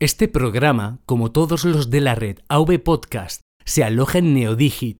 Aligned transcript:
Este 0.00 0.28
programa, 0.28 1.00
como 1.06 1.32
todos 1.32 1.64
los 1.64 1.90
de 1.90 2.00
la 2.00 2.14
red 2.14 2.38
AV 2.48 2.78
Podcast, 2.78 3.40
se 3.64 3.82
aloja 3.82 4.18
en 4.18 4.32
Neodigit, 4.32 4.98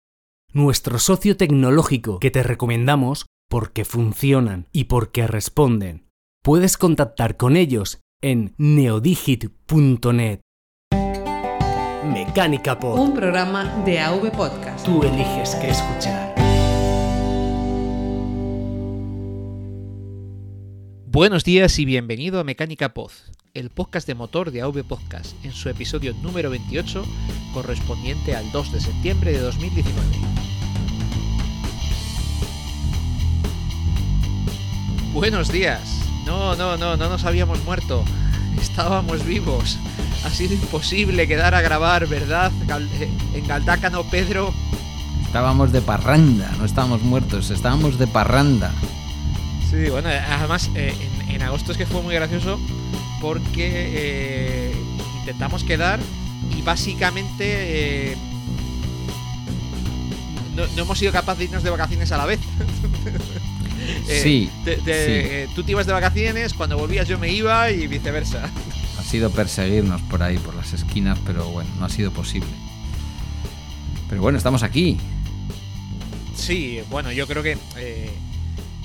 nuestro 0.52 0.98
socio 0.98 1.36
tecnológico 1.36 2.18
que 2.18 2.32
te 2.32 2.42
recomendamos 2.42 3.26
porque 3.48 3.84
funcionan 3.84 4.66
y 4.72 4.84
porque 4.84 5.28
responden. 5.28 6.08
Puedes 6.42 6.76
contactar 6.76 7.36
con 7.36 7.56
ellos 7.56 8.00
en 8.20 8.56
neodigit.net. 8.58 10.40
Mecánica 12.04 12.80
Pod. 12.80 12.98
Un 12.98 13.14
programa 13.14 13.84
de 13.84 14.00
AV 14.00 14.32
Podcast. 14.32 14.84
Tú 14.84 15.04
eliges 15.04 15.54
qué 15.60 15.68
escuchar. 15.68 16.27
Buenos 21.10 21.42
días 21.42 21.78
y 21.78 21.86
bienvenido 21.86 22.38
a 22.38 22.44
Mecánica 22.44 22.92
Pod, 22.92 23.10
el 23.54 23.70
podcast 23.70 24.06
de 24.06 24.14
motor 24.14 24.50
de 24.50 24.60
AV 24.60 24.84
Podcast, 24.84 25.42
en 25.42 25.52
su 25.52 25.70
episodio 25.70 26.12
número 26.20 26.50
28, 26.50 27.02
correspondiente 27.54 28.36
al 28.36 28.52
2 28.52 28.72
de 28.72 28.80
septiembre 28.80 29.32
de 29.32 29.38
2019. 29.38 29.96
Buenos 35.14 35.50
días. 35.50 35.80
No, 36.26 36.54
no, 36.56 36.76
no, 36.76 36.98
no 36.98 37.08
nos 37.08 37.24
habíamos 37.24 37.64
muerto. 37.64 38.04
Estábamos 38.60 39.24
vivos. 39.24 39.78
Ha 40.26 40.28
sido 40.28 40.52
imposible 40.52 41.26
quedar 41.26 41.54
a 41.54 41.62
grabar, 41.62 42.06
¿verdad? 42.06 42.52
Eh, 43.00 43.08
En 43.32 43.46
Galdácano, 43.46 44.04
Pedro. 44.10 44.52
Estábamos 45.24 45.72
de 45.72 45.80
parranda, 45.80 46.54
no 46.58 46.66
estábamos 46.66 47.00
muertos, 47.00 47.50
estábamos 47.50 47.98
de 47.98 48.06
parranda. 48.08 48.74
Sí, 49.70 49.90
bueno, 49.90 50.08
además 50.08 50.70
eh, 50.74 50.94
en, 51.28 51.30
en 51.34 51.42
agosto 51.42 51.72
es 51.72 51.78
que 51.78 51.86
fue 51.86 52.00
muy 52.02 52.14
gracioso 52.14 52.58
porque 53.20 53.68
eh, 53.70 54.72
intentamos 55.20 55.62
quedar 55.64 56.00
y 56.56 56.62
básicamente 56.62 58.12
eh, 58.12 58.16
no, 60.56 60.66
no 60.68 60.82
hemos 60.82 60.98
sido 60.98 61.12
capaces 61.12 61.38
de 61.38 61.44
irnos 61.46 61.62
de 61.62 61.70
vacaciones 61.70 62.10
a 62.12 62.16
la 62.18 62.26
vez. 62.26 62.40
Sí, 64.06 64.50
te- 64.64 64.76
te- 64.78 65.46
sí. 65.46 65.52
tú 65.54 65.62
te 65.62 65.70
ibas 65.72 65.86
de 65.86 65.92
vacaciones, 65.92 66.52
cuando 66.54 66.76
volvías 66.76 67.06
yo 67.08 67.18
me 67.18 67.30
iba 67.30 67.70
y 67.70 67.86
viceversa. 67.86 68.48
Ha 68.98 69.02
sido 69.02 69.30
perseguirnos 69.30 70.00
por 70.02 70.22
ahí, 70.22 70.36
por 70.38 70.54
las 70.54 70.72
esquinas, 70.72 71.18
pero 71.24 71.44
bueno, 71.50 71.70
no 71.78 71.84
ha 71.86 71.88
sido 71.88 72.10
posible. 72.10 72.48
Pero 74.08 74.20
bueno, 74.22 74.36
estamos 74.36 74.62
aquí. 74.62 74.98
Sí, 76.34 76.80
bueno, 76.90 77.12
yo 77.12 77.26
creo 77.26 77.42
que... 77.42 77.56
eh, 77.76 78.10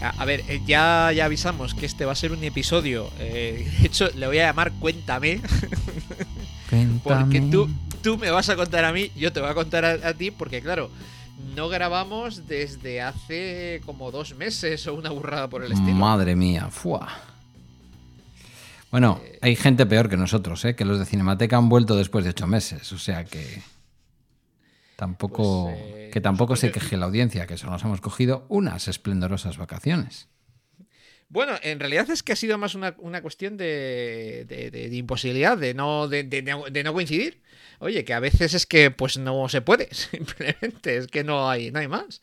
a, 0.04 0.09
a 0.09 0.26
ver, 0.26 0.44
eh, 0.48 0.62
ya, 0.66 1.12
ya 1.16 1.26
avisamos 1.26 1.73
que 1.73 1.86
este 1.86 2.06
va 2.06 2.12
a 2.12 2.16
ser 2.16 2.32
un 2.32 2.44
episodio. 2.44 3.09
eh, 3.20 3.68
de 3.80 3.88
hecho, 3.88 4.09
le 4.16 4.28
voy 4.28 4.40
a 4.40 4.48
llamar 4.48 4.72
Cuéntame. 4.80 5.42
Porque 6.70 6.90
Cuéntame. 7.04 7.52
tú, 7.52 7.70
tú 8.02 8.18
me 8.18 8.30
vas 8.31 8.50
a 8.50 8.56
contar 8.56 8.86
a 8.86 8.92
mí, 8.92 9.12
yo 9.16 9.31
te 9.31 9.40
voy 9.40 9.50
a 9.50 9.54
contar 9.54 9.86
a, 9.86 9.92
a 10.09 10.14
ti, 10.14 10.31
porque 10.31 10.62
claro, 10.62 10.90
no 11.56 11.70
grabamos 11.70 12.48
desde 12.48 13.02
hace 13.02 13.81
como 13.86 14.12
dos 14.12 14.36
meses 14.36 14.86
o 14.88 14.94
una 14.94 15.09
burrada 15.09 15.48
por 15.50 15.64
el 15.64 15.72
estilo. 15.72 15.94
Madre 15.94 16.36
mía, 16.36 16.70
fuá. 16.70 17.09
Bueno, 18.92 19.20
hay 19.42 19.56
gente 19.56 19.86
peor 19.88 20.08
que 20.09 20.18
nosotros, 20.18 20.64
¿eh? 20.66 20.76
que 20.76 20.86
los 20.86 21.00
de 21.00 21.06
Cinemateca 21.06 21.58
han 21.58 21.68
vuelto 21.68 21.96
después 21.96 22.24
de 22.24 22.30
ocho 22.30 22.46
meses, 22.46 22.92
o 22.92 23.00
sea 23.00 23.26
que 23.26 23.62
tampoco, 25.04 25.66
Pues, 25.66 25.78
eh, 25.82 26.09
que 26.14 26.22
tampoco 26.22 26.56
se 26.56 26.68
nosotros- 26.68 26.84
queje 26.86 26.98
la 26.98 27.06
audiencia, 27.08 27.46
que 27.48 27.58
solo 27.58 27.73
nos 27.73 27.84
hemos 27.84 28.00
cogido 28.02 28.46
unas 28.50 28.88
esplendorosas 28.88 29.58
vacaciones. 29.58 30.28
Bueno, 31.30 31.54
en 31.64 31.80
realidad 31.80 32.09
es 32.12 32.22
que 32.23 32.32
ha 32.34 32.36
sido 32.36 32.58
más 32.58 32.76
una, 32.76 32.96
una 33.00 33.22
cuestión 33.22 33.58
de, 33.58 34.46
de- 34.48 34.70
de- 34.72 34.90
de 34.90 34.96
imposibilidad, 34.96 35.58
de 35.58 35.74
no, 35.74 36.08
de, 36.08 36.24
no- 36.84 36.94
coincidir. 36.94 37.42
Oye, 37.80 38.06
que 38.06 38.14
a 38.14 38.20
veces 38.20 38.54
es 38.54 38.66
que 38.66 38.92
pues 38.92 39.18
no 39.18 39.50
se 39.50 39.62
puede, 39.62 39.90
simplemente, 40.12 40.98
es 40.98 41.08
que 41.08 41.24
no 41.24 41.50
hay, 41.50 41.72
no 41.72 41.80
hay 41.80 41.88
más. 41.88 42.22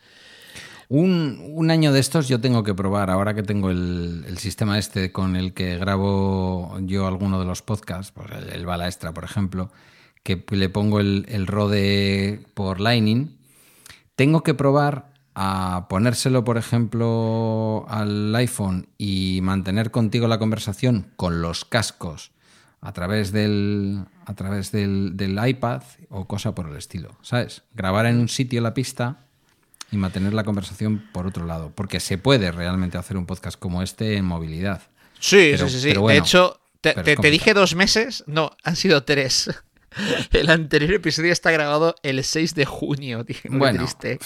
Un, 0.89 1.39
un 1.55 1.71
año 1.71 1.93
de 1.93 2.01
estos 2.01 2.29
yo 2.29 2.41
tengo 2.41 2.63
que 2.65 2.75
probar, 2.75 3.11
ahora 3.11 3.35
que 3.35 3.43
tengo 3.45 3.71
el, 3.71 4.25
el 4.27 4.39
sistema 4.39 4.79
este 4.79 5.13
con 5.13 5.37
el 5.37 5.53
que 5.55 5.77
grabo 5.79 6.79
yo 6.83 7.07
alguno 7.07 7.39
de 7.39 7.47
los 7.47 7.63
podcasts, 7.63 8.11
pues 8.13 8.29
el, 8.33 8.49
el 8.51 8.67
Bala 8.67 8.87
Extra, 8.87 9.13
por 9.13 9.23
ejemplo, 9.25 9.71
que 10.23 10.43
le 10.51 10.69
pongo 10.69 11.01
el, 11.01 11.25
el 11.29 11.47
Rode 11.47 12.45
por 12.55 12.81
Lightning, 12.81 13.39
tengo 14.17 14.43
que 14.43 14.55
probar 14.55 15.11
a 15.35 15.87
ponérselo, 15.89 16.45
por 16.45 16.59
ejemplo, 16.59 17.87
al 17.89 18.35
iPhone 18.37 18.89
y 18.99 19.41
mantener 19.43 19.91
contigo 19.91 20.29
la 20.29 20.39
conversación 20.39 21.13
con 21.17 21.41
los 21.41 21.65
cascos 21.65 22.33
a 22.83 22.93
través 22.93 23.33
del, 23.33 24.05
a 24.27 24.35
través 24.35 24.73
del, 24.73 25.17
del 25.17 25.39
iPad 25.47 25.83
o 26.09 26.27
cosa 26.27 26.55
por 26.55 26.69
el 26.69 26.77
estilo, 26.77 27.17
¿sabes? 27.23 27.63
Grabar 27.75 28.07
en 28.07 28.19
un 28.19 28.29
sitio 28.29 28.61
la 28.61 28.75
pista 28.75 29.19
y 29.93 29.97
mantener 29.97 30.35
la 30.35 30.45
conversación 30.45 31.05
por 31.13 31.27
otro 31.27 31.47
lado, 31.47 31.73
porque 31.75 32.01
se 32.01 32.17
puede 32.19 32.53
realmente 32.53 32.99
hacer 32.99 33.17
un 33.17 33.27
podcast 33.27 33.59
como 33.59 33.83
este 33.83 34.17
en 34.17 34.25
movilidad. 34.25 34.83
Sí, 35.19 35.51
Pero- 35.53 35.69
sí, 35.69 35.81
sí, 35.81 35.93
sí. 35.93 35.99
bueno, 35.99 36.15
de 36.15 36.19
hecho, 36.27 36.61
te, 36.81 36.95
te- 36.95 37.17
te 37.17 37.31
dije 37.31 37.55
dos 37.55 37.75
meses, 37.75 38.25
no, 38.27 38.51
han 38.65 38.77
sido 38.77 39.05
tres. 39.05 39.51
El 40.33 40.51
anterior 40.51 40.93
episodio 40.95 41.33
está 41.33 41.51
grabado 41.51 41.95
el 42.03 42.23
6 42.23 42.55
de 42.55 42.65
junio, 42.65 43.25
tío, 43.25 43.37
Bueno, 43.49 43.79
triste. 43.79 44.19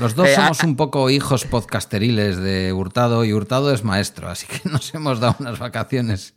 Los 0.00 0.14
dos 0.14 0.28
Eh, 0.28 0.34
somos 0.34 0.62
un 0.64 0.76
poco 0.76 1.08
hijos 1.10 1.44
podcasteriles 1.44 2.36
de 2.38 2.72
Hurtado 2.72 3.24
y 3.24 3.32
Hurtado 3.32 3.72
es 3.72 3.84
maestro, 3.84 4.28
así 4.28 4.46
que 4.46 4.68
nos 4.68 4.92
hemos 4.94 5.20
dado 5.20 5.36
unas 5.38 5.58
vacaciones. 5.58 6.34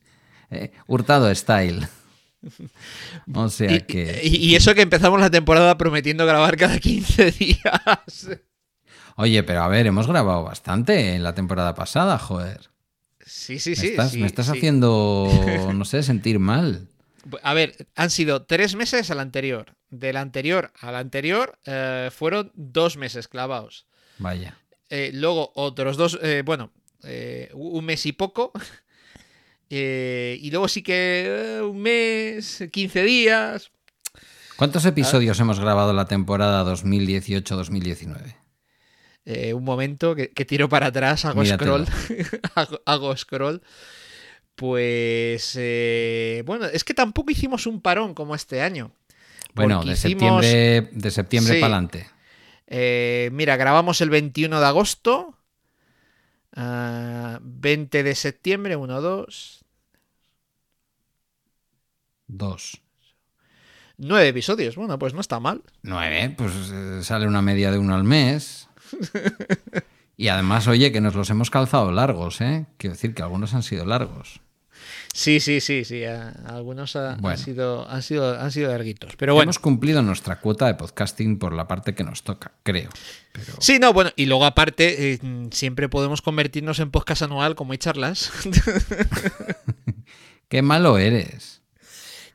eh, 0.51 0.71
Hurtado 0.87 1.33
style. 1.33 1.87
O 3.33 3.49
sea 3.49 3.71
Y, 3.71 3.81
que... 3.81 4.21
y- 4.23 4.35
y 4.37 4.55
eso 4.55 4.75
que 4.75 4.81
empezamos 4.83 5.19
la 5.19 5.29
temporada 5.31 5.77
prometiendo 5.77 6.25
grabar 6.25 6.55
cada 6.55 6.77
15 6.79 7.31
días. 7.39 8.29
Oye, 9.15 9.41
pero 9.43 9.63
a 9.63 9.67
ver, 9.67 9.87
hemos 9.87 10.07
grabado 10.07 10.43
bastante 10.43 11.15
en 11.15 11.23
la 11.23 11.33
temporada 11.33 11.73
pasada, 11.73 12.19
joder. 12.19 12.69
Sí, 13.25 13.57
sí, 13.59 13.71
Me 13.71 13.75
sí. 13.75 13.87
estás, 13.87 14.11
sí, 14.11 14.19
me 14.19 14.27
estás 14.27 14.45
sí. 14.45 14.51
haciendo, 14.53 15.27
no 15.73 15.83
sé, 15.83 16.03
sentir 16.03 16.37
mal. 16.39 16.87
A 17.43 17.53
ver, 17.53 17.87
han 17.95 18.09
sido 18.09 18.45
tres 18.45 18.75
meses 18.75 19.11
al 19.11 19.19
anterior. 19.19 19.75
Del 19.89 20.17
anterior 20.17 20.71
al 20.81 20.95
anterior 20.95 21.57
eh, 21.65 22.09
fueron 22.13 22.51
dos 22.55 22.97
meses 22.97 23.27
clavados. 23.27 23.87
Vaya. 24.17 24.57
Eh, 24.89 25.11
luego 25.13 25.51
otros 25.55 25.97
dos, 25.97 26.19
eh, 26.21 26.43
bueno, 26.45 26.71
un 27.53 27.85
mes 27.85 28.05
y 28.05 28.11
poco. 28.13 28.51
Y 29.69 30.49
luego 30.49 30.69
sí 30.69 30.81
que 30.81 31.59
un 31.61 31.81
mes, 31.81 32.63
15 32.71 33.03
días. 33.03 33.69
¿Cuántos 34.55 34.85
episodios 34.85 35.37
hemos 35.41 35.59
grabado 35.59 35.91
la 35.91 36.05
temporada 36.05 36.63
2018-2019? 36.73 38.35
Eh, 39.25 39.53
un 39.53 39.65
momento 39.65 40.15
que, 40.15 40.31
que 40.31 40.45
tiro 40.45 40.69
para 40.69 40.87
atrás, 40.87 41.25
hago 41.25 41.41
Míratelo. 41.41 41.85
scroll. 41.85 42.41
hago, 42.55 42.81
hago 42.85 43.17
scroll. 43.17 43.61
Pues 44.57 45.53
eh, 45.55 46.41
bueno, 46.47 46.65
es 46.65 46.83
que 46.83 46.95
tampoco 46.95 47.29
hicimos 47.31 47.67
un 47.67 47.79
parón 47.79 48.15
como 48.15 48.33
este 48.33 48.61
año. 48.63 48.91
Bueno, 49.53 49.83
de 49.83 49.93
hicimos- 49.93 50.43
septiembre, 50.43 50.89
de 50.91 51.11
septiembre 51.11 51.53
Sí. 51.53 51.61
para 51.61 51.75
adelante. 51.75 52.07
Eh, 52.65 53.29
mira, 53.33 53.55
grabamos 53.55 54.01
el 54.01 54.09
21 54.09 54.59
de 54.59 54.65
agosto. 54.65 55.37
ah, 56.55 57.37
20 57.43 58.01
de 58.01 58.15
septiembre, 58.15 58.75
1, 58.75 58.99
2. 58.99 59.63
Dos. 62.27 62.81
9 63.97 64.27
episodios. 64.27 64.75
Bueno, 64.75 64.97
pues 64.99 65.13
no 65.13 65.21
está 65.21 65.39
mal. 65.39 65.61
Nueve, 65.83 66.33
pues 66.37 66.51
eh, 66.73 67.03
sale 67.03 67.27
una 67.27 67.41
media 67.43 67.71
de 67.71 67.77
uno 67.77 67.93
al 67.95 68.03
mes. 68.03 68.67
Y 70.19 70.29
además, 70.29 70.67
oye, 70.67 70.91
que 70.91 70.99
nos 70.99 71.13
los 71.13 71.29
hemos 71.29 71.51
calzado 71.51 71.91
largos, 71.91 72.41
¿eh? 72.41 72.65
Quiero 72.77 72.95
decir 72.95 73.13
que 73.13 73.21
algunos 73.21 73.53
han 73.53 73.61
sido 73.61 73.85
largos. 73.85 74.41
Sí, 75.17 75.39
sí, 75.39 75.61
sí, 75.61 75.83
sí. 75.83 76.03
algunos 76.05 76.95
han, 76.95 77.37
sido, 77.39 77.89
han, 77.89 78.03
sido, 78.03 78.39
han 78.39 78.51
sido 78.51 78.69
larguitos. 78.69 79.15
Pero 79.17 79.33
bueno. 79.33 79.45
Hemos 79.49 79.57
cumplido 79.57 80.03
nuestra 80.03 80.39
cuota 80.39 80.67
de 80.67 80.75
podcasting 80.75 81.39
por 81.39 81.53
la 81.53 81.67
parte 81.67 81.95
que 81.95 82.03
nos 82.03 82.21
toca, 82.21 82.51
creo. 82.61 82.91
Pero 83.31 83.53
Sí, 83.59 83.79
no, 83.79 83.93
bueno, 83.93 84.11
y 84.15 84.27
luego 84.27 84.45
aparte, 84.45 85.13
eh, 85.13 85.19
siempre 85.49 85.89
podemos 85.89 86.21
convertirnos 86.21 86.77
en 86.77 86.91
podcast 86.91 87.23
anual 87.23 87.55
como 87.55 87.71
hay 87.71 87.79
charlas. 87.79 88.31
qué 90.49 90.61
malo 90.61 90.99
eres. 90.99 91.63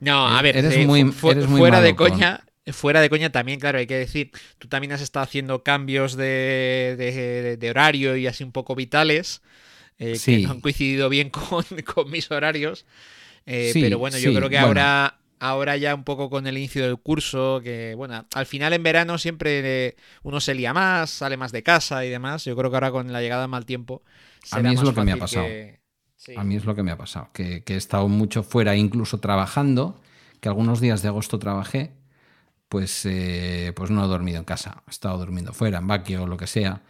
No, 0.00 0.26
a 0.26 0.42
ver, 0.42 0.56
Eres 0.56 0.74
eh, 0.74 0.84
muy- 0.84 1.04
fu- 1.12 1.30
eres 1.30 1.46
muy 1.46 1.60
fuera 1.60 1.76
malo 1.76 1.86
de 1.86 1.94
con- 1.94 2.10
coña, 2.10 2.42
fuera 2.72 3.00
de 3.00 3.08
coña 3.10 3.30
también, 3.30 3.60
claro, 3.60 3.78
hay 3.78 3.86
que 3.86 3.96
decir, 3.96 4.32
tú 4.58 4.66
también 4.66 4.90
has 4.92 5.00
estado 5.00 5.22
haciendo 5.22 5.62
cambios 5.62 6.16
de, 6.16 6.96
de- 6.98 7.56
de 7.56 7.70
horario 7.70 8.16
y 8.16 8.26
así 8.26 8.42
un 8.42 8.50
poco 8.50 8.74
vitales, 8.74 9.40
eh, 9.98 10.16
Sí. 10.16 10.36
que 10.40 10.46
no 10.46 10.52
han 10.52 10.60
coincidido 10.60 11.08
bien 11.08 11.30
con, 11.30 11.64
con 11.84 12.10
mis 12.10 12.30
horarios, 12.30 12.84
Eh, 13.46 13.70
Sí, 13.72 13.80
pero 13.82 13.98
bueno, 13.98 14.18
yo 14.18 14.30
sí, 14.30 14.36
creo 14.36 14.48
que 14.48 14.56
bueno. 14.56 14.66
ahora, 14.68 15.18
ahora 15.40 15.76
ya 15.76 15.94
un 15.96 16.04
poco 16.04 16.30
con 16.30 16.46
el 16.46 16.56
inicio 16.56 16.84
del 16.84 16.96
curso, 16.98 17.60
que 17.62 17.94
bueno, 17.96 18.24
al 18.34 18.46
final 18.46 18.72
en 18.72 18.82
verano 18.84 19.18
siempre 19.18 19.60
eh, 19.88 19.96
uno 20.22 20.38
se 20.40 20.54
lía 20.54 20.72
más, 20.72 21.10
sale 21.10 21.36
más 21.36 21.50
de 21.52 21.62
casa 21.64 22.04
y 22.04 22.08
demás, 22.10 22.44
yo 22.44 22.54
creo 22.56 22.70
que 22.70 22.76
ahora 22.76 22.92
con 22.92 23.12
la 23.12 23.20
llegada 23.20 23.42
del 23.42 23.50
mal 23.50 23.66
tiempo... 23.66 24.02
A 24.50 24.56
será 24.56 24.68
mí 24.68 24.74
es 24.74 24.82
lo 24.82 24.94
que 24.94 25.02
me 25.02 25.12
ha 25.12 25.16
pasado. 25.16 25.46
que- 25.46 25.80
sí. 26.16 26.34
A 26.36 26.44
mí 26.44 26.54
es 26.56 26.64
lo 26.64 26.74
que 26.76 26.82
me 26.84 26.92
ha 26.92 26.96
pasado, 26.96 27.30
que, 27.32 27.64
que 27.64 27.74
he 27.74 27.76
estado 27.76 28.06
mucho 28.08 28.42
fuera, 28.44 28.76
incluso 28.76 29.18
trabajando, 29.18 30.00
que 30.40 30.48
algunos 30.48 30.80
días 30.80 31.02
de 31.02 31.08
agosto 31.08 31.38
trabajé, 31.40 31.90
pues, 32.68 33.04
eh, 33.06 33.72
pues 33.76 33.90
no 33.90 34.04
he 34.04 34.08
dormido 34.08 34.38
en 34.38 34.44
casa. 34.44 34.82
He 34.86 34.90
estado 34.90 35.18
durmiendo 35.18 35.52
fuera, 35.52 35.78
en 35.78 35.86
Baquio 35.88 36.22
o 36.22 36.26
lo 36.26 36.36
que 36.36 36.46
sea. 36.46 36.82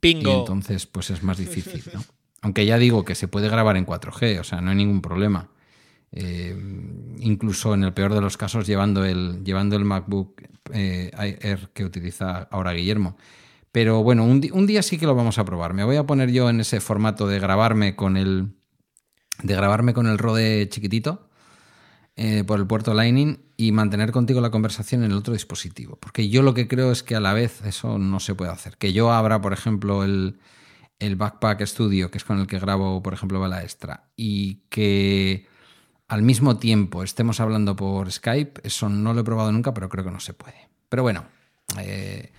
Pingo. 0.00 0.30
Y 0.32 0.38
entonces, 0.40 0.86
pues 0.86 1.10
es 1.10 1.22
más 1.22 1.36
difícil, 1.38 1.82
¿no? 1.92 2.02
Aunque 2.42 2.66
ya 2.66 2.78
digo 2.78 3.04
que 3.04 3.14
se 3.14 3.28
puede 3.28 3.48
grabar 3.48 3.76
en 3.76 3.86
4G, 3.86 4.40
o 4.40 4.44
sea, 4.44 4.60
no 4.60 4.70
hay 4.70 4.76
ningún 4.76 5.02
problema. 5.02 5.48
Eh, 6.12 6.56
incluso 7.18 7.74
en 7.74 7.84
el 7.84 7.92
peor 7.92 8.14
de 8.14 8.20
los 8.20 8.36
casos 8.36 8.66
llevando 8.66 9.04
el, 9.04 9.44
llevando 9.44 9.76
el 9.76 9.84
MacBook 9.84 10.40
eh, 10.72 11.10
Air 11.42 11.70
que 11.74 11.84
utiliza 11.84 12.48
ahora 12.50 12.72
Guillermo. 12.72 13.16
Pero 13.72 14.02
bueno, 14.02 14.24
un, 14.24 14.66
día 14.66 14.82
sí 14.82 14.98
que 14.98 15.06
lo 15.06 15.14
vamos 15.14 15.38
a 15.38 15.44
probar. 15.44 15.74
Me 15.74 15.84
voy 15.84 15.96
a 15.96 16.06
poner 16.06 16.30
yo 16.30 16.48
en 16.48 16.60
ese 16.60 16.80
formato 16.80 17.26
de 17.26 17.38
grabarme 17.38 17.96
con 17.96 18.16
el. 18.16 18.54
de 19.42 19.54
grabarme 19.54 19.92
con 19.92 20.06
el 20.06 20.18
Rode 20.18 20.68
chiquitito 20.68 21.28
eh, 22.16 22.44
por 22.44 22.58
el 22.58 22.66
puerto 22.66 22.94
Lightning 22.94 23.38
y 23.56 23.72
mantener 23.72 24.10
contigo 24.10 24.40
la 24.40 24.50
conversación 24.50 25.04
en 25.04 25.12
el 25.12 25.18
otro 25.18 25.34
dispositivo. 25.34 25.96
Porque 26.00 26.28
yo 26.30 26.42
lo 26.42 26.54
que 26.54 26.66
creo 26.66 26.90
es 26.90 27.02
que 27.02 27.14
a 27.14 27.20
la 27.20 27.34
vez 27.34 27.62
eso 27.64 27.98
no 27.98 28.20
se 28.20 28.34
puede 28.34 28.50
hacer. 28.50 28.78
Que 28.78 28.92
yo 28.92 29.12
abra, 29.12 29.40
por 29.40 29.52
ejemplo, 29.52 30.02
el, 30.02 30.38
el 30.98 31.16
Backpack 31.16 31.64
Studio, 31.64 32.10
que 32.10 32.18
es 32.18 32.24
con 32.24 32.40
el 32.40 32.46
que 32.46 32.58
grabo, 32.58 33.02
por 33.02 33.14
ejemplo, 33.14 33.40
Bala 33.40 33.62
Extra, 33.62 34.04
y 34.16 34.62
que 34.68 35.46
al 36.08 36.22
mismo 36.22 36.58
tiempo 36.58 37.02
estemos 37.02 37.38
hablando 37.40 37.76
por 37.76 38.10
Skype, 38.10 38.62
eso 38.64 38.88
no 38.88 39.12
lo 39.12 39.20
he 39.20 39.24
probado 39.24 39.52
nunca, 39.52 39.74
pero 39.74 39.88
creo 39.88 40.04
que 40.04 40.10
no 40.10 40.20
se 40.20 40.32
puede. 40.32 40.68
Pero 40.88 41.02
bueno, 41.02 41.26
eh, 41.78 42.32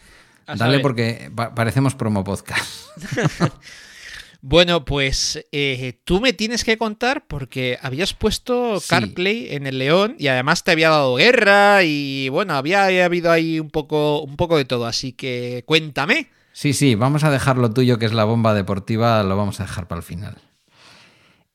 dale 0.57 0.79
porque 0.79 1.31
pa 1.33 1.53
parecemos 1.53 1.95
promo 1.95 2.23
podcast. 2.23 2.89
bueno, 4.41 4.83
pues 4.85 5.45
eh, 5.51 6.01
tú 6.03 6.19
me 6.19 6.33
tienes 6.33 6.63
que 6.63 6.77
contar 6.77 7.27
porque 7.27 7.77
habías 7.81 8.13
puesto 8.13 8.79
sí. 8.79 8.87
CarPlay 8.89 9.53
en 9.53 9.67
el 9.67 9.77
León 9.77 10.15
y 10.17 10.27
además 10.27 10.63
te 10.63 10.71
había 10.71 10.89
dado 10.89 11.15
guerra 11.15 11.83
y 11.83 12.27
bueno, 12.29 12.55
había, 12.55 12.85
había 12.85 13.05
habido 13.05 13.31
ahí 13.31 13.59
un 13.59 13.69
poco, 13.69 14.21
un 14.23 14.35
poco 14.35 14.57
de 14.57 14.65
todo, 14.65 14.87
así 14.87 15.13
que 15.13 15.63
cuéntame. 15.65 16.27
Sí, 16.59 16.73
sí, 16.73 16.95
vamos 16.95 17.23
a 17.23 17.31
dejar 17.31 17.57
lo 17.57 17.71
tuyo, 17.71 17.99
que 17.99 18.05
es 18.05 18.11
la 18.11 18.25
bomba 18.25 18.53
deportiva, 18.53 19.23
lo 19.23 19.37
vamos 19.37 19.61
a 19.61 19.63
dejar 19.63 19.87
para 19.87 19.99
el 19.99 20.03
final. 20.03 20.35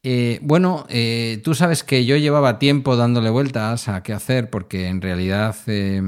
Eh, 0.03 0.39
bueno, 0.41 0.87
eh, 0.89 1.43
tú 1.45 1.55
sabes 1.55 1.85
que 1.85 2.07
yo 2.07 2.17
llevaba 2.17 2.59
tiempo 2.59 2.97
dándole 2.97 3.29
vueltas 3.29 3.89
a 3.89 4.03
qué 4.03 4.15
hacer, 4.15 4.49
porque 4.49 4.89
en 4.89 5.03
realidad, 5.03 5.57
eh, 5.67 6.01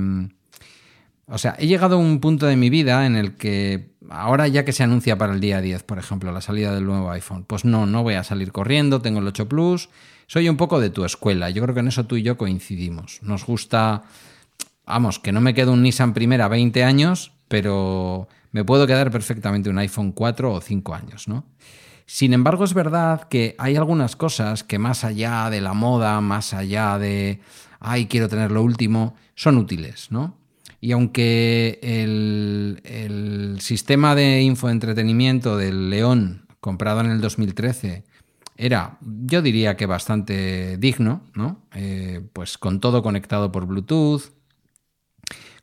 o 1.27 1.37
sea, 1.37 1.57
he 1.59 1.67
llegado 1.67 1.97
a 1.97 1.99
un 1.99 2.21
punto 2.21 2.47
de 2.47 2.57
mi 2.57 2.71
vida 2.71 3.05
en 3.05 3.17
el 3.17 3.37
que 3.37 3.91
ahora 4.09 4.49
ya 4.49 4.65
que 4.65 4.73
se 4.73 4.83
anuncia 4.83 5.19
para 5.19 5.35
el 5.35 5.41
día 5.41 5.61
10, 5.61 5.83
por 5.83 5.99
ejemplo, 5.99 6.33
la 6.33 6.41
salida 6.41 6.75
del 6.75 6.87
nuevo 6.87 7.11
iPhone, 7.11 7.45
pues 7.45 7.67
no, 7.67 7.85
no 7.85 8.03
voy 8.03 8.15
a 8.15 8.25
salir 8.25 8.51
corriendo, 8.51 9.03
tengo 9.03 9.19
el 9.19 9.27
8 9.27 9.47
Plus, 9.47 9.91
soy 10.27 10.49
un 10.49 10.57
poco 10.57 10.81
de 10.81 10.89
tu 10.89 11.05
escuela, 11.05 11.51
yo 11.51 11.61
creo 11.63 11.75
que 11.75 11.81
en 11.81 11.89
eso 11.89 12.07
tú 12.07 12.17
y 12.17 12.23
yo 12.23 12.39
coincidimos. 12.39 13.19
Nos 13.21 13.45
gusta, 13.45 14.05
vamos, 14.87 15.19
que 15.19 15.33
no 15.33 15.43
me 15.43 15.53
quedo 15.53 15.75
un 15.75 15.83
Nissan 15.83 16.15
Primera 16.15 16.49
20 16.49 16.83
años, 16.83 17.33
pero 17.49 18.27
me 18.57 18.65
puedo 18.65 18.87
quedar 18.87 19.11
perfectamente 19.11 19.69
un 19.69 19.77
iPhone 19.77 20.13
4 20.13 20.51
o 20.51 20.61
5 20.63 20.95
años, 20.95 21.29
¿no? 21.29 21.45
Sin 22.07 22.33
embargo, 22.33 22.65
es 22.65 22.73
verdad 22.73 23.29
que 23.29 23.55
hay 23.59 23.77
algunas 23.77 24.17
cosas 24.17 24.65
que 24.65 24.79
más 24.79 25.05
allá 25.05 25.51
de 25.51 25.61
la 25.61 25.75
moda, 25.75 26.23
más 26.23 26.55
allá 26.55 26.97
de, 26.97 27.41
ay, 27.81 28.07
quiero 28.07 28.31
tener 28.31 28.51
lo 28.51 28.63
último, 28.63 29.15
son 29.35 29.59
útiles, 29.59 30.11
¿no? 30.11 30.39
Y 30.81 30.93
aunque 30.93 31.79
el, 31.83 32.81
el 32.85 33.61
sistema 33.61 34.15
de 34.15 34.41
infoentretenimiento 34.41 35.59
del 35.59 35.91
León, 35.91 36.47
comprado 36.59 37.01
en 37.01 37.11
el 37.11 37.21
2013, 37.21 38.05
era, 38.57 38.97
yo 39.03 39.43
diría 39.43 39.77
que 39.77 39.85
bastante 39.85 40.79
digno, 40.79 41.21
¿no? 41.35 41.61
Eh, 41.75 42.27
pues 42.33 42.57
con 42.57 42.81
todo 42.81 43.03
conectado 43.03 43.53
por 43.53 43.67
Bluetooth, 43.67 44.33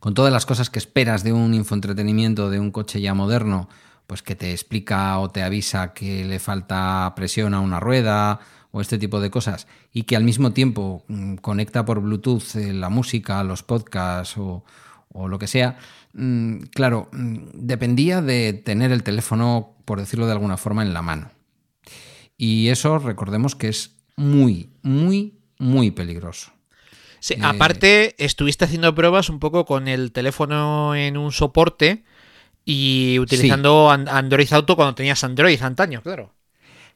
con 0.03 0.15
todas 0.15 0.33
las 0.33 0.45
cosas 0.45 0.69
que 0.69 0.79
esperas 0.79 1.23
de 1.23 1.31
un 1.31 1.53
infoentretenimiento 1.53 2.49
de 2.49 2.59
un 2.59 2.71
coche 2.71 2.99
ya 2.99 3.13
moderno, 3.13 3.69
pues 4.05 4.21
que 4.21 4.35
te 4.35 4.51
explica 4.51 5.17
o 5.19 5.29
te 5.29 5.43
avisa 5.43 5.93
que 5.93 6.25
le 6.25 6.39
falta 6.39 7.13
presión 7.15 7.53
a 7.53 7.61
una 7.61 7.79
rueda 7.79 8.41
o 8.71 8.81
este 8.81 8.97
tipo 8.97 9.21
de 9.21 9.31
cosas 9.31 9.65
y 9.93 10.03
que 10.03 10.17
al 10.17 10.25
mismo 10.25 10.51
tiempo 10.51 11.05
mmm, 11.07 11.35
conecta 11.35 11.85
por 11.85 12.01
Bluetooth 12.01 12.55
eh, 12.55 12.73
la 12.73 12.89
música, 12.89 13.41
los 13.45 13.63
podcasts 13.63 14.35
o, 14.37 14.65
lo 15.13 15.39
que 15.39 15.47
sea, 15.47 15.77
mmm, 16.11 16.57
claro, 16.73 17.07
mmm, 17.13 17.37
dependía 17.53 18.21
de 18.21 18.51
tener 18.51 18.91
el 18.91 19.03
teléfono, 19.03 19.77
por 19.85 19.99
decirlo 19.99 20.25
de 20.25 20.33
alguna 20.33 20.57
forma, 20.57 20.83
en 20.83 20.93
la 20.93 21.01
mano. 21.01 21.31
Y 22.35 22.67
eso 22.67 22.99
recordemos 22.99 23.55
que 23.55 23.69
es 23.69 23.95
muy, 24.17 24.69
muy, 24.81 25.39
muy 25.59 25.91
peligroso. 25.91 26.51
Sí, 27.23 27.35
eh... 27.35 27.39
aparte, 27.41 28.15
estuviste 28.17 28.65
haciendo 28.65 28.93
pruebas 28.93 29.29
un 29.29 29.39
poco 29.39 29.63
con 29.63 29.87
el 29.87 30.11
teléfono 30.11 30.93
en 30.93 31.15
un 31.15 31.31
soporte 31.31 32.03
y 32.65 33.17
utilizando 33.17 33.95
sí. 33.95 34.03
Android 34.11 34.51
Auto 34.51 34.75
cuando 34.75 34.93
tenías 34.93 35.23
Android 35.23 35.61
antaño, 35.61 36.01
claro. 36.01 36.33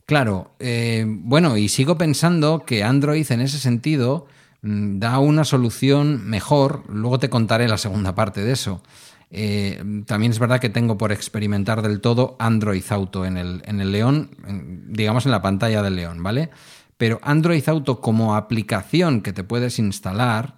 Claro, 0.06 0.52
eh, 0.60 1.06
bueno, 1.08 1.56
y 1.56 1.70
sigo 1.70 1.98
pensando 1.98 2.66
que 2.66 2.84
Android 2.84 3.26
en 3.32 3.40
ese 3.40 3.58
sentido 3.58 4.28
mmm, 4.64 5.00
da 5.00 5.18
una 5.20 5.46
solución 5.46 6.26
mejor, 6.26 6.84
luego 6.90 7.20
te 7.20 7.30
contaré 7.30 7.70
la 7.70 7.78
segunda 7.78 8.14
parte 8.14 8.44
de 8.44 8.52
eso. 8.52 8.84
Eh, 9.32 9.82
también 10.06 10.34
es 10.34 10.40
verdad 10.40 10.60
que 10.60 10.70
tengo 10.70 10.98
por 10.98 11.14
experimentar 11.14 11.82
del 11.82 12.02
todo 12.02 12.36
Android 12.38 12.84
Auto 12.90 13.26
en 13.26 13.38
el, 13.38 13.62
en 13.66 13.80
el 13.80 13.94
León, 13.94 14.32
en, 14.46 14.92
digamos 14.92 15.26
en 15.26 15.32
la 15.32 15.42
pantalla 15.42 15.82
del 15.82 15.96
León, 15.96 16.22
¿vale? 16.22 16.50
Pero 16.98 17.20
Android 17.24 17.68
Auto 17.70 18.02
como 18.02 18.36
aplicación 18.36 19.22
que 19.22 19.34
te 19.34 19.44
puedes 19.44 19.80
instalar, 19.80 20.58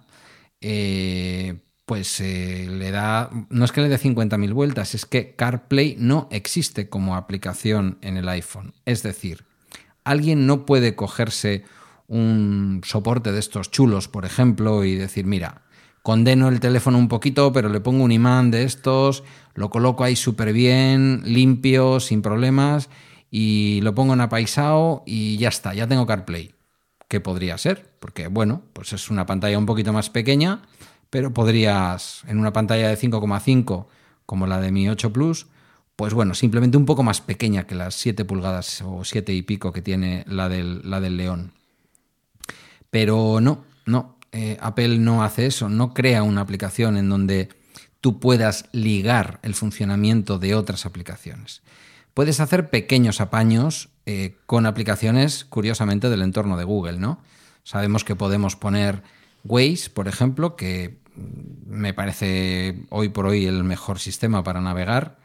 eh, 0.60 1.58
pues 1.84 2.20
eh, 2.20 2.68
le 2.70 2.90
da, 2.90 3.30
no 3.50 3.64
es 3.64 3.72
que 3.72 3.80
le 3.80 3.88
dé 3.88 3.98
50.000 3.98 4.52
vueltas, 4.52 4.94
es 4.94 5.06
que 5.06 5.34
CarPlay 5.34 5.96
no 5.98 6.28
existe 6.30 6.88
como 6.88 7.16
aplicación 7.16 7.98
en 8.00 8.16
el 8.16 8.28
iPhone. 8.28 8.74
Es 8.86 9.02
decir, 9.02 9.44
alguien 10.04 10.46
no 10.46 10.66
puede 10.66 10.94
cogerse 10.94 11.64
un 12.06 12.80
soporte 12.84 13.32
de 13.32 13.38
estos 13.38 13.70
chulos, 13.70 14.08
por 14.08 14.24
ejemplo, 14.24 14.84
y 14.84 14.94
decir, 14.94 15.26
mira, 15.26 15.62
condeno 16.02 16.48
el 16.48 16.60
teléfono 16.60 16.98
un 16.98 17.08
poquito, 17.08 17.52
pero 17.52 17.68
le 17.68 17.80
pongo 17.80 18.04
un 18.04 18.12
imán 18.12 18.50
de 18.50 18.64
estos, 18.64 19.22
lo 19.54 19.70
coloco 19.70 20.04
ahí 20.04 20.16
súper 20.16 20.52
bien, 20.52 21.22
limpio, 21.24 22.00
sin 22.00 22.22
problemas, 22.22 22.88
y 23.30 23.80
lo 23.82 23.94
pongo 23.94 24.14
en 24.14 24.20
apaisado 24.20 25.02
y 25.06 25.36
ya 25.36 25.48
está, 25.48 25.74
ya 25.74 25.86
tengo 25.86 26.06
CarPlay. 26.06 26.54
¿Qué 27.08 27.20
podría 27.20 27.58
ser? 27.58 27.92
Porque, 28.00 28.28
bueno, 28.28 28.62
pues 28.72 28.92
es 28.92 29.10
una 29.10 29.26
pantalla 29.26 29.58
un 29.58 29.66
poquito 29.66 29.92
más 29.92 30.10
pequeña, 30.10 30.62
pero 31.10 31.32
podrías, 31.34 32.22
en 32.28 32.38
una 32.38 32.52
pantalla 32.52 32.88
de 32.88 32.96
5,5 32.96 33.86
como 34.26 34.46
la 34.46 34.60
de 34.60 34.70
mi 34.70 34.88
8 34.88 35.12
Plus, 35.12 35.46
pues 35.96 36.14
bueno, 36.14 36.34
simplemente 36.34 36.76
un 36.76 36.86
poco 36.86 37.02
más 37.02 37.20
pequeña 37.20 37.66
que 37.66 37.74
las 37.74 37.94
7 37.96 38.24
pulgadas 38.24 38.82
o 38.82 39.04
7 39.04 39.34
y 39.34 39.42
pico 39.42 39.72
que 39.72 39.82
tiene 39.82 40.24
la 40.26 40.48
del, 40.48 40.88
la 40.88 41.00
del 41.00 41.16
León. 41.16 41.52
Pero 42.90 43.40
no, 43.40 43.64
no, 43.86 44.16
eh, 44.32 44.56
Apple 44.60 44.98
no 44.98 45.22
hace 45.22 45.46
eso, 45.46 45.68
no 45.68 45.92
crea 45.92 46.22
una 46.22 46.40
aplicación 46.40 46.96
en 46.96 47.08
donde 47.08 47.48
tú 48.00 48.20
puedas 48.20 48.68
ligar 48.72 49.40
el 49.42 49.54
funcionamiento 49.54 50.38
de 50.38 50.54
otras 50.54 50.86
aplicaciones. 50.86 51.62
Puedes 52.20 52.40
hacer 52.40 52.68
pequeños 52.68 53.22
apaños 53.22 53.88
eh, 54.04 54.36
con 54.44 54.66
aplicaciones, 54.66 55.46
curiosamente, 55.46 56.10
del 56.10 56.20
entorno 56.20 56.58
de 56.58 56.64
Google, 56.64 56.98
¿no? 56.98 57.22
Sabemos 57.62 58.04
que 58.04 58.14
podemos 58.14 58.56
poner 58.56 59.02
Waze, 59.42 59.88
por 59.88 60.06
ejemplo, 60.06 60.54
que 60.54 60.98
me 61.16 61.94
parece 61.94 62.84
hoy 62.90 63.08
por 63.08 63.24
hoy 63.24 63.46
el 63.46 63.64
mejor 63.64 63.98
sistema 63.98 64.44
para 64.44 64.60
navegar, 64.60 65.16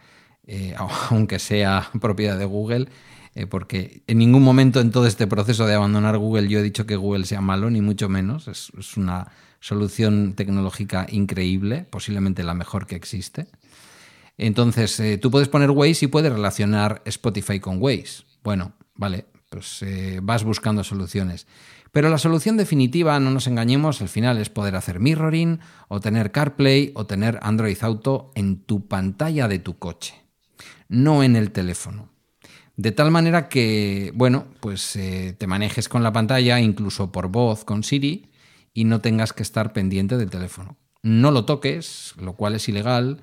eh, 0.48 0.74
aunque 1.10 1.38
sea 1.38 1.90
propiedad 2.00 2.40
de 2.40 2.46
Google, 2.46 2.88
eh, 3.36 3.46
porque 3.46 4.02
en 4.08 4.18
ningún 4.18 4.44
momento 4.44 4.80
en 4.80 4.92
todo 4.92 5.06
este 5.06 5.28
proceso 5.28 5.68
de 5.68 5.74
abandonar 5.74 6.18
Google 6.18 6.48
yo 6.48 6.60
he 6.60 6.64
dicho 6.64 6.86
que 6.86 6.96
Google 6.96 7.26
sea 7.26 7.42
malo, 7.42 7.70
ni 7.70 7.82
mucho 7.82 8.08
menos. 8.08 8.48
Es, 8.48 8.72
es 8.80 8.96
una 8.96 9.34
solución 9.60 10.32
tecnológica 10.32 11.08
increíble, 11.10 11.86
posiblemente 11.90 12.46
la 12.46 12.54
mejor 12.54 12.88
que 12.88 12.96
existe. 12.96 13.48
Entonces, 14.38 15.00
eh, 15.00 15.18
tú 15.18 15.32
puedes 15.32 15.48
poner 15.48 15.72
Waze 15.72 16.06
y 16.06 16.08
puedes 16.08 16.32
relacionar 16.32 17.02
Spotify 17.06 17.60
con 17.60 17.82
Waze. 17.82 18.24
Bueno, 18.44 18.74
vale, 18.96 19.26
pues 19.50 19.82
eh, 19.82 20.20
vas 20.22 20.44
buscando 20.44 20.84
soluciones. 20.84 21.48
Pero 21.92 22.10
la 22.10 22.18
solución 22.18 22.58
definitiva, 22.58 23.18
no 23.22 23.32
nos 23.32 23.48
engañemos, 23.48 24.02
al 24.02 24.10
final 24.10 24.38
es 24.38 24.50
poder 24.50 24.76
hacer 24.76 25.00
mirroring 25.00 25.62
o 25.88 26.02
tener 26.02 26.34
CarPlay 26.34 26.92
o 26.94 27.06
tener 27.06 27.40
Android 27.42 27.78
Auto 27.82 28.32
en 28.36 28.58
tu 28.58 28.88
pantalla 28.90 29.48
de 29.48 29.60
tu 29.60 29.80
coche, 29.80 30.14
no 30.90 31.24
en 31.24 31.38
el 31.38 31.52
teléfono. 31.52 32.10
De 32.76 32.92
tal 32.92 33.12
manera 33.12 33.48
que, 33.48 34.12
bueno, 34.14 34.48
pues 34.60 34.98
eh, 34.98 35.34
te 35.38 35.48
manejes 35.48 35.88
con 35.88 36.04
la 36.04 36.12
pantalla 36.12 36.60
incluso 36.60 37.14
por 37.14 37.30
voz 37.30 37.64
con 37.64 37.84
Siri 37.84 38.30
y 38.74 38.84
no 38.84 39.00
tengas 39.00 39.32
que 39.32 39.44
estar 39.44 39.72
pendiente 39.72 40.18
del 40.18 40.30
teléfono. 40.30 40.78
No 41.02 41.32
lo 41.32 41.46
toques, 41.46 42.14
lo 42.20 42.34
cual 42.34 42.56
es 42.56 42.68
ilegal. 42.68 43.22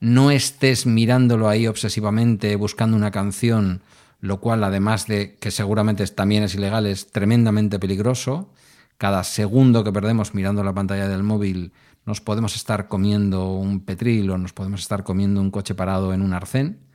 No 0.00 0.30
estés 0.30 0.86
mirándolo 0.86 1.48
ahí 1.48 1.66
obsesivamente 1.66 2.56
buscando 2.56 2.96
una 2.96 3.10
canción 3.10 3.82
lo 4.24 4.40
cual 4.40 4.64
además 4.64 5.06
de 5.06 5.36
que 5.36 5.50
seguramente 5.50 6.06
también 6.06 6.44
es 6.44 6.54
ilegal, 6.54 6.86
es 6.86 7.12
tremendamente 7.12 7.78
peligroso. 7.78 8.50
cada 8.96 9.22
segundo 9.22 9.84
que 9.84 9.92
perdemos 9.92 10.34
mirando 10.34 10.64
la 10.64 10.72
pantalla 10.72 11.08
del 11.08 11.22
móvil 11.22 11.72
nos 12.06 12.22
podemos 12.22 12.56
estar 12.56 12.88
comiendo 12.88 13.52
un 13.52 13.84
petril 13.84 14.30
o 14.30 14.38
nos 14.38 14.54
podemos 14.54 14.80
estar 14.80 15.04
comiendo 15.04 15.42
un 15.42 15.50
coche 15.50 15.74
parado 15.74 16.14
en 16.14 16.22
un 16.22 16.32
arcén 16.32 16.86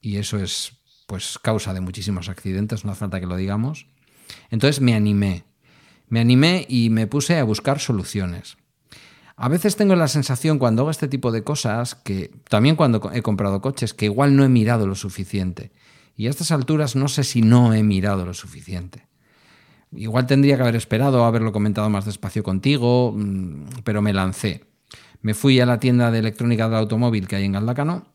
y 0.00 0.16
eso 0.16 0.38
es 0.38 0.78
pues 1.06 1.38
causa 1.38 1.74
de 1.74 1.82
muchísimos 1.82 2.30
accidentes, 2.30 2.86
no 2.86 2.92
hace 2.92 3.00
falta 3.00 3.20
que 3.20 3.26
lo 3.26 3.36
digamos. 3.36 3.86
Entonces 4.50 4.80
me 4.80 4.94
animé, 4.94 5.44
me 6.08 6.20
animé 6.20 6.64
y 6.70 6.88
me 6.88 7.06
puse 7.06 7.38
a 7.38 7.44
buscar 7.44 7.80
soluciones. 7.80 8.56
A 9.40 9.48
veces 9.48 9.76
tengo 9.76 9.94
la 9.94 10.08
sensación 10.08 10.58
cuando 10.58 10.82
hago 10.82 10.90
este 10.90 11.06
tipo 11.06 11.30
de 11.30 11.44
cosas, 11.44 11.94
que 11.94 12.32
también 12.48 12.74
cuando 12.74 13.12
he 13.14 13.22
comprado 13.22 13.62
coches, 13.62 13.94
que 13.94 14.06
igual 14.06 14.34
no 14.34 14.42
he 14.42 14.48
mirado 14.48 14.88
lo 14.88 14.96
suficiente. 14.96 15.70
Y 16.16 16.26
a 16.26 16.30
estas 16.30 16.50
alturas 16.50 16.96
no 16.96 17.06
sé 17.06 17.22
si 17.22 17.40
no 17.40 17.72
he 17.72 17.84
mirado 17.84 18.26
lo 18.26 18.34
suficiente. 18.34 19.06
Igual 19.92 20.26
tendría 20.26 20.56
que 20.56 20.62
haber 20.62 20.74
esperado, 20.74 21.24
haberlo 21.24 21.52
comentado 21.52 21.88
más 21.88 22.04
despacio 22.04 22.42
contigo, 22.42 23.14
mm, 23.16 23.82
pero 23.84 24.02
me 24.02 24.12
lancé. 24.12 24.64
Me 25.22 25.34
fui 25.34 25.60
a 25.60 25.66
la 25.66 25.78
tienda 25.78 26.10
de 26.10 26.18
electrónica 26.18 26.68
del 26.68 26.78
automóvil 26.78 27.28
que 27.28 27.36
hay 27.36 27.44
en 27.44 27.52
Galdacano. 27.52 28.08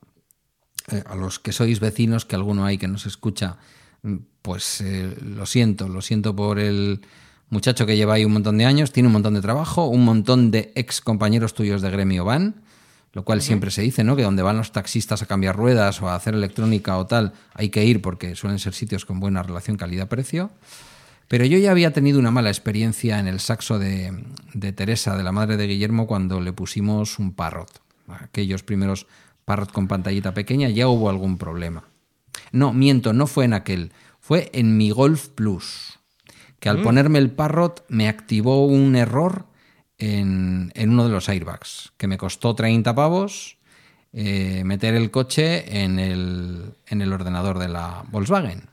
Eh, 0.92 1.03
a 1.06 1.15
los 1.15 1.39
que 1.39 1.53
sois 1.53 1.80
vecinos, 1.80 2.25
que 2.25 2.36
alguno 2.36 2.65
hay 2.65 2.77
que 2.77 2.89
nos 2.89 3.06
escucha, 3.06 3.60
mm, 4.01 4.18
pues 4.42 4.82
eh, 4.82 5.15
lo 5.22 5.46
siento, 5.46 5.88
lo 5.88 6.01
siento 6.01 6.36
por 6.36 6.60
el 6.60 7.00
muchacho 7.53 7.86
que 7.86 7.95
lleva 7.95 8.15
ahí 8.15 8.25
un 8.25 8.33
montón 8.33 8.57
de 8.57 8.65
años, 8.65 8.91
tiene 8.91 9.07
un 9.07 9.13
montón 9.13 9.36
de 9.36 9.41
trabajo, 9.41 9.86
un 9.86 10.03
montón 10.03 10.51
de 10.51 10.72
ex 10.75 11.01
compañeros 11.01 11.53
tuyos 11.53 11.81
de 11.81 11.89
gremio 11.89 12.25
van 12.25 12.55
lo 13.13 13.24
cual 13.24 13.43
siempre 13.43 13.69
se 13.69 13.83
dice, 13.83 14.03
¿no? 14.03 14.15
Que 14.15 14.24
donde 14.24 14.41
van 14.41 14.57
los 14.57 14.72
taxistas 14.72 15.22
a 15.22 15.27
cambiar 15.27 15.55
ruedas 15.55 16.01
o 16.01 16.10
a 16.10 16.15
hacer 16.15 16.33
electrónica 16.33 16.98
o 16.98 17.05
tal, 17.05 17.33
hay 17.53 17.69
que 17.69 17.86
ir 17.86 18.01
porque 18.01 18.36
suelen 18.36 18.57
ser 18.57 18.74
sitios 18.74 19.05
con 19.05 19.19
buena 19.19 19.43
relación 19.43 19.77
calidad-precio. 19.77 20.50
Pero 21.27 21.45
yo 21.45 21.60
ya 21.60 21.69
había 21.69 21.93
tenido 21.93 22.19
una 22.19 22.31
mala 22.31 22.50
experiencia 22.50 23.19
en 23.19 23.27
el 23.27 23.39
saxo 23.39 23.77
de, 23.77 24.12
Teresa, 24.75 25.15
de 25.15 25.24
la 25.24 25.31
madre 25.31 25.57
de 25.57 25.67
Guillermo, 25.67 26.07
cuando 26.07 26.41
le 26.41 26.53
pusimos 26.53 27.19
un 27.19 27.33
parrot. 27.33 27.81
Aquellos 28.07 28.63
primeros 28.63 29.05
parrot 29.45 29.72
con 29.72 29.88
pantallita 29.88 30.33
pequeña, 30.33 30.69
ya 30.69 30.88
hubo 30.88 31.07
algún 31.10 31.38
problema. 31.38 31.83
No, 32.51 32.74
miento, 32.74 33.13
no 33.13 33.27
fue 33.27 33.45
en 33.45 33.53
aquel, 33.53 33.91
fue 34.19 34.50
en 34.53 34.75
mi 34.75 34.89
Golf 34.89 35.27
Plus, 35.29 36.00
que 36.63 36.70
al 36.70 36.77
mm. 36.77 36.84
ponerme 36.84 37.20
el 37.20 37.29
parrot 37.29 37.84
me 37.89 38.08
activó 38.08 38.65
un 38.65 38.96
error 38.96 39.48
en, 39.98 40.72
uno 40.77 41.03
de 41.03 41.12
los 41.12 41.27
airbags, 41.27 41.91
que 41.98 42.08
me 42.08 42.17
costó 42.17 42.55
30 42.55 42.96
pavos 42.96 43.58
eh, 44.13 44.63
meter 44.63 44.96
el 44.96 45.12
coche 45.12 45.84
en 45.84 46.00
el, 46.00 46.74
en 46.88 47.01
el 47.01 47.12
ordenador 47.12 47.60
de 47.60 47.67
la 47.67 48.05
Volkswagen, 48.10 48.70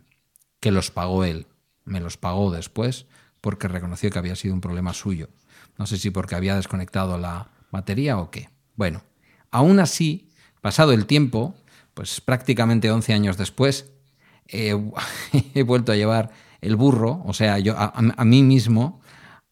que 0.61 0.71
los 0.71 0.93
pagó 0.93 1.25
él. 1.25 1.49
Me 1.85 1.99
los 1.99 2.17
pagó 2.17 2.53
después 2.53 3.07
porque 3.41 3.67
reconoció 3.67 4.09
que 4.11 4.21
había 4.21 4.37
sido 4.37 4.55
un 4.55 4.61
problema 4.61 4.95
suyo. 4.95 5.29
No 5.77 5.89
sé 5.89 5.97
si 5.97 6.11
porque 6.11 6.37
había 6.37 6.55
desconectado 6.55 7.19
la 7.19 7.49
batería 7.73 8.19
o 8.19 8.31
qué. 8.31 8.51
Bueno, 8.77 9.03
aún 9.51 9.81
así, 9.81 10.31
pasado 10.61 10.93
el 10.93 11.07
tiempo, 11.07 11.57
pues 11.95 12.21
prácticamente 12.21 12.93
11 12.93 13.15
años 13.15 13.37
después, 13.37 13.91
he 14.47 15.63
vuelto 15.65 15.91
a 15.91 15.97
llevar 15.97 16.31
el 16.61 16.77
burro, 16.77 17.23
o 17.25 17.33
sea, 17.33 17.59
yo 17.59 17.75
a 17.77 18.25
mí 18.25 18.43
mismo, 18.43 19.01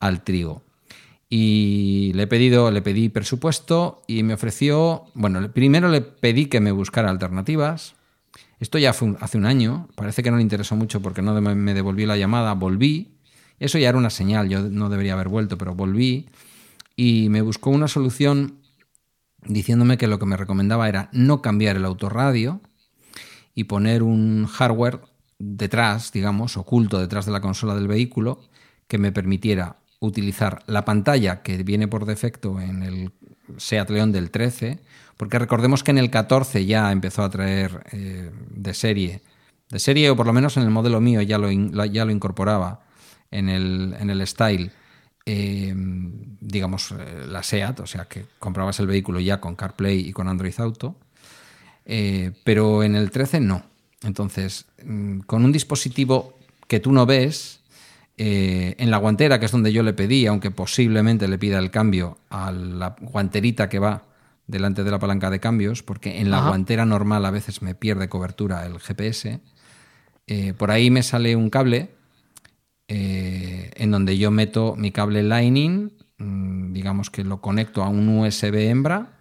al 0.00 0.23
trigo. 0.23 0.62
Y 1.31 2.12
le 2.15 2.23
he 2.23 2.27
pedido, 2.27 2.71
le 2.71 2.81
pedí 2.81 3.11
presupuesto 3.11 4.03
y 4.07 4.23
me 4.23 4.35
ofreció, 4.35 5.05
bueno, 5.15 5.53
primero 5.53 5.88
le 5.88 6.00
pedí 6.00 6.47
que 6.47 6.61
me 6.61 6.73
buscara 6.73 7.11
alternativas. 7.11 7.95
Esto 8.61 8.79
ya 8.79 8.93
fue 8.93 9.15
hace 9.21 9.37
un 9.37 9.45
año, 9.45 9.88
parece 9.95 10.23
que 10.23 10.31
no 10.31 10.38
le 10.38 10.43
interesó 10.43 10.75
mucho 10.75 11.00
porque 11.03 11.23
no 11.23 11.38
me 11.41 11.75
devolvió 11.75 12.07
la 12.07 12.17
llamada, 12.17 12.55
volví. 12.55 13.19
Eso 13.59 13.79
ya 13.79 13.91
era 13.91 13.99
una 13.99 14.11
señal, 14.11 14.49
yo 14.49 14.62
no 14.62 14.88
debería 14.88 15.12
haber 15.15 15.29
vuelto, 15.29 15.59
pero 15.59 15.75
volví 15.75 16.29
y 16.97 17.29
me 17.29 17.43
buscó 17.43 17.71
una 17.71 17.88
solución 17.88 18.59
diciéndome 19.45 19.99
que 19.99 20.09
lo 20.09 20.19
que 20.19 20.27
me 20.27 20.37
recomendaba 20.37 20.88
era 20.88 21.11
no 21.12 21.43
cambiar 21.43 21.77
el 21.77 21.85
autorradio 21.85 22.61
y 23.55 23.65
poner 23.65 24.03
un 24.03 24.47
hardware 24.47 25.00
detrás, 25.38 26.12
digamos, 26.12 26.57
oculto 26.57 26.99
detrás 26.99 27.26
de 27.26 27.33
la 27.33 27.40
consola 27.40 27.75
del 27.75 27.88
vehículo 27.88 28.40
que 28.87 28.99
me 28.99 29.12
permitiera 29.12 29.76
utilizar 30.00 30.62
la 30.66 30.85
pantalla 30.85 31.42
que 31.42 31.62
viene 31.62 31.88
por 31.88 32.04
defecto 32.04 32.61
en 32.61 32.83
el 32.83 33.12
Seat 33.57 33.90
León 33.90 34.12
del 34.12 34.30
13, 34.30 34.80
porque 35.16 35.38
recordemos 35.38 35.83
que 35.83 35.90
en 35.90 35.99
el 35.99 36.11
14 36.11 36.64
ya 36.66 36.92
empezó 36.92 37.23
a 37.23 37.30
traer 37.30 37.85
eh, 37.92 38.30
de 38.50 38.75
serie, 38.75 39.23
de 39.71 39.78
serie 39.78 40.11
o 40.11 40.16
por 40.16 40.26
lo 40.26 40.33
menos 40.33 40.57
en 40.57 40.62
el 40.62 40.71
modelo 40.71 41.00
mío 41.00 41.23
ya 41.23 41.38
lo, 41.38 41.50
ya 41.50 42.04
lo 42.04 42.12
incorporaba 42.12 42.80
en 43.30 43.49
el, 43.49 43.95
en 43.99 44.11
el 44.11 44.26
Style, 44.26 44.71
eh, 45.26 45.75
digamos, 46.40 46.92
eh, 46.92 47.26
la 47.28 47.42
SEAT, 47.42 47.80
o 47.80 47.87
sea 47.87 48.07
que 48.07 48.26
comprabas 48.38 48.80
el 48.80 48.87
vehículo 48.87 49.21
ya 49.21 49.40
con 49.40 49.57
CarPlay 49.57 50.09
y 50.09 50.12
con 50.12 50.28
Android 50.28 50.54
Auto, 50.59 50.97
pero 52.45 52.83
en 52.83 52.95
el 52.95 53.11
13 53.11 53.40
no. 53.40 53.64
Entonces, 54.02 54.67
mm, 54.85 55.21
con 55.21 55.45
un 55.45 55.52
dispositivo 55.52 56.38
que 56.67 56.81
tú 56.81 56.93
no 56.93 57.07
ves, 57.07 57.59
eh, 58.21 58.75
en 58.78 58.90
la 58.90 58.97
guantera, 58.97 59.38
que 59.38 59.47
es 59.47 59.52
donde 59.52 59.73
yo 59.73 59.85
le 59.85 59.93
pedí, 59.93 60.26
aunque 60.26 60.50
posiblemente 60.50 61.28
le 61.28 61.38
pida 61.38 61.59
el 61.59 61.71
cambio 61.71 62.19
a 62.31 62.50
la 62.50 62.97
guanterita 63.00 63.69
que 63.69 63.78
va 63.78 64.02
delante 64.49 64.83
de 64.83 64.90
la 64.90 64.99
palanca 64.99 65.31
de 65.31 65.38
cambios, 65.38 65.85
porque 65.85 66.21
en 66.21 66.31
la 66.31 66.49
guantera 66.49 66.85
normal 66.85 67.25
a 67.26 67.31
veces 67.31 67.62
me 67.62 67.76
pierde 67.76 68.09
cobertura 68.09 68.67
el 68.67 68.81
GPS. 68.81 69.40
Eh, 70.26 70.52
por 70.52 70.73
ahí 70.73 70.90
me 70.90 71.05
sale 71.05 71.37
un 71.37 71.49
cable 71.49 71.90
eh, 72.88 73.71
en 73.76 73.90
donde 73.93 74.19
yo 74.19 74.31
meto 74.31 74.75
mi 74.76 74.90
cable 74.90 75.23
Lightning, 75.23 75.93
mm, 76.19 76.73
digamos 76.73 77.11
que 77.11 77.23
lo 77.23 77.40
conecto 77.40 77.85
a 77.85 77.88
un 77.88 78.09
USB 78.09 78.69
hembra 78.69 79.19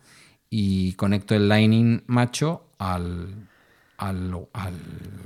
y 0.49 0.93
conecto 0.93 1.35
el 1.35 1.49
Lightning 1.49 2.03
macho 2.07 2.63
al, 2.79 3.47
al, 3.97 4.47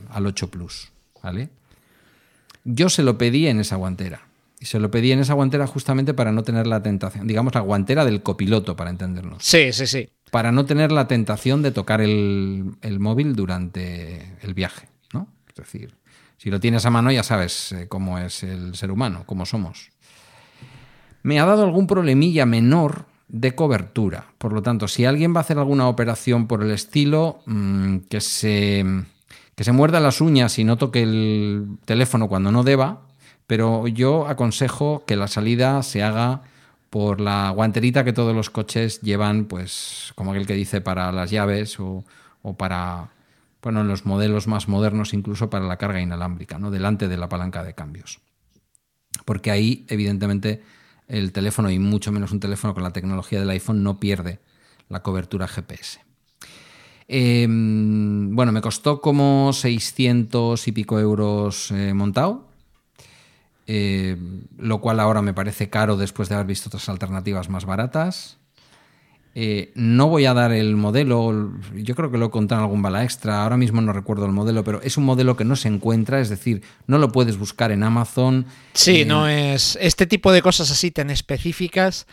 al 0.09 0.25
8 0.25 0.49
Plus. 0.49 0.91
¿vale? 1.21 1.49
Yo 2.63 2.89
se 2.89 3.03
lo 3.03 3.17
pedí 3.17 3.47
en 3.47 3.59
esa 3.59 3.75
guantera. 3.75 4.27
Y 4.59 4.65
se 4.65 4.79
lo 4.79 4.91
pedí 4.91 5.11
en 5.11 5.19
esa 5.19 5.33
guantera 5.33 5.65
justamente 5.65 6.13
para 6.13 6.31
no 6.31 6.43
tener 6.43 6.67
la 6.67 6.83
tentación, 6.83 7.25
digamos 7.25 7.55
la 7.55 7.61
guantera 7.61 8.05
del 8.05 8.21
copiloto, 8.21 8.75
para 8.75 8.91
entendernos. 8.91 9.43
Sí, 9.43 9.73
sí, 9.73 9.87
sí. 9.87 10.09
Para 10.29 10.51
no 10.51 10.65
tener 10.65 10.91
la 10.91 11.07
tentación 11.07 11.63
de 11.63 11.71
tocar 11.71 11.99
el, 11.99 12.75
móvil 12.99 13.35
durante 13.35 14.37
el 14.41 14.53
viaje, 14.53 14.87
¿no? 15.13 15.27
Es 15.49 15.55
decir, 15.55 15.95
si 16.37 16.51
lo 16.51 16.59
tienes 16.59 16.85
a 16.85 16.91
mano 16.91 17.11
ya 17.11 17.23
sabes 17.23 17.71
eh, 17.71 17.87
cómo 17.87 18.19
es 18.19 18.43
el 18.43 18.75
ser 18.75 18.91
humano, 18.91 19.23
cómo 19.25 19.47
somos. 19.47 19.89
Me 21.23 21.39
ha 21.39 21.45
dado 21.45 21.63
algún 21.63 21.87
problemilla 21.87 22.45
menor 22.45 23.05
de 23.31 23.55
cobertura. 23.55 24.25
Por 24.37 24.51
lo 24.51 24.61
tanto, 24.61 24.87
si 24.87 25.05
alguien 25.05 25.33
va 25.33 25.37
a 25.37 25.41
hacer 25.41 25.57
alguna 25.57 25.87
operación 25.87 26.47
por 26.47 26.61
el 26.63 26.71
estilo, 26.71 27.39
mm, 27.45 27.97
que 28.09 28.19
se 28.21 28.85
que 29.55 29.63
se 29.65 29.71
muerda 29.71 29.99
las 29.99 30.21
uñas 30.21 30.57
y 30.59 30.63
no 30.63 30.77
toque 30.77 31.03
el 31.03 31.77
teléfono 31.85 32.27
cuando 32.27 32.51
no 32.51 32.63
deba, 32.63 33.01
pero 33.47 33.87
yo 33.87 34.27
aconsejo 34.27 35.03
que 35.05 35.15
la 35.15 35.27
salida 35.27 35.83
se 35.83 36.01
haga 36.01 36.41
por 36.89 37.21
la 37.21 37.51
guanterita 37.51 38.03
que 38.03 38.13
todos 38.13 38.35
los 38.35 38.49
coches 38.49 39.01
llevan, 39.01 39.45
pues 39.45 40.13
como 40.15 40.31
aquel 40.31 40.47
que 40.47 40.55
dice 40.55 40.81
para 40.81 41.11
las 41.11 41.31
llaves 41.31 41.77
o, 41.79 42.03
para, 42.57 43.09
bueno, 43.61 43.81
en 43.81 43.87
los 43.87 44.05
modelos 44.05 44.47
más 44.47 44.67
modernos 44.67 45.13
incluso 45.13 45.49
para 45.49 45.65
la 45.65 45.77
carga 45.77 46.01
inalámbrica, 46.01 46.57
¿no? 46.57 46.71
delante 46.71 47.07
de 47.07 47.17
la 47.17 47.29
palanca 47.29 47.63
de 47.63 47.75
cambios. 47.75 48.19
Porque 49.25 49.51
ahí, 49.51 49.85
evidentemente, 49.89 50.63
el 51.11 51.33
teléfono 51.33 51.69
y 51.69 51.77
mucho 51.77 52.11
menos 52.11 52.31
un 52.31 52.39
teléfono 52.39 52.73
con 52.73 52.83
la 52.83 52.91
tecnología 52.91 53.39
del 53.39 53.49
iPhone 53.49 53.83
no 53.83 53.99
pierde 53.99 54.39
la 54.87 55.03
cobertura 55.03 55.47
GPS. 55.47 55.99
Em, 57.07 58.33
bueno, 58.33 58.53
me 58.53 58.61
costó 58.61 59.01
como 59.01 59.51
600 59.51 60.67
y 60.67 60.71
pico 60.71 60.99
euros 60.99 61.69
eh, 61.71 61.93
montado, 61.93 62.47
eh, 63.67 64.15
lo 64.57 64.79
cual 64.79 65.01
ahora 65.01 65.21
me 65.21 65.33
parece 65.33 65.69
caro 65.69 65.97
después 65.97 66.29
de 66.29 66.35
haber 66.35 66.47
visto 66.47 66.69
otras 66.69 66.87
alternativas 66.87 67.49
más 67.49 67.65
baratas. 67.65 68.37
Eh, 69.33 69.71
no 69.75 70.07
voy 70.07 70.25
a 70.25 70.33
dar 70.33 70.51
el 70.51 70.75
modelo, 70.75 71.53
yo 71.73 71.95
creo 71.95 72.11
que 72.11 72.17
lo 72.17 72.25
he 72.25 72.29
contado 72.29 72.61
en 72.61 72.65
algún 72.65 72.81
bala 72.81 73.03
extra, 73.05 73.43
ahora 73.43 73.55
mismo 73.55 73.79
no 73.79 73.93
recuerdo 73.93 74.25
el 74.25 74.33
modelo, 74.33 74.65
pero 74.65 74.81
es 74.81 74.97
un 74.97 75.05
modelo 75.05 75.37
que 75.37 75.45
no 75.45 75.55
se 75.55 75.69
encuentra, 75.69 76.19
es 76.19 76.29
decir, 76.29 76.61
no 76.85 76.97
lo 76.97 77.13
puedes 77.13 77.37
buscar 77.37 77.71
en 77.71 77.83
Amazon. 77.83 78.45
Sí, 78.73 79.05
no 79.05 79.29
es 79.29 79.77
este 79.79 80.05
tipo 80.05 80.33
de 80.33 80.41
cosas 80.41 80.69
así 80.69 80.91
tan 80.91 81.09
específicas 81.09 82.07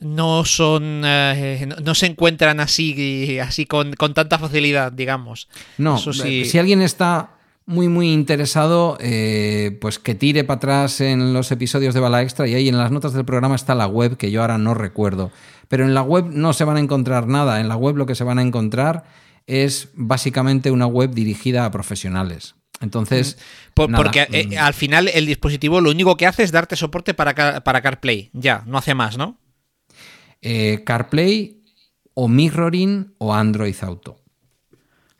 no 0.00 0.44
son 0.44 1.02
eh, 1.04 1.68
no, 1.82 1.94
se 1.94 2.06
encuentran 2.06 2.58
así 2.58 3.38
así 3.38 3.64
con, 3.64 3.92
tanta 3.92 4.38
facilidad 4.40 4.90
digamos 4.90 5.48
no 5.78 5.96
si 5.98 6.58
alguien 6.58 6.82
está 6.82 7.33
muy 7.66 7.88
muy 7.88 8.12
interesado 8.12 8.98
eh, 9.00 9.78
pues 9.80 9.98
que 9.98 10.14
tire 10.14 10.44
para 10.44 10.56
atrás 10.58 11.00
en 11.00 11.32
los 11.32 11.50
episodios 11.50 11.94
de 11.94 12.00
bala 12.00 12.22
extra 12.22 12.46
y 12.46 12.54
ahí 12.54 12.68
en 12.68 12.76
las 12.76 12.90
notas 12.90 13.12
del 13.14 13.24
programa 13.24 13.54
está 13.54 13.74
la 13.74 13.86
web 13.86 14.16
que 14.16 14.30
yo 14.30 14.42
ahora 14.42 14.58
no 14.58 14.74
recuerdo 14.74 15.30
pero 15.68 15.84
en 15.84 15.94
la 15.94 16.02
web 16.02 16.26
no 16.30 16.52
se 16.52 16.64
van 16.64 16.76
a 16.76 16.80
encontrar 16.80 17.26
nada 17.26 17.60
en 17.60 17.68
la 17.68 17.76
web 17.76 17.96
lo 17.96 18.04
que 18.06 18.14
se 18.14 18.24
van 18.24 18.38
a 18.38 18.42
encontrar 18.42 19.04
es 19.46 19.88
básicamente 19.94 20.70
una 20.70 20.86
web 20.86 21.10
dirigida 21.12 21.64
a 21.64 21.70
profesionales 21.70 22.54
Entonces. 22.80 23.38
Por- 23.72 23.88
nada, 23.88 24.02
porque 24.04 24.26
eh, 24.30 24.46
mm, 24.48 24.58
al 24.58 24.74
final 24.74 25.08
el 25.08 25.26
dispositivo 25.26 25.80
lo 25.80 25.90
único 25.90 26.16
que 26.16 26.26
hace 26.26 26.42
es 26.42 26.52
darte 26.52 26.76
soporte 26.76 27.14
para, 27.14 27.62
para 27.62 27.80
CarPlay. 27.80 28.30
Ya, 28.34 28.62
no 28.66 28.76
hace 28.78 28.94
más, 28.94 29.16
¿no? 29.16 29.38
eh, 30.42 30.82
CarPlay 30.84 31.62
o 32.14 32.28
Mirroring 32.28 33.14
o 33.18 33.32
Android 33.34 33.74
Auto. 33.82 34.16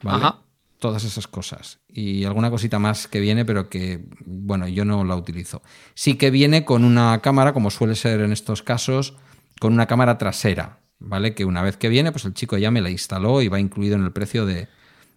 ¿Vale? 0.02 0.18
Ajá. 0.18 0.38
Todas 0.78 1.04
esas 1.04 1.26
cosas. 1.26 1.78
Y 1.96 2.24
alguna 2.24 2.50
cosita 2.50 2.80
más 2.80 3.06
que 3.06 3.20
viene, 3.20 3.44
pero 3.44 3.68
que, 3.68 4.04
bueno, 4.26 4.66
yo 4.66 4.84
no 4.84 5.04
la 5.04 5.14
utilizo. 5.14 5.62
Sí 5.94 6.14
que 6.14 6.30
viene 6.30 6.64
con 6.64 6.84
una 6.84 7.20
cámara, 7.20 7.52
como 7.52 7.70
suele 7.70 7.94
ser 7.94 8.20
en 8.20 8.32
estos 8.32 8.62
casos, 8.64 9.14
con 9.60 9.72
una 9.72 9.86
cámara 9.86 10.18
trasera, 10.18 10.80
¿vale? 10.98 11.34
Que 11.34 11.44
una 11.44 11.62
vez 11.62 11.76
que 11.76 11.88
viene, 11.88 12.10
pues 12.10 12.24
el 12.24 12.34
chico 12.34 12.58
ya 12.58 12.72
me 12.72 12.80
la 12.80 12.90
instaló 12.90 13.42
y 13.42 13.48
va 13.48 13.60
incluido 13.60 13.94
en 13.94 14.02
el 14.02 14.10
precio 14.10 14.44
de, 14.44 14.66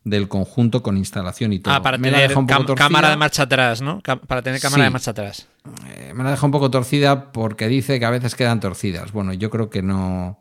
del 0.04 0.28
conjunto 0.28 0.84
con 0.84 0.98
instalación 0.98 1.52
y 1.52 1.60
todo. 1.60 1.74
Ah, 1.74 1.82
para 1.82 1.98
Me 1.98 2.12
tener 2.12 2.32
cámara 2.76 3.10
de 3.10 3.18
marcha 3.18 3.44
atrás, 3.44 3.82
¿no? 3.82 4.00
Para 4.28 4.44
tener 4.44 4.62
cámara 4.62 4.84
Sí. 4.84 4.86
de 4.86 4.92
marcha 4.92 5.12
atrás. 5.12 5.48
Eh, 5.96 6.14
me 6.16 6.24
la 6.24 6.30
deja 6.30 6.46
un 6.46 6.52
poco 6.52 6.70
torcida 6.70 7.32
porque 7.32 7.68
dice 7.68 8.00
que 8.00 8.06
a 8.06 8.12
veces 8.12 8.36
quedan 8.36 8.60
torcidas. 8.60 9.12
Bueno, 9.14 9.34
yo 9.34 9.50
creo 9.50 9.72
que 9.72 9.82
no. 9.82 10.40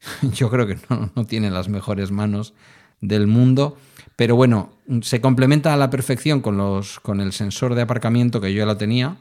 Yo 0.34 0.48
creo 0.50 0.66
que 0.66 0.76
no, 0.90 1.10
no 1.16 1.24
tiene 1.24 1.50
las 1.50 1.68
mejores 1.68 2.10
manos 2.12 2.52
del 3.00 3.26
mundo. 3.26 3.76
Pero 4.18 4.34
bueno, 4.34 4.72
se 5.02 5.20
complementa 5.20 5.72
a 5.72 5.76
la 5.76 5.90
perfección 5.90 6.40
con, 6.40 6.56
los, 6.56 6.98
con 6.98 7.20
el 7.20 7.32
sensor 7.32 7.76
de 7.76 7.82
aparcamiento 7.82 8.40
que 8.40 8.52
yo 8.52 8.58
ya 8.58 8.66
lo 8.66 8.76
tenía, 8.76 9.18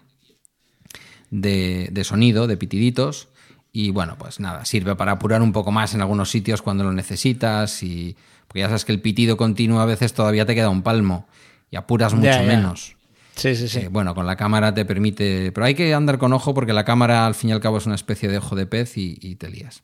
de, 1.30 1.90
de 1.92 2.04
sonido, 2.04 2.48
de 2.48 2.58
pitiditos. 2.58 3.28
Y 3.72 3.92
bueno, 3.92 4.16
pues 4.18 4.40
nada, 4.40 4.66
sirve 4.66 4.96
para 4.96 5.12
apurar 5.12 5.44
un 5.44 5.52
poco 5.52 5.72
más 5.72 5.94
en 5.94 6.02
algunos 6.02 6.32
sitios 6.32 6.64
cuando 6.64 6.84
lo 6.84 6.94
necesitas. 6.94 7.84
Y, 7.84 8.18
porque 8.48 8.62
ya 8.62 8.70
sabes 8.70 8.86
que 8.86 8.92
el 8.92 9.00
pitido 9.00 9.38
continuo 9.38 9.82
a 9.82 9.86
veces 9.86 10.14
todavía 10.14 10.48
te 10.48 10.56
queda 10.56 10.70
un 10.70 10.82
palmo 10.82 11.28
y 11.70 11.76
apuras 11.76 12.16
mucho 12.16 12.42
menos. 12.42 12.96
Sí, 13.36 13.56
sí, 13.56 13.68
sí. 13.68 13.82
Eh, 13.82 13.90
bueno, 13.90 14.16
con 14.16 14.26
la 14.26 14.36
cámara 14.36 14.74
te 14.74 14.84
permite. 14.84 15.52
Pero 15.52 15.64
hay 15.64 15.76
que 15.76 15.94
andar 15.94 16.18
con 16.18 16.34
ojo 16.34 16.56
porque 16.56 16.74
la 16.74 16.86
cámara 16.86 17.28
al 17.28 17.36
fin 17.36 17.52
y 17.52 17.54
al 17.54 17.62
cabo 17.62 17.78
es 17.78 17.86
una 17.86 17.94
especie 17.94 18.30
de 18.30 18.40
ojo 18.40 18.56
de 18.56 18.66
pez 18.66 18.98
y, 18.98 19.20
y 19.22 19.36
te 19.36 19.48
lías. 19.48 19.84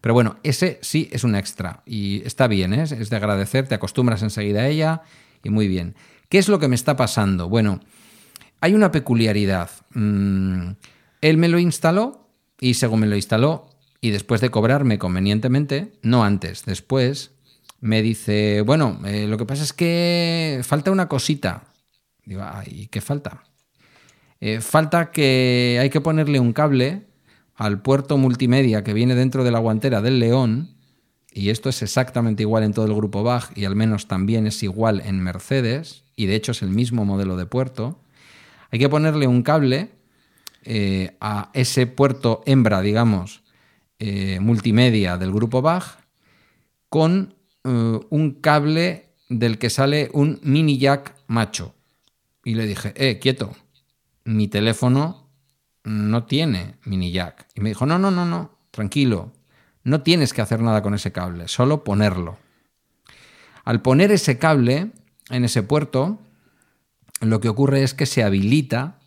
Pero 0.00 0.14
bueno, 0.14 0.38
ese 0.42 0.78
sí 0.82 1.08
es 1.12 1.24
un 1.24 1.34
extra 1.34 1.82
y 1.86 2.22
está 2.24 2.46
bien, 2.46 2.72
¿eh? 2.74 2.82
es 2.82 3.10
de 3.10 3.16
agradecer, 3.16 3.68
te 3.68 3.74
acostumbras 3.74 4.22
enseguida 4.22 4.62
a 4.62 4.68
ella 4.68 5.02
y 5.44 5.50
muy 5.50 5.68
bien. 5.68 5.94
¿Qué 6.28 6.38
es 6.38 6.48
lo 6.48 6.58
que 6.58 6.68
me 6.68 6.74
está 6.74 6.96
pasando? 6.96 7.48
Bueno, 7.48 7.80
hay 8.60 8.74
una 8.74 8.92
peculiaridad. 8.92 9.70
Mm, 9.94 10.70
él 11.20 11.36
me 11.36 11.48
lo 11.48 11.58
instaló 11.58 12.28
y 12.60 12.74
según 12.74 13.00
me 13.00 13.06
lo 13.06 13.16
instaló 13.16 13.68
y 14.00 14.10
después 14.10 14.40
de 14.40 14.50
cobrarme 14.50 14.98
convenientemente, 14.98 15.92
no 16.02 16.24
antes, 16.24 16.64
después, 16.64 17.32
me 17.80 18.02
dice, 18.02 18.62
bueno, 18.62 19.00
eh, 19.04 19.26
lo 19.26 19.36
que 19.36 19.46
pasa 19.46 19.62
es 19.62 19.72
que 19.72 20.60
falta 20.62 20.90
una 20.90 21.08
cosita. 21.08 21.64
Digo, 22.24 22.42
"Ah, 22.42 22.62
¿y 22.66 22.86
qué 22.86 23.00
falta? 23.00 23.44
Eh, 24.40 24.60
falta 24.60 25.10
que 25.10 25.78
hay 25.80 25.90
que 25.90 26.00
ponerle 26.00 26.40
un 26.40 26.52
cable 26.52 27.06
al 27.60 27.82
puerto 27.82 28.16
multimedia 28.16 28.82
que 28.82 28.94
viene 28.94 29.14
dentro 29.14 29.44
de 29.44 29.50
la 29.50 29.58
guantera 29.58 30.00
del 30.00 30.18
León, 30.18 30.70
y 31.30 31.50
esto 31.50 31.68
es 31.68 31.82
exactamente 31.82 32.42
igual 32.42 32.62
en 32.62 32.72
todo 32.72 32.86
el 32.86 32.94
grupo 32.94 33.22
Bach, 33.22 33.50
y 33.54 33.66
al 33.66 33.76
menos 33.76 34.08
también 34.08 34.46
es 34.46 34.62
igual 34.62 35.02
en 35.04 35.20
Mercedes, 35.20 36.04
y 36.16 36.24
de 36.24 36.36
hecho 36.36 36.52
es 36.52 36.62
el 36.62 36.70
mismo 36.70 37.04
modelo 37.04 37.36
de 37.36 37.44
puerto. 37.44 38.00
Hay 38.70 38.78
que 38.78 38.88
ponerle 38.88 39.26
un 39.26 39.42
cable 39.42 39.90
eh, 40.64 41.18
a 41.20 41.50
ese 41.52 41.86
puerto 41.86 42.40
hembra, 42.46 42.80
digamos, 42.80 43.42
eh, 43.98 44.40
multimedia 44.40 45.18
del 45.18 45.30
grupo 45.30 45.60
Bach, 45.60 45.98
con 46.88 47.34
eh, 47.64 48.00
un 48.08 48.40
cable 48.40 49.10
del 49.28 49.58
que 49.58 49.68
sale 49.68 50.08
un 50.14 50.40
mini 50.42 50.78
jack 50.78 51.14
macho. 51.26 51.74
Y 52.42 52.54
le 52.54 52.66
dije, 52.66 52.94
eh, 52.96 53.18
quieto, 53.18 53.54
mi 54.24 54.48
teléfono 54.48 55.29
no 55.84 56.24
tiene 56.24 56.76
mini 56.84 57.12
jack. 57.12 57.46
Y 57.54 57.60
me 57.60 57.70
dijo, 57.70 57.86
no, 57.86 57.98
no, 57.98 58.10
no, 58.10 58.24
no, 58.26 58.50
tranquilo, 58.70 59.32
no 59.84 60.02
tienes 60.02 60.32
que 60.34 60.42
hacer 60.42 60.60
nada 60.60 60.82
con 60.82 60.94
ese 60.94 61.12
cable, 61.12 61.48
solo 61.48 61.84
ponerlo. 61.84 62.38
Al 63.64 63.82
poner 63.82 64.10
ese 64.12 64.38
cable 64.38 64.90
en 65.30 65.44
ese 65.44 65.62
puerto, 65.62 66.18
lo 67.20 67.40
que 67.40 67.48
ocurre 67.48 67.82
es 67.82 67.94
que 67.94 68.06
se 68.06 68.22
habilita 68.22 68.98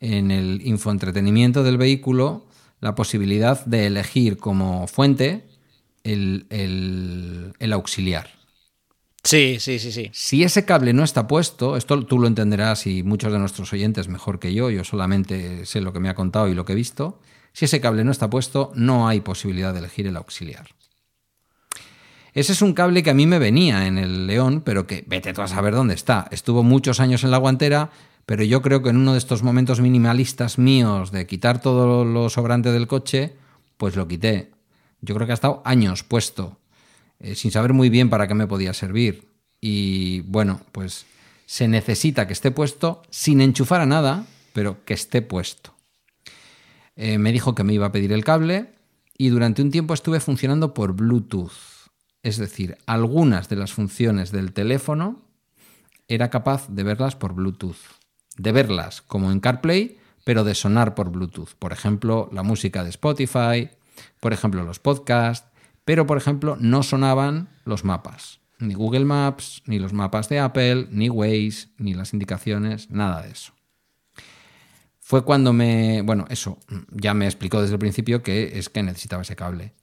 en 0.00 0.30
el 0.30 0.60
infoentretenimiento 0.64 1.62
del 1.62 1.78
vehículo 1.78 2.46
la 2.80 2.94
posibilidad 2.94 3.64
de 3.64 3.86
elegir 3.86 4.36
como 4.36 4.86
fuente 4.86 5.46
el, 6.04 6.46
el- 6.50 7.54
el 7.58 7.72
auxiliar. 7.72 8.28
Sí, 9.26 9.58
sí, 9.58 9.80
sí, 9.80 9.90
sí. 9.90 10.08
Si 10.12 10.44
ese 10.44 10.64
cable 10.64 10.92
no 10.92 11.02
está 11.02 11.26
puesto, 11.26 11.76
esto 11.76 12.00
tú 12.06 12.18
lo 12.20 12.28
entenderás 12.28 12.86
y 12.86 13.02
muchos 13.02 13.32
de 13.32 13.40
nuestros 13.40 13.72
oyentes 13.72 14.06
mejor 14.08 14.38
que 14.38 14.54
yo, 14.54 14.70
yo 14.70 14.84
solamente 14.84 15.66
sé 15.66 15.80
lo 15.80 15.92
que 15.92 15.98
me 15.98 16.08
ha 16.08 16.14
contado 16.14 16.48
y 16.48 16.54
lo 16.54 16.64
que 16.64 16.72
he 16.72 16.76
visto, 16.76 17.18
si 17.52 17.64
ese 17.64 17.80
cable 17.80 18.04
no 18.04 18.12
está 18.12 18.30
puesto, 18.30 18.70
no 18.76 19.08
hay 19.08 19.20
posibilidad 19.20 19.72
de 19.72 19.80
elegir 19.80 20.06
el 20.06 20.16
auxiliar. 20.16 20.68
Ese 22.34 22.52
es 22.52 22.62
un 22.62 22.74
cable 22.74 23.02
que 23.02 23.10
a 23.10 23.14
mí 23.14 23.26
me 23.26 23.38
venía 23.38 23.86
en 23.86 23.98
el 23.98 24.26
León, 24.26 24.62
pero 24.64 24.86
que 24.86 25.04
vete 25.08 25.32
tú 25.32 25.42
a 25.42 25.48
saber 25.48 25.74
dónde 25.74 25.94
está. 25.94 26.28
Estuvo 26.30 26.62
muchos 26.62 27.00
años 27.00 27.24
en 27.24 27.30
la 27.30 27.38
guantera, 27.38 27.90
pero 28.26 28.44
yo 28.44 28.62
creo 28.62 28.82
que 28.82 28.90
en 28.90 28.98
uno 28.98 29.12
de 29.12 29.18
estos 29.18 29.42
momentos 29.42 29.80
minimalistas 29.80 30.58
míos 30.58 31.10
de 31.10 31.26
quitar 31.26 31.60
todo 31.60 32.04
lo 32.04 32.28
sobrante 32.28 32.70
del 32.72 32.86
coche, 32.86 33.36
pues 33.76 33.96
lo 33.96 34.06
quité. 34.06 34.52
Yo 35.00 35.14
creo 35.14 35.26
que 35.26 35.32
ha 35.32 35.34
estado 35.34 35.62
años 35.64 36.02
puesto, 36.02 36.58
eh, 37.20 37.34
sin 37.34 37.50
saber 37.50 37.72
muy 37.72 37.88
bien 37.88 38.10
para 38.10 38.28
qué 38.28 38.34
me 38.34 38.46
podía 38.46 38.72
servir. 38.74 39.28
Y 39.60 40.20
bueno, 40.20 40.60
pues 40.72 41.06
se 41.46 41.68
necesita 41.68 42.26
que 42.26 42.32
esté 42.32 42.50
puesto 42.50 43.02
sin 43.10 43.40
enchufar 43.40 43.80
a 43.80 43.86
nada, 43.86 44.26
pero 44.52 44.84
que 44.84 44.94
esté 44.94 45.22
puesto. 45.22 45.74
Eh, 46.96 47.18
me 47.18 47.32
dijo 47.32 47.54
que 47.54 47.64
me 47.64 47.74
iba 47.74 47.86
a 47.86 47.92
pedir 47.92 48.12
el 48.12 48.24
cable 48.24 48.72
y 49.16 49.28
durante 49.28 49.62
un 49.62 49.70
tiempo 49.70 49.94
estuve 49.94 50.20
funcionando 50.20 50.74
por 50.74 50.94
Bluetooth. 50.94 51.52
Es 52.22 52.38
decir, 52.38 52.76
algunas 52.86 53.48
de 53.48 53.56
las 53.56 53.72
funciones 53.72 54.32
del 54.32 54.52
teléfono 54.52 55.22
era 56.08 56.30
capaz 56.30 56.68
de 56.68 56.82
verlas 56.82 57.14
por 57.16 57.34
Bluetooth. 57.34 57.76
De 58.36 58.52
verlas 58.52 59.02
como 59.02 59.30
en 59.30 59.40
CarPlay, 59.40 59.98
pero 60.24 60.42
de 60.42 60.54
sonar 60.54 60.94
por 60.94 61.10
Bluetooth. 61.10 61.54
Por 61.58 61.72
ejemplo, 61.72 62.28
la 62.32 62.42
música 62.42 62.82
de 62.82 62.90
Spotify, 62.90 63.70
por 64.20 64.32
ejemplo, 64.32 64.64
los 64.64 64.78
podcasts, 64.78 65.48
pero 65.86 66.04
por 66.04 66.18
ejemplo, 66.18 66.56
no 66.58 66.82
sonaban 66.82 67.48
los 67.64 67.84
mapas. 67.84 68.40
Ni 68.58 68.74
Google 68.74 69.04
Maps, 69.04 69.62
ni 69.66 69.78
los 69.78 69.92
mapas 69.92 70.28
de 70.28 70.40
Apple, 70.40 70.88
ni 70.90 71.08
Waze, 71.08 71.68
ni 71.78 71.94
las 71.94 72.12
indicaciones, 72.12 72.90
nada 72.90 73.22
de 73.22 73.30
eso. 73.30 73.52
Fue 74.98 75.24
cuando 75.24 75.52
me. 75.52 76.02
Bueno, 76.02 76.24
eso, 76.28 76.58
ya 76.90 77.14
me 77.14 77.26
explicó 77.26 77.62
desde 77.62 77.74
el 77.74 77.78
principio 77.78 78.24
que 78.24 78.58
es 78.58 78.68
que 78.68 78.82
necesitaba 78.82 79.22
ese 79.22 79.36
cable. 79.36 79.74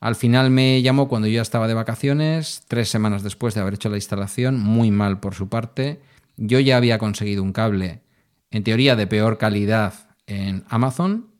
Al 0.00 0.16
final 0.16 0.50
me 0.50 0.82
llamó 0.82 1.06
cuando 1.08 1.28
yo 1.28 1.34
ya 1.34 1.42
estaba 1.42 1.68
de 1.68 1.74
vacaciones, 1.74 2.64
tres 2.66 2.88
semanas 2.88 3.22
después 3.22 3.54
de 3.54 3.60
haber 3.60 3.74
hecho 3.74 3.88
la 3.88 3.98
instalación, 3.98 4.58
muy 4.58 4.90
mal 4.90 5.20
por 5.20 5.36
su 5.36 5.48
parte. 5.48 6.00
Yo 6.36 6.58
ya 6.58 6.76
había 6.76 6.98
conseguido 6.98 7.44
un 7.44 7.52
cable, 7.52 8.02
en 8.50 8.64
teoría 8.64 8.96
de 8.96 9.06
peor 9.06 9.38
calidad, 9.38 9.94
en 10.26 10.64
Amazon. 10.68 11.35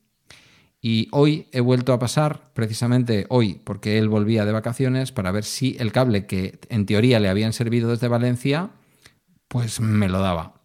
Y 0.88 1.08
hoy 1.10 1.48
he 1.50 1.58
vuelto 1.58 1.92
a 1.92 1.98
pasar, 1.98 2.52
precisamente 2.54 3.26
hoy, 3.28 3.60
porque 3.64 3.98
él 3.98 4.08
volvía 4.08 4.44
de 4.44 4.52
vacaciones, 4.52 5.10
para 5.10 5.32
ver 5.32 5.42
si 5.42 5.76
el 5.80 5.90
cable 5.90 6.26
que 6.26 6.60
en 6.68 6.86
teoría 6.86 7.18
le 7.18 7.28
habían 7.28 7.52
servido 7.52 7.90
desde 7.90 8.06
Valencia, 8.06 8.70
pues 9.48 9.80
me 9.80 10.08
lo 10.08 10.20
daba. 10.20 10.60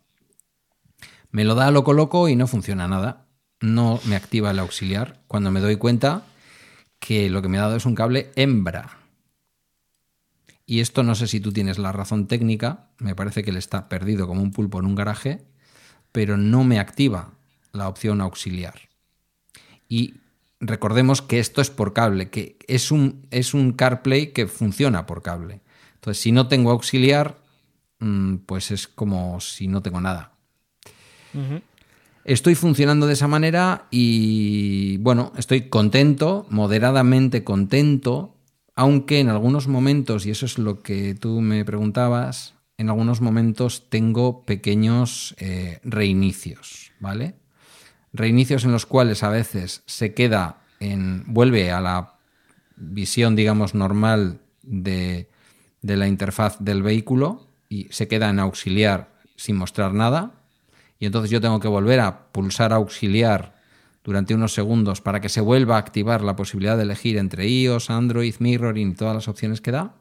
Me 1.32 1.44
lo 1.44 1.56
da 1.56 1.72
loco 1.72 1.94
loco 1.94 2.30
y 2.30 2.36
no 2.36 2.46
funciona 2.46 2.88
nada. 2.88 3.26
No 3.62 4.00
me 4.06 4.16
activa 4.16 4.52
el 4.52 4.60
auxiliar. 4.60 5.24
Cuando 5.28 5.50
me 5.50 5.60
doy 5.60 5.78
cuenta 5.78 6.22
que 7.00 7.28
lo 7.32 7.42
que 7.42 7.50
me 7.50 7.58
ha 7.58 7.62
dado 7.62 7.78
es 7.78 7.88
un 7.88 7.96
cable 7.96 8.30
hembra. 8.36 9.00
Y 10.68 10.82
esto 10.82 11.02
no 11.02 11.16
sé 11.16 11.26
si 11.26 11.40
tú 11.40 11.52
tienes 11.52 11.80
la 11.80 11.94
razón 11.94 12.28
técnica, 12.28 12.92
me 13.00 13.16
parece 13.16 13.44
que 13.44 13.50
él 13.50 13.58
está 13.58 13.90
perdido 13.90 14.28
como 14.28 14.44
un 14.44 14.52
pulpo 14.52 14.78
en 14.78 14.86
un 14.86 14.94
garaje, 14.94 15.42
pero 16.12 16.38
no 16.38 16.64
me 16.64 16.78
activa 16.78 17.32
la 17.72 17.88
opción 17.88 18.22
auxiliar. 18.22 18.91
Y 19.92 20.14
recordemos 20.62 21.22
que 21.22 21.40
esto 21.40 21.60
es 21.60 21.70
por 21.70 21.92
cable, 21.92 22.30
que 22.30 22.58
es 22.70 22.92
un, 22.92 23.28
es 23.30 23.54
un 23.54 23.74
CarPlay 23.74 24.32
que 24.32 24.48
funciona 24.48 25.06
por 25.06 25.22
cable. 25.22 25.60
Entonces, 25.96 26.24
si 26.24 26.32
no 26.32 26.48
tengo 26.48 26.72
auxiliar, 26.72 27.40
mm, 28.00 28.36
pues 28.46 28.72
es 28.72 28.88
como 28.88 29.42
si 29.42 29.68
no 29.68 29.82
tengo 29.82 30.00
nada. 30.00 30.32
Estoy 32.24 32.56
funcionando 32.56 33.06
de 33.06 33.14
esa 33.14 33.28
manera 33.28 33.88
y 33.92 34.96
bueno, 34.98 35.34
estoy 35.36 35.68
contento, 35.68 36.46
moderadamente 36.50 37.44
contento, 37.44 38.38
aunque 38.76 39.20
en 39.20 39.28
algunos 39.28 39.68
momentos, 39.68 40.26
y 40.26 40.32
eso 40.32 40.46
es 40.46 40.58
lo 40.58 40.82
que 40.84 41.16
tú 41.16 41.42
me 41.42 41.66
preguntabas, 41.66 42.54
en 42.78 42.88
algunos 42.88 43.20
momentos 43.20 43.90
tengo 43.90 44.44
pequeños 44.44 45.36
eh, 45.38 45.82
reinicios, 45.84 46.94
¿vale? 47.02 47.41
Reinicios 48.14 48.66
en 48.66 48.72
los 48.72 48.86
cuales 48.86 49.24
a 49.24 49.30
veces 49.30 49.84
se 49.86 50.14
queda 50.14 50.62
en. 50.80 51.24
vuelve 51.28 51.72
a 51.72 51.82
la 51.82 52.16
visión, 52.76 53.36
digamos, 53.36 53.76
normal 53.76 54.42
de, 54.64 55.30
de 55.82 55.98
la 55.98 56.08
interfaz 56.08 56.58
del 56.60 56.84
vehículo 56.84 57.48
y 57.70 57.88
se 57.92 58.08
queda 58.08 58.30
en 58.30 58.40
auxiliar 58.40 59.12
sin 59.36 59.56
mostrar 59.56 59.94
nada. 59.94 60.34
Y 61.00 61.06
entonces 61.06 61.32
yo 61.32 61.42
tengo 61.42 61.60
que 61.60 61.68
volver 61.68 62.00
a 62.00 62.32
pulsar 62.32 62.74
auxiliar 62.74 63.56
durante 64.04 64.34
unos 64.34 64.54
segundos 64.54 65.02
para 65.02 65.20
que 65.20 65.30
se 65.30 65.42
vuelva 65.42 65.76
a 65.76 65.80
activar 65.80 66.22
la 66.22 66.36
posibilidad 66.36 66.78
de 66.78 66.84
elegir 66.84 67.18
entre 67.18 67.48
iOS, 67.48 67.90
Android, 67.90 68.36
Mirroring 68.40 68.92
y 68.92 68.96
todas 68.96 69.16
las 69.16 69.28
opciones 69.28 69.62
que 69.62 69.72
da. 69.72 69.96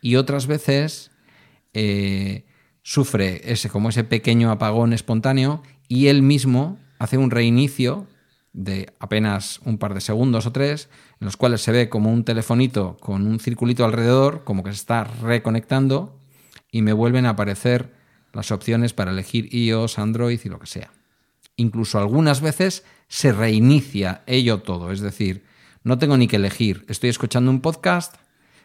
Y 0.00 0.16
otras 0.16 0.46
veces 0.46 1.10
eh, 1.72 2.44
sufre 2.82 3.50
ese, 3.52 3.68
como 3.70 3.88
ese 3.88 4.04
pequeño 4.04 4.50
apagón 4.50 4.92
espontáneo 4.92 5.62
y 5.88 6.08
él 6.08 6.22
mismo 6.22 6.78
hace 6.98 7.18
un 7.18 7.30
reinicio 7.30 8.06
de 8.52 8.94
apenas 9.00 9.60
un 9.64 9.78
par 9.78 9.94
de 9.94 10.00
segundos 10.00 10.46
o 10.46 10.52
tres, 10.52 10.88
en 11.20 11.26
los 11.26 11.36
cuales 11.36 11.60
se 11.60 11.72
ve 11.72 11.88
como 11.88 12.12
un 12.12 12.24
telefonito 12.24 12.96
con 13.00 13.26
un 13.26 13.40
circulito 13.40 13.84
alrededor, 13.84 14.44
como 14.44 14.62
que 14.62 14.70
se 14.70 14.76
está 14.76 15.04
reconectando, 15.04 16.18
y 16.70 16.82
me 16.82 16.92
vuelven 16.92 17.26
a 17.26 17.30
aparecer 17.30 17.92
las 18.32 18.50
opciones 18.52 18.92
para 18.92 19.10
elegir 19.10 19.54
iOS, 19.54 19.98
Android 19.98 20.40
y 20.42 20.48
lo 20.48 20.58
que 20.58 20.66
sea. 20.66 20.90
Incluso 21.56 21.98
algunas 21.98 22.40
veces 22.40 22.84
se 23.08 23.32
reinicia 23.32 24.22
ello 24.26 24.62
todo, 24.62 24.90
es 24.90 25.00
decir, 25.00 25.44
no 25.82 25.98
tengo 25.98 26.16
ni 26.16 26.26
que 26.26 26.36
elegir, 26.36 26.84
estoy 26.88 27.10
escuchando 27.10 27.50
un 27.50 27.60
podcast, 27.60 28.14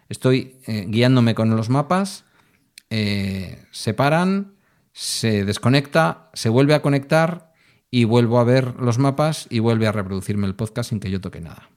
estoy 0.08 0.58
eh, 0.66 0.86
guiándome 0.88 1.36
con 1.36 1.56
los 1.56 1.70
mapas, 1.70 2.26
eh, 2.90 3.64
se 3.72 3.94
paran, 3.94 4.54
se 4.92 5.46
desconecta, 5.46 6.30
se 6.34 6.50
vuelve 6.50 6.74
a 6.74 6.82
conectar 6.82 7.49
y 7.92 8.04
vuelvo 8.04 8.40
a 8.40 8.44
ver 8.44 8.76
los 8.80 8.98
mapas 9.00 9.48
y 9.50 9.60
vuelve 9.60 9.88
a 9.88 9.92
reproducirme 9.92 10.48
el 10.48 10.56
podcast 10.56 10.90
sin 10.90 11.00
que 11.00 11.10
yo 11.12 11.22
toque 11.22 11.42
nada. 11.42 11.70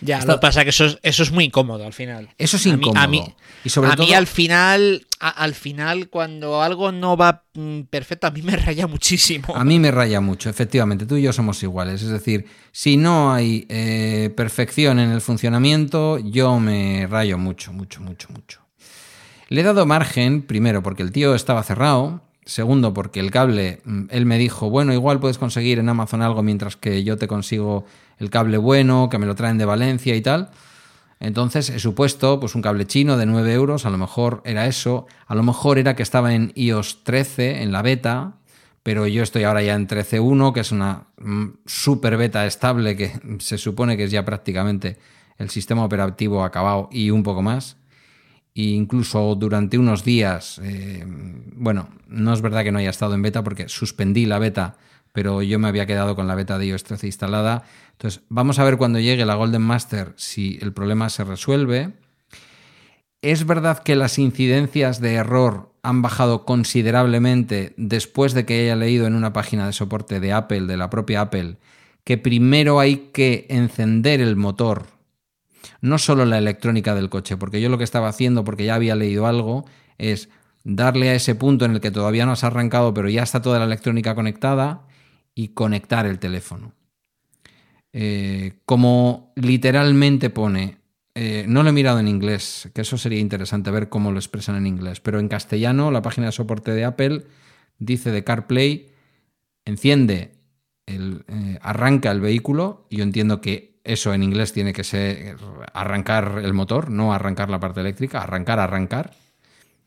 Ya, 0.00 0.24
lo 0.24 0.34
que 0.34 0.40
pasa 0.40 0.60
es 0.60 0.64
que 0.64 0.70
eso 0.70 0.86
es, 0.86 0.98
eso 1.02 1.22
es 1.22 1.30
muy 1.30 1.44
incómodo 1.44 1.86
al 1.86 1.92
final. 1.92 2.30
Eso 2.36 2.56
es 2.56 2.66
incómodo. 2.66 2.98
A 3.00 3.06
mí, 3.06 3.22
y 3.62 3.68
sobre 3.68 3.90
a 3.90 3.94
todo, 3.94 4.04
mí 4.06 4.14
al 4.14 4.26
final, 4.26 5.06
a- 5.20 5.28
al 5.28 5.54
final, 5.54 6.08
cuando 6.08 6.60
algo 6.60 6.90
no 6.90 7.16
va 7.16 7.44
mm, 7.54 7.82
perfecto, 7.82 8.26
a 8.26 8.30
mí 8.32 8.42
me 8.42 8.56
raya 8.56 8.86
muchísimo. 8.88 9.54
A 9.54 9.64
mí 9.64 9.78
me 9.78 9.92
raya 9.92 10.20
mucho, 10.20 10.50
efectivamente. 10.50 11.06
Tú 11.06 11.16
y 11.16 11.22
yo 11.22 11.32
somos 11.32 11.62
iguales. 11.62 12.02
Es 12.02 12.08
decir, 12.08 12.46
si 12.72 12.96
no 12.96 13.32
hay 13.32 13.64
eh, 13.68 14.32
perfección 14.36 14.98
en 14.98 15.10
el 15.10 15.20
funcionamiento, 15.20 16.18
yo 16.18 16.58
me 16.58 17.06
rayo 17.08 17.38
mucho, 17.38 17.72
mucho, 17.72 18.00
mucho, 18.00 18.28
mucho. 18.32 18.60
Le 19.50 19.60
he 19.60 19.64
dado 19.64 19.86
margen, 19.86 20.42
primero, 20.42 20.82
porque 20.82 21.02
el 21.04 21.12
tío 21.12 21.34
estaba 21.36 21.62
cerrado. 21.62 22.22
Segundo, 22.44 22.92
porque 22.92 23.20
el 23.20 23.30
cable, 23.30 23.80
mm, 23.84 24.04
él 24.10 24.26
me 24.26 24.38
dijo, 24.38 24.68
bueno, 24.68 24.92
igual 24.92 25.20
puedes 25.20 25.38
conseguir 25.38 25.78
en 25.78 25.88
Amazon 25.88 26.22
algo 26.22 26.42
mientras 26.42 26.76
que 26.76 27.04
yo 27.04 27.16
te 27.16 27.28
consigo 27.28 27.84
el 28.18 28.30
cable 28.30 28.58
bueno, 28.58 29.08
que 29.08 29.18
me 29.18 29.26
lo 29.26 29.34
traen 29.34 29.58
de 29.58 29.64
Valencia 29.64 30.16
y 30.16 30.20
tal. 30.20 30.50
Entonces 31.20 31.70
he 31.70 31.78
supuesto 31.78 32.40
pues 32.40 32.56
un 32.56 32.62
cable 32.62 32.84
chino 32.86 33.16
de 33.16 33.26
9 33.26 33.52
euros, 33.52 33.86
a 33.86 33.90
lo 33.90 33.98
mejor 33.98 34.42
era 34.44 34.66
eso, 34.66 35.06
a 35.28 35.36
lo 35.36 35.44
mejor 35.44 35.78
era 35.78 35.94
que 35.94 36.02
estaba 36.02 36.34
en 36.34 36.50
iOS 36.56 37.04
13, 37.04 37.62
en 37.62 37.70
la 37.70 37.82
beta, 37.82 38.34
pero 38.82 39.06
yo 39.06 39.22
estoy 39.22 39.44
ahora 39.44 39.62
ya 39.62 39.74
en 39.74 39.86
13.1, 39.86 40.52
que 40.52 40.60
es 40.60 40.72
una 40.72 41.06
mm, 41.18 41.46
super 41.64 42.16
beta 42.16 42.44
estable 42.44 42.96
que 42.96 43.12
se 43.38 43.56
supone 43.56 43.96
que 43.96 44.04
es 44.04 44.10
ya 44.10 44.24
prácticamente 44.24 44.98
el 45.38 45.48
sistema 45.48 45.84
operativo 45.84 46.42
acabado 46.42 46.88
y 46.90 47.10
un 47.10 47.22
poco 47.22 47.40
más. 47.40 47.76
E 48.54 48.62
incluso 48.62 49.34
durante 49.34 49.78
unos 49.78 50.04
días, 50.04 50.60
eh, 50.62 51.04
bueno, 51.06 51.88
no 52.06 52.32
es 52.32 52.42
verdad 52.42 52.64
que 52.64 52.72
no 52.72 52.78
haya 52.78 52.90
estado 52.90 53.14
en 53.14 53.22
beta 53.22 53.42
porque 53.42 53.68
suspendí 53.68 54.26
la 54.26 54.38
beta, 54.38 54.76
pero 55.12 55.42
yo 55.42 55.58
me 55.58 55.68
había 55.68 55.86
quedado 55.86 56.14
con 56.16 56.26
la 56.26 56.34
beta 56.34 56.58
de 56.58 56.66
iOS 56.66 56.84
13 56.84 57.06
instalada. 57.06 57.64
Entonces, 57.92 58.22
vamos 58.28 58.58
a 58.58 58.64
ver 58.64 58.76
cuando 58.76 58.98
llegue 58.98 59.24
la 59.24 59.34
Golden 59.34 59.62
Master 59.62 60.12
si 60.16 60.58
el 60.60 60.72
problema 60.72 61.08
se 61.10 61.24
resuelve. 61.24 61.92
Es 63.22 63.46
verdad 63.46 63.78
que 63.78 63.94
las 63.94 64.18
incidencias 64.18 65.00
de 65.00 65.14
error 65.14 65.72
han 65.82 66.02
bajado 66.02 66.44
considerablemente 66.44 67.74
después 67.76 68.34
de 68.34 68.44
que 68.44 68.60
haya 68.60 68.76
leído 68.76 69.06
en 69.06 69.14
una 69.14 69.32
página 69.32 69.66
de 69.66 69.72
soporte 69.72 70.20
de 70.20 70.32
Apple, 70.32 70.62
de 70.62 70.76
la 70.76 70.90
propia 70.90 71.22
Apple, 71.22 71.56
que 72.04 72.18
primero 72.18 72.80
hay 72.80 73.10
que 73.12 73.46
encender 73.48 74.20
el 74.20 74.36
motor, 74.36 74.86
no 75.80 75.98
solo 75.98 76.24
la 76.24 76.38
electrónica 76.38 76.94
del 76.94 77.08
coche, 77.08 77.36
porque 77.36 77.60
yo 77.60 77.68
lo 77.68 77.78
que 77.78 77.84
estaba 77.84 78.08
haciendo, 78.08 78.44
porque 78.44 78.64
ya 78.64 78.74
había 78.74 78.96
leído 78.96 79.26
algo, 79.26 79.64
es 79.98 80.28
darle 80.64 81.10
a 81.10 81.14
ese 81.14 81.34
punto 81.34 81.64
en 81.64 81.72
el 81.72 81.80
que 81.80 81.90
todavía 81.90 82.26
no 82.26 82.32
has 82.32 82.44
arrancado, 82.44 82.94
pero 82.94 83.08
ya 83.08 83.22
está 83.22 83.42
toda 83.42 83.58
la 83.58 83.64
electrónica 83.64 84.14
conectada 84.14 84.86
y 85.34 85.48
conectar 85.48 86.06
el 86.06 86.18
teléfono. 86.18 86.72
Eh, 87.92 88.60
como 88.64 89.32
literalmente 89.36 90.30
pone, 90.30 90.78
eh, 91.14 91.44
no 91.46 91.62
lo 91.62 91.68
he 91.68 91.72
mirado 91.72 92.00
en 92.00 92.08
inglés, 92.08 92.70
que 92.74 92.80
eso 92.80 92.96
sería 92.96 93.18
interesante 93.18 93.70
ver 93.70 93.88
cómo 93.88 94.12
lo 94.12 94.18
expresan 94.18 94.56
en 94.56 94.66
inglés, 94.66 95.00
pero 95.00 95.20
en 95.20 95.28
castellano 95.28 95.90
la 95.90 96.00
página 96.00 96.26
de 96.26 96.32
soporte 96.32 96.72
de 96.72 96.84
Apple 96.84 97.24
dice 97.78 98.10
de 98.10 98.24
CarPlay, 98.24 98.88
enciende, 99.64 100.32
el, 100.86 101.24
eh, 101.28 101.58
arranca 101.60 102.10
el 102.10 102.20
vehículo, 102.20 102.86
y 102.88 102.96
yo 102.96 103.02
entiendo 103.02 103.40
que 103.40 103.71
eso 103.84 104.14
en 104.14 104.22
inglés 104.22 104.52
tiene 104.52 104.72
que 104.72 104.84
ser 104.84 105.36
arrancar 105.72 106.40
el 106.42 106.52
motor, 106.52 106.90
no 106.90 107.12
arrancar 107.12 107.50
la 107.50 107.60
parte 107.60 107.80
eléctrica, 107.80 108.22
arrancar, 108.22 108.58
arrancar, 108.60 109.14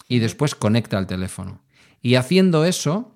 y 0.07 0.19
después 0.19 0.55
conecta 0.55 0.97
el 0.97 1.07
teléfono. 1.07 1.61
Y 2.01 2.15
haciendo 2.15 2.65
eso, 2.65 3.15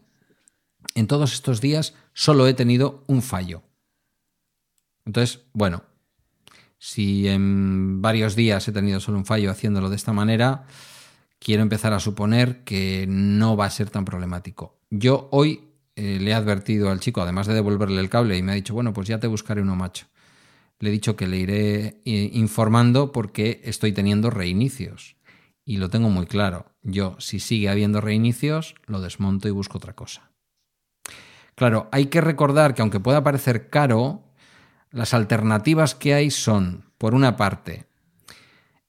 en 0.96 1.08
todos 1.08 1.34
estos 1.34 1.62
días 1.62 1.94
solo 2.14 2.48
he 2.48 2.54
tenido 2.54 3.04
un 3.08 3.22
fallo. 3.22 3.64
Entonces, 5.06 5.42
bueno, 5.54 5.84
si 6.78 7.28
en 7.28 8.02
varios 8.02 8.36
días 8.36 8.68
he 8.68 8.72
tenido 8.72 9.00
solo 9.00 9.18
un 9.18 9.26
fallo 9.26 9.52
haciéndolo 9.52 9.90
de 9.90 9.96
esta 9.96 10.14
manera, 10.14 10.66
quiero 11.40 11.62
empezar 11.62 11.94
a 11.94 12.00
suponer 12.00 12.64
que 12.64 13.06
no 13.08 13.58
va 13.58 13.66
a 13.66 13.70
ser 13.70 13.90
tan 13.90 14.06
problemático. 14.06 14.80
Yo 14.90 15.28
hoy 15.32 15.70
eh, 15.96 16.20
le 16.20 16.32
he 16.32 16.34
advertido 16.34 16.90
al 16.90 17.00
chico, 17.00 17.22
además 17.22 17.48
de 17.48 17.54
devolverle 17.54 18.00
el 18.00 18.10
cable, 18.10 18.38
y 18.38 18.42
me 18.42 18.54
ha 18.54 18.56
dicho, 18.56 18.74
bueno, 18.74 18.94
pues 18.94 19.08
ya 19.08 19.20
te 19.20 19.28
buscaré 19.28 19.62
uno 19.62 19.76
macho. 19.76 20.06
Le 20.80 20.90
he 20.90 20.92
dicho 20.92 21.16
que 21.16 21.28
le 21.28 21.38
iré 21.38 22.02
eh, 22.06 22.30
informando 22.34 23.12
porque 23.12 23.62
estoy 23.64 23.92
teniendo 23.92 24.30
reinicios. 24.30 25.18
Y 25.66 25.78
lo 25.78 25.90
tengo 25.90 26.10
muy 26.10 26.26
claro. 26.26 26.72
Yo, 26.82 27.16
si 27.20 27.40
sigue 27.40 27.70
habiendo 27.70 28.02
reinicios, 28.02 28.76
lo 28.86 29.02
desmonto 29.02 29.48
y 29.48 29.52
busco 29.52 29.78
otra 29.78 29.94
cosa. 29.94 30.32
Claro, 31.56 31.90
hay 31.92 32.06
que 32.06 32.22
recordar 32.22 32.74
que 32.74 32.82
aunque 32.82 33.02
pueda 33.02 33.24
parecer 33.24 33.70
caro, 33.70 34.24
las 34.92 35.14
alternativas 35.14 35.94
que 35.94 36.14
hay 36.14 36.32
son, 36.32 36.86
por 36.98 37.14
una 37.14 37.36
parte, 37.36 37.86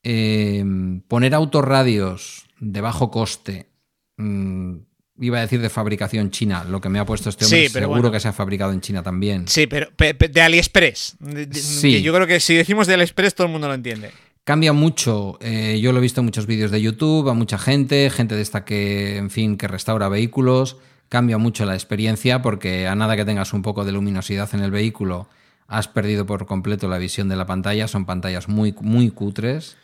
eh, 0.03 0.65
poner 1.09 1.35
autorradios 1.35 2.49
de 2.61 2.81
bajo 2.81 3.11
coste, 3.11 3.71
mmm, 4.17 4.77
iba 5.21 5.39
a 5.39 5.43
decir 5.43 5.61
de 5.61 5.69
fabricación 5.69 6.31
china, 6.31 6.65
lo 6.65 6.81
que 6.81 6.89
me 6.89 6.99
ha 6.99 7.05
puesto 7.07 7.29
este 7.29 7.45
hombre, 7.45 7.67
Sí, 7.67 7.73
pero 7.73 7.85
seguro 7.85 8.01
bueno. 8.01 8.13
que 8.13 8.21
se 8.21 8.29
ha 8.29 8.33
fabricado 8.33 8.73
en 8.73 8.81
China 8.81 9.03
también. 9.03 9.47
Sí, 9.47 9.67
pero 9.67 9.91
pe- 9.95 10.15
pe- 10.15 10.29
de 10.29 10.41
AliExpress. 10.43 11.17
De- 11.21 11.47
de- 11.47 11.59
Sí. 11.61 11.93
que 11.93 12.03
Yo 12.03 12.13
creo 12.15 12.27
que 12.27 12.41
si 12.41 12.55
decimos 12.55 12.87
de 12.87 12.95
AliExpress 12.95 13.35
todo 13.35 13.47
el 13.47 13.53
mundo 13.53 13.69
lo 13.69 13.75
entiende. 13.75 14.11
Cambia 14.45 14.73
mucho. 14.73 15.39
eh, 15.43 15.79
yo 15.81 15.93
lo 15.93 15.99
he 15.99 16.01
visto 16.03 16.21
en 16.23 16.25
muchos 16.25 16.47
vídeos 16.47 16.71
de 16.71 16.81
YouTube, 16.81 17.29
a 17.29 17.35
mucha 17.35 17.59
gente, 17.59 18.09
gente 18.11 18.35
de 18.35 18.43
esta 18.43 18.65
que, 18.65 19.17
en 19.19 19.31
fin, 19.31 19.57
que 19.57 19.69
restaura 19.69 20.09
vehículos. 20.09 20.79
Cambia 21.09 21.39
mucho 21.39 21.65
la 21.67 21.75
experiencia 21.75 22.41
porque 22.41 22.87
a 22.89 22.95
nada 22.95 23.17
que 23.17 23.25
tengas 23.25 23.53
un 23.53 23.63
poco 23.63 23.85
de 23.85 23.93
luminosidad 23.93 24.49
en 24.55 24.61
el 24.61 24.71
vehículo, 24.71 25.29
has 25.69 25.87
perdido 25.89 26.25
por 26.27 26.47
completo 26.47 26.89
la 26.89 26.99
visión 26.99 27.29
de 27.29 27.37
la 27.37 27.47
pantalla. 27.47 27.87
Son 27.89 28.07
pantallas 28.07 28.49
muy, 28.49 28.75
muy 28.81 29.11
cutres. 29.11 29.77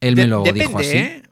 Él 0.00 0.16
me 0.16 0.22
De- 0.22 0.28
lo 0.28 0.42
depende, 0.42 0.66
dijo 0.66 0.78
así. 0.78 0.96
¿eh? 0.96 1.22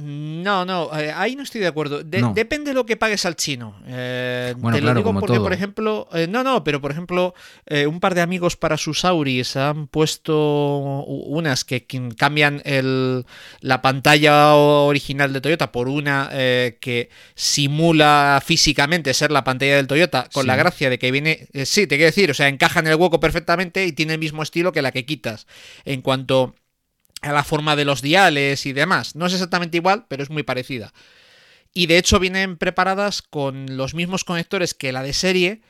No, 0.00 0.64
no, 0.64 0.90
eh, 0.98 1.12
ahí 1.14 1.34
no 1.34 1.42
estoy 1.42 1.60
de 1.60 1.66
acuerdo. 1.66 2.04
De- 2.04 2.20
No. 2.20 2.32
Depende 2.32 2.70
de 2.70 2.74
lo 2.74 2.86
que 2.86 2.96
pagues 2.96 3.26
al 3.26 3.34
chino. 3.36 3.74
Eh, 3.86 4.54
Bueno, 4.56 4.76
te 4.76 4.80
lo 4.80 4.84
claro, 4.86 4.98
digo 5.00 5.08
como 5.08 5.20
porque, 5.20 5.34
todo. 5.36 5.44
por 5.44 5.52
ejemplo, 5.52 6.08
eh, 6.12 6.26
no, 6.28 6.44
no, 6.44 6.62
pero 6.62 6.80
por 6.80 6.90
ejemplo, 6.92 7.34
eh, 7.66 7.86
un 7.86 7.98
par 8.00 8.14
de 8.14 8.20
amigos 8.20 8.56
para 8.56 8.76
sus 8.76 9.04
Auris 9.04 9.56
han 9.56 9.88
puesto 9.88 11.04
unas 11.06 11.64
que 11.64 11.86
qu- 11.86 12.14
cambian 12.16 12.62
el, 12.64 13.24
la 13.60 13.82
pantalla 13.82 14.54
original 14.54 15.32
de 15.32 15.40
Toyota 15.40 15.72
por 15.72 15.88
una 15.88 16.28
que 16.30 17.08
simula 17.34 18.40
físicamente 18.44 19.12
ser 19.14 19.30
la 19.32 19.42
pantalla 19.44 19.76
del 19.76 19.86
Toyota, 19.86 20.28
con 20.32 20.42
Sí. 20.42 20.46
la 20.46 20.56
gracia 20.56 20.90
de 20.90 20.98
que 20.98 21.10
viene, 21.10 21.48
sí, 21.64 21.86
te 21.86 21.96
quiero 21.96 22.06
decir, 22.06 22.30
o 22.30 22.34
sea, 22.34 22.48
encaja 22.48 22.80
en 22.80 22.86
el 22.86 22.94
hueco 22.94 23.18
perfectamente 23.20 23.84
y 23.84 23.92
tiene 23.92 24.12
el 24.14 24.18
mismo 24.20 24.42
estilo 24.42 24.72
que 24.72 24.82
la 24.82 24.92
que 24.92 25.04
quitas. 25.04 25.46
En 25.84 26.02
cuanto 26.02 26.54
a 27.22 27.32
la 27.32 27.44
forma 27.44 27.76
de 27.76 27.84
los 27.84 28.02
diales 28.02 28.66
y 28.66 28.72
demás. 28.72 29.16
No 29.16 29.26
es 29.26 29.32
exactamente 29.32 29.76
igual, 29.76 30.06
pero 30.08 30.22
es 30.22 30.30
muy 30.30 30.42
parecida. 30.42 30.92
Y 31.74 31.86
de 31.86 31.98
hecho 31.98 32.18
vienen 32.18 32.56
preparadas 32.56 33.22
con 33.22 33.76
los 33.76 33.94
mismos 33.94 34.24
conectores 34.24 34.74
que 34.74 34.92
la 34.92 35.02
de 35.02 35.12
serie, 35.12 35.60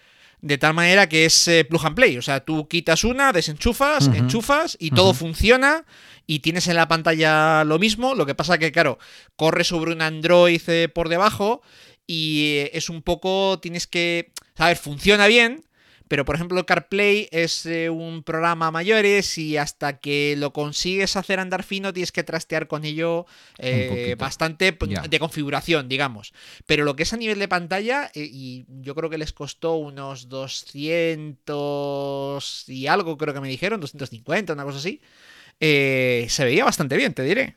de 0.41 0.59
tal 0.59 0.75
manera 0.75 1.09
que 1.09 1.25
es 1.25 1.49
eh, 1.49 1.65
plug 1.65 1.85
and 1.87 1.97
play. 1.97 2.17
O 2.17 2.23
sea, 2.23 2.45
tú 2.45 2.69
quitas 2.69 3.05
una, 3.05 3.33
desenchufas, 3.33 4.07
enchufas 4.09 4.77
y 4.79 4.91
todo 4.91 5.15
funciona. 5.15 5.85
Y 6.27 6.41
tienes 6.41 6.69
en 6.69 6.77
la 6.77 6.89
pantalla 6.89 7.65
lo 7.65 7.79
mismo. 7.79 8.15
Lo 8.15 8.27
que 8.27 8.35
pasa 8.35 8.59
que, 8.59 8.71
claro, 8.71 8.99
corre 9.37 9.65
sobre 9.65 9.93
un 9.93 10.03
Android 10.03 10.61
eh, 10.69 10.89
por 10.89 11.09
debajo. 11.09 11.63
Y 12.07 12.59
eh, 12.59 12.71
es 12.75 12.89
un 12.89 13.03
poco. 13.03 13.59
Tienes 13.61 13.87
que. 13.87 14.31
A 14.57 14.69
ver, 14.69 14.77
funciona 14.77 15.27
bien. 15.27 15.65
Pero 16.09 16.25
por 16.25 16.35
ejemplo 16.35 16.66
CarPlay 16.66 17.29
es 17.31 17.64
eh, 17.66 17.90
un 17.90 18.23
programa 18.23 18.71
mayores 18.71 19.37
y 19.38 19.57
hasta 19.57 19.99
que 19.99 20.35
lo 20.37 20.53
consigues 20.53 21.16
hacer 21.16 21.40
andar 21.40 21.62
fino 21.62 21.92
tienes 21.92 22.12
que 22.12 22.25
trastear 22.25 22.66
con 22.66 22.85
ello 22.85 23.27
eh, 23.59 24.14
bastante 24.18 24.73
de 24.73 25.18
configuración, 25.18 25.88
digamos. 25.88 26.35
Pero 26.66 26.85
lo 26.85 26.97
que 26.97 27.05
es 27.05 27.12
a 27.12 27.16
nivel 27.16 27.38
de 27.38 27.49
pantalla, 27.49 28.11
eh, 28.14 28.29
y 28.31 28.66
yo 28.81 28.94
creo 28.94 29.11
que 29.11 29.18
les 29.18 29.33
costó 29.33 29.75
unos 29.75 30.29
200 30.29 32.68
y 32.68 32.87
algo, 32.87 33.18
creo 33.18 33.35
que 33.35 33.40
me 33.40 33.49
dijeron, 33.49 33.81
250, 33.81 34.53
una 34.55 34.64
cosa 34.64 34.79
así, 34.79 35.01
se 35.61 36.44
veía 36.44 36.64
bastante 36.64 36.97
bien, 36.97 37.14
te 37.14 37.23
diré. 37.23 37.57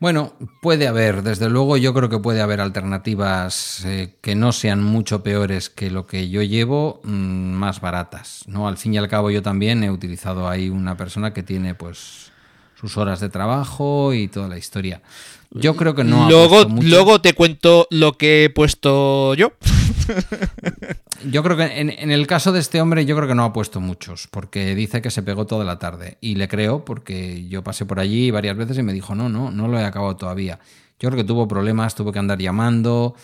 Bueno, 0.00 0.34
puede 0.62 0.86
haber, 0.86 1.22
desde 1.22 1.48
luego 1.48 1.76
yo 1.76 1.92
creo 1.92 2.08
que 2.08 2.20
puede 2.20 2.40
haber 2.40 2.60
alternativas 2.60 3.84
eh, 3.84 4.14
que 4.20 4.36
no 4.36 4.52
sean 4.52 4.82
mucho 4.82 5.24
peores 5.24 5.70
que 5.70 5.90
lo 5.90 6.06
que 6.06 6.28
yo 6.28 6.42
llevo, 6.42 7.00
mm, 7.02 7.10
más 7.10 7.80
baratas. 7.80 8.44
¿no? 8.46 8.68
Al 8.68 8.76
fin 8.76 8.94
y 8.94 8.98
al 8.98 9.08
cabo 9.08 9.30
yo 9.30 9.42
también 9.42 9.82
he 9.82 9.90
utilizado 9.90 10.48
ahí 10.48 10.68
una 10.68 10.96
persona 10.96 11.32
que 11.32 11.42
tiene 11.42 11.74
pues 11.74 12.30
sus 12.80 12.96
horas 12.96 13.18
de 13.18 13.28
trabajo 13.28 14.14
y 14.14 14.28
toda 14.28 14.46
la 14.46 14.56
historia. 14.56 15.02
Yo 15.50 15.74
creo 15.74 15.94
que 15.94 16.04
no. 16.04 16.28
Luego, 16.28 16.64
luego 16.82 17.20
te 17.20 17.32
cuento 17.32 17.88
lo 17.90 18.12
que 18.12 18.44
he 18.44 18.50
puesto 18.50 19.34
yo. 19.34 19.52
Yo 21.24 21.42
creo 21.42 21.56
que 21.56 21.80
en, 21.80 22.10
el 22.10 22.26
caso 22.26 22.52
de 22.52 22.60
este 22.60 22.80
hombre, 22.80 23.04
yo 23.04 23.16
creo 23.16 23.28
que 23.28 23.34
no 23.34 23.44
ha 23.44 23.52
puesto 23.52 23.80
muchos, 23.80 24.28
porque 24.28 24.74
dice 24.74 25.02
que 25.02 25.10
se 25.10 25.22
pegó 25.22 25.46
toda 25.46 25.64
la 25.64 25.78
tarde. 25.78 26.18
Y 26.20 26.36
le 26.36 26.48
creo, 26.48 26.84
porque 26.84 27.46
yo 27.48 27.64
pasé 27.64 27.86
por 27.86 27.98
allí 27.98 28.30
varias 28.30 28.56
veces 28.56 28.78
y 28.78 28.82
me 28.82 28.92
dijo, 28.92 29.14
no, 29.14 29.28
no, 29.28 29.50
no 29.50 29.68
lo 29.68 29.78
he 29.78 29.84
acabado 29.84 30.16
todavía. 30.16 30.60
Yo 31.00 31.08
creo 31.08 31.16
que 31.16 31.24
tuvo 31.24 31.48
problemas, 31.48 31.94
tuvo 31.94 32.12
que 32.12 32.18
andar 32.18 32.38
llamando. 32.38 33.14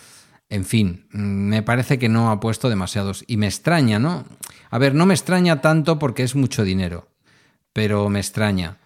En 0.49 0.65
fin, 0.65 1.07
me 1.11 1.63
parece 1.63 1.97
que 1.97 2.09
no 2.09 2.31
ha 2.31 2.39
puesto 2.39 2.69
demasiados. 2.69 3.23
Y 3.27 3.37
me 3.37 3.47
extraña, 3.47 3.97
¿no? 3.97 4.25
A 4.69 4.77
ver, 4.77 4.93
no 4.93 5.05
me 5.05 5.13
extraña 5.13 5.61
tanto 5.61 5.97
porque 5.97 6.23
es 6.23 6.35
mucho 6.35 6.63
dinero, 6.63 7.07
pero 7.73 8.09
me 8.09 8.19
extraña. 8.19 8.77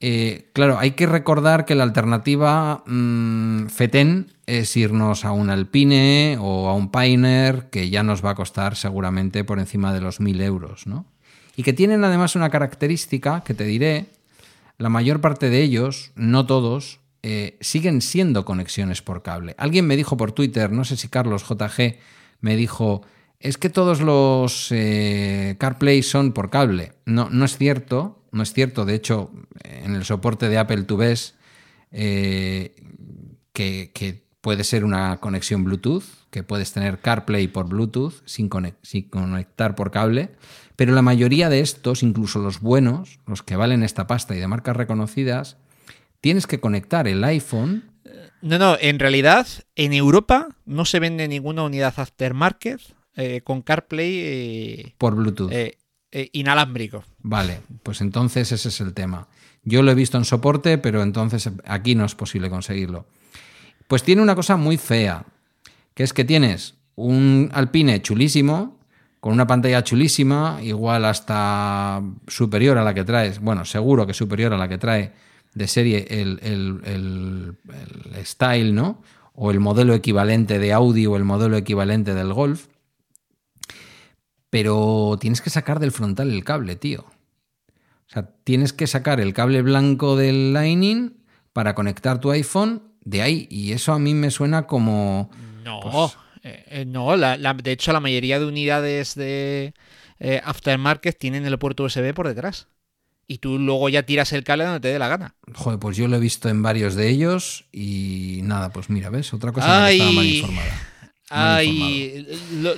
Eh, 0.00 0.50
claro, 0.52 0.78
hay 0.78 0.92
que 0.92 1.06
recordar 1.06 1.64
que 1.64 1.74
la 1.74 1.84
alternativa 1.84 2.82
mm, 2.86 3.66
FETEN 3.68 4.32
es 4.46 4.76
irnos 4.76 5.24
a 5.24 5.32
un 5.32 5.50
Alpine 5.50 6.36
o 6.40 6.68
a 6.68 6.74
un 6.74 6.90
Pioneer, 6.90 7.70
que 7.70 7.88
ya 7.90 8.02
nos 8.02 8.24
va 8.24 8.30
a 8.30 8.34
costar 8.34 8.76
seguramente 8.76 9.44
por 9.44 9.58
encima 9.58 9.92
de 9.94 10.00
los 10.00 10.20
1000 10.20 10.40
euros, 10.42 10.86
¿no? 10.86 11.06
Y 11.56 11.62
que 11.62 11.72
tienen 11.72 12.04
además 12.04 12.34
una 12.34 12.50
característica 12.50 13.42
que 13.44 13.54
te 13.54 13.64
diré, 13.64 14.06
la 14.76 14.88
mayor 14.88 15.20
parte 15.20 15.50
de 15.50 15.62
ellos, 15.62 16.10
no 16.16 16.46
todos, 16.46 17.00
eh, 17.22 17.56
siguen 17.60 18.02
siendo 18.02 18.44
conexiones 18.44 19.00
por 19.00 19.22
cable. 19.22 19.54
Alguien 19.56 19.86
me 19.86 19.96
dijo 19.96 20.16
por 20.16 20.32
Twitter, 20.32 20.70
no 20.72 20.84
sé 20.84 20.96
si 20.96 21.08
Carlos 21.08 21.44
JG, 21.48 21.98
me 22.40 22.56
dijo, 22.56 23.02
es 23.38 23.56
que 23.56 23.70
todos 23.70 24.00
los 24.00 24.68
eh, 24.70 25.56
CarPlay 25.58 26.02
son 26.02 26.32
por 26.32 26.50
cable. 26.50 26.92
No, 27.06 27.30
no 27.30 27.44
es 27.44 27.56
cierto, 27.56 28.23
no 28.34 28.42
es 28.42 28.52
cierto. 28.52 28.84
De 28.84 28.94
hecho, 28.94 29.30
en 29.62 29.94
el 29.94 30.04
soporte 30.04 30.48
de 30.48 30.58
Apple 30.58 30.82
tú 30.82 30.96
ves 30.96 31.34
eh, 31.92 32.74
que, 33.52 34.24
puede 34.40 34.64
ser 34.64 34.84
una 34.84 35.18
conexión 35.20 35.64
Bluetooth, 35.64 36.04
que 36.30 36.42
puedes 36.42 36.72
tener 36.72 36.98
CarPlay 36.98 37.48
por 37.48 37.66
Bluetooth 37.66 38.12
sin, 38.26 38.50
conectar 38.50 39.74
por 39.74 39.90
cable. 39.90 40.32
Pero 40.76 40.92
la 40.92 41.00
mayoría 41.00 41.48
de 41.48 41.60
estos, 41.60 42.02
incluso 42.02 42.40
los 42.40 42.60
buenos, 42.60 43.20
los 43.26 43.42
que 43.42 43.56
valen 43.56 43.82
esta 43.82 44.06
pasta 44.06 44.34
y 44.34 44.40
de 44.40 44.48
marcas 44.48 44.76
reconocidas, 44.76 45.56
tienes 46.20 46.46
que 46.46 46.60
conectar 46.60 47.08
el 47.08 47.24
iPhone. 47.24 47.84
No, 48.42 48.58
no, 48.58 48.76
en 48.78 48.98
realidad 48.98 49.46
en 49.76 49.94
Europa 49.94 50.48
no 50.66 50.84
se 50.84 50.98
vende 50.98 51.26
ninguna 51.26 51.62
unidad 51.62 51.94
aftermarket 51.96 52.80
eh, 53.16 53.40
con 53.42 53.62
CarPlay. 53.62 54.18
Eh, 54.18 54.94
por 54.98 55.14
Bluetooth. 55.14 55.52
Eh, 56.16 56.30
inalámbrico. 56.32 57.02
Vale, 57.22 57.60
pues 57.82 58.00
entonces 58.00 58.52
ese 58.52 58.68
es 58.68 58.80
el 58.80 58.94
tema. 58.94 59.26
Yo 59.64 59.82
lo 59.82 59.90
he 59.90 59.96
visto 59.96 60.16
en 60.16 60.24
soporte, 60.24 60.78
pero 60.78 61.02
entonces 61.02 61.50
aquí 61.64 61.96
no 61.96 62.04
es 62.04 62.14
posible 62.14 62.48
conseguirlo. 62.48 63.04
Pues 63.88 64.04
tiene 64.04 64.22
una 64.22 64.36
cosa 64.36 64.56
muy 64.56 64.76
fea, 64.76 65.24
que 65.92 66.04
es 66.04 66.12
que 66.12 66.24
tienes 66.24 66.76
un 66.94 67.50
Alpine 67.52 68.00
chulísimo, 68.00 68.78
con 69.18 69.32
una 69.32 69.48
pantalla 69.48 69.82
chulísima, 69.82 70.60
igual 70.62 71.04
hasta 71.04 72.00
superior 72.28 72.78
a 72.78 72.84
la 72.84 72.94
que 72.94 73.02
traes, 73.02 73.40
bueno, 73.40 73.64
seguro 73.64 74.06
que 74.06 74.14
superior 74.14 74.54
a 74.54 74.56
la 74.56 74.68
que 74.68 74.78
trae 74.78 75.10
de 75.52 75.66
serie 75.66 76.06
el, 76.10 76.38
el 76.44 78.24
Style, 78.24 78.72
¿no? 78.72 79.02
O 79.34 79.50
el 79.50 79.58
modelo 79.58 79.94
equivalente 79.94 80.60
de 80.60 80.72
Audi 80.72 81.06
o 81.06 81.16
el 81.16 81.24
modelo 81.24 81.56
equivalente 81.56 82.14
del 82.14 82.32
Golf. 82.32 82.68
Pero 84.54 85.16
tienes 85.20 85.40
que 85.40 85.50
sacar 85.50 85.80
del 85.80 85.90
frontal 85.90 86.30
el 86.30 86.44
cable, 86.44 86.76
tío. 86.76 87.00
O 87.00 88.06
sea, 88.06 88.30
tienes 88.44 88.72
que 88.72 88.86
sacar 88.86 89.18
el 89.20 89.34
cable 89.34 89.62
blanco 89.62 90.14
del 90.14 90.52
Lightning 90.52 91.16
para 91.52 91.74
conectar 91.74 92.20
tu 92.20 92.30
iPhone 92.30 92.80
de 93.00 93.22
ahí. 93.22 93.48
Y 93.50 93.72
eso 93.72 93.92
a 93.92 93.98
mí 93.98 94.14
me 94.14 94.30
suena 94.30 94.68
como. 94.68 95.28
No, 95.64 95.80
pues, 95.80 96.16
eh, 96.44 96.64
eh, 96.68 96.84
no. 96.84 97.16
de 97.16 97.72
hecho, 97.72 97.92
la 97.92 97.98
mayoría 97.98 98.38
de 98.38 98.46
unidades 98.46 99.16
de 99.16 99.74
eh, 100.20 100.40
aftermarket 100.44 101.18
tienen 101.18 101.44
el 101.46 101.58
puerto 101.58 101.82
USB 101.82 102.14
por 102.14 102.28
detrás. 102.28 102.68
Y 103.26 103.38
tú 103.38 103.58
luego 103.58 103.88
ya 103.88 104.04
tiras 104.04 104.32
el 104.32 104.44
cable 104.44 104.66
donde 104.66 104.78
te 104.78 104.86
dé 104.86 105.00
la 105.00 105.08
gana. 105.08 105.34
Joder, 105.52 105.80
pues 105.80 105.96
yo 105.96 106.06
lo 106.06 106.14
he 106.14 106.20
visto 106.20 106.48
en 106.48 106.62
varios 106.62 106.94
de 106.94 107.08
ellos 107.08 107.64
y 107.72 108.38
nada, 108.44 108.70
pues 108.70 108.88
mira, 108.88 109.10
¿ves? 109.10 109.34
Otra 109.34 109.50
cosa 109.50 109.88
que 109.88 109.94
estaba 109.94 110.12
mal 110.12 110.26
informada. 110.26 110.93
Ay, 111.36 112.26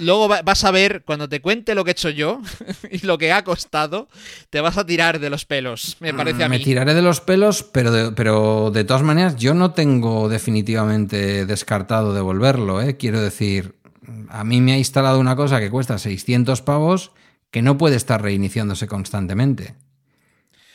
luego 0.00 0.28
vas 0.28 0.64
a 0.64 0.70
ver, 0.70 1.02
cuando 1.04 1.28
te 1.28 1.40
cuente 1.40 1.74
lo 1.74 1.84
que 1.84 1.90
he 1.90 1.92
hecho 1.92 2.10
yo 2.10 2.40
y 2.90 3.04
lo 3.06 3.18
que 3.18 3.32
ha 3.32 3.44
costado, 3.44 4.08
te 4.50 4.60
vas 4.60 4.78
a 4.78 4.86
tirar 4.86 5.20
de 5.20 5.28
los 5.28 5.44
pelos, 5.44 5.96
me 6.00 6.14
parece 6.14 6.42
a 6.44 6.48
mí. 6.48 6.58
Me 6.58 6.64
tiraré 6.64 6.94
de 6.94 7.02
los 7.02 7.20
pelos, 7.20 7.62
pero 7.62 7.92
de, 7.92 8.12
pero 8.12 8.70
de 8.72 8.84
todas 8.84 9.02
maneras 9.02 9.36
yo 9.36 9.52
no 9.54 9.72
tengo 9.72 10.28
definitivamente 10.28 11.44
descartado 11.44 12.14
devolverlo, 12.14 12.80
¿eh? 12.80 12.96
Quiero 12.96 13.20
decir, 13.20 13.74
a 14.28 14.44
mí 14.44 14.60
me 14.60 14.72
ha 14.72 14.78
instalado 14.78 15.20
una 15.20 15.36
cosa 15.36 15.60
que 15.60 15.70
cuesta 15.70 15.98
600 15.98 16.62
pavos 16.62 17.12
que 17.50 17.62
no 17.62 17.78
puede 17.78 17.96
estar 17.96 18.22
reiniciándose 18.22 18.86
constantemente. 18.86 19.74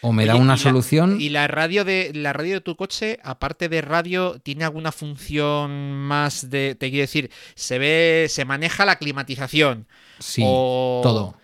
O 0.02 0.12
me 0.12 0.26
da 0.26 0.36
una 0.36 0.58
solución. 0.58 1.22
¿Y 1.22 1.30
la 1.30 1.48
radio 1.48 1.86
de 1.86 2.12
la 2.14 2.34
radio 2.34 2.56
de 2.56 2.62
tu 2.62 2.76
coche, 2.76 3.20
aparte 3.24 3.70
de 3.70 3.82
radio, 3.82 4.40
tiene 4.40 4.64
alguna 4.64 4.92
función 4.92 5.94
más 5.94 6.50
de. 6.50 6.76
Te 6.76 6.90
quiero 6.90 7.04
decir, 7.04 7.30
se 7.54 7.78
ve. 7.78 8.26
se 8.30 8.44
maneja 8.44 8.84
la 8.84 8.96
climatización. 8.96 9.88
Sí. 10.20 10.42
Todo. 10.42 11.36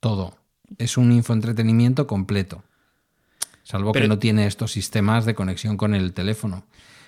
Todo. 0.00 0.36
Es 0.78 0.96
un 0.96 1.12
infoentretenimiento 1.12 2.06
completo. 2.06 2.64
Salvo 3.62 3.92
que 3.92 4.08
no 4.08 4.18
tiene 4.18 4.46
estos 4.46 4.72
sistemas 4.72 5.24
de 5.24 5.34
conexión 5.34 5.76
con 5.76 5.94
el 5.94 6.12
teléfono. 6.12 6.64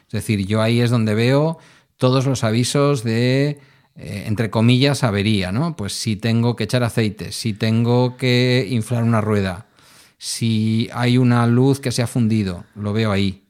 Es 0.07 0.12
decir, 0.12 0.46
yo 0.46 0.62
ahí 0.62 0.81
es 0.81 0.90
donde 0.90 1.14
veo 1.14 1.59
todos 1.96 2.27
los 2.27 2.44
avisos 2.44 3.03
de. 3.03 3.61
Eh, 3.96 4.24
entre 4.27 4.51
comillas, 4.51 5.03
avería, 5.03 5.51
¿no? 5.51 5.74
Pues 5.74 5.92
si 5.92 6.14
tengo 6.14 6.55
que 6.55 6.64
echar 6.64 6.85
aceite, 6.85 7.33
si 7.33 7.53
tengo 7.53 8.16
que 8.16 8.66
inflar 8.70 9.03
una 9.03 9.20
rueda, 9.20 9.67
si 10.18 10.90
hay 10.92 11.16
una 11.16 11.46
luz 11.46 11.81
que 11.81 11.92
se 11.92 12.02
ha 12.02 12.07
fundido, 12.07 12.64
lo 12.74 12.92
veo 12.92 13.12
ahí. 13.12 13.44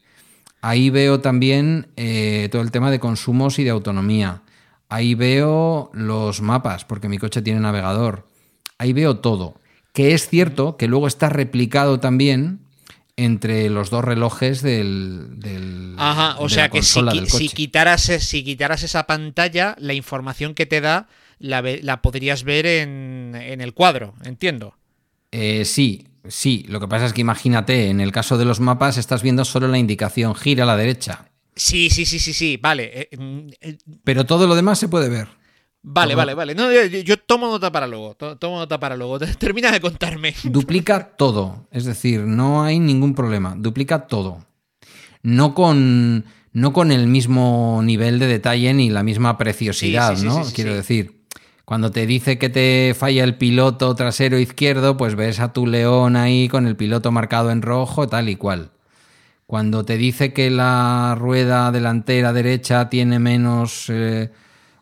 Ahí 0.61 0.91
veo 0.91 1.21
también 1.21 1.89
eh, 1.97 2.49
todo 2.53 2.63
el 2.63 2.71
tema 2.71 2.91
de 2.91 3.01
consumos 3.01 3.59
y 3.59 3.65
de 3.65 3.71
autonomía. 3.71 4.43
Ahí 4.89 5.15
veo 5.15 5.91
los 5.95 6.41
mapas, 6.41 6.85
porque 6.85 7.09
mi 7.09 7.19
coche 7.19 7.43
tiene 7.43 7.61
navegador. 7.61 8.27
Ahí 8.77 8.93
veo 8.93 9.19
todo. 9.19 9.61
Que 9.93 10.15
es 10.15 10.29
cierto 10.29 10.77
que 10.77 10.89
luego 10.89 11.07
está 11.07 11.29
replicado 11.29 12.01
también 12.01 12.61
entre 13.17 13.69
los 13.69 13.91
dos 13.91 14.05
relojes 14.05 14.63
del. 14.63 15.95
Ajá, 15.97 16.37
o 16.39 16.49
sea 16.49 16.69
que 16.69 16.83
si, 16.83 17.49
quitaras, 17.49 18.03
si 18.03 18.45
quitaras 18.45 18.83
esa 18.83 19.07
pantalla, 19.07 19.75
la 19.79 19.95
información 19.95 20.55
que 20.55 20.67
te 20.67 20.81
da 20.81 21.09
la, 21.39 22.01
podrías 22.01 22.45
ver 22.45 22.67
en, 22.67 23.33
en, 23.35 23.61
el 23.61 23.75
cuadro, 23.75 24.15
entiendo. 24.25 24.77
Eh, 25.33 25.65
sí, 25.65 26.07
Sí, 26.29 26.65
lo 26.69 26.81
que 26.81 26.89
pasa 26.89 27.07
es 27.07 27.13
que 27.13 27.21
imagínate, 27.21 27.89
en 27.89 28.01
el 28.01 28.13
caso 28.13 28.39
de 28.39 28.45
los 28.45 28.61
mapas 28.61 28.99
estás 28.99 29.23
viendo 29.23 29.45
solo 29.45 29.69
la 29.69 29.79
indicación 29.79 30.35
gira 30.35 30.65
a 30.65 30.67
la 30.67 30.77
derecha. 30.77 31.31
Sí, 31.57 31.91
sí, 31.91 32.07
sí, 32.07 32.19
sí, 32.19 32.33
sí, 32.33 32.57
vale. 32.57 33.09
Eh, 33.11 33.17
mm, 33.17 33.49
eh, 33.61 33.79
Pero 34.05 34.25
todo 34.25 34.47
lo 34.47 34.55
demás 34.55 34.79
se 34.79 34.89
puede 34.89 35.09
ver. 35.09 35.29
Vale, 35.83 36.15
vale, 36.15 36.35
vale. 36.35 36.55
No, 36.55 36.71
yo, 36.73 37.17
tomo 37.19 37.49
nota 37.49 37.73
para 37.73 37.87
luego. 37.87 38.15
Tomo 38.15 38.59
nota 38.59 38.79
para 38.79 38.97
luego. 38.97 39.19
Termina 39.39 39.71
de 39.71 39.81
contarme. 39.81 40.35
Duplica 40.45 41.17
todo. 41.17 41.67
Es 41.71 41.85
decir, 41.85 42.21
no 42.21 42.63
hay 42.63 42.79
ningún 42.79 43.15
problema. 43.15 43.55
Duplica 43.57 44.07
todo. 44.07 44.45
No 45.23 45.55
con, 45.55 46.27
no 46.53 46.73
con 46.73 46.93
el 46.93 47.07
mismo 47.07 47.81
nivel 47.83 48.19
de 48.19 48.27
detalle 48.27 48.73
ni 48.75 48.91
la 48.91 49.03
misma 49.03 49.39
preciosidad, 49.39 50.17
¿no? 50.19 50.45
Quiero 50.55 50.75
decir. 50.75 51.18
Cuando 51.69 51.91
te 51.91 52.07
dice 52.07 52.39
que 52.39 52.49
te 52.49 52.95
falla 52.99 53.25
el 53.25 53.37
piloto 53.37 53.95
trasero 53.95 54.39
izquierdo, 54.39 54.97
pues 54.97 55.17
ves 55.17 55.39
a 55.39 55.53
tu 55.53 55.67
león 55.67 56.17
ahí 56.17 56.49
con 56.49 56.67
el 56.67 56.77
piloto 56.77 57.13
marcado 57.13 57.51
en 57.51 57.61
rojo, 57.61 58.09
tal 58.09 58.31
y 58.31 58.37
cual. 58.37 58.71
Cuando 59.47 59.85
te 59.85 59.99
dice 59.99 60.33
que 60.33 60.49
la 60.49 61.15
rueda 61.19 61.71
delantera 61.71 62.33
derecha 62.33 62.89
tiene 62.89 63.19
menos 63.19 63.85
eh, 63.91 64.33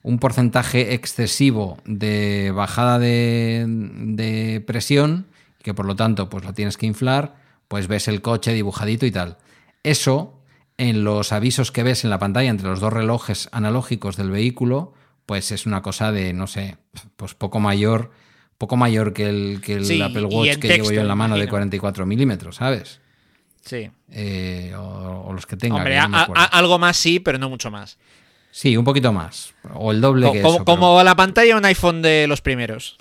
un 0.05 0.21
porcentaje 0.21 0.95
excesivo 0.95 1.79
de 1.87 2.53
bajada 2.55 3.01
de, 3.01 3.65
de 3.67 4.63
presión, 4.65 5.27
que 5.65 5.75
por 5.75 5.87
lo 5.87 5.97
tanto 5.97 6.31
pues 6.31 6.45
lo 6.45 6.55
tienes 6.55 6.77
que 6.77 6.87
inflar, 6.87 7.35
pues 7.67 7.89
ves 7.89 8.07
el 8.07 8.23
coche 8.23 8.53
dibujadito 8.53 9.07
y 9.07 9.11
tal. 9.11 9.39
Eso, 9.83 10.39
en 10.79 11.03
los 11.03 11.33
avisos 11.33 11.73
que 11.73 11.83
ves 11.83 12.05
en 12.05 12.11
la 12.11 12.21
pantalla 12.21 12.51
entre 12.51 12.69
los 12.69 12.79
dos 12.79 12.93
relojes 12.93 13.49
analógicos 13.51 14.17
del 14.17 14.31
vehículo, 14.31 14.95
pues 15.27 15.51
es 15.53 15.67
una 15.67 15.83
cosa 15.83 16.13
de, 16.13 16.33
no 16.33 16.47
sé, 16.47 16.77
pues 17.17 17.35
poco 17.35 17.61
mayor, 17.61 18.11
poco 18.59 18.77
mayor 18.77 19.13
que 19.13 19.29
el, 19.29 19.61
que 19.61 19.75
el 19.75 19.85
Sí, 19.85 20.01
Apple 20.01 20.25
Watch 20.25 20.51
que 20.59 20.69
texto, 20.69 20.77
llevo 20.85 20.93
yo 20.93 21.01
en 21.03 21.09
la 21.09 21.15
mano 21.17 21.35
de 21.35 21.41
imagino. 21.41 21.51
44 21.53 22.07
milímetros, 22.07 22.57
¿sabes? 22.57 23.01
Sí. 23.63 23.91
Eh, 24.13 24.73
o, 24.79 25.25
o 25.27 25.33
los 25.33 25.45
que 25.47 25.57
tenga. 25.57 25.77
Hombre, 25.77 25.99
que 26.01 26.09
no 26.09 26.17
a- 26.17 26.29
a- 26.35 26.45
algo 26.45 26.79
más 26.79 26.97
sí, 26.97 27.19
pero 27.21 27.39
no 27.39 27.49
mucho 27.51 27.71
más. 27.71 27.99
Sí, 28.53 28.77
un 28.77 28.85
poquito 28.85 29.13
más. 29.13 29.53
O 29.75 29.91
el 29.93 30.01
doble 30.01 30.31
que 30.33 30.41
como, 30.41 30.55
eso. 30.55 30.65
pero- 30.65 30.79
como 30.81 31.03
la 31.03 31.15
pantalla 31.17 31.53
de 31.55 31.59
un 31.59 31.65
iPhone 31.67 32.01
de 32.01 32.27
los 32.29 32.41
primeros. 32.41 32.97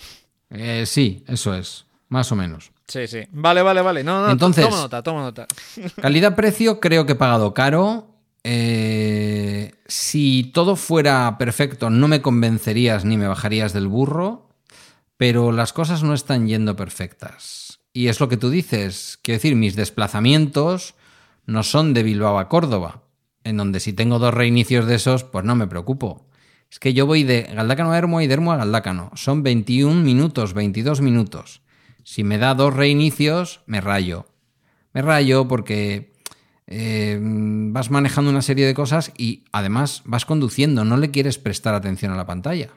Eh, 0.50 0.84
sí, 0.88 1.24
eso 1.28 1.54
es. 1.54 1.86
Más 2.10 2.32
o 2.32 2.36
menos. 2.36 2.72
Sí, 2.88 3.08
sí. 3.08 3.20
Vale, 3.32 3.62
vale, 3.62 3.82
vale. 3.82 4.04
No, 4.04 4.26
no, 4.26 4.32
Entonces- 4.32 4.66
toma 4.66 4.78
nota, 4.78 5.02
toma 5.04 5.22
nota. 5.22 5.48
Calidad-precio, 6.02 6.80
creo 6.80 7.06
que 7.06 7.14
he 7.14 7.16
pagado 7.16 7.54
caro. 7.54 8.08
Eh, 8.44 9.72
si 9.86 10.52
todo 10.54 10.76
fuera 10.76 11.38
perfecto, 11.38 11.90
no 11.90 12.08
me 12.08 12.22
convencerías 12.22 13.06
ni 13.06 13.18
me 13.18 13.28
bajarías 13.28 13.74
del 13.74 13.88
burro. 13.88 14.50
Pero 15.18 15.52
las 15.52 15.72
cosas 15.72 16.04
no 16.04 16.14
están 16.14 16.48
yendo 16.48 16.76
perfectas. 16.76 17.80
Y 17.94 18.08
es 18.08 18.20
lo 18.20 18.28
que 18.28 18.38
tú 18.38 18.50
dices. 18.50 19.18
Quiero 19.22 19.38
decir, 19.38 19.56
mis 19.56 19.76
desplazamientos 19.76 20.96
no 21.46 21.64
son 21.64 21.94
de 21.94 22.04
Bilbao 22.04 22.38
a 22.38 22.50
Córdoba. 22.50 23.04
En 23.44 23.58
donde 23.58 23.80
si 23.80 23.94
tengo 23.94 24.20
dos 24.20 24.34
reinicios 24.34 24.88
de 24.88 24.96
esos, 24.96 25.24
pues 25.24 25.46
no 25.46 25.56
me 25.56 25.68
preocupo. 25.68 26.28
Es 26.70 26.80
que 26.80 26.94
yo 26.94 27.06
voy 27.06 27.24
de 27.24 27.44
Galdácano 27.44 27.92
a 27.92 27.98
Hermo 27.98 28.20
y 28.20 28.28
de 28.28 28.34
Hermo 28.34 28.52
a 28.52 28.58
Galdácano. 28.58 29.12
Son 29.16 29.44
21 29.44 30.02
minutos, 30.02 30.54
22 30.54 31.00
minutos. 31.00 31.62
Si 32.04 32.24
me 32.24 32.38
da 32.38 32.54
dos 32.54 32.74
reinicios, 32.74 33.62
me 33.66 33.80
rayo. 33.80 34.26
Me 34.92 35.02
rayo 35.02 35.48
porque 35.48 36.15
eh, 36.68 37.20
vas 37.22 37.92
manejando 37.92 38.32
una 38.32 38.42
serie 38.42 38.66
de 38.66 38.74
cosas 38.74 39.12
y 39.18 39.44
además 39.52 40.02
vas 40.06 40.26
conduciendo, 40.26 40.84
no 40.86 40.98
le 40.98 41.12
quieres 41.12 41.38
prestar 41.38 41.76
atención 41.76 42.12
a 42.12 42.18
la 42.18 42.26
pantalla. 42.26 42.70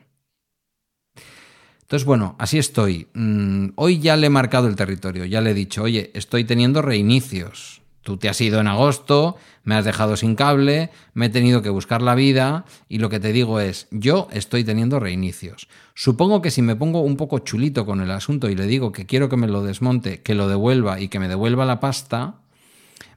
Entonces, 1.83 2.05
bueno, 2.05 2.37
así 2.39 2.59
estoy. 2.59 3.09
Mm, 3.15 3.69
hoy 3.77 3.99
ya 3.99 4.17
le 4.17 4.27
he 4.27 4.31
marcado 4.31 4.69
el 4.69 4.77
territorio, 4.77 5.25
ya 5.25 5.41
le 5.41 5.53
he 5.53 5.55
dicho, 5.55 5.85
oye, 5.85 6.11
estoy 6.15 6.45
teniendo 6.45 6.83
reinicios. 6.83 7.81
Tú 8.03 8.19
te 8.19 8.29
has 8.29 8.41
ido 8.41 8.61
en 8.61 8.67
agosto, 8.67 9.37
me 9.65 9.75
has 9.75 9.85
dejado 9.85 10.17
sin 10.17 10.35
cable, 10.35 10.91
me 11.15 11.27
he 11.27 11.29
tenido 11.31 11.63
que 11.63 11.69
buscar 11.71 12.01
la 12.01 12.15
vida 12.15 12.65
y 12.89 12.99
lo 12.99 13.09
que 13.09 13.21
te 13.21 13.33
digo 13.33 13.61
es, 13.61 13.87
yo 13.91 14.29
estoy 14.33 14.65
teniendo 14.65 15.01
reinicios. 15.01 15.69
Supongo 15.95 16.41
que 16.43 16.51
si 16.51 16.63
me 16.63 16.77
pongo 16.77 17.01
un 17.01 17.17
poco 17.17 17.39
chulito 17.41 17.85
con 17.85 18.01
el 18.01 18.11
asunto 18.11 18.49
y 18.49 18.55
le 18.55 18.67
digo 18.67 18.93
que 18.93 19.07
quiero 19.07 19.29
que 19.29 19.37
me 19.37 19.47
lo 19.47 19.63
desmonte, 19.63 20.23
que 20.23 20.35
lo 20.35 20.49
devuelva 20.49 21.01
y 21.01 21.09
que 21.09 21.19
me 21.19 21.29
devuelva 21.29 21.65
la 21.67 21.81
pasta, 21.81 22.37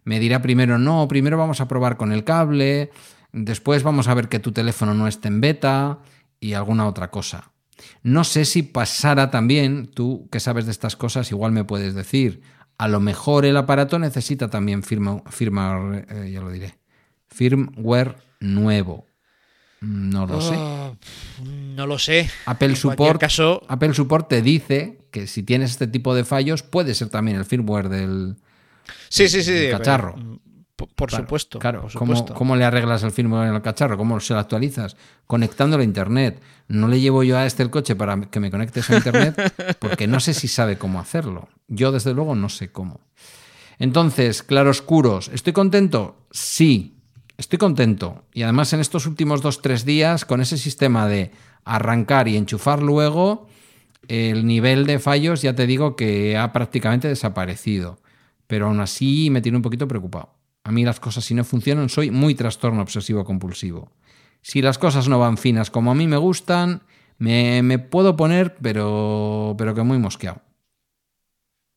me 0.04 0.20
dirá 0.20 0.42
primero, 0.42 0.78
no, 0.78 1.08
primero 1.08 1.38
vamos 1.38 1.62
a 1.62 1.68
probar 1.68 1.98
con 1.98 2.12
el 2.12 2.24
cable, 2.24 2.92
después 3.32 3.84
vamos 3.84 4.08
a 4.08 4.14
ver 4.14 4.30
que 4.30 4.40
tu 4.40 4.52
teléfono 4.52 4.94
no 4.94 5.08
esté 5.08 5.28
en 5.28 5.42
beta 5.42 6.00
y 6.40 6.54
alguna 6.54 6.88
otra 6.88 7.12
cosa. 7.12 7.52
No 8.04 8.24
sé 8.24 8.46
si 8.46 8.64
pasara 8.64 9.32
también, 9.32 9.88
tú 9.88 10.28
que 10.32 10.40
sabes 10.40 10.66
de 10.66 10.72
estas 10.72 10.96
cosas, 10.96 11.32
igual 11.32 11.52
me 11.52 11.64
puedes 11.64 11.94
decir, 11.94 12.42
a 12.78 12.88
lo 12.88 13.00
mejor 13.00 13.46
el 13.46 13.58
aparato 13.58 14.00
necesita 14.00 14.50
también 14.50 14.84
firma, 14.84 15.22
firma 15.30 16.04
eh, 16.10 16.32
ya 16.34 16.42
lo 16.42 16.52
diré, 16.52 16.78
firmware 17.28 18.18
nuevo. 18.40 19.06
No 19.82 20.28
lo 20.28 20.42
sé. 20.42 20.56
Oh, 20.56 20.96
no 21.44 21.88
lo 21.88 21.98
sé. 21.98 22.30
Apple 22.46 22.70
en 22.70 22.76
Support, 22.76 23.20
caso, 23.20 23.64
Apple 23.68 23.96
Support 23.96 24.28
te 24.28 24.44
dice 24.44 25.00
que 25.10 25.26
si 25.26 25.42
tienes 25.42 25.72
este 25.72 25.88
tipo 25.88 26.14
de 26.14 26.24
fallos 26.24 26.62
puede 26.62 26.94
ser 26.94 27.10
también 27.10 27.38
el 27.38 27.46
firmware 27.46 27.90
del, 27.90 28.36
sí, 29.10 29.28
sí, 29.30 29.44
sí. 29.44 29.52
el 29.54 29.72
cacharro. 29.72 30.16
mm, 30.18 30.38
Por, 30.76 30.88
por 30.96 31.10
Claro, 31.10 31.24
supuesto. 31.26 31.60
Claro, 31.60 31.82
por 31.84 31.94
¿cómo, 31.94 32.16
supuesto. 32.16 32.34
cómo 32.38 32.56
le 32.56 32.66
arreglas 32.66 33.04
el 33.04 33.12
firmware 33.12 33.50
en 33.50 33.56
el 33.56 33.62
cacharro? 33.62 33.98
¿Cómo 33.98 34.20
se 34.20 34.34
lo 34.34 34.40
actualizas? 34.40 34.96
Conectándolo 35.28 35.82
a 35.82 35.86
internet. 35.86 36.42
No 36.68 36.88
le 36.88 37.00
llevo 37.00 37.24
yo 37.24 37.38
a 37.38 37.46
este 37.46 37.62
el 37.64 37.70
coche 37.70 37.96
para 37.96 38.20
que 38.22 38.40
me 38.40 38.50
conectes 38.50 38.90
a 38.90 38.96
internet 38.96 39.76
porque 39.80 40.08
no 40.08 40.20
sé 40.20 40.34
si 40.34 40.48
sabe 40.48 40.78
cómo 40.78 41.00
hacerlo. 41.00 41.50
Yo, 41.68 41.92
desde 41.92 42.14
luego, 42.14 42.34
no 42.36 42.50
sé 42.50 42.72
cómo. 42.72 43.02
Entonces, 43.80 44.44
claroscuros, 44.44 45.30
¿estoy 45.34 45.54
contento? 45.54 46.16
Sí, 46.32 46.98
estoy 47.38 47.58
contento. 47.60 48.26
Y 48.34 48.44
además, 48.44 48.74
en 48.74 48.80
estos 48.80 49.06
últimos 49.06 49.42
dos, 49.42 49.62
tres 49.62 49.86
días, 49.86 50.26
con 50.26 50.42
ese 50.42 50.58
sistema 50.58 51.08
de 51.08 51.32
arrancar 51.64 52.28
y 52.28 52.38
enchufar 52.38 52.82
luego, 52.82 53.48
el 54.08 54.46
nivel 54.46 54.86
de 54.86 55.00
fallos 55.00 55.42
ya 55.42 55.56
te 55.56 55.68
digo 55.68 55.96
que 55.96 56.38
ha 56.38 56.52
prácticamente 56.54 57.08
desaparecido. 57.08 58.00
Pero 58.52 58.68
aún 58.68 58.82
así 58.82 59.30
me 59.30 59.40
tiene 59.40 59.60
un 59.60 59.62
poquito 59.62 59.88
preocupado. 59.88 60.36
A 60.66 60.74
mí 60.74 60.84
las 60.84 61.00
cosas 61.00 61.24
si 61.24 61.34
no 61.34 61.46
funcionan 61.46 61.88
soy 61.88 62.12
muy 62.12 62.36
trastorno 62.36 62.82
obsesivo 62.82 63.24
compulsivo. 63.24 63.94
Si 64.42 64.62
las 64.62 64.78
cosas 64.78 65.08
no 65.08 65.20
van 65.20 65.38
finas 65.38 65.72
como 65.72 65.90
a 65.90 65.96
mí 65.96 66.06
me 66.06 66.18
gustan, 66.18 66.84
me, 67.18 67.64
me 67.64 67.80
puedo 67.80 68.18
poner, 68.18 68.58
pero, 68.62 69.56
pero 69.58 69.74
que 69.74 69.84
muy 69.84 70.00
mosqueado. 70.00 70.42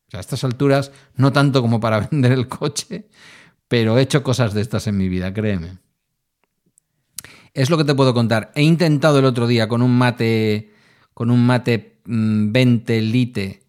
O 0.09 0.11
sea, 0.11 0.19
a 0.19 0.21
estas 0.21 0.43
alturas, 0.43 0.91
no 1.15 1.33
tanto 1.33 1.63
como 1.63 1.79
para 1.79 2.01
vender 2.11 2.33
el 2.33 2.49
coche, 2.49 3.09
pero 3.69 3.97
he 3.97 4.03
hecho 4.03 4.25
cosas 4.25 4.53
de 4.53 4.63
estas 4.63 4.89
en 4.89 4.97
mi 4.97 5.09
vida, 5.09 5.33
créeme. 5.33 5.79
Es 7.53 7.71
lo 7.71 7.79
que 7.79 7.85
te 7.85 7.95
puedo 7.95 8.15
contar. 8.15 8.51
He 8.57 8.63
intentado 8.63 9.21
el 9.21 9.27
otro 9.27 9.47
día 9.47 9.69
con 9.69 9.81
un 9.81 9.97
mate, 9.97 10.73
con 11.15 11.31
un 11.31 11.47
mate 11.47 12.01
mm, 12.05 12.51
20 12.51 13.01
lite 13.01 13.63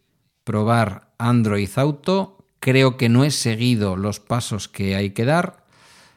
probar 0.43 1.13
Android 1.19 1.69
Auto. 1.75 2.35
Creo 2.65 2.97
que 2.97 3.10
no 3.10 3.23
he 3.23 3.30
seguido 3.30 3.95
los 3.95 4.19
pasos 4.19 4.67
que 4.67 4.95
hay 4.95 5.12
que 5.12 5.23
dar. 5.23 5.67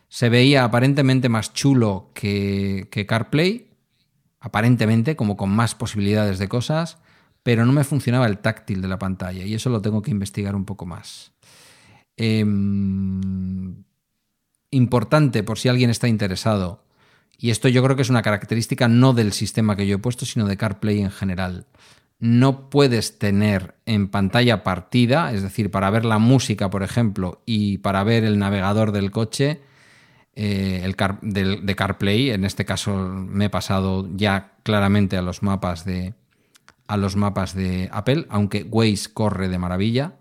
Se 0.08 0.30
veía 0.30 0.64
aparentemente 0.64 1.28
más 1.28 1.52
chulo 1.52 2.10
que, 2.14 2.88
que 2.90 3.04
CarPlay, 3.04 3.68
aparentemente 4.40 5.14
como 5.14 5.36
con 5.36 5.50
más 5.50 5.74
posibilidades 5.74 6.38
de 6.38 6.48
cosas, 6.48 6.96
pero 7.42 7.66
no 7.66 7.72
me 7.72 7.84
funcionaba 7.84 8.26
el 8.26 8.38
táctil 8.38 8.80
de 8.80 8.88
la 8.88 8.98
pantalla 8.98 9.44
y 9.44 9.52
eso 9.52 9.68
lo 9.68 9.82
tengo 9.82 10.00
que 10.00 10.10
investigar 10.10 10.56
un 10.56 10.64
poco 10.64 10.86
más. 10.86 11.32
Em, 12.16 13.84
importante 14.70 15.42
por 15.42 15.58
si 15.58 15.68
alguien 15.68 15.90
está 15.90 16.08
interesado, 16.08 16.82
y 17.36 17.50
esto 17.50 17.68
yo 17.68 17.82
creo 17.82 17.94
que 17.94 18.00
es 18.00 18.08
una 18.08 18.22
característica 18.22 18.88
no 18.88 19.12
del 19.12 19.34
sistema 19.34 19.76
que 19.76 19.86
yo 19.86 19.96
he 19.96 19.98
puesto, 19.98 20.24
sino 20.24 20.46
de 20.46 20.56
CarPlay 20.56 21.00
en 21.00 21.10
general. 21.10 21.66
No 22.18 22.68
puedes 22.68 23.18
tener 23.18 23.76
en 23.86 24.08
pantalla 24.08 24.64
partida, 24.64 25.32
es 25.32 25.42
decir, 25.42 25.70
para 25.70 25.90
ver 25.90 26.04
la 26.04 26.18
música, 26.18 26.68
por 26.70 26.82
ejemplo, 26.82 27.42
y 27.46 27.78
para 27.78 28.02
ver 28.04 28.24
el 28.24 28.38
navegador 28.38 28.92
del 28.92 29.10
coche, 29.10 29.60
eh, 30.34 30.82
el 30.84 30.96
de 31.22 31.76
CarPlay, 31.76 32.30
en 32.30 32.44
este 32.44 32.64
caso 32.64 32.96
me 32.96 33.46
he 33.46 33.50
pasado 33.50 34.08
ya 34.14 34.52
claramente 34.62 35.16
a 35.16 35.22
los 35.22 35.42
mapas 35.42 35.84
de, 35.84 36.14
a 36.88 36.96
los 36.96 37.16
mapas 37.16 37.54
de 37.54 37.88
Apple, 37.92 38.26
aunque 38.30 38.64
Waze 38.64 39.12
corre 39.12 39.48
de 39.48 39.58
maravilla. 39.58 40.14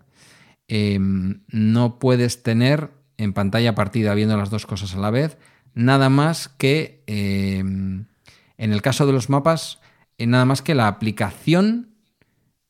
Eh, 0.68 0.98
no 1.00 1.98
puedes 1.98 2.42
tener 2.42 2.90
en 3.16 3.32
pantalla 3.32 3.74
partida 3.74 4.14
viendo 4.14 4.36
las 4.36 4.50
dos 4.50 4.66
cosas 4.66 4.94
a 4.94 4.98
la 4.98 5.10
vez, 5.10 5.38
nada 5.74 6.08
más 6.08 6.48
que 6.48 7.02
eh, 7.06 7.58
en 7.58 8.72
el 8.72 8.82
caso 8.82 9.06
de 9.06 9.12
los 9.12 9.30
mapas, 9.30 9.80
eh, 10.18 10.26
nada 10.26 10.44
más 10.44 10.62
que 10.62 10.74
la 10.74 10.88
aplicación 10.88 11.87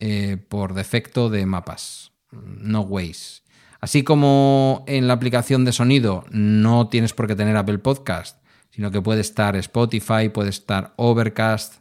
eh, 0.00 0.37
por 0.48 0.74
defecto 0.74 1.30
de 1.30 1.46
mapas, 1.46 2.12
no 2.30 2.82
Waze. 2.82 3.42
Así 3.80 4.02
como 4.02 4.84
en 4.87 5.06
la 5.06 5.14
aplicación 5.14 5.64
de 5.64 5.72
sonido 5.72 6.24
no 6.30 6.88
tienes 6.88 7.12
por 7.12 7.26
qué 7.26 7.37
tener 7.37 7.56
Apple 7.56 7.78
Podcast, 7.78 8.42
sino 8.70 8.90
que 8.90 9.02
puede 9.02 9.20
estar 9.20 9.56
Spotify, 9.56 10.28
puede 10.32 10.50
estar 10.50 10.94
Overcast. 10.96 11.76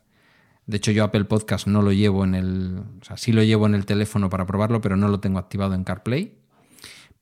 De 0.65 0.77
hecho, 0.77 0.91
yo 0.91 1.03
Apple 1.03 1.25
Podcast 1.25 1.65
no 1.67 1.81
lo 1.81 1.91
llevo 1.91 2.23
en 2.23 2.35
el. 2.35 2.83
O 3.01 3.05
sea, 3.05 3.17
sí 3.17 3.31
lo 3.31 3.41
llevo 3.41 3.65
en 3.65 3.73
el 3.73 3.85
teléfono 3.85 4.29
para 4.29 4.45
probarlo, 4.45 4.81
pero 4.81 4.97
no 4.97 5.07
lo 5.07 5.19
tengo 5.19 5.39
activado 5.39 5.73
en 5.73 5.83
CarPlay. 5.83 6.37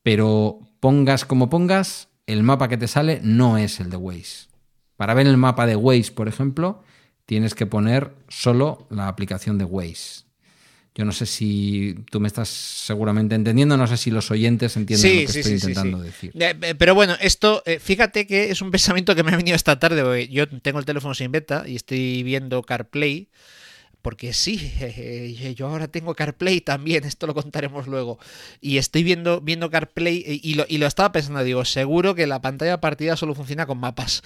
Pero 0.02 0.60
pongas 0.80 1.26
como 1.26 1.50
pongas, 1.50 2.10
el 2.26 2.44
mapa 2.44 2.68
que 2.68 2.78
te 2.78 2.88
sale 2.88 3.20
no 3.24 3.58
es 3.58 3.80
el 3.80 3.90
de 3.90 3.98
Waze. 3.98 4.48
Para 4.98 5.14
ver 5.14 5.28
el 5.28 5.38
mapa 5.38 5.66
de 5.66 5.76
Waze, 5.76 6.12
por 6.12 6.28
ejemplo, 6.28 6.84
tienes 7.26 7.56
que 7.56 7.66
poner 7.66 8.16
solo 8.28 8.88
la 8.90 9.08
aplicación 9.08 9.58
de 9.58 9.66
Waze. 9.66 10.25
Yo 10.96 11.04
no 11.04 11.12
sé 11.12 11.26
si 11.26 11.94
tú 12.10 12.22
me 12.22 12.28
estás 12.28 12.48
seguramente 12.48 13.36
entendiendo, 13.36 13.76
no 13.76 13.86
sé 13.86 13.98
si 13.98 14.12
los 14.12 14.32
oyentes 14.32 14.78
entienden 14.78 15.26
lo 15.26 15.32
que 15.32 15.40
estoy 15.40 15.54
intentando 15.56 16.00
decir. 16.00 16.32
Eh, 16.34 16.56
eh, 16.62 16.76
Pero 16.76 16.96
bueno, 16.96 17.18
esto, 17.20 17.62
eh, 17.66 17.80
fíjate 17.80 18.26
que 18.26 18.50
es 18.50 18.62
un 18.62 18.72
pensamiento 18.72 19.14
que 19.14 19.22
me 19.22 19.34
ha 19.34 19.36
venido 19.36 19.58
esta 19.58 19.78
tarde. 19.78 20.04
porque 20.04 20.30
Yo 20.30 20.48
tengo 20.48 20.80
el 20.80 20.86
teléfono 20.86 21.14
sin 21.14 21.34
beta 21.34 21.66
y 21.68 21.76
estoy 21.76 22.24
viendo 22.24 22.64
CarPlay. 22.64 23.28
Porque 24.02 24.32
sí, 24.34 24.72
yo 25.58 25.68
ahora 25.68 25.90
tengo 25.90 26.16
CarPlay 26.16 26.62
también, 26.62 27.04
esto 27.06 27.28
lo 27.28 27.34
contaremos 27.34 27.88
luego. 27.88 28.18
Y 28.62 28.78
estoy 28.78 29.04
viendo, 29.04 29.42
viendo 29.42 29.70
CarPlay 29.70 30.40
y 30.42 30.54
lo, 30.54 30.66
y 30.70 30.78
lo 30.78 30.88
estaba 30.88 31.12
pensando, 31.12 31.44
digo, 31.44 31.66
seguro 31.66 32.16
que 32.16 32.26
la 32.26 32.40
pantalla 32.40 32.80
partida 32.80 33.18
solo 33.18 33.36
funciona 33.36 33.66
con 33.66 33.80
mapas. 33.80 34.24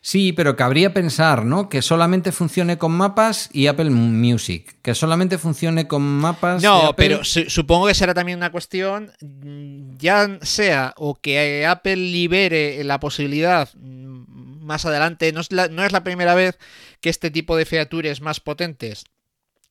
Sí, 0.00 0.32
pero 0.32 0.54
cabría 0.56 0.94
pensar, 0.94 1.44
¿no? 1.44 1.68
Que 1.68 1.82
solamente 1.82 2.30
funcione 2.32 2.78
con 2.78 2.92
mapas 2.92 3.50
y 3.52 3.66
Apple 3.66 3.90
Music. 3.90 4.76
Que 4.80 4.94
solamente 4.94 5.38
funcione 5.38 5.88
con 5.88 6.02
mapas. 6.02 6.62
No, 6.62 6.94
pero 6.96 7.24
su- 7.24 7.50
supongo 7.50 7.88
que 7.88 7.94
será 7.94 8.14
también 8.14 8.38
una 8.38 8.52
cuestión, 8.52 9.12
mm, 9.20 9.96
ya 9.98 10.38
sea 10.42 10.94
o 10.96 11.16
que 11.20 11.66
Apple 11.66 11.96
libere 11.96 12.82
la 12.84 13.00
posibilidad 13.00 13.68
mm, 13.74 14.64
más 14.64 14.86
adelante, 14.86 15.32
no 15.32 15.40
es 15.40 15.50
la, 15.50 15.68
no 15.68 15.84
es 15.84 15.92
la 15.92 16.04
primera 16.04 16.34
vez 16.34 16.58
que 17.00 17.10
este 17.10 17.30
tipo 17.30 17.56
de 17.56 17.64
features 17.66 18.20
más 18.20 18.38
potentes 18.40 19.04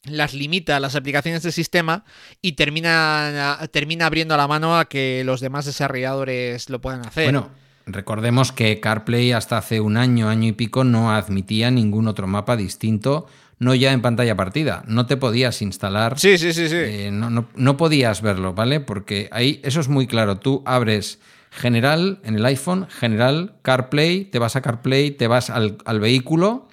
las 0.04 0.34
limita 0.34 0.76
a 0.76 0.80
las 0.80 0.96
aplicaciones 0.96 1.44
del 1.44 1.52
sistema 1.54 2.04
y 2.42 2.54
termina, 2.54 3.60
termina 3.72 4.06
abriendo 4.06 4.36
la 4.38 4.48
mano 4.48 4.78
a 4.78 4.86
que 4.86 5.24
los 5.26 5.40
demás 5.42 5.66
desarrolladores 5.66 6.70
lo 6.70 6.80
puedan 6.82 7.06
hacer. 7.06 7.26
Bueno, 7.26 7.50
recordemos 7.88 8.52
que 8.52 8.80
CarPlay 8.80 9.32
hasta 9.32 9.58
hace 9.58 9.80
un 9.82 9.98
año, 9.98 10.30
año 10.30 10.48
y 10.50 10.52
pico, 10.52 10.84
no 10.84 11.12
admitía 11.12 11.72
ningún 11.72 12.08
otro 12.08 12.28
mapa 12.28 12.56
distinto, 12.56 13.28
no 13.60 13.74
ya 13.74 13.92
en 13.94 14.02
pantalla 14.02 14.36
partida. 14.36 14.84
No 14.88 15.06
te 15.08 15.18
podías 15.18 15.62
instalar. 15.62 16.20
sí, 16.20 16.38
sí, 16.38 16.54
sí, 16.54 16.70
sí. 16.70 16.76
eh, 16.76 17.10
no, 17.12 17.30
no- 17.30 17.48
no 17.56 17.78
podías 17.78 18.22
verlo, 18.22 18.54
¿vale? 18.54 18.80
Porque 18.80 19.30
ahí 19.32 19.60
eso 19.64 19.80
es 19.80 19.88
muy 19.88 20.06
claro. 20.06 20.38
Tú 20.38 20.62
abres 20.66 21.20
general 21.50 22.20
en 22.24 22.36
el 22.36 22.46
iPhone, 22.46 22.88
general, 22.90 23.56
CarPlay, 23.64 24.26
te 24.26 24.38
vas 24.38 24.56
a 24.56 24.62
CarPlay, 24.62 25.12
te 25.12 25.28
vas 25.28 25.50
al, 25.50 25.78
al 25.86 26.00
vehículo, 26.00 26.68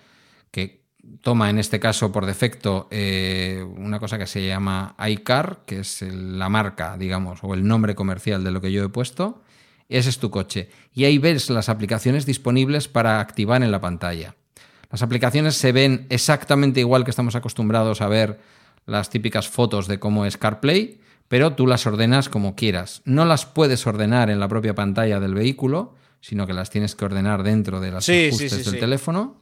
que 0.51 0.83
toma 1.23 1.49
en 1.49 1.59
este 1.59 1.81
caso 1.81 2.13
por 2.13 2.27
defecto 2.27 2.89
eh, 2.91 3.65
una 3.79 3.99
cosa 3.99 4.19
que 4.19 4.27
se 4.27 4.45
llama 4.47 4.95
iCar, 5.09 5.61
que 5.65 5.81
es 5.81 6.03
el- 6.03 6.39
la 6.39 6.49
marca, 6.51 6.97
digamos, 6.99 7.39
o 7.43 7.55
el 7.55 7.67
nombre 7.67 7.95
comercial 7.95 8.45
de 8.45 8.51
lo 8.51 8.61
que 8.61 8.73
yo 8.73 8.85
he 8.85 8.89
puesto. 8.91 9.43
Ese 9.89 10.09
es 10.11 10.19
tu 10.19 10.31
coche. 10.31 10.71
Y 10.93 11.05
ahí 11.05 11.19
ves 11.19 11.51
las 11.51 11.69
aplicaciones 11.69 12.27
disponibles 12.27 12.89
para 12.89 13.21
activar 13.21 13.63
en 13.63 13.71
la 13.71 13.81
pantalla. 13.81 14.35
Las 14.91 15.03
aplicaciones 15.03 15.57
se 15.57 15.73
ven 15.73 16.07
exactamente 16.11 16.81
igual 16.81 17.05
que 17.05 17.11
estamos 17.11 17.35
acostumbrados 17.35 18.01
a 18.01 18.09
ver 18.09 18.41
las 18.87 19.11
típicas 19.11 19.49
fotos 19.49 19.89
de 19.89 19.99
cómo 19.99 20.27
es 20.27 20.37
CarPlay, 20.37 21.01
pero 21.29 21.55
tú 21.55 21.67
las 21.67 21.87
ordenas 21.87 22.29
como 22.29 22.55
quieras. 22.55 23.03
No 23.05 23.25
las 23.25 23.47
puedes 23.47 23.87
ordenar 23.87 24.31
en 24.31 24.41
la 24.41 24.49
propia 24.49 24.75
pantalla 24.75 25.21
del 25.21 25.35
vehículo, 25.35 25.95
sino 26.21 26.47
que 26.47 26.53
las 26.53 26.71
tienes 26.71 26.95
que 26.95 27.05
ordenar 27.07 27.43
dentro 27.43 27.81
de 27.81 27.91
las 27.91 28.05
Sí, 28.05 28.27
ajustes 28.29 28.53
sí, 28.53 28.57
del 28.65 28.75
sí. 28.75 28.81
teléfono. 28.81 29.41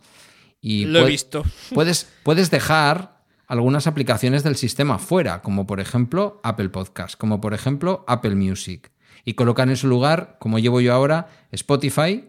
Y 0.61 0.85
Lo 0.85 1.01
he 1.01 1.05
visto. 1.07 1.43
Puedes, 1.75 2.09
puedes 2.23 2.51
dejar 2.51 3.21
algunas 3.49 3.87
aplicaciones 3.89 4.45
del 4.45 4.55
sistema 4.57 4.99
fuera, 4.99 5.43
como 5.43 5.67
por 5.67 5.81
ejemplo 5.81 6.41
Apple 6.45 6.69
Podcast, 6.69 7.17
como 7.19 7.41
por 7.41 7.53
ejemplo 7.53 8.05
Apple 8.07 8.37
Music, 8.37 8.92
y 9.25 9.35
colocar 9.35 9.69
en 9.69 9.77
su 9.77 9.89
lugar, 9.89 10.37
como 10.39 10.59
llevo 10.59 10.81
yo 10.81 10.93
ahora, 10.95 11.29
Spotify, 11.53 12.25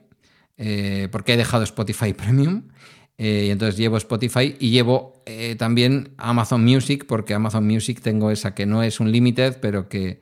eh, 0.58 1.08
porque 1.12 1.34
he 1.34 1.38
dejado 1.38 1.64
Spotify 1.64 2.14
Premium, 2.14 2.70
eh, 3.18 3.46
y 3.48 3.50
entonces 3.52 3.78
llevo 3.78 3.98
Spotify 3.98 4.56
y 4.60 4.72
llevo 4.72 5.22
eh, 5.26 5.56
también 5.56 6.14
Amazon 6.18 6.64
Music, 6.64 7.06
porque 7.08 7.34
Amazon 7.34 7.66
Music 7.66 8.02
tengo 8.02 8.32
esa 8.32 8.56
que 8.56 8.66
no 8.66 8.84
es 8.84 9.00
un 9.00 9.12
limited, 9.12 9.58
pero 9.62 9.88
que, 9.88 10.22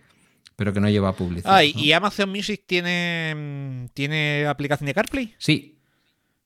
pero 0.56 0.74
que 0.74 0.80
no 0.80 0.90
lleva 0.90 1.16
publicidad. 1.16 1.54
Ah, 1.56 1.64
¿y, 1.64 1.74
¿no? 1.74 1.80
y 1.80 1.92
Amazon 1.94 2.30
Music 2.30 2.64
tiene, 2.66 3.34
mm, 3.36 3.86
tiene 3.94 4.46
aplicación 4.46 4.88
de 4.88 4.94
CarPlay? 4.94 5.36
Sí. 5.38 5.78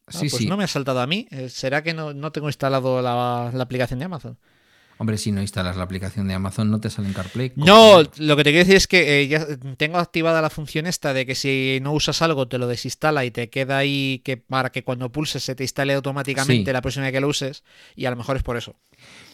Ah, 0.07 0.11
Sí, 0.11 0.29
pues 0.29 0.35
sí. 0.35 0.47
no 0.47 0.55
me 0.55 0.63
ha 0.63 0.67
saltado 0.67 1.01
a 1.01 1.07
mí. 1.07 1.27
¿Será 1.49 1.81
que 1.81 1.95
no, 1.95 2.13
no 2.13 2.31
tengo 2.31 2.47
instalado 2.47 3.01
la, 3.01 3.49
la 3.51 3.63
aplicación 3.63 3.97
de 3.97 4.05
Amazon? 4.05 4.37
Hombre, 4.97 5.17
si 5.17 5.31
no 5.33 5.41
instalas 5.41 5.75
la 5.75 5.83
aplicación 5.83 6.27
de 6.27 6.33
Amazon, 6.35 6.71
no 6.71 6.79
te 6.79 6.89
sale 6.89 7.09
en 7.09 7.13
CarPlay. 7.13 7.51
No, 7.57 8.01
lo 8.17 8.37
que 8.37 8.43
te 8.45 8.51
quiero 8.51 8.59
decir 8.59 8.75
es 8.77 8.87
que 8.87 9.21
eh, 9.23 9.27
ya 9.27 9.45
tengo 9.75 9.97
activada 9.97 10.41
la 10.41 10.49
función 10.49 10.87
esta 10.87 11.13
de 11.13 11.25
que 11.25 11.35
si 11.35 11.79
no 11.81 11.91
usas 11.91 12.21
algo 12.21 12.47
te 12.47 12.57
lo 12.57 12.65
desinstala 12.67 13.25
y 13.25 13.31
te 13.31 13.49
queda 13.49 13.77
ahí 13.77 14.21
que 14.23 14.37
para 14.37 14.71
que 14.71 14.83
cuando 14.85 15.11
pulses 15.11 15.43
se 15.43 15.53
te 15.53 15.63
instale 15.63 15.93
automáticamente 15.95 16.69
Sí. 16.69 16.73
la 16.73 16.81
próxima 16.81 17.03
vez 17.05 17.13
que 17.13 17.19
lo 17.19 17.27
uses 17.27 17.63
y 17.95 18.05
a 18.05 18.09
lo 18.09 18.15
mejor 18.15 18.37
es 18.37 18.43
por 18.43 18.55
eso. 18.55 18.75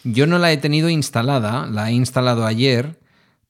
Yo 0.04 0.26
no 0.26 0.40
la 0.40 0.52
he 0.52 0.58
tenido 0.58 0.90
instalada, 0.90 1.68
la 1.68 1.90
he 1.90 1.94
instalado 1.94 2.46
ayer 2.48 3.00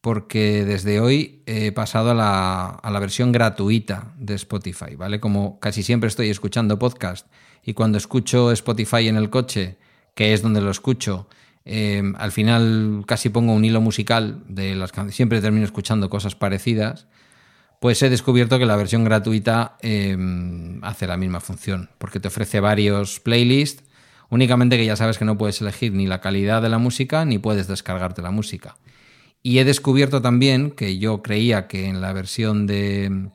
porque 0.01 0.65
desde 0.65 0.99
hoy 0.99 1.43
he 1.45 1.71
pasado 1.71 2.11
a 2.11 2.13
la, 2.15 2.65
a 2.69 2.91
la 2.91 2.99
versión 2.99 3.31
gratuita 3.31 4.13
de 4.17 4.33
Spotify, 4.35 4.95
¿vale? 4.97 5.19
Como 5.19 5.59
casi 5.59 5.83
siempre 5.83 6.07
estoy 6.07 6.29
escuchando 6.29 6.79
podcast 6.79 7.27
y 7.63 7.73
cuando 7.73 7.97
escucho 7.99 8.51
Spotify 8.51 9.07
en 9.07 9.15
el 9.15 9.29
coche, 9.29 9.77
que 10.15 10.33
es 10.33 10.41
donde 10.41 10.59
lo 10.59 10.71
escucho, 10.71 11.27
eh, 11.65 12.01
al 12.17 12.31
final 12.31 13.03
casi 13.05 13.29
pongo 13.29 13.53
un 13.53 13.63
hilo 13.63 13.81
musical 13.81 14.43
de 14.47 14.75
las 14.75 14.91
canciones, 14.91 15.15
siempre 15.15 15.41
termino 15.41 15.65
escuchando 15.65 16.09
cosas 16.09 16.35
parecidas, 16.35 17.07
pues 17.79 18.01
he 18.03 18.09
descubierto 18.09 18.59
que 18.59 18.65
la 18.65 18.75
versión 18.75 19.03
gratuita 19.03 19.77
eh, 19.81 20.15
hace 20.81 21.07
la 21.07 21.17
misma 21.17 21.39
función, 21.39 21.89
porque 21.97 22.19
te 22.19 22.27
ofrece 22.27 22.59
varios 22.59 23.19
playlists, 23.19 23.83
únicamente 24.29 24.77
que 24.77 24.85
ya 24.85 24.95
sabes 24.95 25.17
que 25.17 25.25
no 25.25 25.37
puedes 25.37 25.61
elegir 25.61 25.93
ni 25.93 26.07
la 26.07 26.21
calidad 26.21 26.61
de 26.61 26.69
la 26.69 26.77
música 26.77 27.25
ni 27.25 27.39
puedes 27.39 27.67
descargarte 27.67 28.21
la 28.21 28.31
música. 28.31 28.75
Y 29.43 29.57
he 29.57 29.65
descubierto 29.65 30.21
también 30.21 30.71
que 30.71 30.99
yo 30.99 31.23
creía 31.23 31.67
que 31.67 31.87
en 31.87 32.01
la 32.01 32.13
versión 32.13 32.67
de, 32.67 33.29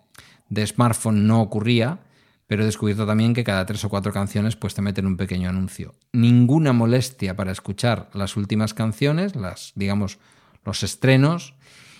de 0.49 0.67
smartphone 0.67 1.27
no 1.27 1.43
ocurría, 1.43 1.99
pero 2.47 2.63
he 2.63 2.67
descubierto 2.67 3.07
también 3.07 3.35
que 3.35 3.45
cada 3.45 3.67
tres 3.67 3.85
o 3.85 3.89
cuatro 3.89 4.13
canciones 4.13 4.57
pues 4.57 4.75
te 4.75 4.83
meten 4.83 5.07
un 5.07 5.17
pequeño 5.17 5.49
anuncio. 5.49 5.95
Ninguna 6.13 6.73
molestia 6.73 7.35
para 7.37 7.53
escuchar 7.53 8.09
las 8.15 8.37
últimas 8.37 8.75
canciones, 8.75 9.35
las 9.35 9.73
digamos 9.75 10.19
los 10.65 10.83
estrenos, 10.83 11.55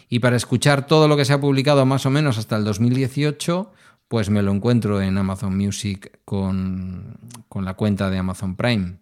y 0.09 0.21
para 0.21 0.37
escuchar 0.37 0.87
todo 0.87 1.09
lo 1.09 1.17
que 1.17 1.25
se 1.25 1.33
ha 1.33 1.41
publicado 1.41 1.85
más 1.85 2.07
o 2.07 2.11
menos 2.11 2.39
hasta 2.39 2.57
el 2.57 2.65
2018, 2.65 3.73
pues 4.09 4.31
me 4.31 4.43
lo 4.43 4.53
encuentro 4.53 5.01
en 5.03 5.19
Amazon 5.19 5.57
Music 5.57 6.21
con, 6.25 7.19
con 7.49 7.65
la 7.65 7.75
cuenta 7.75 8.09
de 8.09 8.19
Amazon 8.19 8.55
Prime. 8.55 8.99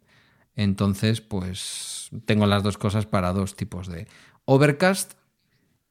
Entonces, 0.57 1.21
pues 1.21 2.11
tengo 2.25 2.47
las 2.47 2.63
dos 2.63 2.79
cosas 2.79 3.07
para 3.07 3.33
dos 3.33 3.55
tipos 3.55 3.89
de 3.89 4.07
Overcast 4.47 5.15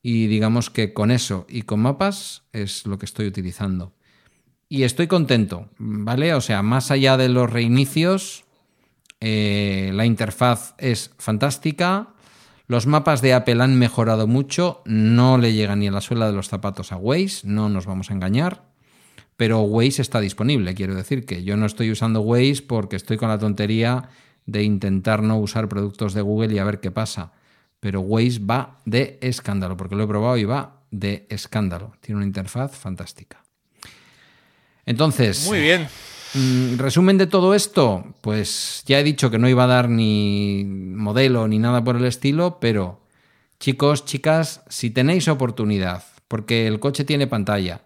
y 0.01 0.27
digamos 0.27 0.69
que 0.69 0.93
con 0.93 1.11
eso 1.11 1.45
y 1.47 1.63
con 1.63 1.81
mapas 1.81 2.43
es 2.53 2.87
lo 2.87 2.97
que 2.97 3.05
estoy 3.05 3.27
utilizando. 3.27 3.93
Y 4.69 4.83
estoy 4.83 5.07
contento, 5.07 5.69
¿vale? 5.77 6.33
O 6.33 6.41
sea, 6.41 6.63
más 6.63 6.89
allá 6.89 7.17
de 7.17 7.29
los 7.29 7.49
reinicios, 7.49 8.45
eh, 9.19 9.91
la 9.93 10.05
interfaz 10.05 10.73
es 10.77 11.11
fantástica. 11.17 12.09
Los 12.67 12.87
mapas 12.87 13.21
de 13.21 13.33
Apple 13.33 13.61
han 13.61 13.77
mejorado 13.77 14.27
mucho. 14.27 14.81
No 14.85 15.37
le 15.37 15.53
llega 15.53 15.75
ni 15.75 15.87
a 15.87 15.91
la 15.91 16.01
suela 16.01 16.27
de 16.27 16.33
los 16.33 16.49
zapatos 16.49 16.91
a 16.91 16.97
Waze, 16.97 17.47
no 17.47 17.69
nos 17.69 17.85
vamos 17.85 18.09
a 18.09 18.13
engañar. 18.13 18.63
Pero 19.37 19.61
Waze 19.61 20.01
está 20.01 20.19
disponible, 20.19 20.75
quiero 20.75 20.95
decir 20.95 21.25
que 21.25 21.43
yo 21.43 21.57
no 21.57 21.65
estoy 21.65 21.91
usando 21.91 22.21
Waze 22.21 22.63
porque 22.67 22.95
estoy 22.95 23.17
con 23.17 23.29
la 23.29 23.39
tontería 23.39 24.09
de 24.45 24.63
intentar 24.63 25.23
no 25.23 25.37
usar 25.39 25.69
productos 25.69 26.13
de 26.13 26.21
Google 26.21 26.53
y 26.53 26.59
a 26.59 26.63
ver 26.63 26.79
qué 26.79 26.91
pasa. 26.91 27.31
Pero 27.79 28.01
Waze 28.01 28.39
va 28.39 28.79
de 28.85 29.17
escándalo, 29.21 29.75
porque 29.75 29.95
lo 29.95 30.03
he 30.03 30.07
probado 30.07 30.37
y 30.37 30.45
va 30.45 30.81
de 30.91 31.25
escándalo. 31.29 31.93
Tiene 32.01 32.17
una 32.17 32.27
interfaz 32.27 32.77
fantástica. 32.77 33.42
Entonces, 34.85 35.45
Muy 35.47 35.59
bien. 35.59 35.87
Mm, 36.33 36.77
Resumen 36.77 37.17
de 37.17 37.27
todo 37.27 37.53
esto, 37.53 38.15
pues 38.21 38.83
ya 38.87 38.99
he 38.99 39.03
dicho 39.03 39.29
que 39.29 39.37
no 39.37 39.47
iba 39.47 39.65
a 39.65 39.67
dar 39.67 39.87
ni 39.87 40.63
modelo 40.65 41.47
ni 41.47 41.59
nada 41.59 41.83
por 41.83 41.95
el 41.95 42.05
estilo, 42.05 42.59
pero 42.59 43.01
chicos, 43.59 44.03
chicas, 44.05 44.63
si 44.67 44.89
tenéis 44.89 45.27
oportunidad, 45.27 46.03
porque 46.27 46.65
el 46.65 46.79
coche 46.79 47.05
tiene 47.05 47.27
pantalla, 47.27 47.81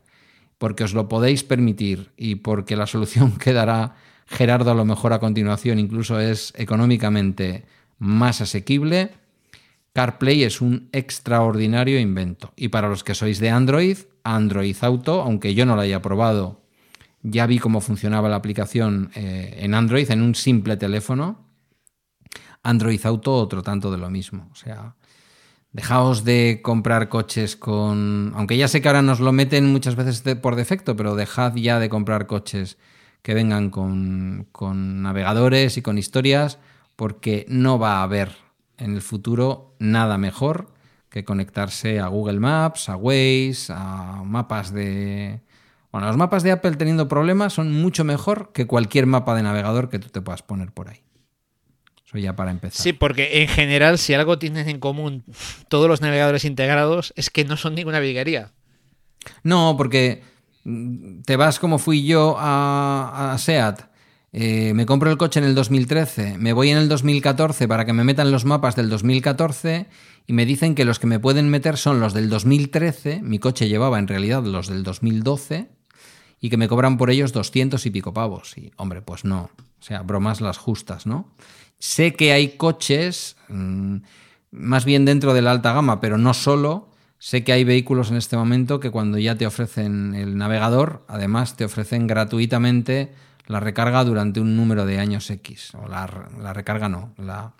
porque 0.57 0.85
os 0.85 0.93
lo 0.93 1.09
podéis 1.09 1.43
permitir 1.43 2.11
y 2.15 2.35
porque 2.35 2.77
la 2.77 2.87
solución 2.87 3.37
que 3.37 3.53
dará 3.53 3.95
Gerardo 4.27 4.71
a 4.71 4.75
lo 4.75 4.85
mejor 4.85 5.13
a 5.13 5.19
continuación 5.19 5.79
incluso 5.79 6.19
es 6.19 6.53
económicamente 6.55 7.65
más 7.97 8.41
asequible, 8.41 9.11
CarPlay 9.93 10.43
es 10.43 10.61
un 10.61 10.89
extraordinario 10.91 11.99
invento. 11.99 12.53
Y 12.55 12.67
para 12.67 12.87
los 12.87 13.03
que 13.03 13.15
sois 13.15 13.39
de 13.39 13.49
Android, 13.49 13.97
Android 14.23 14.75
Auto, 14.81 15.21
aunque 15.21 15.55
yo 15.55 15.65
no 15.65 15.75
lo 15.75 15.81
haya 15.81 16.01
probado, 16.01 16.61
ya 17.29 17.45
vi 17.45 17.59
cómo 17.59 17.81
funcionaba 17.81 18.29
la 18.29 18.37
aplicación 18.37 19.11
eh, 19.15 19.59
en 19.59 19.73
Android, 19.73 20.09
en 20.11 20.21
un 20.21 20.35
simple 20.35 20.77
teléfono. 20.77 21.45
Android 22.63 23.05
Auto, 23.05 23.35
otro 23.35 23.61
tanto 23.63 23.91
de 23.91 23.97
lo 23.97 24.09
mismo. 24.09 24.49
O 24.51 24.55
sea, 24.55 24.95
dejaos 25.71 26.23
de 26.23 26.61
comprar 26.63 27.09
coches 27.09 27.55
con... 27.55 28.33
Aunque 28.35 28.57
ya 28.57 28.67
sé 28.67 28.81
que 28.81 28.87
ahora 28.87 29.01
nos 29.01 29.19
lo 29.19 29.31
meten 29.31 29.71
muchas 29.71 29.95
veces 29.95 30.21
por 30.37 30.55
defecto, 30.55 30.95
pero 30.95 31.15
dejad 31.15 31.55
ya 31.55 31.79
de 31.79 31.89
comprar 31.89 32.27
coches 32.27 32.77
que 33.21 33.33
vengan 33.33 33.69
con, 33.69 34.47
con 34.51 35.01
navegadores 35.01 35.77
y 35.77 35.81
con 35.81 35.97
historias, 35.97 36.59
porque 36.95 37.45
no 37.49 37.79
va 37.79 37.99
a 37.99 38.03
haber 38.03 38.35
en 38.77 38.95
el 38.95 39.01
futuro 39.01 39.75
nada 39.79 40.17
mejor 40.17 40.73
que 41.09 41.23
conectarse 41.23 41.99
a 41.99 42.07
Google 42.07 42.39
Maps, 42.39 42.89
a 42.89 42.95
Waze, 42.95 43.71
a 43.73 44.23
mapas 44.25 44.71
de... 44.71 45.41
Bueno, 45.91 46.07
los 46.07 46.17
mapas 46.17 46.43
de 46.43 46.51
Apple 46.51 46.75
teniendo 46.75 47.07
problemas 47.07 47.53
son 47.53 47.71
mucho 47.71 48.03
mejor 48.03 48.51
que 48.53 48.67
cualquier 48.67 49.05
mapa 49.05 49.35
de 49.35 49.43
navegador 49.43 49.89
que 49.89 49.99
tú 49.99 50.09
te 50.09 50.21
puedas 50.21 50.41
poner 50.41 50.71
por 50.71 50.89
ahí. 50.89 51.01
Eso 52.05 52.17
ya 52.17 52.35
para 52.35 52.51
empezar. 52.51 52.81
Sí, 52.81 52.93
porque 52.93 53.41
en 53.41 53.47
general, 53.47 53.97
si 53.97 54.13
algo 54.13 54.39
tienen 54.39 54.69
en 54.69 54.79
común 54.79 55.23
todos 55.67 55.89
los 55.89 56.01
navegadores 56.01 56.45
integrados, 56.45 57.13
es 57.15 57.29
que 57.29 57.45
no 57.45 57.57
son 57.57 57.75
ninguna 57.75 57.99
virguería. 57.99 58.51
No, 59.43 59.75
porque 59.77 60.23
mm, 60.63 61.21
te 61.21 61.35
vas 61.35 61.59
como 61.59 61.79
fui 61.79 62.05
yo 62.05 62.35
a, 62.37 63.33
a 63.33 63.37
SEAT 63.37 63.87
eh, 64.33 64.73
me 64.73 64.85
compro 64.85 65.09
el 65.09 65.17
coche 65.17 65.39
en 65.39 65.45
el 65.45 65.55
2013, 65.55 66.37
me 66.37 66.51
voy 66.51 66.69
en 66.69 66.77
el 66.77 66.89
2014 66.89 67.67
para 67.67 67.85
que 67.85 67.93
me 67.93 68.03
metan 68.03 68.31
los 68.31 68.43
mapas 68.43 68.75
del 68.75 68.89
2014 68.89 69.87
y 70.27 70.33
me 70.33 70.45
dicen 70.45 70.75
que 70.75 70.83
los 70.83 70.99
que 70.99 71.07
me 71.07 71.19
pueden 71.19 71.49
meter 71.49 71.77
son 71.77 71.99
los 71.99 72.13
del 72.13 72.29
2013, 72.29 73.21
mi 73.23 73.39
coche 73.39 73.69
llevaba 73.69 73.99
en 73.99 74.07
realidad 74.07 74.43
los 74.43 74.67
del 74.67 74.83
2012 74.83 75.69
y 76.39 76.49
que 76.49 76.57
me 76.57 76.67
cobran 76.67 76.97
por 76.97 77.09
ellos 77.09 77.33
200 77.33 77.85
y 77.85 77.89
pico 77.89 78.13
pavos. 78.13 78.57
Y 78.57 78.71
hombre, 78.77 79.01
pues 79.01 79.25
no, 79.25 79.49
o 79.79 79.83
sea, 79.83 80.01
bromas 80.01 80.41
las 80.41 80.57
justas, 80.57 81.05
¿no? 81.05 81.31
Sé 81.79 82.13
que 82.13 82.31
hay 82.33 82.57
coches, 82.57 83.37
mmm, 83.49 83.97
más 84.51 84.85
bien 84.85 85.05
dentro 85.05 85.33
de 85.33 85.41
la 85.41 85.51
alta 85.51 85.73
gama, 85.73 85.99
pero 85.99 86.17
no 86.17 86.33
solo. 86.33 86.89
Sé 87.19 87.43
que 87.43 87.51
hay 87.51 87.63
vehículos 87.63 88.11
en 88.11 88.17
este 88.17 88.37
momento 88.37 88.79
que 88.79 88.91
cuando 88.91 89.17
ya 89.17 89.35
te 89.35 89.47
ofrecen 89.47 90.13
el 90.13 90.37
navegador, 90.37 91.03
además 91.07 91.57
te 91.57 91.65
ofrecen 91.65 92.05
gratuitamente 92.05 93.13
la 93.47 93.59
recarga 93.59 94.03
durante 94.03 94.39
un 94.39 94.55
número 94.55 94.85
de 94.85 94.99
años 94.99 95.29
X. 95.31 95.73
O 95.73 95.87
la 95.87 96.53
recarga 96.53 96.89
no, 96.89 97.13
la 97.17 97.53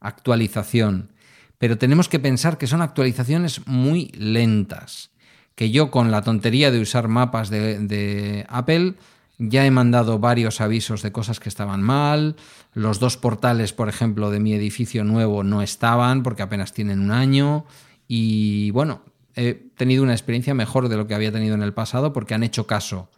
actualización. 0.00 1.12
Pero 1.58 1.78
tenemos 1.78 2.08
que 2.08 2.18
pensar 2.18 2.58
que 2.58 2.66
son 2.66 2.82
actualizaciones 2.82 3.66
muy 3.66 4.08
lentas. 4.08 5.10
Que 5.56 5.72
yo 5.72 5.90
con 5.90 6.12
la 6.12 6.22
tontería 6.22 6.70
de 6.70 6.80
usar 6.80 7.08
mapas 7.08 7.50
de, 7.50 7.80
de 7.80 8.46
Apple 8.48 8.94
ya 9.38 9.66
he 9.66 9.70
mandado 9.70 10.18
varios 10.18 10.60
avisos 10.60 11.02
de 11.02 11.12
cosas 11.12 11.40
que 11.40 11.48
estaban 11.48 11.82
mal. 11.82 12.36
Los 12.72 13.00
dos 13.00 13.16
portales, 13.16 13.72
por 13.72 13.88
ejemplo, 13.88 14.30
de 14.30 14.40
mi 14.40 14.54
edificio 14.54 15.04
nuevo 15.04 15.42
no 15.42 15.60
estaban 15.62 16.22
porque 16.22 16.42
apenas 16.42 16.72
tienen 16.72 17.00
un 17.00 17.10
año. 17.10 17.66
Y 18.08 18.70
bueno, 18.70 19.02
he 19.34 19.54
tenido 19.54 20.02
una 20.02 20.12
experiencia 20.12 20.54
mejor 20.54 20.88
de 20.88 20.96
lo 20.96 21.06
que 21.06 21.14
había 21.14 21.32
tenido 21.32 21.54
en 21.54 21.62
el 21.62 21.74
pasado 21.74 22.12
porque 22.12 22.34
han 22.34 22.42
hecho 22.42 22.66
caso 22.66 23.10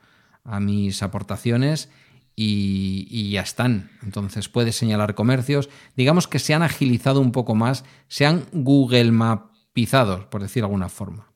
a 0.44 0.58
mis 0.58 1.02
aportaciones 1.02 1.88
y, 2.34 3.30
ya 3.30 3.42
están. 3.42 3.90
Entonces 4.02 4.48
puedes 4.48 4.76
señalar 4.76 5.14
comercios. 5.14 5.68
Digamos 5.96 6.26
que 6.26 6.38
se 6.40 6.54
han 6.54 6.62
agilizado 6.62 7.20
un 7.20 7.32
poco 7.32 7.54
más, 7.54 7.84
se 8.08 8.26
han 8.26 8.44
Google 8.52 9.12
mapizado, 9.12 10.28
por 10.30 10.42
decir 10.42 10.62
de 10.62 10.66
alguna 10.66 10.88
forma. 10.88 11.28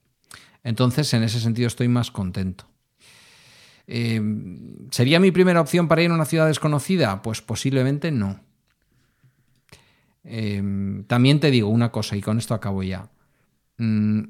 Entonces, 0.65 1.13
en 1.15 1.23
ese 1.23 1.41
sentido 1.41 1.67
estoy 1.67 1.89
más 1.89 2.11
contento. 2.11 2.67
Eh, 3.87 4.21
¿Sería 4.91 5.21
mi 5.21 5.31
primera 5.31 5.61
opción 5.61 5.89
para 5.89 6.03
ir 6.03 6.11
a 6.11 6.15
una 6.15 6.25
ciudad 6.25 6.47
desconocida? 6.47 7.23
Pues 7.23 7.43
posiblemente 7.43 8.11
no. 8.11 8.41
Eh, 10.25 10.63
también 11.09 11.41
te 11.41 11.51
digo 11.51 11.69
una 11.69 11.91
cosa, 11.91 12.17
y 12.17 12.21
con 12.21 12.39
esto 12.39 12.55
acabo 12.55 12.83
ya. 12.83 13.11
Mm, 13.79 14.23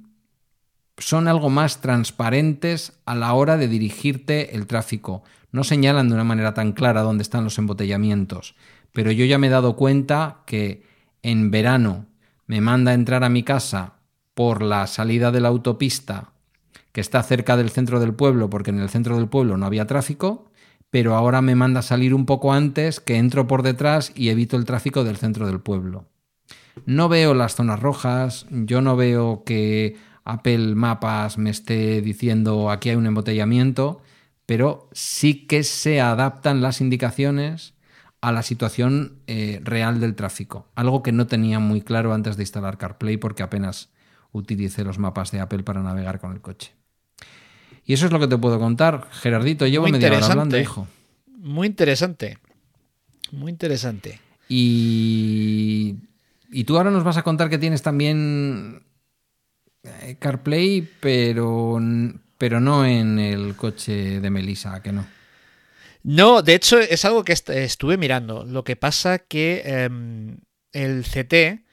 son 0.98 1.28
algo 1.28 1.50
más 1.50 1.80
transparentes 1.80 3.00
a 3.04 3.14
la 3.14 3.32
hora 3.34 3.56
de 3.56 3.68
dirigirte 3.68 4.54
el 4.54 4.66
tráfico. 4.66 5.22
No 5.50 5.64
señalan 5.64 6.08
de 6.08 6.14
una 6.14 6.24
manera 6.24 6.54
tan 6.54 6.72
clara 6.72 7.02
dónde 7.02 7.22
están 7.22 7.44
los 7.44 7.58
embotellamientos. 7.58 8.54
Pero 8.92 9.10
yo 9.10 9.24
ya 9.24 9.38
me 9.38 9.48
he 9.48 9.50
dado 9.50 9.76
cuenta 9.76 10.42
que 10.46 10.82
en 11.22 11.50
verano 11.50 12.06
me 12.46 12.60
manda 12.60 12.92
a 12.92 12.94
entrar 12.94 13.24
a 13.24 13.28
mi 13.28 13.42
casa 13.42 13.94
por 14.34 14.62
la 14.62 14.86
salida 14.86 15.30
de 15.30 15.40
la 15.40 15.48
autopista 15.48 16.32
que 16.92 17.00
está 17.00 17.22
cerca 17.22 17.56
del 17.56 17.70
centro 17.70 18.00
del 18.00 18.14
pueblo, 18.14 18.50
porque 18.50 18.70
en 18.70 18.78
el 18.78 18.90
centro 18.90 19.16
del 19.16 19.28
pueblo 19.28 19.56
no 19.56 19.66
había 19.66 19.86
tráfico, 19.86 20.50
pero 20.90 21.14
ahora 21.14 21.40
me 21.40 21.54
manda 21.54 21.80
salir 21.80 22.12
un 22.12 22.26
poco 22.26 22.52
antes, 22.52 23.00
que 23.00 23.16
entro 23.16 23.46
por 23.46 23.62
detrás 23.62 24.12
y 24.14 24.28
evito 24.28 24.56
el 24.56 24.66
tráfico 24.66 25.04
del 25.04 25.16
centro 25.16 25.46
del 25.46 25.60
pueblo. 25.60 26.04
No 26.84 27.08
veo 27.08 27.34
las 27.34 27.54
zonas 27.54 27.80
rojas, 27.80 28.46
yo 28.50 28.82
no 28.82 28.96
veo 28.96 29.42
que 29.44 29.96
Apple 30.24 30.74
Mapas 30.74 31.38
me 31.38 31.50
esté 31.50 32.02
diciendo 32.02 32.70
aquí 32.70 32.90
hay 32.90 32.96
un 32.96 33.06
embotellamiento, 33.06 34.02
pero 34.44 34.88
sí 34.92 35.46
que 35.46 35.64
se 35.64 36.00
adaptan 36.00 36.60
las 36.60 36.80
indicaciones 36.80 37.74
a 38.20 38.30
la 38.32 38.42
situación 38.42 39.18
eh, 39.26 39.60
real 39.64 39.98
del 39.98 40.14
tráfico, 40.14 40.68
algo 40.74 41.02
que 41.02 41.12
no 41.12 41.26
tenía 41.26 41.58
muy 41.58 41.80
claro 41.80 42.12
antes 42.12 42.36
de 42.36 42.44
instalar 42.44 42.78
CarPlay 42.78 43.16
porque 43.16 43.42
apenas 43.42 43.90
utilicé 44.32 44.84
los 44.84 44.98
mapas 44.98 45.30
de 45.30 45.40
Apple 45.40 45.62
para 45.62 45.82
navegar 45.82 46.20
con 46.20 46.32
el 46.32 46.40
coche. 46.40 46.72
Y 47.84 47.92
eso 47.94 48.06
es 48.06 48.12
lo 48.12 48.20
que 48.20 48.28
te 48.28 48.38
puedo 48.38 48.58
contar. 48.58 49.08
Gerardito, 49.12 49.66
llevo 49.66 49.84
Muy 49.84 49.92
media 49.92 50.08
hora 50.12 50.26
hablando, 50.26 50.58
hijo. 50.58 50.86
Muy 51.38 51.66
interesante. 51.66 52.38
Muy 53.32 53.50
interesante. 53.50 54.20
Y, 54.48 55.96
y 56.50 56.64
tú 56.64 56.76
ahora 56.76 56.90
nos 56.90 57.04
vas 57.04 57.16
a 57.16 57.22
contar 57.22 57.48
que 57.50 57.58
tienes 57.58 57.82
también 57.82 58.84
eh, 59.82 60.16
CarPlay, 60.18 60.88
pero, 61.00 61.78
pero 62.38 62.60
no 62.60 62.84
en 62.86 63.18
el 63.18 63.56
coche 63.56 64.20
de 64.20 64.30
Melissa, 64.30 64.74
¿a 64.74 64.82
que 64.82 64.92
no. 64.92 65.06
No, 66.04 66.42
de 66.42 66.54
hecho 66.54 66.78
es 66.78 67.04
algo 67.04 67.24
que 67.24 67.32
est- 67.32 67.50
estuve 67.50 67.96
mirando. 67.96 68.44
Lo 68.44 68.64
que 68.64 68.76
pasa 68.76 69.18
que 69.18 69.62
em, 69.64 70.36
el 70.72 71.04
CT 71.04 71.64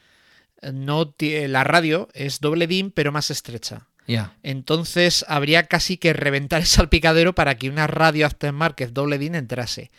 no 0.74 1.14
tie- 1.14 1.48
la 1.48 1.64
radio 1.64 2.08
es 2.14 2.40
doble 2.40 2.68
DIN 2.68 2.92
pero 2.92 3.12
más 3.12 3.32
estrecha. 3.32 3.88
Ya. 4.08 4.36
Entonces 4.44 5.24
habría 5.28 5.64
casi 5.68 5.98
que 5.98 6.14
reventar 6.14 6.62
el 6.62 6.68
salpicadero 6.68 7.34
para 7.36 7.58
que 7.58 7.70
una 7.70 7.88
radio 7.88 8.26
aftermarket 8.26 8.92
doble 8.92 9.18
DIN 9.18 9.36
entrase. 9.36 9.92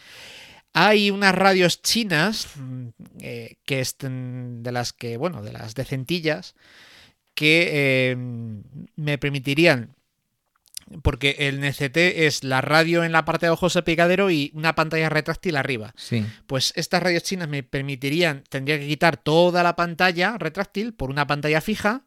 Hay 0.72 1.11
unas 1.11 1.34
radios 1.34 1.82
chinas 1.82 2.46
mm, 2.56 2.88
eh, 3.20 3.56
que 3.64 3.80
estén 3.80 4.62
de 4.62 4.70
las 4.72 4.92
que, 4.92 5.16
bueno, 5.16 5.42
de 5.42 5.52
las 5.52 5.74
decentillas, 5.74 6.54
que 7.34 7.68
eh, 7.72 8.16
me 8.96 9.18
permitirían, 9.18 9.94
porque 11.03 11.36
el 11.38 11.61
NCT 11.61 11.97
es 11.97 12.45
la 12.45 12.61
radio 12.61 13.05
en 13.05 13.12
la 13.12 13.24
parte 13.24 13.47
de 13.47 13.49
abajo 13.49 13.66
del 13.66 13.72
salpicadero 13.72 14.30
y 14.30 14.51
una 14.55 14.74
pantalla 14.74 15.09
retráctil 15.09 15.57
arriba. 15.57 15.93
Sí. 15.97 16.26
Pues 16.47 16.72
estas 16.76 17.03
radios 17.03 17.22
chinas 17.22 17.49
me 17.49 17.62
permitirían, 17.62 18.45
tendría 18.49 18.78
que 18.78 18.86
quitar 18.86 19.16
toda 19.16 19.62
la 19.62 19.76
pantalla 19.76 20.36
retráctil 20.38 20.93
por 20.93 21.11
una 21.11 21.26
pantalla 21.26 21.61
fija 21.61 22.05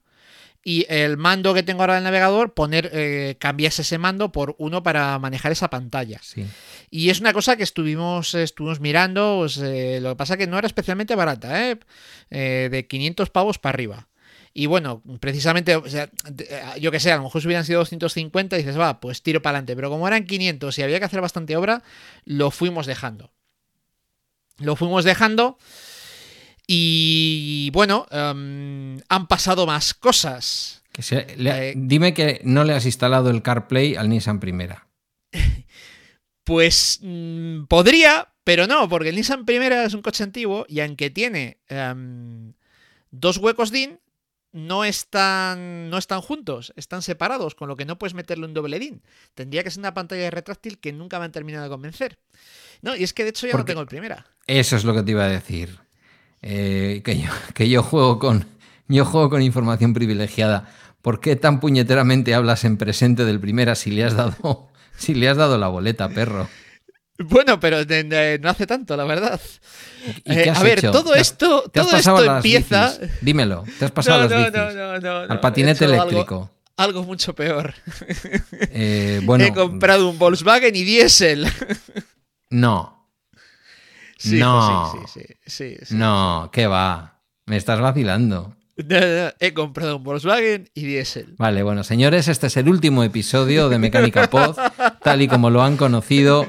y 0.65 0.85
el 0.87 1.17
mando 1.17 1.53
que 1.53 1.63
tengo 1.63 1.81
ahora 1.81 1.95
del 1.95 2.05
navegador, 2.05 2.53
poner, 2.53 2.89
eh, 2.93 3.35
cambiase 3.37 3.81
ese 3.81 3.97
mando 3.97 4.31
por 4.31 4.55
uno 4.59 4.81
para 4.81 5.19
manejar 5.19 5.51
esa 5.51 5.69
pantalla. 5.69 6.19
Sí. 6.21 6.45
Y 6.89 7.09
es 7.09 7.19
una 7.19 7.33
cosa 7.33 7.57
que 7.57 7.63
estuvimos, 7.63 8.33
estuvimos 8.33 8.79
mirando, 8.79 9.39
pues, 9.39 9.57
eh, 9.57 9.99
lo 10.01 10.11
que 10.11 10.15
pasa 10.15 10.37
que 10.37 10.47
no 10.47 10.57
era 10.57 10.67
especialmente 10.67 11.15
barata, 11.15 11.69
¿eh? 11.69 11.79
Eh, 12.29 12.69
de 12.71 12.87
500 12.87 13.29
pavos 13.29 13.59
para 13.59 13.75
arriba. 13.75 14.07
Y 14.55 14.67
bueno, 14.67 15.01
precisamente, 15.19 15.75
o 15.75 15.87
sea, 15.89 16.03
eh, 16.37 16.61
yo 16.79 16.91
que 16.91 16.99
sé, 16.99 17.11
a 17.11 17.17
lo 17.17 17.23
mejor 17.23 17.41
si 17.41 17.47
hubieran 17.47 17.65
sido 17.65 17.79
250 17.79 18.55
dices, 18.55 18.77
va, 18.79 18.99
pues 18.99 19.23
tiro 19.23 19.41
para 19.41 19.57
adelante. 19.57 19.75
Pero 19.75 19.89
como 19.89 20.07
eran 20.07 20.25
500 20.25 20.77
y 20.77 20.83
había 20.83 20.99
que 20.99 21.05
hacer 21.05 21.21
bastante 21.21 21.57
obra, 21.57 21.81
lo 22.25 22.51
fuimos 22.51 22.85
dejando. 22.85 23.31
Lo 24.59 24.75
fuimos 24.75 25.03
dejando. 25.05 25.57
Y 26.67 27.69
bueno, 27.73 28.05
em, 28.11 28.99
han 29.09 29.27
pasado 29.27 29.65
más 29.65 29.93
cosas. 29.93 30.83
Que 30.91 31.01
se- 31.01 31.35
le- 31.37 31.69
Eh, 31.71 31.73
dime 31.75 32.13
que 32.13 32.39
no 32.43 32.63
le 32.63 32.73
has 32.73 32.85
instalado 32.85 33.29
el 33.31 33.41
CarPlay 33.41 33.95
al 33.95 34.09
Nissan 34.09 34.39
Primera. 34.39 34.87
Pues 36.45 36.99
mm, 37.01 37.67
podría, 37.69 38.33
pero 38.43 38.67
no, 38.67 38.89
porque 38.89 39.09
el 39.09 39.15
Nissan 39.15 39.45
Primera 39.45 39.85
es 39.85 39.93
un 39.93 40.01
coche 40.01 40.23
antiguo 40.25 40.65
y 40.67 40.81
aunque 40.81 41.09
tiene 41.09 41.57
em, 41.69 42.51
dos 43.11 43.37
huecos 43.37 43.71
DIN, 43.71 44.01
no 44.53 44.85
están, 44.85 45.89
no 45.89 45.97
están 45.97 46.21
juntos, 46.21 46.73
están 46.77 47.01
separados, 47.01 47.55
con 47.55 47.67
lo 47.67 47.75
que 47.75 47.85
no 47.85 47.97
puedes 47.97 48.13
meterle 48.13 48.45
un 48.45 48.53
doble 48.53 48.79
DIN. 48.79 49.01
Tendría 49.33 49.63
que 49.63 49.71
ser 49.71 49.79
una 49.79 49.93
pantalla 49.93 50.29
retráctil 50.29 50.79
que 50.79 50.93
nunca 50.93 51.19
me 51.19 51.25
han 51.25 51.31
terminado 51.31 51.65
de 51.65 51.69
convencer. 51.69 52.19
No, 52.81 52.95
y 52.95 53.03
es 53.03 53.13
que 53.13 53.23
de 53.23 53.31
hecho 53.31 53.47
ya 53.47 53.57
no 53.57 53.65
tengo 53.65 53.81
el 53.81 53.87
Primera. 53.87 54.25
Eso 54.45 54.75
es 54.75 54.83
lo 54.85 54.93
que 54.93 55.03
te 55.03 55.11
iba 55.11 55.25
a 55.25 55.29
decir. 55.29 55.79
Eh, 56.41 57.01
que, 57.03 57.19
yo, 57.19 57.29
que 57.53 57.67
yo 57.67 57.83
juego 57.83 58.19
con. 58.19 58.45
Yo 58.87 59.05
juego 59.05 59.29
con 59.29 59.41
información 59.41 59.93
privilegiada. 59.93 60.69
¿Por 61.01 61.19
qué 61.19 61.35
tan 61.35 61.59
puñeteramente 61.59 62.35
hablas 62.35 62.63
en 62.63 62.77
presente 62.77 63.25
del 63.25 63.39
primera 63.39 63.75
si 63.75 63.91
le 63.91 64.05
has 64.05 64.15
dado. 64.15 64.69
Si 64.95 65.15
le 65.15 65.27
has 65.27 65.37
dado 65.37 65.57
la 65.57 65.69
boleta, 65.69 66.07
perro? 66.07 66.47
Bueno, 67.19 67.59
pero 67.59 67.85
de- 67.85 68.03
de- 68.03 68.39
no 68.39 68.49
hace 68.49 68.65
tanto, 68.65 68.97
la 68.97 69.03
verdad. 69.05 69.39
¿Y 70.25 70.33
Eh, 70.33 70.49
a 70.49 70.63
ver, 70.63 70.79
hecho? 70.79 70.91
todo 70.91 71.11
¿Te 71.13 71.19
has- 71.19 71.27
esto, 71.27 71.63
¿Te 71.71 71.79
has 71.79 71.85
todo 71.85 71.95
pasado 71.97 72.19
esto 72.19 72.35
empieza. 72.37 72.97
bicis? 72.99 73.17
Dímelo, 73.21 73.63
¿te 73.79 73.85
has 73.85 73.91
pasado 73.91 74.17
No, 74.17 74.23
las 74.23 74.31
no, 74.31 74.37
bicis? 74.37 74.53
no, 74.53 74.71
no, 74.73 74.99
no, 74.99 75.25
no, 75.27 75.31
Al 75.31 75.37
he 75.37 75.41
patinete 75.41 75.85
algo- 75.85 75.93
eléctrico. 75.95 76.49
Algo, 76.75 77.03
mucho 77.03 77.35
peor. 77.35 77.75
Eh, 78.71 79.21
bueno, 79.25 79.43
He 79.45 79.53
comprado 79.53 80.09
un 80.09 80.17
Volkswagen 80.17 80.75
y 80.75 80.83
diésel. 80.83 81.45
no, 82.49 83.07
Sí, 84.17 84.37
No. 84.39 84.91
sí, 84.91 84.99
sí, 85.13 85.19
sí, 85.45 85.75
sí, 85.75 85.85
sí. 85.85 85.95
no, 85.95 86.49
¿qué 86.51 86.65
va? 86.65 87.19
Me 87.45 87.57
estás 87.57 87.79
vacilando. 87.79 88.55
He 88.75 89.53
comprado 89.53 89.97
un 89.97 90.03
Volkswagen 90.03 90.69
y 90.73 90.85
diésel. 90.85 91.35
Vale, 91.37 91.61
bueno, 91.61 91.83
señores, 91.83 92.27
este 92.27 92.47
es 92.47 92.57
el 92.57 92.67
último 92.67 93.03
episodio 93.03 93.69
de 93.69 93.77
Mecánica 93.77 94.29
Pod, 94.29 94.57
tal 95.03 95.21
y 95.21 95.27
como 95.27 95.49
lo 95.49 95.61
han 95.61 95.77
conocido. 95.77 96.47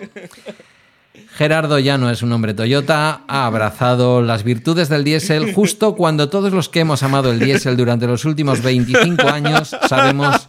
Gerardo 1.34 1.78
ya 1.78 1.98
no 1.98 2.10
es 2.10 2.22
un 2.22 2.32
hombre 2.32 2.54
Toyota, 2.54 3.22
ha 3.28 3.46
abrazado 3.46 4.22
las 4.22 4.42
virtudes 4.42 4.88
del 4.88 5.04
diésel 5.04 5.52
justo 5.52 5.96
cuando 5.96 6.28
todos 6.28 6.52
los 6.52 6.68
que 6.68 6.80
hemos 6.80 7.02
amado 7.02 7.30
el 7.30 7.40
diésel 7.40 7.76
durante 7.76 8.06
los 8.06 8.24
últimos 8.24 8.62
25 8.62 9.28
años 9.28 9.76
sabemos 9.88 10.48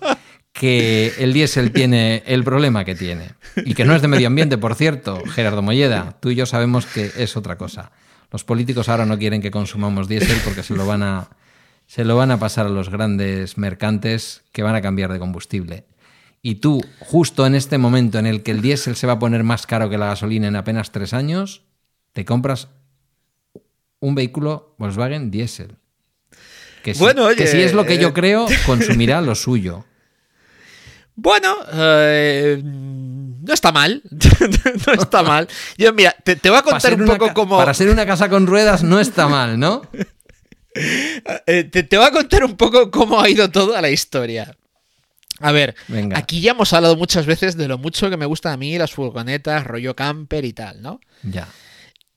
que 0.53 1.13
el 1.19 1.33
diésel 1.33 1.71
tiene 1.71 2.23
el 2.25 2.43
problema 2.43 2.85
que 2.85 2.95
tiene. 2.95 3.31
Y 3.57 3.73
que 3.73 3.83
no 3.83 3.95
es 3.95 4.01
de 4.01 4.07
medio 4.07 4.27
ambiente, 4.27 4.57
por 4.57 4.75
cierto, 4.75 5.21
Gerardo 5.25 5.61
Molleda. 5.61 6.15
Tú 6.21 6.29
y 6.29 6.35
yo 6.35 6.45
sabemos 6.45 6.85
que 6.85 7.11
es 7.17 7.35
otra 7.35 7.57
cosa. 7.57 7.91
Los 8.31 8.43
políticos 8.43 8.87
ahora 8.87 9.05
no 9.05 9.17
quieren 9.17 9.41
que 9.41 9.51
consumamos 9.51 10.07
diésel 10.07 10.39
porque 10.45 10.63
se 10.63 10.75
lo 10.75 10.85
van 10.85 11.03
a, 11.03 11.29
se 11.87 12.03
lo 12.03 12.15
van 12.15 12.31
a 12.31 12.39
pasar 12.39 12.65
a 12.65 12.69
los 12.69 12.89
grandes 12.89 13.57
mercantes 13.57 14.43
que 14.51 14.63
van 14.63 14.75
a 14.75 14.81
cambiar 14.81 15.11
de 15.11 15.19
combustible. 15.19 15.85
Y 16.41 16.55
tú, 16.55 16.83
justo 16.99 17.47
en 17.47 17.55
este 17.55 17.77
momento 17.77 18.19
en 18.19 18.27
el 18.27 18.43
que 18.43 18.51
el 18.51 18.61
diésel 18.61 18.95
se 18.95 19.07
va 19.07 19.13
a 19.13 19.19
poner 19.19 19.43
más 19.43 19.65
caro 19.65 19.89
que 19.89 19.97
la 19.97 20.07
gasolina 20.07 20.47
en 20.47 20.55
apenas 20.55 20.91
tres 20.91 21.13
años, 21.13 21.63
te 22.13 22.23
compras 22.23 22.67
un 23.99 24.13
vehículo 24.13 24.75
Volkswagen 24.77 25.31
diésel. 25.31 25.77
Que 26.83 26.93
si, 26.93 26.99
Bueno, 26.99 27.25
oye, 27.25 27.35
que 27.35 27.47
si 27.47 27.61
es 27.61 27.73
lo 27.73 27.85
que 27.85 27.95
eh, 27.95 27.99
yo 27.99 28.13
creo, 28.13 28.45
consumirá 28.65 29.21
lo 29.21 29.33
suyo. 29.33 29.85
Bueno, 31.15 31.55
eh, 31.73 32.61
no 32.63 33.53
está 33.53 33.71
mal. 33.71 34.03
no 34.87 34.93
está 34.93 35.23
mal. 35.23 35.47
Yo, 35.77 35.93
mira, 35.93 36.15
te, 36.23 36.35
te 36.35 36.49
voy 36.49 36.59
a 36.59 36.61
contar 36.61 37.01
un 37.01 37.07
poco 37.07 37.33
cómo. 37.33 37.57
para 37.57 37.73
ser 37.73 37.89
una 37.89 38.05
casa 38.05 38.29
con 38.29 38.45
ruedas 38.45 38.83
no 38.83 38.99
está 38.99 39.27
mal, 39.27 39.59
¿no? 39.59 39.81
Eh, 41.47 41.63
te, 41.63 41.83
te 41.83 41.97
voy 41.97 42.05
a 42.05 42.11
contar 42.11 42.43
un 42.43 42.55
poco 42.57 42.91
cómo 42.91 43.19
ha 43.21 43.29
ido 43.29 43.49
toda 43.49 43.81
la 43.81 43.89
historia. 43.89 44.55
A 45.39 45.51
ver, 45.51 45.75
Venga. 45.87 46.17
aquí 46.17 46.41
ya 46.41 46.51
hemos 46.51 46.71
hablado 46.73 46.95
muchas 46.95 47.25
veces 47.25 47.57
de 47.57 47.67
lo 47.67 47.77
mucho 47.77 48.09
que 48.09 48.17
me 48.17 48.25
gustan 48.25 48.53
a 48.53 48.57
mí 48.57 48.77
las 48.77 48.91
furgonetas, 48.91 49.65
rollo 49.65 49.95
camper 49.95 50.45
y 50.45 50.53
tal, 50.53 50.81
¿no? 50.81 50.99
Ya. 51.23 51.47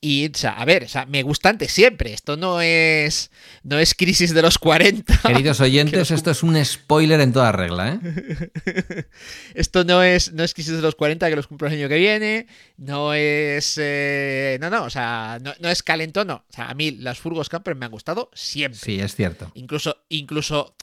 Y, 0.00 0.30
o 0.32 0.38
sea, 0.38 0.52
a 0.52 0.64
ver, 0.64 0.84
o 0.84 0.88
sea, 0.88 1.06
me 1.06 1.24
gustan 1.24 1.58
de 1.58 1.68
siempre. 1.68 2.12
Esto 2.12 2.36
no 2.36 2.60
es. 2.60 3.32
No 3.64 3.80
es 3.80 3.94
crisis 3.94 4.32
de 4.32 4.42
los 4.42 4.56
40. 4.58 5.20
Queridos 5.26 5.60
oyentes, 5.60 6.12
esto 6.12 6.30
es 6.30 6.44
un 6.44 6.64
spoiler 6.64 7.20
en 7.20 7.32
toda 7.32 7.50
regla, 7.50 7.94
¿eh? 7.94 9.08
Esto 9.54 9.82
no 9.82 10.02
es, 10.02 10.32
no 10.32 10.44
es 10.44 10.54
crisis 10.54 10.74
de 10.74 10.82
los 10.82 10.94
40 10.94 11.28
que 11.28 11.36
los 11.36 11.48
cumplo 11.48 11.66
el 11.66 11.74
año 11.74 11.88
que 11.88 11.96
viene. 11.96 12.46
No 12.76 13.12
es. 13.12 13.76
eh, 13.78 14.56
no, 14.60 14.70
no, 14.70 14.84
o 14.84 14.90
sea, 14.90 15.38
no, 15.42 15.52
no 15.58 15.68
es 15.68 15.82
calentón, 15.82 16.28
no. 16.28 16.44
O 16.48 16.52
sea, 16.52 16.68
a 16.68 16.74
mí 16.74 16.92
las 16.92 17.18
furgos 17.18 17.48
camper 17.48 17.74
me 17.74 17.86
han 17.86 17.92
gustado 17.92 18.30
siempre. 18.34 18.78
Sí, 18.78 19.00
es 19.00 19.16
cierto. 19.16 19.50
Incluso, 19.54 20.04
incluso 20.08 20.76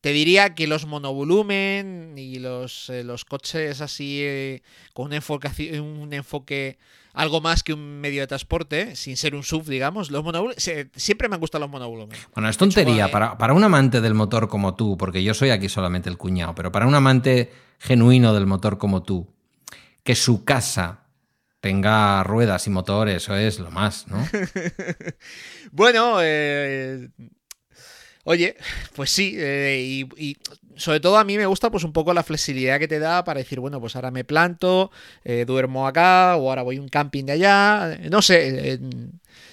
te 0.00 0.12
diría 0.12 0.54
que 0.54 0.66
los 0.66 0.86
monovolumen 0.86 2.14
y 2.16 2.38
los, 2.38 2.90
eh, 2.90 3.04
los 3.04 3.24
coches 3.24 3.80
así 3.80 4.20
eh, 4.22 4.62
con 4.92 5.06
un 5.06 5.12
enfoque, 5.14 5.80
un 5.80 6.12
enfoque 6.12 6.78
algo 7.16 7.40
más 7.40 7.62
que 7.62 7.72
un 7.72 8.00
medio 8.00 8.20
de 8.20 8.26
transporte, 8.26 8.94
sin 8.94 9.16
ser 9.16 9.34
un 9.34 9.40
SUV, 9.42 9.64
digamos, 9.68 10.10
los 10.10 10.22
se- 10.58 10.90
siempre 10.94 11.28
me 11.28 11.34
han 11.34 11.40
gustado 11.40 11.64
los 11.64 11.70
monovolumen. 11.70 12.16
Bueno, 12.34 12.48
es 12.48 12.56
tontería 12.58 13.06
eh, 13.06 13.08
para, 13.08 13.38
para 13.38 13.54
un 13.54 13.64
amante 13.64 14.00
del 14.00 14.14
motor 14.14 14.48
como 14.48 14.74
tú, 14.74 14.96
porque 14.98 15.24
yo 15.24 15.32
soy 15.34 15.50
aquí 15.50 15.68
solamente 15.68 16.08
el 16.10 16.18
cuñado, 16.18 16.54
pero 16.54 16.70
para 16.70 16.86
un 16.86 16.94
amante 16.94 17.50
genuino 17.80 18.34
del 18.34 18.46
motor 18.46 18.76
como 18.78 19.02
tú, 19.02 19.26
que 20.04 20.14
su 20.14 20.44
casa 20.44 21.04
tenga 21.60 22.22
ruedas 22.22 22.66
y 22.66 22.70
motores, 22.70 23.22
eso 23.24 23.34
es 23.34 23.58
lo 23.58 23.70
más, 23.70 24.06
¿no? 24.08 24.18
Bueno, 25.72 26.18
eh, 26.20 27.08
oye, 28.24 28.56
pues 28.94 29.10
sí, 29.10 29.34
eh, 29.38 29.80
y, 30.16 30.30
y 30.30 30.36
sobre 30.76 31.00
todo 31.00 31.18
a 31.18 31.24
mí 31.24 31.36
me 31.36 31.46
gusta 31.46 31.70
pues 31.70 31.84
un 31.84 31.92
poco 31.92 32.12
la 32.14 32.22
flexibilidad 32.22 32.78
que 32.78 32.88
te 32.88 32.98
da 32.98 33.24
para 33.24 33.38
decir, 33.38 33.60
bueno, 33.60 33.80
pues 33.80 33.96
ahora 33.96 34.10
me 34.10 34.24
planto, 34.24 34.90
eh, 35.24 35.44
duermo 35.46 35.86
acá 35.86 36.36
o 36.36 36.48
ahora 36.48 36.62
voy 36.62 36.76
a 36.76 36.80
un 36.80 36.88
camping 36.88 37.24
de 37.24 37.32
allá, 37.32 37.92
eh, 37.94 38.08
no 38.10 38.22
sé, 38.22 38.74
eh, 38.74 38.78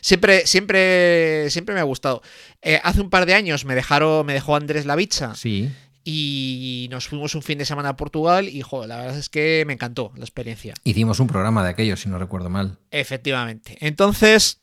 siempre, 0.01 0.45
siempre, 0.45 1.49
siempre 1.49 1.73
me 1.75 1.81
ha 1.81 1.85
gustado. 1.85 2.21
Eh, 2.61 2.79
hace 2.83 3.01
un 3.01 3.09
par 3.09 3.25
de 3.25 3.33
años 3.33 3.65
me 3.65 3.75
dejaron, 3.75 4.25
me 4.25 4.33
dejó 4.33 4.55
Andrés 4.55 4.85
la 4.85 4.95
bicha 4.95 5.33
Sí. 5.35 5.69
y 6.03 6.87
nos 6.91 7.07
fuimos 7.07 7.33
un 7.35 7.41
fin 7.41 7.57
de 7.57 7.65
semana 7.65 7.89
a 7.89 7.95
Portugal 7.95 8.47
y, 8.49 8.61
joder, 8.61 8.89
la 8.89 8.97
verdad 8.97 9.17
es 9.17 9.29
que 9.29 9.63
me 9.65 9.73
encantó 9.73 10.11
la 10.15 10.23
experiencia. 10.25 10.73
Hicimos 10.83 11.19
un 11.19 11.27
programa 11.27 11.63
de 11.63 11.69
aquello, 11.69 11.95
si 11.95 12.09
no 12.09 12.17
recuerdo 12.19 12.49
mal. 12.49 12.77
Efectivamente. 12.91 13.77
Entonces, 13.79 14.59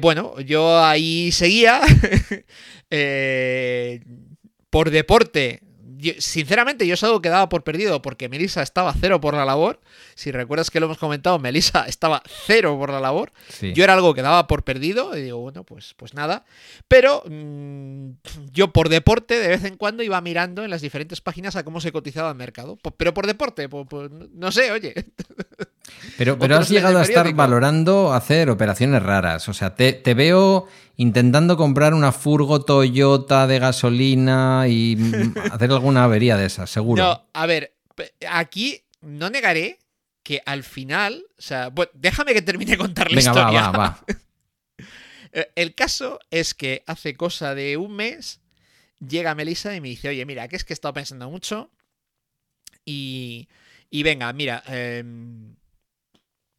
bueno, 0.00 0.40
yo 0.40 0.82
ahí 0.82 1.32
seguía. 1.32 1.80
eh, 2.90 4.00
por 4.76 4.90
deporte. 4.90 5.60
yo- 5.98 6.12
sinceramente, 6.18 6.86
yo 6.86 6.92
es 6.92 7.02
algo 7.02 7.22
que 7.22 7.30
daba 7.30 7.48
por 7.48 7.64
perdido 7.64 8.02
porque 8.02 8.28
Melissa 8.28 8.60
estaba 8.62 8.92
cero 9.00 9.18
por 9.22 9.32
la 9.32 9.46
labor. 9.46 9.80
Si 10.14 10.30
recuerdas 10.30 10.70
que 10.70 10.78
lo 10.80 10.84
hemos 10.84 10.98
comentado, 10.98 11.38
Melissa 11.38 11.84
estaba 11.88 12.22
cero 12.46 12.76
por 12.78 12.90
la 12.90 13.00
labor. 13.00 13.32
Sí. 13.48 13.72
Yo 13.72 13.82
era 13.84 13.94
algo 13.94 14.12
que 14.12 14.20
daba 14.20 14.46
por 14.46 14.62
perdido 14.62 15.16
y 15.16 15.22
digo, 15.22 15.38
bueno, 15.38 15.64
pues, 15.64 15.94
pues 15.96 16.12
nada. 16.12 16.44
Pero 16.86 17.22
mm, 17.26 18.10
yo 18.52 18.74
por 18.74 18.90
deporte 18.90 19.38
de 19.38 19.48
vez 19.48 19.64
en 19.64 19.78
cuando 19.78 20.02
iba 20.02 20.20
mirando 20.20 20.62
en 20.64 20.70
las 20.70 20.82
diferentes 20.82 21.22
páginas 21.22 21.56
a 21.56 21.64
cómo 21.64 21.80
se 21.80 21.92
cotizaba 21.92 22.28
el 22.28 22.36
mercado. 22.36 22.78
Pero 22.98 23.14
por 23.14 23.26
deporte, 23.26 23.66
po- 23.70 23.86
po- 23.86 24.10
no 24.34 24.52
sé, 24.52 24.70
oye. 24.72 24.92
Pero, 26.18 26.38
pero 26.38 26.56
has 26.58 26.68
llegado 26.68 26.98
a 26.98 27.02
estar 27.02 27.32
valorando 27.32 28.12
hacer 28.12 28.50
operaciones 28.50 29.02
raras. 29.02 29.48
O 29.48 29.54
sea, 29.54 29.74
te, 29.74 29.94
te 29.94 30.12
veo 30.12 30.66
intentando 30.96 31.56
comprar 31.56 31.94
una 31.94 32.12
furgo 32.12 32.64
Toyota 32.64 33.46
de 33.46 33.58
gasolina 33.58 34.64
y 34.68 34.96
hacer 35.52 35.70
alguna 35.70 36.04
avería 36.04 36.36
de 36.36 36.46
esas, 36.46 36.70
seguro. 36.70 37.02
No, 37.02 37.26
a 37.32 37.46
ver, 37.46 37.74
aquí 38.28 38.82
no 39.00 39.30
negaré 39.30 39.78
que 40.22 40.42
al 40.44 40.64
final, 40.64 41.24
o 41.38 41.42
sea, 41.42 41.68
bueno, 41.68 41.90
déjame 41.94 42.32
que 42.34 42.42
termine 42.42 42.72
de 42.72 42.78
contar 42.78 43.10
la 43.12 43.16
Venga, 43.16 43.32
va, 43.32 43.40
historia. 43.40 43.70
va, 43.70 43.78
va. 43.78 44.04
Eh, 45.32 45.50
El 45.56 45.74
caso 45.74 46.18
es 46.30 46.54
que 46.54 46.82
hace 46.86 47.14
cosa 47.14 47.54
de 47.54 47.76
un 47.76 47.94
mes 47.94 48.40
llega 49.06 49.34
Melissa 49.34 49.74
y 49.74 49.80
me 49.82 49.88
dice, 49.88 50.08
oye, 50.08 50.24
mira, 50.24 50.48
que 50.48 50.56
es 50.56 50.64
que 50.64 50.72
he 50.72 50.74
estado 50.74 50.94
pensando 50.94 51.28
mucho 51.28 51.70
y, 52.86 53.48
y 53.90 54.02
venga, 54.02 54.32
mira, 54.32 54.62
em, 54.66 55.55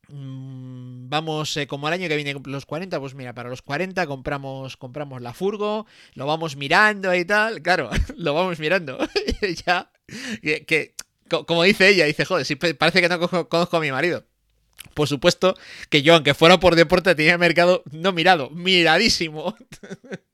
vamos, 0.10 1.56
eh, 1.58 1.68
como 1.68 1.88
el 1.88 1.94
año 1.94 2.08
que 2.08 2.16
viene 2.16 2.36
los 2.46 2.66
40, 2.66 3.00
pues 3.00 3.14
mira, 3.16 3.34
para 3.34 3.50
los 3.50 3.62
40 3.62 4.06
compramos, 4.08 4.78
compramos 4.78 5.22
la 5.22 5.34
furgo, 5.34 5.86
lo 6.14 6.26
vamos 6.26 6.56
mirando 6.56 7.14
y 7.14 7.26
tal, 7.26 7.62
claro, 7.62 7.90
lo 8.18 8.34
vamos 8.34 8.60
mirando. 8.60 8.98
ya, 9.66 9.92
que, 10.42 10.66
que, 10.66 10.96
co- 11.30 11.46
como 11.46 11.64
dice 11.64 11.90
ella, 11.90 12.06
dice, 12.06 12.26
joder, 12.26 12.46
si 12.46 12.56
pa- 12.56 12.74
parece 12.78 13.02
que 13.02 13.10
no 13.10 13.20
conozco 13.50 13.78
a 13.78 13.82
mi 13.82 13.92
marido. 13.92 14.26
Por 14.94 15.08
supuesto 15.08 15.56
que 15.90 16.02
yo, 16.02 16.14
aunque 16.14 16.34
fuera 16.34 16.60
por 16.60 16.76
deporte, 16.76 17.14
tenía 17.16 17.38
mercado 17.38 17.84
no 17.92 18.12
mirado, 18.14 18.50
miradísimo. 18.52 19.56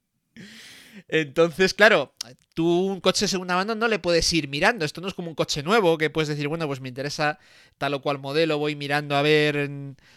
Entonces, 1.15 1.75
claro, 1.75 2.11
tú 2.55 2.87
un 2.87 2.99
coche 2.99 3.25
de 3.25 3.27
segunda 3.27 3.53
mano 3.53 3.75
no 3.75 3.87
le 3.87 3.99
puedes 3.99 4.33
ir 4.33 4.47
mirando. 4.47 4.83
Esto 4.83 4.99
no 4.99 5.07
es 5.07 5.13
como 5.13 5.27
un 5.27 5.35
coche 5.35 5.61
nuevo 5.61 5.95
que 5.99 6.09
puedes 6.09 6.27
decir, 6.27 6.47
bueno, 6.47 6.65
pues 6.65 6.81
me 6.81 6.89
interesa 6.89 7.37
tal 7.77 7.93
o 7.93 8.01
cual 8.01 8.17
modelo, 8.17 8.57
voy 8.57 8.75
mirando 8.75 9.15
a 9.15 9.21
ver 9.21 9.69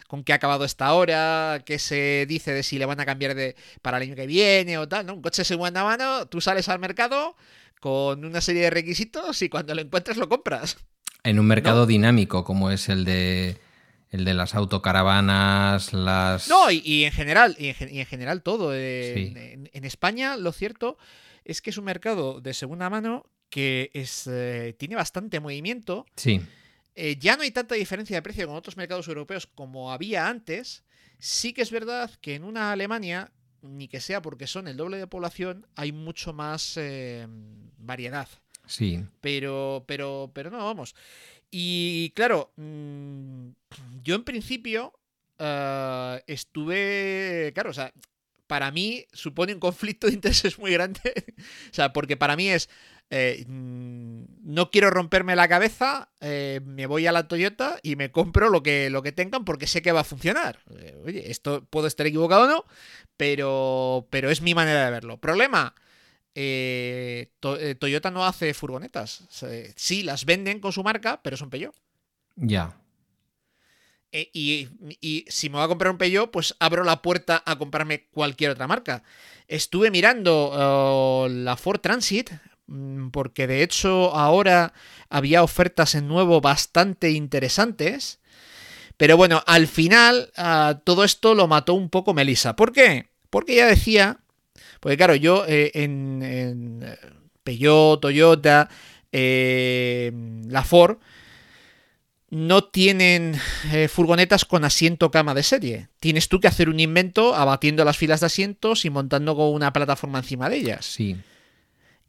con 0.07 0.23
qué 0.23 0.33
ha 0.33 0.37
acabado 0.37 0.65
esta 0.65 0.91
hora, 0.93 1.61
qué 1.67 1.77
se 1.77 2.25
dice 2.27 2.51
de 2.51 2.63
si 2.63 2.79
le 2.79 2.87
van 2.87 2.99
a 2.99 3.05
cambiar 3.05 3.35
de 3.35 3.55
para 3.83 3.97
el 3.97 4.03
año 4.03 4.15
que 4.15 4.25
viene 4.25 4.79
o 4.79 4.87
tal. 4.87 5.05
¿no? 5.05 5.13
Un 5.13 5.21
coche 5.21 5.41
de 5.41 5.45
segunda 5.45 5.83
mano, 5.83 6.25
tú 6.25 6.41
sales 6.41 6.67
al 6.67 6.79
mercado 6.79 7.35
con 7.79 8.25
una 8.25 8.41
serie 8.41 8.63
de 8.63 8.69
requisitos 8.71 9.39
y 9.43 9.49
cuando 9.49 9.75
lo 9.75 9.81
encuentres 9.81 10.17
lo 10.17 10.27
compras. 10.27 10.77
En 11.23 11.37
un 11.37 11.45
mercado 11.45 11.85
dinámico 11.85 12.43
como 12.43 12.71
es 12.71 12.89
el 12.89 13.05
de 13.05 13.59
el 14.09 14.25
de 14.25 14.33
las 14.33 14.55
autocaravanas, 14.55 15.93
las 15.93 16.47
No, 16.47 16.71
y, 16.71 16.81
y 16.85 17.03
en 17.05 17.11
general, 17.11 17.55
y 17.59 17.67
en, 17.69 17.75
gen- 17.75 17.93
y 17.93 17.99
en 17.99 18.05
general 18.05 18.41
todo. 18.43 18.71
eh, 18.73 19.13
Sí. 19.15 19.33
en, 19.37 19.69
en 19.73 19.85
España, 19.85 20.37
lo 20.37 20.51
cierto 20.51 20.97
es 21.45 21.61
que 21.61 21.69
es 21.69 21.77
un 21.77 21.85
mercado 21.85 22.41
de 22.41 22.53
segunda 22.53 22.89
mano 22.89 23.25
que 23.49 23.89
es, 23.93 24.27
eh, 24.27 24.75
tiene 24.77 24.95
bastante 24.95 25.39
movimiento. 25.39 26.05
Sí, 26.15 26.41
Eh, 26.99 27.15
ya 27.19 27.37
no 27.37 27.43
hay 27.43 27.51
tanta 27.51 27.75
diferencia 27.75 28.17
de 28.17 28.21
precio 28.23 28.47
con 28.47 28.55
otros 28.55 28.75
mercados 28.75 29.07
europeos 29.07 29.45
como 29.45 29.91
había 29.93 30.27
antes. 30.27 30.83
Sí 31.19 31.53
que 31.53 31.61
es 31.61 31.69
verdad 31.71 32.09
que 32.21 32.33
en 32.35 32.43
una 32.43 32.71
Alemania, 32.71 33.31
ni 33.61 33.87
que 33.87 33.99
sea 34.01 34.21
porque 34.21 34.47
son 34.47 34.67
el 34.67 34.77
doble 34.77 34.97
de 34.97 35.05
población, 35.07 35.67
hay 35.75 35.91
mucho 35.91 36.33
más 36.33 36.77
variedad. 37.77 38.27
sí. 38.65 39.03
Pero, 39.21 39.83
pero, 39.87 40.31
pero 40.33 40.49
no, 40.49 40.57
vamos. 40.65 40.95
Y 41.51 42.11
claro, 42.15 42.51
mm, 42.55 43.49
yo 44.03 44.15
en 44.15 44.23
principio 44.23 44.93
eh, 45.39 46.23
estuve, 46.27 47.51
claro, 47.53 47.71
o 47.71 47.73
sea, 47.73 47.93
para 48.47 48.71
mí 48.71 49.05
supone 49.11 49.53
un 49.53 49.59
conflicto 49.59 50.07
de 50.07 50.13
intereses 50.13 50.57
muy 50.57 50.71
grande. 50.71 51.01
o 51.71 51.73
sea, 51.73 51.93
porque 51.93 52.17
para 52.17 52.35
mí 52.35 52.49
es, 52.49 52.69
eh, 53.09 53.45
mm, 53.47 54.23
no 54.43 54.69
quiero 54.69 54.89
romperme 54.89 55.35
la 55.35 55.47
cabeza, 55.47 56.09
eh, 56.19 56.61
me 56.65 56.87
voy 56.87 57.07
a 57.07 57.11
la 57.11 57.27
Toyota 57.27 57.79
y 57.83 57.95
me 57.95 58.11
compro 58.11 58.49
lo 58.49 58.63
que, 58.63 58.89
lo 58.89 59.01
que 59.01 59.13
tengan 59.13 59.45
porque 59.45 59.67
sé 59.67 59.81
que 59.81 59.91
va 59.91 60.01
a 60.01 60.05
funcionar. 60.05 60.59
Eh, 60.77 60.97
oye, 61.05 61.31
esto 61.31 61.65
puedo 61.69 61.87
estar 61.87 62.07
equivocado 62.07 62.43
o 62.43 62.47
no, 62.47 62.65
pero, 63.15 64.07
pero 64.09 64.29
es 64.29 64.41
mi 64.41 64.55
manera 64.55 64.85
de 64.85 64.91
verlo. 64.91 65.17
Problema. 65.19 65.75
Eh, 66.39 67.31
To- 67.39 67.59
eh, 67.59 67.73
Toyota 67.73 68.11
no 68.11 68.23
hace 68.25 68.53
furgonetas. 68.53 69.21
O 69.21 69.31
sea, 69.31 69.49
sí, 69.75 70.03
las 70.03 70.23
venden 70.25 70.59
con 70.59 70.71
su 70.71 70.83
marca, 70.83 71.19
pero 71.23 71.35
son 71.35 71.49
Peugeot. 71.49 71.73
Ya. 72.35 72.77
Eh, 74.11 74.29
y, 74.33 74.67
y 75.01 75.25
si 75.27 75.49
me 75.49 75.55
voy 75.55 75.65
a 75.65 75.67
comprar 75.67 75.91
un 75.91 75.97
Peugeot, 75.97 76.29
pues 76.31 76.55
abro 76.59 76.83
la 76.83 77.01
puerta 77.01 77.41
a 77.43 77.57
comprarme 77.57 78.05
cualquier 78.11 78.51
otra 78.51 78.67
marca. 78.67 79.01
Estuve 79.47 79.89
mirando 79.89 81.25
eh, 81.27 81.33
la 81.33 81.57
Ford 81.57 81.79
Transit 81.81 82.29
mm, 82.67 83.09
porque 83.09 83.47
de 83.47 83.63
hecho 83.63 84.15
ahora 84.15 84.73
había 85.09 85.41
ofertas 85.43 85.95
en 85.95 86.07
nuevo 86.07 86.39
bastante 86.39 87.09
interesantes. 87.09 88.19
Pero 88.95 89.17
bueno, 89.17 89.43
al 89.47 89.67
final 89.67 90.31
ah, 90.37 90.81
todo 90.83 91.03
esto 91.03 91.33
lo 91.35 91.47
mató 91.47 91.73
un 91.73 91.89
poco 91.89 92.13
Melissa. 92.13 92.55
¿Por 92.55 92.71
qué? 92.73 93.09
Porque 93.29 93.53
ella 93.53 93.67
decía, 93.67 94.19
porque 94.79 94.97
claro, 94.97 95.15
yo 95.15 95.45
eh, 95.47 95.71
en, 95.73 96.21
en 96.23 96.83
eh, 96.83 96.97
Peugeot, 97.43 98.01
Toyota, 98.01 98.69
eh, 99.11 100.11
la 100.47 100.63
Ford, 100.63 100.97
no 102.29 102.65
tienen 102.65 103.39
eh, 103.71 103.87
furgonetas 103.87 104.43
con 104.43 104.65
asiento 104.65 105.11
cama 105.11 105.33
de 105.33 105.43
serie. 105.43 105.87
Tienes 105.99 106.27
tú 106.27 106.39
que 106.39 106.47
hacer 106.47 106.69
un 106.69 106.79
invento 106.79 107.35
abatiendo 107.35 107.85
las 107.85 107.97
filas 107.97 108.19
de 108.19 108.25
asientos 108.25 108.83
y 108.85 108.89
montando 108.89 109.35
con 109.35 109.53
una 109.53 109.71
plataforma 109.71 110.19
encima 110.19 110.49
de 110.49 110.57
ellas. 110.57 110.85
Sí. 110.85 111.15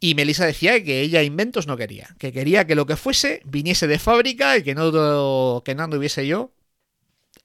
Y 0.00 0.14
Melissa 0.14 0.44
decía 0.46 0.82
que 0.82 1.00
ella 1.00 1.22
inventos 1.22 1.66
no 1.66 1.76
quería, 1.76 2.14
que 2.18 2.32
quería 2.32 2.66
que 2.66 2.74
lo 2.74 2.86
que 2.86 2.96
fuese 2.96 3.42
viniese 3.44 3.86
de 3.86 3.98
fábrica 3.98 4.56
y 4.56 4.62
que 4.62 4.74
no, 4.74 5.62
que 5.64 5.74
no 5.74 5.82
anduviese 5.84 6.26
yo 6.26 6.52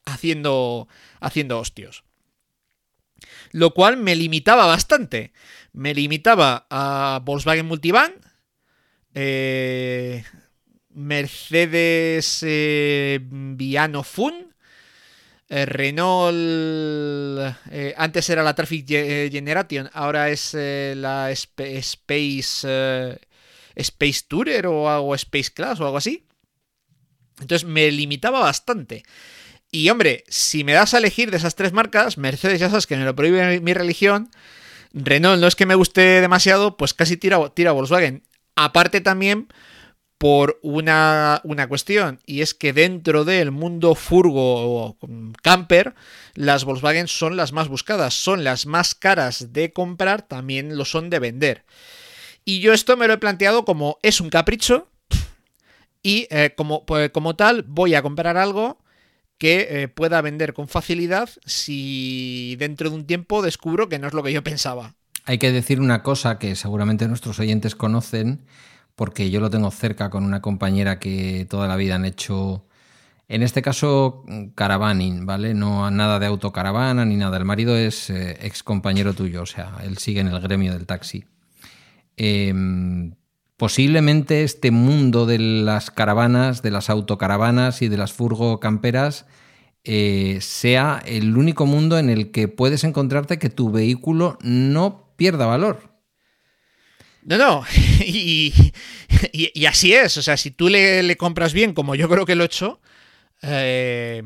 haciendo, 0.04 0.88
haciendo 1.20 1.58
hostios. 1.58 2.04
Lo 3.54 3.72
cual 3.72 3.96
me 3.96 4.16
limitaba 4.16 4.66
bastante. 4.66 5.32
Me 5.72 5.94
limitaba 5.94 6.66
a 6.70 7.20
Volkswagen 7.24 7.66
Multivan, 7.66 8.12
eh, 9.14 10.24
Mercedes 10.90 12.40
eh, 12.42 13.20
Viano 13.22 14.02
Fun, 14.02 14.52
eh, 15.48 15.66
Renault, 15.66 17.54
antes 17.96 18.28
era 18.28 18.42
la 18.42 18.56
Traffic 18.56 18.88
Ge- 18.88 19.28
Generation, 19.30 19.88
ahora 19.92 20.30
es 20.30 20.54
la 20.54 21.30
Sp- 21.30 21.78
Space 21.78 22.66
Space 23.76 24.20
Tourer 24.26 24.66
o 24.66 24.90
algo 24.90 25.14
Space 25.14 25.52
Class 25.54 25.78
o 25.78 25.84
algo 25.84 25.98
así. 25.98 26.26
Entonces 27.40 27.68
me 27.68 27.88
limitaba 27.92 28.40
bastante. 28.40 29.04
Y 29.74 29.90
hombre, 29.90 30.22
si 30.28 30.62
me 30.62 30.72
das 30.72 30.94
a 30.94 30.98
elegir 30.98 31.32
de 31.32 31.36
esas 31.36 31.56
tres 31.56 31.72
marcas, 31.72 32.16
Mercedes 32.16 32.60
ya 32.60 32.70
sabes 32.70 32.86
que 32.86 32.96
me 32.96 33.04
lo 33.04 33.16
prohíbe 33.16 33.60
mi 33.60 33.74
religión, 33.74 34.30
Renault 34.92 35.40
no 35.40 35.48
es 35.48 35.56
que 35.56 35.66
me 35.66 35.74
guste 35.74 36.00
demasiado, 36.20 36.76
pues 36.76 36.94
casi 36.94 37.16
tira, 37.16 37.48
tira 37.48 37.72
Volkswagen. 37.72 38.22
Aparte 38.54 39.00
también 39.00 39.48
por 40.16 40.60
una, 40.62 41.40
una 41.42 41.66
cuestión, 41.66 42.20
y 42.24 42.42
es 42.42 42.54
que 42.54 42.72
dentro 42.72 43.24
del 43.24 43.50
mundo 43.50 43.96
furgo 43.96 44.90
o 44.90 44.96
camper, 45.42 45.96
las 46.34 46.64
Volkswagen 46.64 47.08
son 47.08 47.36
las 47.36 47.52
más 47.52 47.66
buscadas, 47.66 48.14
son 48.14 48.44
las 48.44 48.66
más 48.66 48.94
caras 48.94 49.52
de 49.52 49.72
comprar, 49.72 50.22
también 50.22 50.78
lo 50.78 50.84
son 50.84 51.10
de 51.10 51.18
vender. 51.18 51.64
Y 52.44 52.60
yo 52.60 52.74
esto 52.74 52.96
me 52.96 53.08
lo 53.08 53.14
he 53.14 53.18
planteado 53.18 53.64
como 53.64 53.98
es 54.02 54.20
un 54.20 54.30
capricho 54.30 54.86
y 56.00 56.28
eh, 56.30 56.54
como, 56.56 56.86
pues, 56.86 57.10
como 57.10 57.34
tal 57.34 57.64
voy 57.64 57.96
a 57.96 58.02
comprar 58.02 58.36
algo 58.36 58.83
que 59.38 59.66
eh, 59.68 59.88
pueda 59.88 60.20
vender 60.20 60.54
con 60.54 60.68
facilidad 60.68 61.28
si 61.44 62.56
dentro 62.58 62.90
de 62.90 62.96
un 62.96 63.06
tiempo 63.06 63.42
descubro 63.42 63.88
que 63.88 63.98
no 63.98 64.06
es 64.06 64.14
lo 64.14 64.22
que 64.22 64.32
yo 64.32 64.44
pensaba. 64.44 64.94
Hay 65.24 65.38
que 65.38 65.52
decir 65.52 65.80
una 65.80 66.02
cosa 66.02 66.38
que 66.38 66.54
seguramente 66.54 67.08
nuestros 67.08 67.38
oyentes 67.40 67.74
conocen, 67.74 68.44
porque 68.94 69.30
yo 69.30 69.40
lo 69.40 69.50
tengo 69.50 69.70
cerca 69.70 70.10
con 70.10 70.24
una 70.24 70.42
compañera 70.42 70.98
que 70.98 71.46
toda 71.48 71.66
la 71.66 71.76
vida 71.76 71.94
han 71.94 72.04
hecho, 72.04 72.66
en 73.28 73.42
este 73.42 73.62
caso, 73.62 74.24
caravaning, 74.54 75.24
¿vale? 75.24 75.54
No 75.54 75.90
nada 75.90 76.18
de 76.18 76.26
autocaravana 76.26 77.04
ni 77.04 77.16
nada. 77.16 77.38
El 77.38 77.44
marido 77.44 77.76
es 77.76 78.10
eh, 78.10 78.36
ex 78.42 78.62
compañero 78.62 79.14
tuyo, 79.14 79.42
o 79.42 79.46
sea, 79.46 79.78
él 79.82 79.98
sigue 79.98 80.20
en 80.20 80.28
el 80.28 80.40
gremio 80.40 80.72
del 80.72 80.86
taxi. 80.86 81.24
Eh, 82.16 82.52
posiblemente 83.56 84.42
este 84.42 84.70
mundo 84.70 85.26
de 85.26 85.38
las 85.38 85.90
caravanas, 85.90 86.62
de 86.62 86.70
las 86.70 86.90
autocaravanas 86.90 87.82
y 87.82 87.88
de 87.88 87.96
las 87.96 88.12
furgo 88.12 88.60
camperas 88.60 89.26
eh, 89.84 90.38
sea 90.40 91.02
el 91.04 91.36
único 91.36 91.66
mundo 91.66 91.98
en 91.98 92.08
el 92.08 92.30
que 92.30 92.48
puedes 92.48 92.84
encontrarte 92.84 93.38
que 93.38 93.50
tu 93.50 93.70
vehículo 93.70 94.38
no 94.40 95.12
pierda 95.16 95.46
valor. 95.46 95.94
No, 97.22 97.38
no, 97.38 97.64
y, 98.04 98.52
así 99.66 99.94
es. 99.94 100.16
O 100.16 100.22
sea, 100.22 100.36
si 100.36 100.50
tú 100.50 100.68
le, 100.68 101.02
le 101.02 101.16
compras 101.16 101.52
bien, 101.52 101.74
como 101.74 101.94
yo 101.94 102.08
creo 102.08 102.26
que 102.26 102.34
lo 102.34 102.44
he 102.44 102.46
hecho, 102.46 102.80
eh, 103.42 104.22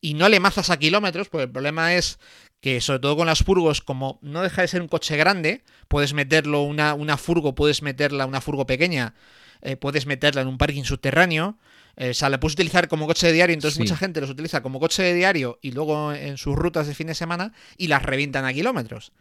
y 0.00 0.14
no 0.14 0.28
le 0.28 0.40
mazas 0.40 0.70
a 0.70 0.78
kilómetros, 0.78 1.28
pues 1.28 1.44
el 1.44 1.50
problema 1.50 1.94
es 1.94 2.18
que, 2.62 2.80
sobre 2.80 3.00
todo 3.00 3.16
con 3.16 3.26
las 3.26 3.42
furgos, 3.42 3.82
como 3.82 4.18
no 4.22 4.40
deja 4.42 4.62
de 4.62 4.68
ser 4.68 4.80
un 4.82 4.88
coche 4.88 5.16
grande, 5.16 5.62
puedes 5.88 6.14
meterlo, 6.14 6.62
una, 6.62 6.94
una 6.94 7.16
furgo, 7.18 7.54
puedes 7.54 7.82
meterla, 7.82 8.24
una 8.24 8.40
furgo 8.40 8.66
pequeña, 8.66 9.14
eh, 9.60 9.76
puedes 9.76 10.06
meterla 10.06 10.40
en 10.42 10.48
un 10.48 10.56
parking 10.58 10.84
subterráneo. 10.84 11.58
eh, 11.96 12.10
o 12.10 12.14
sea, 12.14 12.30
la 12.30 12.40
puedes 12.40 12.54
utilizar 12.54 12.88
como 12.88 13.06
coche 13.06 13.26
de 13.26 13.34
diario, 13.34 13.52
entonces 13.52 13.74
Sí. 13.76 13.82
mucha 13.82 13.96
gente 13.98 14.20
los 14.22 14.30
utiliza 14.30 14.62
como 14.62 14.80
coche 14.80 15.02
de 15.02 15.12
diario 15.12 15.58
y 15.60 15.72
luego 15.72 16.14
en 16.14 16.38
sus 16.38 16.56
rutas 16.56 16.86
de 16.86 16.94
fin 16.94 17.08
de 17.08 17.14
semana 17.14 17.52
y 17.76 17.88
las 17.88 18.02
revientan 18.02 18.46
a 18.46 18.52
kilómetros. 18.54 19.12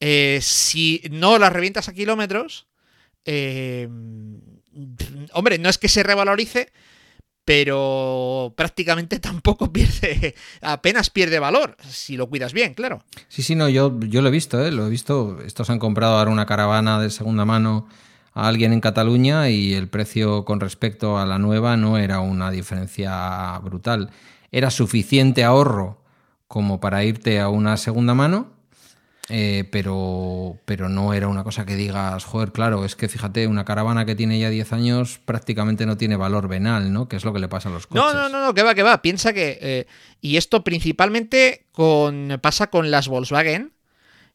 Eh, 0.00 0.40
si 0.42 1.02
no 1.12 1.38
las 1.38 1.52
revientas 1.52 1.88
a 1.88 1.92
kilómetros, 1.92 2.66
hombre, 5.32 5.58
no 5.58 5.68
es 5.68 5.78
que 5.78 5.88
se 5.88 6.02
revalorice, 6.02 6.72
pero 7.44 8.52
prácticamente 8.56 9.18
tampoco 9.20 9.72
pierde, 9.72 10.34
apenas 10.62 11.10
pierde 11.10 11.38
valor, 11.38 11.76
si 11.88 12.16
lo 12.16 12.28
cuidas 12.28 12.52
bien, 12.52 12.74
claro. 12.74 13.02
Sí, 13.28 13.42
sí, 13.42 13.54
no, 13.54 13.68
yo, 13.68 13.98
yo 14.00 14.22
lo 14.22 14.28
he 14.28 14.32
visto, 14.32 14.64
¿eh? 14.64 14.72
lo 14.72 14.86
he 14.86 14.90
visto. 14.90 15.38
Estos 15.44 15.70
han 15.70 15.78
comprado 15.78 16.18
ahora 16.18 16.30
una 16.30 16.46
caravana 16.46 17.00
de 17.00 17.10
segunda 17.10 17.44
mano 17.44 17.88
a 18.32 18.48
alguien 18.48 18.72
en 18.72 18.80
Cataluña 18.80 19.48
y 19.48 19.74
el 19.74 19.88
precio 19.88 20.44
con 20.44 20.60
respecto 20.60 21.18
a 21.18 21.26
la 21.26 21.38
nueva 21.38 21.76
no 21.76 21.98
era 21.98 22.20
una 22.20 22.50
diferencia 22.50 23.58
brutal. 23.58 24.10
Era 24.50 24.70
suficiente 24.70 25.44
ahorro 25.44 26.02
como 26.48 26.80
para 26.80 27.04
irte 27.04 27.40
a 27.40 27.48
una 27.48 27.76
segunda 27.76 28.14
mano, 28.14 28.52
eh, 29.28 29.68
pero, 29.70 30.58
pero 30.64 30.88
no 30.88 31.14
era 31.14 31.28
una 31.28 31.44
cosa 31.44 31.64
que 31.64 31.76
digas, 31.76 32.24
joder, 32.24 32.52
claro, 32.52 32.84
es 32.84 32.94
que 32.94 33.08
fíjate, 33.08 33.46
una 33.46 33.64
caravana 33.64 34.04
que 34.04 34.14
tiene 34.14 34.38
ya 34.38 34.50
10 34.50 34.72
años 34.72 35.20
prácticamente 35.24 35.86
no 35.86 35.96
tiene 35.96 36.16
valor 36.16 36.48
venal, 36.48 36.92
¿no? 36.92 37.08
Que 37.08 37.16
es 37.16 37.24
lo 37.24 37.32
que 37.32 37.38
le 37.38 37.48
pasa 37.48 37.68
a 37.68 37.72
los 37.72 37.86
coches. 37.86 38.04
No, 38.04 38.12
no, 38.12 38.28
no, 38.28 38.44
no, 38.44 38.54
que 38.54 38.62
va, 38.62 38.74
que 38.74 38.82
va. 38.82 39.00
Piensa 39.00 39.32
que. 39.32 39.58
eh, 39.60 39.86
y 40.20 40.36
esto 40.36 40.64
principalmente 40.64 41.66
con, 41.72 42.38
pasa 42.42 42.68
con 42.68 42.90
las 42.90 43.08
Volkswagen, 43.08 43.72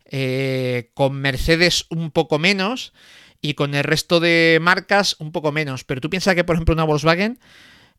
eh, 0.05 0.89
con 0.95 1.15
Mercedes 1.15 1.85
un 1.89 2.09
poco 2.11 2.39
menos 2.39 2.93
y 3.41 3.53
con 3.53 3.75
el 3.75 3.83
resto 3.83 4.19
de 4.19 4.59
marcas 4.61 5.15
un 5.19 5.31
poco 5.31 5.51
menos. 5.51 5.83
Pero 5.83 6.01
tú 6.01 6.09
piensas 6.09 6.35
que, 6.35 6.43
por 6.43 6.55
ejemplo, 6.55 6.73
una 6.73 6.83
Volkswagen, 6.83 7.39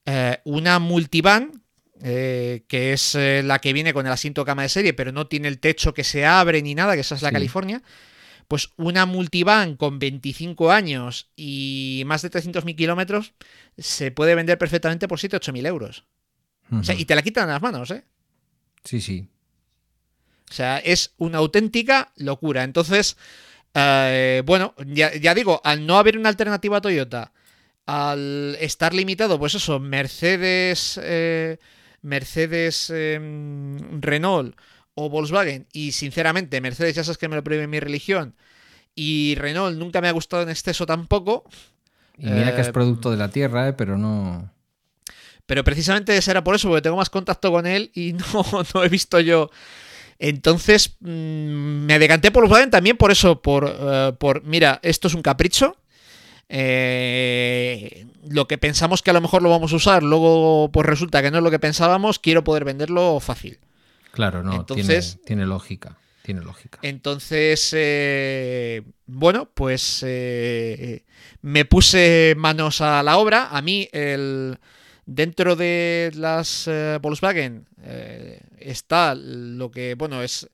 eh, 0.06 0.38
una 0.44 0.78
multivan, 0.78 1.62
eh, 2.02 2.64
que 2.68 2.92
es 2.92 3.14
eh, 3.14 3.42
la 3.44 3.58
que 3.58 3.72
viene 3.72 3.92
con 3.92 4.06
el 4.06 4.12
asiento 4.12 4.44
cama 4.44 4.62
de 4.62 4.68
serie, 4.68 4.94
pero 4.94 5.12
no 5.12 5.26
tiene 5.26 5.48
el 5.48 5.58
techo 5.58 5.92
que 5.94 6.04
se 6.04 6.24
abre 6.26 6.62
ni 6.62 6.74
nada, 6.74 6.94
que 6.94 7.00
esa 7.00 7.14
es 7.14 7.22
la 7.22 7.28
Sí. 7.28 7.34
California. 7.34 7.82
Pues 8.48 8.70
una 8.76 9.06
multivan 9.06 9.76
con 9.76 9.98
25 10.00 10.72
años 10.72 11.30
y 11.36 12.02
más 12.06 12.22
de 12.22 12.30
300.000 12.30 12.74
kilómetros 12.74 13.34
se 13.78 14.10
puede 14.10 14.34
vender 14.34 14.58
perfectamente 14.58 15.06
por 15.06 15.20
7 15.20 15.52
mil 15.52 15.66
euros. 15.66 16.04
O 16.72 16.82
sea, 16.82 16.94
y 16.94 17.04
te 17.04 17.14
la 17.14 17.22
quitan 17.22 17.46
de 17.46 17.52
las 17.52 17.62
manos, 17.62 17.90
¿eh? 17.90 18.04
Sí, 18.84 19.00
sí. 19.00 19.28
O 20.50 20.52
sea, 20.52 20.78
es 20.78 21.14
una 21.16 21.38
auténtica 21.38 22.12
locura. 22.16 22.64
Entonces, 22.64 23.16
eh, 23.74 24.42
bueno, 24.46 24.74
ya, 24.86 25.14
ya 25.16 25.34
digo, 25.34 25.60
al 25.64 25.86
no 25.86 25.98
haber 25.98 26.18
una 26.18 26.28
alternativa 26.28 26.78
a 26.78 26.80
Toyota, 26.80 27.32
al 27.86 28.56
estar 28.60 28.94
limitado, 28.94 29.38
pues 29.38 29.54
eso, 29.54 29.78
Mercedes, 29.80 30.98
eh, 31.02 31.58
Mercedes, 32.02 32.90
eh, 32.94 33.18
Renault 34.00 34.56
o 34.94 35.08
Volkswagen, 35.10 35.66
y 35.72 35.92
sinceramente, 35.92 36.60
Mercedes 36.60 36.94
ya 36.96 37.04
sabes 37.04 37.18
que 37.18 37.28
me 37.28 37.36
lo 37.36 37.44
prohíbe 37.44 37.66
mi 37.66 37.80
religión, 37.80 38.34
y 38.94 39.34
Renault 39.36 39.76
nunca 39.78 40.00
me 40.00 40.08
ha 40.08 40.12
gustado 40.12 40.42
en 40.42 40.50
exceso 40.50 40.86
tampoco, 40.86 41.44
Y 42.18 42.32
mira 42.32 42.54
que 42.54 42.60
es 42.62 42.68
Eh, 42.68 42.72
producto 42.72 43.10
de 43.10 43.16
la 43.16 43.30
tierra, 43.30 43.68
¿eh? 43.68 43.72
pero 43.72 43.96
no. 43.98 44.50
Pero 45.46 45.64
precisamente 45.64 46.20
será 46.22 46.44
por 46.44 46.54
eso, 46.54 46.68
porque 46.68 46.82
tengo 46.82 46.96
más 46.96 47.10
contacto 47.10 47.50
con 47.50 47.66
él 47.66 47.90
y 47.94 48.12
no, 48.34 48.44
no 48.74 48.84
he 48.84 48.88
visto 48.88 49.20
yo. 49.20 49.50
Entonces 50.18 50.96
mm, 51.00 51.86
me 51.86 51.98
decanté 51.98 52.30
por 52.30 52.42
Volkswagen 52.44 52.70
también 52.70 52.96
por 52.96 53.10
eso, 53.10 53.40
por, 53.42 53.66
eh, 53.68 54.12
por 54.18 54.44
mira, 54.44 54.80
esto 54.82 55.08
es 55.08 55.14
un 55.14 55.22
capricho. 55.22 55.76
Eh, 56.52 58.06
lo 58.28 58.46
que 58.48 58.58
pensamos 58.58 59.02
que 59.02 59.10
a 59.10 59.14
lo 59.14 59.20
mejor 59.20 59.42
lo 59.42 59.50
vamos 59.50 59.72
a 59.72 59.76
usar, 59.76 60.02
luego 60.02 60.70
pues 60.72 60.86
resulta 60.86 61.22
que 61.22 61.30
no 61.30 61.38
es 61.38 61.44
lo 61.44 61.50
que 61.50 61.58
pensábamos, 61.58 62.18
quiero 62.18 62.44
poder 62.44 62.64
venderlo 62.64 63.18
fácil. 63.20 63.58
Claro, 64.12 64.42
no, 64.42 64.54
Entonces- 64.56 65.12
tiene, 65.12 65.26
tiene 65.26 65.46
lógica. 65.46 65.96
Tiene 66.22 66.42
lógica. 66.42 66.78
Entonces, 66.82 67.70
eh, 67.72 68.82
bueno, 69.06 69.48
pues 69.54 70.02
eh, 70.06 71.04
me 71.40 71.64
puse 71.64 72.34
manos 72.36 72.82
a 72.82 73.02
la 73.02 73.16
obra. 73.16 73.48
A 73.50 73.62
mí, 73.62 73.88
el, 73.92 74.58
dentro 75.06 75.56
de 75.56 76.10
las 76.14 76.66
eh, 76.68 76.98
Volkswagen 77.00 77.66
está 78.58 79.14
lo 79.14 79.70
que, 79.70 79.94
bueno, 79.94 80.22
es 80.22 80.48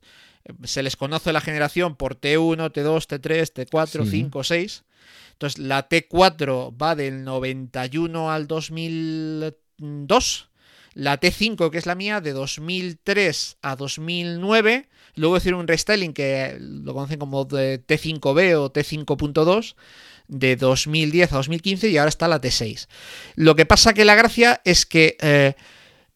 se 0.63 0.81
les 0.81 0.95
conoce 0.95 1.33
la 1.33 1.41
generación 1.41 1.97
por 1.97 2.15
T1, 2.15 2.71
T2, 2.71 3.05
T3, 3.05 3.51
T4, 3.67 4.03
Sí. 4.05 4.09
5, 4.09 4.43
6. 4.45 4.83
Entonces, 5.37 5.59
la 5.59 5.87
T4 5.87 6.75
va 6.81 6.95
del 6.95 7.23
91 7.23 8.31
al 8.31 8.47
2002. 8.47 10.49
La 10.95 11.19
T5, 11.19 11.69
que 11.69 11.77
es 11.77 11.85
la 11.85 11.93
mía, 11.93 12.21
de 12.21 12.33
2003 12.33 13.57
a 13.61 13.75
2009. 13.75 14.89
Luego 15.13 15.37
hicieron 15.37 15.59
un 15.59 15.67
restyling 15.67 16.13
que 16.13 16.57
lo 16.59 16.95
conocen 16.95 17.19
como 17.19 17.47
T5B 17.47 18.55
o 18.55 18.73
T5.2 18.73 19.75
de 20.27 20.55
2010 20.55 21.31
a 21.31 21.35
2015 21.35 21.89
y 21.89 21.97
ahora 21.97 22.09
está 22.09 22.27
la 22.27 22.41
T6. 22.41 22.87
Lo 23.35 23.55
que 23.55 23.67
pasa 23.67 23.93
que 23.93 24.05
la 24.05 24.15
gracia 24.15 24.59
es 24.65 24.87
que 24.87 25.17
eh, 25.21 25.53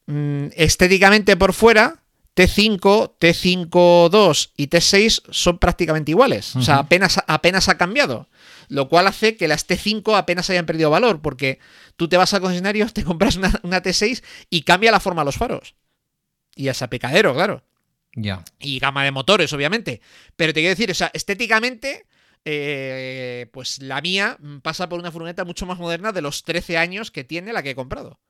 mm, 0.07 0.47
estéticamente 0.55 1.37
por 1.37 1.53
fuera 1.53 2.01
T5, 2.35 3.13
T5.2 3.19 4.49
y 4.57 4.67
T6 4.67 5.23
son 5.29 5.59
prácticamente 5.59 6.11
iguales. 6.11 6.55
O 6.55 6.61
sea, 6.61 6.77
apenas, 6.77 7.19
apenas 7.27 7.69
ha 7.69 7.77
cambiado. 7.77 8.27
Lo 8.71 8.87
cual 8.87 9.05
hace 9.07 9.35
que 9.35 9.49
las 9.49 9.67
T5 9.67 10.17
apenas 10.17 10.49
hayan 10.49 10.65
perdido 10.65 10.89
valor, 10.89 11.21
porque 11.21 11.59
tú 11.97 12.07
te 12.07 12.15
vas 12.15 12.33
al 12.33 12.39
concesionario, 12.39 12.87
te 12.87 13.03
compras 13.03 13.35
una, 13.35 13.83
T6 13.83 14.23
y 14.49 14.61
cambia 14.61 14.93
la 14.93 15.01
forma 15.01 15.23
de 15.23 15.25
los 15.25 15.35
faros. 15.35 15.75
Y 16.55 16.69
es 16.69 16.81
a 16.81 16.89
pecadero, 16.89 17.33
claro. 17.33 17.65
Ya. 18.15 18.45
Y 18.59 18.79
gama 18.79 19.03
de 19.03 19.11
motores, 19.11 19.51
obviamente. 19.51 19.99
Pero 20.37 20.53
te 20.53 20.61
quiero 20.61 20.69
decir, 20.69 20.89
o 20.89 20.93
sea, 20.93 21.11
estéticamente, 21.13 22.07
eh, 22.45 23.49
pues 23.51 23.81
la 23.81 23.99
mía 23.99 24.37
pasa 24.61 24.87
por 24.87 25.01
una 25.01 25.11
furgoneta 25.11 25.43
mucho 25.43 25.65
más 25.65 25.77
moderna 25.77 26.13
de 26.13 26.21
los 26.21 26.43
13 26.43 26.77
años 26.77 27.11
que 27.11 27.25
tiene 27.25 27.51
la 27.51 27.63
que 27.63 27.71
he 27.71 27.75
comprado. 27.75 28.21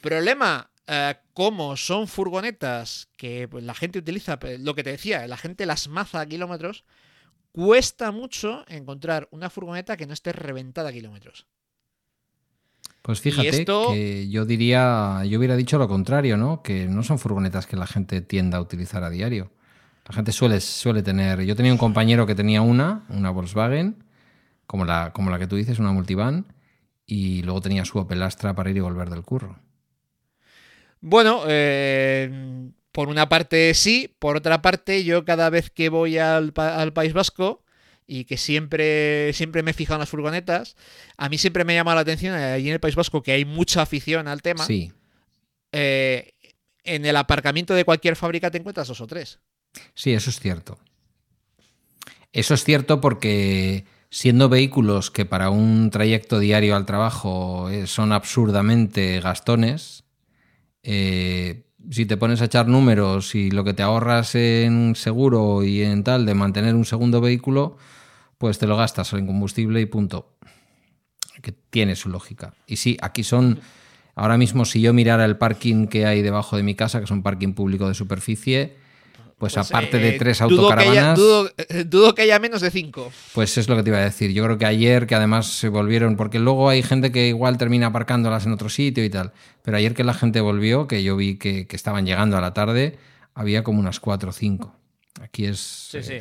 Problema, 0.00 0.70
eh, 0.86 1.16
como 1.34 1.76
son 1.76 2.08
furgonetas 2.08 3.10
que 3.18 3.46
pues, 3.46 3.62
la 3.62 3.74
gente 3.74 3.98
utiliza, 3.98 4.38
pues, 4.38 4.58
lo 4.58 4.74
que 4.74 4.84
te 4.84 4.92
decía, 4.92 5.26
la 5.26 5.36
gente 5.36 5.66
las 5.66 5.86
maza 5.88 6.20
a 6.20 6.26
kilómetros, 6.26 6.84
cuesta 7.52 8.10
mucho 8.12 8.64
encontrar 8.68 9.28
una 9.30 9.50
furgoneta 9.50 9.96
que 9.96 10.06
no 10.06 10.12
esté 10.12 10.32
reventada 10.32 10.90
a 10.90 10.92
kilómetros. 10.92 11.46
Pues 13.02 13.20
fíjate 13.20 13.64
que 13.64 14.28
yo 14.28 14.44
diría, 14.44 15.22
yo 15.24 15.38
hubiera 15.38 15.56
dicho 15.56 15.78
lo 15.78 15.88
contrario, 15.88 16.36
¿no? 16.36 16.62
Que 16.62 16.86
no 16.86 17.02
son 17.02 17.18
furgonetas 17.18 17.66
que 17.66 17.76
la 17.76 17.86
gente 17.86 18.20
tienda 18.20 18.58
a 18.58 18.60
utilizar 18.60 19.02
a 19.04 19.10
diario. 19.10 19.50
La 20.06 20.14
gente 20.14 20.32
suele, 20.32 20.60
suele 20.60 21.02
tener. 21.02 21.42
Yo 21.42 21.56
tenía 21.56 21.72
un 21.72 21.78
compañero 21.78 22.26
que 22.26 22.34
tenía 22.34 22.62
una, 22.62 23.06
una 23.08 23.30
Volkswagen, 23.30 24.04
como 24.66 24.84
la, 24.84 25.12
como 25.12 25.30
la 25.30 25.38
que 25.38 25.46
tú 25.46 25.56
dices, 25.56 25.78
una 25.78 25.92
multivan, 25.92 26.46
y 27.06 27.42
luego 27.42 27.60
tenía 27.60 27.84
su 27.84 27.98
Opel 27.98 28.22
Astra 28.22 28.54
para 28.54 28.70
ir 28.70 28.76
y 28.76 28.80
volver 28.80 29.08
del 29.08 29.22
curro. 29.22 29.58
Bueno, 31.00 31.42
eh, 31.46 32.70
por 32.92 33.08
una 33.08 33.28
parte 33.28 33.74
sí, 33.74 34.14
por 34.18 34.36
otra 34.36 34.62
parte 34.62 35.04
yo 35.04 35.24
cada 35.24 35.50
vez 35.50 35.70
que 35.70 35.88
voy 35.88 36.18
al, 36.18 36.52
País 36.52 37.12
Vasco 37.12 37.62
y 38.06 38.24
que 38.24 38.36
siempre, 38.36 39.32
siempre 39.32 39.62
me 39.62 39.70
he 39.70 39.74
fijado 39.74 39.96
en 39.96 40.00
las 40.00 40.08
furgonetas, 40.08 40.76
a 41.16 41.28
mí 41.28 41.38
siempre 41.38 41.64
me 41.64 41.74
ha 41.74 41.76
llamado 41.76 41.96
la 41.96 42.02
atención 42.02 42.34
eh, 42.34 42.52
allí 42.52 42.68
en 42.68 42.74
el 42.74 42.80
País 42.80 42.96
Vasco 42.96 43.22
que 43.22 43.32
hay 43.32 43.44
mucha 43.44 43.82
afición 43.82 44.26
al 44.26 44.42
tema. 44.42 44.64
Sí. 44.66 44.92
Eh, 45.72 46.32
en 46.82 47.04
el 47.04 47.16
aparcamiento 47.16 47.74
de 47.74 47.84
cualquier 47.84 48.16
fábrica 48.16 48.50
te 48.50 48.58
encuentras 48.58 48.88
dos 48.88 49.00
o 49.00 49.06
tres. 49.06 49.38
Sí, 49.94 50.12
eso 50.12 50.30
es 50.30 50.40
cierto. 50.40 50.78
Eso 52.32 52.54
es 52.54 52.64
cierto 52.64 53.00
porque 53.00 53.84
siendo 54.10 54.48
vehículos 54.48 55.10
que 55.10 55.24
para 55.24 55.50
un 55.50 55.90
trayecto 55.90 56.38
diario 56.38 56.76
al 56.76 56.86
trabajo 56.86 57.70
eh, 57.70 57.86
son 57.86 58.12
absurdamente 58.12 59.20
gastones, 59.20 60.04
eh, 60.82 61.64
si 61.88 62.06
te 62.06 62.16
pones 62.16 62.42
a 62.42 62.46
echar 62.46 62.68
números 62.68 63.34
y 63.34 63.50
lo 63.50 63.64
que 63.64 63.74
te 63.74 63.82
ahorras 63.82 64.34
en 64.34 64.94
seguro 64.94 65.62
y 65.64 65.82
en 65.82 66.04
tal 66.04 66.26
de 66.26 66.34
mantener 66.34 66.74
un 66.74 66.84
segundo 66.84 67.20
vehículo, 67.20 67.78
pues 68.38 68.58
te 68.58 68.66
lo 68.66 68.76
gastas 68.76 69.12
en 69.12 69.26
combustible 69.26 69.80
y 69.80 69.86
punto. 69.86 70.36
Que 71.42 71.52
tiene 71.52 71.96
su 71.96 72.10
lógica. 72.10 72.54
Y 72.66 72.76
sí, 72.76 72.98
aquí 73.00 73.24
son, 73.24 73.60
ahora 74.14 74.36
mismo 74.36 74.64
si 74.64 74.80
yo 74.80 74.92
mirara 74.92 75.24
el 75.24 75.38
parking 75.38 75.86
que 75.86 76.06
hay 76.06 76.20
debajo 76.20 76.56
de 76.56 76.62
mi 76.62 76.74
casa, 76.74 76.98
que 76.98 77.04
es 77.04 77.10
un 77.10 77.22
parking 77.22 77.54
público 77.54 77.88
de 77.88 77.94
superficie, 77.94 78.76
pues, 79.40 79.54
pues, 79.54 79.70
aparte 79.70 79.98
de 79.98 80.10
eh, 80.10 80.18
tres 80.18 80.42
autocaravanas. 80.42 81.18
Eh, 81.56 81.84
dudo 81.84 82.14
que, 82.14 82.22
haya, 82.22 82.38
menos 82.38 82.60
de 82.60 82.70
cinco. 82.70 83.10
Pues 83.32 83.56
es 83.56 83.70
lo 83.70 83.76
que 83.76 83.82
te 83.82 83.88
iba 83.88 83.96
a 83.96 84.04
decir. 84.04 84.32
Yo 84.32 84.44
creo 84.44 84.58
que 84.58 84.66
ayer, 84.66 85.06
que 85.06 85.14
además 85.14 85.46
se 85.46 85.70
volvieron, 85.70 86.16
porque 86.16 86.38
luego 86.38 86.68
hay 86.68 86.82
gente 86.82 87.10
que 87.10 87.28
igual 87.28 87.56
termina 87.56 87.86
aparcándolas 87.86 88.44
en 88.44 88.52
otro 88.52 88.68
sitio 88.68 89.02
y 89.02 89.08
tal. 89.08 89.32
Pero 89.62 89.78
ayer 89.78 89.94
que 89.94 90.04
la 90.04 90.12
gente 90.12 90.42
volvió, 90.42 90.86
que 90.86 91.02
yo 91.02 91.16
vi 91.16 91.38
que, 91.38 91.66
estaban 91.70 92.04
llegando 92.04 92.36
a 92.36 92.42
la 92.42 92.52
tarde, 92.52 92.98
había 93.34 93.64
como 93.64 93.80
unas 93.80 93.98
cuatro 93.98 94.28
o 94.28 94.32
cinco. 94.34 94.76
Aquí 95.22 95.46
es. 95.46 95.58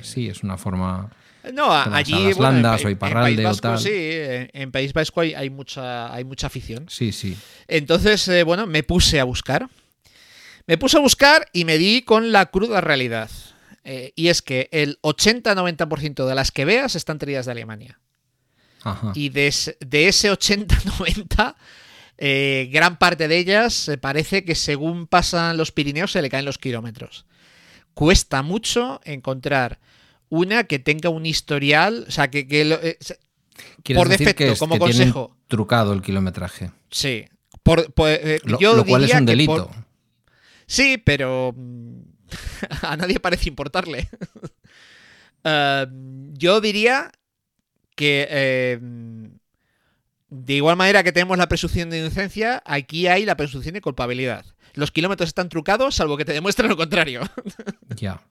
Sí, 0.01 0.27
eh, 0.27 0.31
es 0.31 0.41
una 0.41 0.57
forma. 0.57 1.09
No, 1.53 1.73
allí. 1.73 2.29
Las 2.29 2.39
landas 2.39 2.85
o 2.85 2.89
Iparralde 2.89 3.45
o 3.45 3.55
tal. 3.55 3.79
Sí, 3.79 3.91
en 3.91 4.71
País 4.71 4.93
Vasco 4.93 5.19
hay, 5.19 5.49
mucha, 5.49 6.13
hay 6.13 6.23
mucha 6.23 6.47
afición. 6.47 6.85
Sí, 6.87 7.11
sí. 7.11 7.37
Entonces, 7.67 8.31
bueno, 8.45 8.65
me 8.65 8.83
puse 8.83 9.19
a 9.19 9.25
buscar. 9.25 9.67
Me 10.69 10.77
puse 10.77 10.97
a 10.97 10.99
buscar 10.99 11.47
y 11.51 11.65
me 11.65 11.79
di 11.79 12.03
con 12.03 12.31
la 12.31 12.45
cruda 12.45 12.79
realidad. 12.79 13.31
Eh, 13.83 14.13
y 14.15 14.27
es 14.27 14.43
que 14.43 14.69
el 14.71 14.99
80-90% 15.01 16.27
de 16.27 16.35
las 16.35 16.51
que 16.51 16.63
veas 16.63 16.95
están 16.95 17.17
traídas 17.17 17.47
de 17.47 17.53
Alemania. 17.53 17.99
Y 19.15 19.29
de, 19.29 19.47
ese 19.47 20.31
80-90, 20.31 21.55
eh, 22.19 22.69
gran 22.71 22.99
parte 22.99 23.27
de 23.27 23.39
ellas 23.39 23.89
parece 23.99 24.45
que 24.45 24.53
según 24.53 25.07
pasan 25.07 25.57
los 25.57 25.71
Pirineos 25.71 26.11
se 26.11 26.21
le 26.21 26.29
caen 26.29 26.45
los 26.45 26.59
kilómetros. 26.59 27.25
Cuesta 27.95 28.43
mucho 28.43 29.01
encontrar 29.05 29.79
una 30.29 30.65
que 30.65 30.77
tenga 30.77 31.09
un 31.09 31.25
historial, 31.25 32.05
o 32.07 32.11
sea, 32.11 32.29
que, 32.29 32.45
eh, 32.47 32.97
por 33.95 34.07
defecto, 34.07 34.55
como 34.59 34.77
consejo. 34.77 35.35
trucado 35.47 35.93
el 35.93 36.03
kilometraje. 36.03 36.69
Sí. 36.91 37.25
Por, 37.63 37.91
lo, 38.45 38.85
cual 38.85 39.03
es 39.03 39.15
un 39.15 39.25
delito. 39.25 39.71
Sí, 40.69 41.01
pero 41.03 41.53
mm, 41.57 42.01
a 42.83 42.95
nadie 42.95 43.19
parece 43.19 43.49
importarle. 43.49 44.09
Eh, 45.45 45.87
yo 46.33 46.59
diría 46.59 47.13
que 47.95 48.27
eh, 48.29 48.77
de 50.27 50.53
igual 50.53 50.75
manera 50.75 51.01
que 51.01 51.13
tenemos 51.13 51.37
la 51.37 51.47
presunción 51.47 51.89
de 51.89 51.99
inocencia, 51.99 52.61
aquí 52.65 53.07
hay 53.07 53.23
la 53.23 53.37
presunción 53.37 53.73
de 53.73 53.79
culpabilidad. 53.79 54.43
Los 54.73 54.91
kilómetros 54.91 55.29
están 55.29 55.47
trucados, 55.47 55.95
salvo 55.95 56.17
que 56.17 56.25
te 56.25 56.33
demuestren 56.33 56.69
lo 56.69 56.75
contrario. 56.75 57.21
ya. 57.95 58.21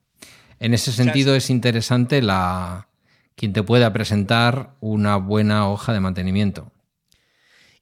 En 0.60 0.74
ese 0.74 0.92
sentido 0.92 1.34
es 1.34 1.48
interesante 1.48 2.20
la 2.20 2.88
quien 3.36 3.54
te 3.54 3.62
pueda 3.62 3.90
presentar 3.94 4.74
una 4.80 5.16
buena 5.16 5.66
hoja 5.66 5.94
de 5.94 6.00
mantenimiento. 6.00 6.70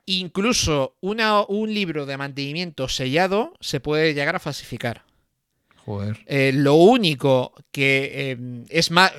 Incluso 0.06 0.96
un 1.00 1.74
libro 1.74 2.06
de 2.06 2.16
mantenimiento 2.16 2.88
sellado 2.88 3.54
se 3.60 3.80
puede 3.80 4.14
llegar 4.14 4.36
a 4.36 4.40
falsificar. 4.40 5.04
Joder. 5.84 6.18
Eh, 6.26 6.52
lo 6.54 6.74
único 6.74 7.52
que 7.72 8.30
em, 8.30 8.64
es 8.68 8.92
más. 8.92 9.12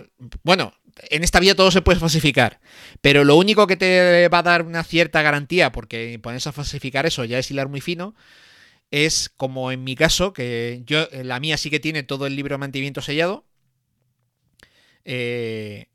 Bueno, 0.43 0.73
en 1.09 1.23
esta 1.23 1.39
vida 1.39 1.55
todo 1.55 1.71
se 1.71 1.81
puede 1.81 1.99
falsificar. 1.99 2.59
Pero 3.01 3.23
lo 3.23 3.35
único 3.35 3.67
que 3.67 3.75
te 3.77 4.27
va 4.29 4.39
a 4.39 4.43
dar 4.43 4.61
una 4.63 4.83
cierta 4.83 5.21
garantía, 5.21 5.71
porque 5.71 6.19
pones 6.21 6.47
a 6.47 6.51
falsificar 6.51 7.05
eso 7.05 7.25
ya 7.25 7.39
es 7.39 7.51
hilar 7.51 7.67
muy 7.67 7.81
fino, 7.81 8.15
es 8.89 9.29
como 9.35 9.71
en 9.71 9.83
mi 9.83 9.95
caso, 9.95 10.33
que 10.33 10.83
yo, 10.85 11.07
la 11.11 11.39
mía 11.39 11.57
sí 11.57 11.69
que 11.69 11.79
tiene 11.79 12.03
todo 12.03 12.27
el 12.27 12.35
libro 12.35 12.55
de 12.55 12.59
mantenimiento 12.59 13.01
sellado. 13.01 13.45
Eh, 15.05 15.87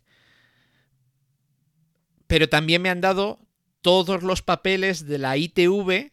pero 2.26 2.48
también 2.48 2.80
me 2.82 2.88
han 2.88 3.00
dado 3.00 3.40
todos 3.82 4.22
los 4.22 4.42
papeles 4.42 5.06
de 5.06 5.18
la 5.18 5.36
ITV 5.36 6.12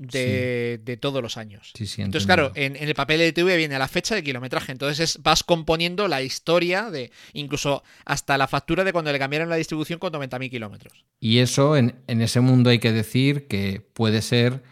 de, 0.00 0.98
todos 1.00 1.22
los 1.22 1.36
años. 1.36 1.72
entonces, 1.98 2.24
claro, 2.24 2.52
en, 2.54 2.76
el 2.76 2.94
papel 2.94 3.18
de 3.18 3.28
ITV 3.28 3.56
viene 3.56 3.78
la 3.78 3.88
fecha 3.88 4.14
de 4.14 4.22
kilometraje. 4.22 4.72
Entonces 4.72 5.18
vas 5.22 5.44
componiendo 5.44 6.08
la 6.08 6.22
historia 6.22 6.90
de 6.90 7.10
incluso 7.34 7.82
hasta 8.06 8.38
la 8.38 8.48
factura 8.48 8.82
de 8.84 8.92
cuando 8.92 9.12
le 9.12 9.18
cambiaron 9.18 9.50
la 9.50 9.56
distribución 9.56 9.98
con 9.98 10.12
90.000 10.12 10.50
kilómetros. 10.50 11.04
Y 11.20 11.38
eso 11.38 11.76
en, 11.76 11.96
en 12.06 12.22
ese 12.22 12.40
mundo 12.40 12.70
hay 12.70 12.78
que 12.78 12.92
decir 12.92 13.46
que 13.46 13.82
puede 13.92 14.22
ser 14.22 14.62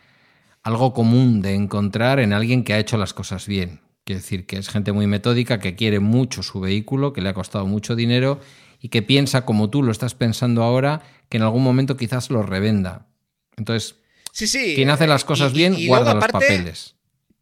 algo 0.63 0.95
común 0.95 1.43
de 1.43 1.55
encontrar 1.55 2.21
en 2.21 2.33
alguien 2.33 2.65
que 2.65 2.73
ha 2.73 2.79
hecho 2.79 2.97
las 2.97 3.13
cosas 3.13 3.47
bien. 3.47 3.81
Quiere 4.05 4.23
decir 4.23 4.47
que 4.47 4.57
es 4.57 4.71
gente 4.71 4.93
muy 4.93 5.07
metódica, 5.07 5.59
que 5.59 5.77
quiere 5.77 6.01
mucho 6.01 6.43
su 6.43 6.61
vehículo, 6.61 7.13
que 7.13 7.21
le 7.21 7.29
ha 7.29 7.35
costado 7.35 7.67
mucho 7.67 7.95
dinero 7.95 8.41
y 8.81 8.89
que 8.89 9.03
piensa 9.03 9.45
como 9.45 9.71
tú 9.71 9.83
lo 9.83 9.93
estás 9.93 10.15
pensando 10.15 10.63
ahora, 10.63 11.03
que 11.29 11.37
en 11.37 11.43
algún 11.43 11.63
momento 11.63 11.97
quizás 11.97 12.31
lo 12.31 12.43
revenda. 12.43 13.07
Entonces, 13.57 13.97
sí, 14.33 14.47
sí, 14.47 14.75
quien 14.75 14.91
hace 14.91 15.07
las 15.07 15.25
cosas 15.25 15.53
bien 15.53 15.77
guarda 15.87 16.15
los 16.15 16.27
papeles. 16.27 16.95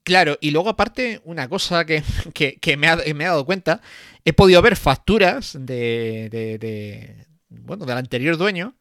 Claro, 0.07 0.39
y 0.41 0.53
luego 0.53 0.68
aparte, 0.68 1.20
una 1.24 1.49
cosa 1.49 1.84
que, 1.84 2.03
me, 2.78 2.87
ha, 2.87 2.97
dado 2.97 3.45
cuenta, 3.45 3.80
he 4.24 4.32
podido 4.32 4.62
ver 4.62 4.76
facturas 4.76 5.57
de, 5.59 6.28
de, 6.30 7.26
bueno, 7.49 7.87
del 7.87 7.99
anterior 7.99 8.37
dueño, 8.37 8.76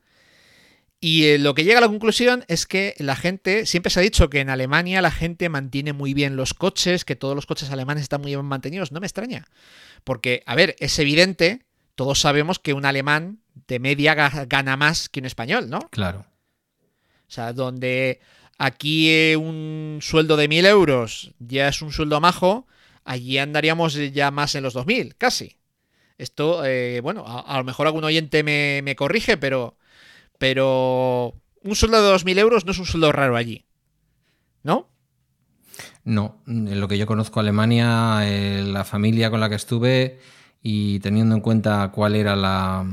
y 1.00 1.26
eh, 1.26 1.38
lo 1.40 1.54
que 1.54 1.64
llega 1.64 1.80
a 1.80 1.82
la 1.82 1.88
conclusión 1.88 2.46
es 2.48 2.66
que 2.66 2.96
la 3.00 3.16
gente, 3.16 3.66
siempre 3.66 3.90
se 3.90 4.00
ha 4.00 4.04
dicho 4.04 4.30
que 4.30 4.40
en 4.40 4.50
Alemania 4.50 5.02
la 5.02 5.12
gente 5.12 5.50
mantiene 5.50 5.94
muy 5.94 6.14
bien 6.14 6.36
los 6.36 6.54
coches, 6.54 7.06
que 7.06 7.16
todos 7.16 7.36
los 7.36 7.48
coches 7.48 7.72
alemanes 7.72 8.04
están 8.04 8.22
muy 8.22 8.32
bien 8.32 8.46
mantenidos, 8.46 8.92
no 8.92 9.00
me 9.00 9.08
extraña, 9.08 9.46
porque, 10.04 10.44
a 10.46 10.56
ver, 10.56 10.76
es 10.80 10.98
evidente 11.00 11.65
todos 11.96 12.20
sabemos 12.20 12.60
que 12.60 12.74
un 12.74 12.86
alemán 12.86 13.40
de 13.68 13.80
media 13.80 14.16
ga- 14.16 14.46
gana 14.48 14.78
más 14.78 15.10
que 15.10 15.20
un 15.22 15.26
español, 15.26 15.70
¿no? 15.70 15.80
Claro. 15.90 16.26
O 17.28 17.32
sea, 17.32 17.54
donde 17.54 18.20
aquí 18.58 19.10
eh, 19.10 19.36
un 19.38 20.00
sueldo 20.02 20.38
de 20.38 20.48
1.000 20.48 20.66
euros 20.66 21.32
ya 21.40 21.68
es 21.68 21.82
un 21.82 21.92
sueldo 21.92 22.20
majo, 22.22 22.68
allí 23.04 23.38
andaríamos 23.38 23.96
ya 24.14 24.32
más 24.32 24.56
en 24.56 24.64
los 24.64 24.76
2.000, 24.76 25.16
casi. 25.18 25.58
Esto, 26.18 26.64
eh, 26.66 27.02
bueno, 27.02 27.26
a, 27.28 27.40
a 27.42 27.58
lo 27.58 27.64
mejor 27.64 27.88
algún 27.88 28.04
oyente 28.04 28.44
me, 28.44 28.82
me 28.84 28.96
corrige, 28.96 29.38
pero, 29.38 29.78
pero 30.38 31.34
un 31.64 31.76
sueldo 31.76 32.02
de 32.04 32.10
2.000 32.10 32.38
euros 32.38 32.66
no 32.66 32.72
es 32.72 32.80
un 32.80 32.86
sueldo 32.86 33.12
raro 33.12 33.36
allí. 33.36 33.66
¿No? 34.64 34.90
No, 36.04 36.42
en 36.48 36.80
lo 36.80 36.88
que 36.88 36.98
yo 36.98 37.06
conozco 37.08 37.40
Alemania, 37.40 38.20
eh, 38.24 38.64
la 38.66 38.86
familia 38.86 39.30
con 39.30 39.40
la 39.40 39.50
que 39.50 39.56
estuve 39.56 40.20
y 40.68 41.00
teniendo 41.02 41.36
en 41.36 41.42
cuenta 41.42 41.92
cuál 41.94 42.16
era 42.16 42.36
la 42.36 42.84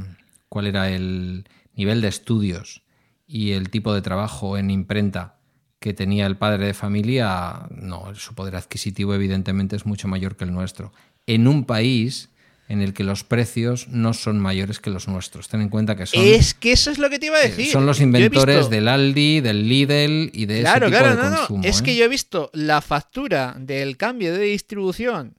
cuál 0.50 0.66
era 0.66 0.90
el 0.90 1.48
nivel 1.74 2.02
de 2.02 2.08
estudios 2.08 2.82
y 3.26 3.52
el 3.52 3.70
tipo 3.70 3.94
de 3.94 4.02
trabajo 4.02 4.58
en 4.58 4.70
imprenta 4.70 5.36
que 5.80 5.94
tenía 5.94 6.26
el 6.26 6.36
padre 6.36 6.66
de 6.66 6.74
familia, 6.74 7.66
no, 7.70 8.14
su 8.14 8.34
poder 8.34 8.56
adquisitivo 8.56 9.14
evidentemente 9.14 9.74
es 9.74 9.86
mucho 9.86 10.06
mayor 10.06 10.36
que 10.36 10.44
el 10.44 10.52
nuestro. 10.52 10.92
En 11.26 11.48
un 11.48 11.64
país 11.64 12.28
en 12.68 12.82
el 12.82 12.92
que 12.92 13.04
los 13.04 13.24
precios 13.24 13.88
no 13.88 14.12
son 14.12 14.38
mayores 14.38 14.78
que 14.78 14.90
los 14.90 15.08
nuestros. 15.08 15.48
Ten 15.48 15.62
en 15.62 15.70
cuenta 15.70 15.96
que 15.96 16.04
son, 16.04 16.22
Es 16.22 16.52
que 16.52 16.72
eso 16.72 16.90
es 16.90 16.98
lo 16.98 17.08
que 17.08 17.18
te 17.18 17.26
iba 17.26 17.38
a 17.38 17.42
eh, 17.44 17.48
decir. 17.48 17.66
son 17.68 17.86
los 17.86 18.00
inventores 18.02 18.56
visto- 18.58 18.70
del 18.70 18.86
Aldi, 18.86 19.40
del 19.40 19.66
Lidl 19.66 20.30
y 20.34 20.44
de 20.44 20.60
Claro, 20.60 20.86
ese 20.88 20.94
tipo 20.96 21.04
claro, 21.04 21.16
de 21.16 21.22
no, 21.22 21.30
no. 21.30 21.36
consumo. 21.38 21.64
Es 21.64 21.80
¿eh? 21.80 21.84
que 21.84 21.96
yo 21.96 22.04
he 22.04 22.08
visto 22.08 22.50
la 22.52 22.82
factura 22.82 23.56
del 23.58 23.96
cambio 23.96 24.34
de 24.34 24.44
distribución 24.44 25.36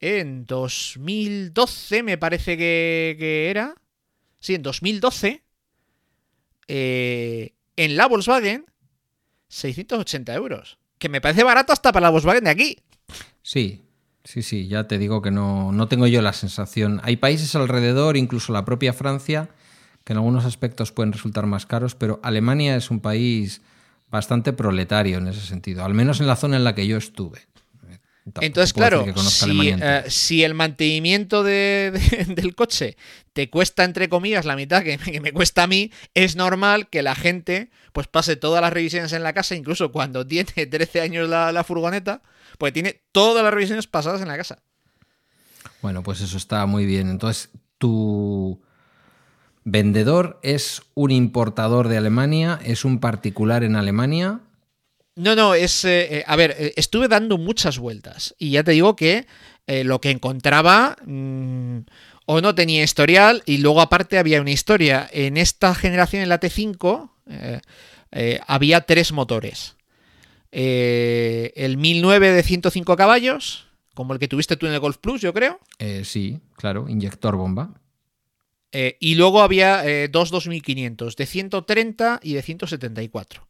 en 0.00 0.46
2012, 0.46 2.02
me 2.02 2.18
parece 2.18 2.56
que, 2.56 3.16
que 3.18 3.50
era. 3.50 3.74
Sí, 4.40 4.54
en 4.54 4.62
2012. 4.62 5.42
eh, 6.68 7.54
en 7.76 7.96
la 7.96 8.06
Volkswagen, 8.06 8.66
680 9.48 10.34
euros. 10.34 10.78
Que 10.98 11.08
me 11.08 11.20
parece 11.20 11.44
barato 11.44 11.72
hasta 11.72 11.92
para 11.92 12.04
la 12.04 12.10
Volkswagen 12.10 12.44
de 12.44 12.50
aquí. 12.50 12.76
Sí, 13.42 13.82
sí, 14.24 14.42
sí, 14.42 14.66
ya 14.68 14.86
te 14.88 14.98
digo 14.98 15.22
que 15.22 15.30
no, 15.30 15.72
no 15.72 15.88
tengo 15.88 16.06
yo 16.06 16.20
la 16.22 16.32
sensación. 16.32 17.00
Hay 17.04 17.16
países 17.16 17.54
alrededor, 17.54 18.16
incluso 18.16 18.52
la 18.52 18.64
propia 18.64 18.92
Francia, 18.92 19.48
que 20.04 20.12
en 20.12 20.18
algunos 20.18 20.44
aspectos 20.44 20.92
pueden 20.92 21.12
resultar 21.12 21.46
más 21.46 21.66
caros, 21.66 21.94
pero 21.94 22.20
Alemania 22.22 22.76
es 22.76 22.90
un 22.90 23.00
país 23.00 23.62
bastante 24.10 24.52
proletario 24.52 25.18
en 25.18 25.28
ese 25.28 25.40
sentido, 25.42 25.84
al 25.84 25.94
menos 25.94 26.20
en 26.20 26.26
la 26.26 26.36
zona 26.36 26.56
en 26.56 26.64
la 26.64 26.74
que 26.74 26.86
yo 26.86 26.96
estuve. 26.96 27.46
Tampoco 28.32 28.46
Entonces, 28.46 28.72
claro, 28.72 29.04
si, 29.30 29.46
eh, 29.82 30.04
si 30.08 30.44
el 30.44 30.54
mantenimiento 30.54 31.42
de- 31.42 31.92
de- 31.92 32.24
del 32.34 32.54
coche 32.54 32.96
te 33.32 33.48
cuesta, 33.50 33.84
entre 33.84 34.08
comillas, 34.08 34.44
la 34.44 34.56
mitad 34.56 34.82
que, 34.82 34.98
que 34.98 35.20
me 35.20 35.32
cuesta 35.32 35.62
a 35.64 35.66
mí, 35.66 35.90
es 36.14 36.36
normal 36.36 36.88
que 36.88 37.02
la 37.02 37.14
gente 37.14 37.70
pues 37.92 38.06
pase 38.08 38.36
todas 38.36 38.60
las 38.60 38.72
revisiones 38.72 39.12
en 39.12 39.22
la 39.22 39.32
casa, 39.32 39.54
incluso 39.54 39.92
cuando 39.92 40.26
tiene 40.26 40.50
13 40.66 41.00
años 41.00 41.28
la, 41.28 41.52
la 41.52 41.64
furgoneta, 41.64 42.22
pues 42.58 42.72
tiene 42.72 43.00
todas 43.12 43.42
las 43.44 43.52
revisiones 43.54 43.86
pasadas 43.86 44.20
en 44.20 44.28
la 44.28 44.36
casa. 44.36 44.58
Bueno, 45.82 46.02
pues 46.02 46.20
eso 46.20 46.36
está 46.36 46.66
muy 46.66 46.86
bien. 46.86 47.08
Entonces, 47.08 47.50
tu 47.78 48.60
vendedor 49.64 50.40
es 50.42 50.82
un 50.94 51.10
importador 51.10 51.88
de 51.88 51.96
Alemania, 51.98 52.58
es 52.64 52.84
un 52.84 52.98
particular 53.00 53.64
en 53.64 53.76
Alemania. 53.76 54.40
No, 55.18 55.34
no, 55.34 55.54
es. 55.54 55.84
eh, 55.84 56.18
eh, 56.18 56.24
a 56.26 56.36
ver, 56.36 56.54
eh, 56.58 56.72
estuve 56.76 57.08
dando 57.08 57.38
muchas 57.38 57.78
vueltas. 57.78 58.34
Y 58.38 58.50
ya 58.50 58.62
te 58.62 58.70
digo 58.70 58.94
que 58.94 59.26
eh, 59.66 59.82
lo 59.82 60.00
que 60.00 60.10
encontraba. 60.10 60.96
mm, 61.04 61.78
o 62.30 62.40
no 62.40 62.54
tenía 62.54 62.84
historial. 62.84 63.42
Y 63.46 63.58
luego, 63.58 63.80
aparte, 63.80 64.18
había 64.18 64.40
una 64.40 64.50
historia. 64.52 65.08
En 65.12 65.36
esta 65.36 65.74
generación, 65.74 66.22
en 66.22 66.28
la 66.28 66.38
T5, 66.38 67.10
eh, 67.26 67.60
eh, 68.12 68.40
había 68.46 68.82
tres 68.82 69.12
motores. 69.12 69.76
Eh, 70.52 71.52
el 71.56 71.78
1009 71.78 72.30
de 72.32 72.42
105 72.42 72.96
caballos. 72.96 73.66
Como 73.94 74.12
el 74.12 74.20
que 74.20 74.28
tuviste 74.28 74.56
tú 74.56 74.66
en 74.66 74.74
el 74.74 74.78
Golf 74.78 74.98
Plus, 74.98 75.20
yo 75.20 75.34
creo. 75.34 75.58
Sí, 76.04 76.38
claro, 76.56 76.86
inyector 76.88 77.34
bomba. 77.34 77.80
Y 79.00 79.16
luego 79.16 79.42
había 79.42 79.82
dos 80.08 80.30
2500 80.30 81.16
de 81.16 81.26
130 81.26 82.20
y 82.22 82.34
de 82.34 82.42
174. 82.42 83.47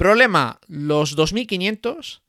Problema, 0.00 0.58
los 0.66 1.14
2500 1.14 2.22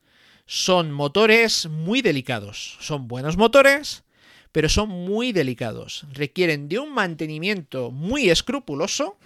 son 0.46 0.92
motores 0.92 1.66
muy 1.70 2.02
delicados. 2.02 2.76
Son 2.80 3.08
buenos 3.08 3.36
motores, 3.36 4.04
pero 4.52 4.68
son 4.68 4.88
muy 4.90 5.32
delicados. 5.32 6.04
Requieren 6.12 6.68
de 6.68 6.78
un 6.78 6.92
mantenimiento 6.92 7.90
muy 7.90 8.28
escrupuloso 8.28 9.16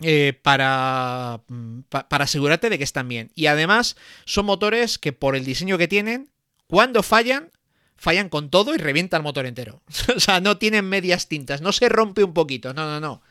eh, 0.00 0.38
para, 0.42 1.40
pa- 1.88 2.08
para 2.08 2.24
asegurarte 2.24 2.70
de 2.70 2.78
que 2.78 2.84
están 2.84 3.08
bien. 3.08 3.30
Y 3.34 3.46
además 3.46 3.96
son 4.24 4.46
motores 4.46 4.98
que 4.98 5.12
por 5.12 5.36
el 5.36 5.44
diseño 5.44 5.78
que 5.78 5.88
tienen, 5.88 6.30
cuando 6.66 7.02
fallan, 7.02 7.50
fallan 7.96 8.28
con 8.28 8.50
todo 8.50 8.74
y 8.74 8.78
revienta 8.78 9.16
el 9.16 9.22
motor 9.22 9.46
entero. 9.46 9.82
o 10.16 10.20
sea, 10.20 10.40
no 10.40 10.56
tienen 10.58 10.86
medias 10.88 11.28
tintas, 11.28 11.60
no 11.60 11.72
se 11.72 11.88
rompe 11.88 12.24
un 12.24 12.32
poquito, 12.34 12.72
no, 12.74 12.84
no, 12.86 13.00
no. 13.00 13.22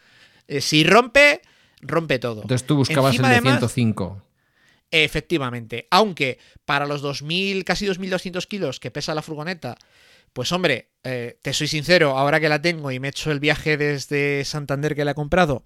Eh, 0.48 0.62
si 0.62 0.84
rompe, 0.84 1.42
rompe 1.86 2.20
todo. 2.20 2.42
Entonces 2.42 2.68
tú 2.68 2.76
buscabas 2.76 3.14
Encima, 3.14 3.28
el 3.28 3.32
de 3.32 3.50
además, 3.50 3.60
105. 3.60 4.22
Efectivamente, 4.92 5.88
aunque 5.92 6.38
para 6.66 6.86
los 6.86 7.04
2.000, 7.04 7.64
casi 7.64 7.86
2.200 7.86 8.46
kilos 8.48 8.80
que 8.80 8.92
pesa 8.92 9.16
la 9.16 9.22
furgoneta, 9.22 9.78
pues 10.34 10.52
hombre, 10.52 10.90
eh, 11.04 11.38
te 11.42 11.54
soy 11.54 11.68
sincero, 11.68 12.18
ahora 12.18 12.40
que 12.40 12.50
la 12.50 12.62
tengo 12.62 12.92
y 12.92 13.00
me 13.00 13.08
he 13.08 13.10
hecho 13.10 13.32
el 13.32 13.40
viaje 13.40 13.78
desde 13.78 14.44
Santander 14.46 14.96
que 14.96 15.06
la 15.06 15.12
he 15.12 15.16
comprado, 15.16 15.64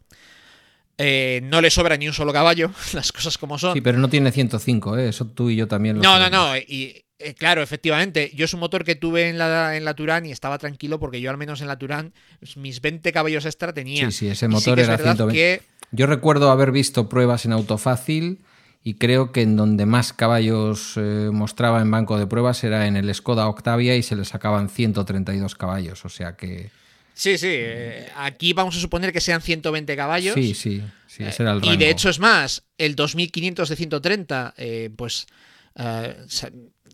eh, 0.97 1.41
no 1.43 1.61
le 1.61 1.69
sobra 1.69 1.97
ni 1.97 2.07
un 2.07 2.13
solo 2.13 2.33
caballo, 2.33 2.71
las 2.93 3.11
cosas 3.11 3.37
como 3.37 3.57
son. 3.57 3.73
Sí, 3.73 3.81
pero 3.81 3.97
no 3.97 4.09
tiene 4.09 4.31
105, 4.31 4.97
¿eh? 4.97 5.09
eso 5.09 5.25
tú 5.25 5.49
y 5.49 5.55
yo 5.55 5.67
también 5.67 5.97
lo 5.97 6.03
No, 6.03 6.19
no, 6.19 6.29
no. 6.29 6.57
Y 6.57 7.05
eh, 7.19 7.33
claro, 7.35 7.61
efectivamente, 7.61 8.31
yo 8.33 8.45
es 8.45 8.53
un 8.53 8.59
motor 8.61 8.83
que 8.83 8.95
tuve 8.95 9.29
en 9.29 9.37
la, 9.37 9.75
en 9.75 9.85
la 9.85 9.93
Turán 9.93 10.25
y 10.25 10.31
estaba 10.31 10.57
tranquilo 10.57 10.99
porque 10.99 11.19
yo 11.21 11.29
al 11.29 11.37
menos 11.37 11.61
en 11.61 11.67
la 11.67 11.77
Turán 11.77 12.13
pues, 12.39 12.57
mis 12.57 12.81
20 12.81 13.11
caballos 13.11 13.45
extra 13.45 13.73
tenía. 13.73 14.05
Sí, 14.09 14.11
sí, 14.17 14.27
ese 14.29 14.47
motor 14.47 14.79
es 14.79 14.87
era 14.87 14.97
verdad 14.97 15.15
120. 15.15 15.33
que- 15.35 15.61
Yo 15.91 16.05
recuerdo 16.07 16.49
haber 16.51 16.71
visto 16.71 17.09
pruebas 17.09 17.45
en 17.45 17.51
Autofácil 17.53 18.39
y 18.83 18.93
creo 18.93 19.31
que 19.33 19.41
en 19.41 19.57
donde 19.57 19.85
más 19.85 20.13
caballos 20.13 20.93
eh, 20.95 21.29
mostraba 21.33 21.81
en 21.81 21.91
banco 21.91 22.17
de 22.17 22.25
pruebas 22.27 22.63
era 22.63 22.87
en 22.87 22.95
el 22.95 23.13
Skoda 23.13 23.47
Octavia 23.49 23.95
y 23.97 24.03
se 24.03 24.15
le 24.15 24.23
sacaban 24.23 24.69
132 24.69 25.55
caballos, 25.55 26.05
o 26.05 26.09
sea 26.09 26.37
que 26.37 26.69
Sí, 27.13 27.37
sí. 27.37 27.47
eh, 27.51 28.07
aquí 28.15 28.53
vamos 28.53 28.77
a 28.77 28.79
suponer 28.79 29.11
que 29.11 29.19
sean 29.19 29.41
120 29.41 29.93
caballos. 29.97 30.33
sí, 30.35 30.53
sí, 30.53 30.81
sí, 31.07 31.23
ese 31.25 31.43
era 31.43 31.51
el 31.51 31.65
Y 31.65 31.75
de 31.75 31.89
hecho 31.89 32.09
es 32.09 32.19
más, 32.19 32.63
el 32.77 32.95
2500 32.95 33.67
de 33.67 33.75
130, 33.75 34.53
eh, 34.55 34.89
pues... 34.95 35.27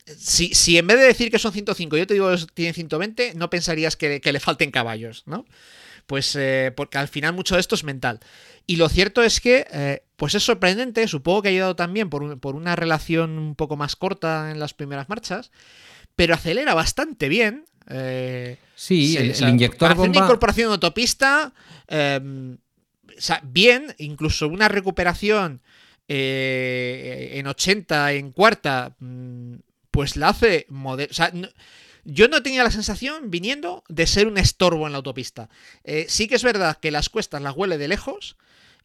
si, 0.06 0.54
si 0.54 0.78
en 0.78 0.88
vez 0.88 0.98
de 0.98 1.06
decir 1.06 1.32
que 1.32 1.40
son 1.40 1.52
105, 1.54 1.98
yo 1.98 2.06
te 2.08 2.14
digo 2.14 2.30
que 2.30 2.46
tiene 2.54 2.74
120, 2.74 3.34
no 3.36 3.50
pensarías 3.50 3.96
que, 3.96 4.22
que 4.22 4.32
le 4.34 4.40
falten 4.40 4.72
caballos, 4.72 5.24
¿no? 5.26 5.46
Pues 6.06 6.36
eh, 6.36 6.72
porque 6.76 7.00
al 7.00 7.08
final 7.08 7.34
mucho 7.34 7.56
de 7.56 7.62
esto 7.62 7.74
es 7.76 7.84
mental. 7.84 8.20
Y 8.68 8.76
lo 8.76 8.90
cierto 8.90 9.24
es 9.24 9.42
que, 9.42 9.66
eh, 9.72 10.04
pues 10.18 10.36
es 10.36 10.44
sorprendente, 10.44 11.08
supongo 11.08 11.42
que 11.42 11.48
ha 11.48 11.52
ayudado 11.52 11.76
también 11.76 12.10
por, 12.12 12.22
un- 12.24 12.40
por 12.40 12.56
una 12.56 12.76
relación 12.76 13.38
un 13.40 13.56
poco 13.56 13.76
más 13.76 13.96
corta 13.96 14.52
en 14.52 14.60
las 14.60 14.74
primeras 14.76 15.10
marchas, 15.10 15.52
pero 16.16 16.34
acelera 16.36 16.74
bastante 16.76 17.28
bien. 17.30 17.66
eh, 17.90 18.58
Sí, 18.76 19.14
se- 19.14 19.22
el, 19.22 19.32
o 19.32 19.34
sea, 19.36 19.48
el 19.48 19.54
inyector 19.56 19.88
una 19.88 19.96
bomba 19.96 20.20
incorporación 20.26 20.68
de 20.70 20.74
autopista, 20.74 21.54
o 21.90 23.22
sea, 23.22 23.42
bien, 23.44 23.94
incluso 23.98 24.48
una 24.48 24.68
recuperación 24.68 25.62
eh, 26.08 27.32
en 27.34 27.48
80, 27.48 28.14
en 28.14 28.32
cuarta, 28.32 28.96
mm, 29.00 29.56
pues 29.96 30.16
la 30.18 30.30
hace 30.30 30.66
mode- 30.70 31.08
o 31.10 31.14
sea, 31.14 31.32
no- 31.34 31.48
yo 32.04 32.28
no 32.28 32.44
tenía 32.44 32.64
la 32.64 32.70
sensación, 32.72 33.32
viniendo, 33.32 33.84
de 33.88 34.06
ser 34.06 34.28
un 34.28 34.38
estorbo 34.38 34.86
en 34.86 34.92
la 34.92 34.98
autopista. 34.98 35.50
Eh, 35.84 36.06
sí 36.10 36.28
que 36.28 36.36
es 36.36 36.44
verdad 36.44 36.78
que 36.80 36.92
las 36.92 37.10
cuestas 37.10 37.42
las 37.42 37.56
huele 37.56 37.78
de 37.78 37.88
lejos. 37.88 38.36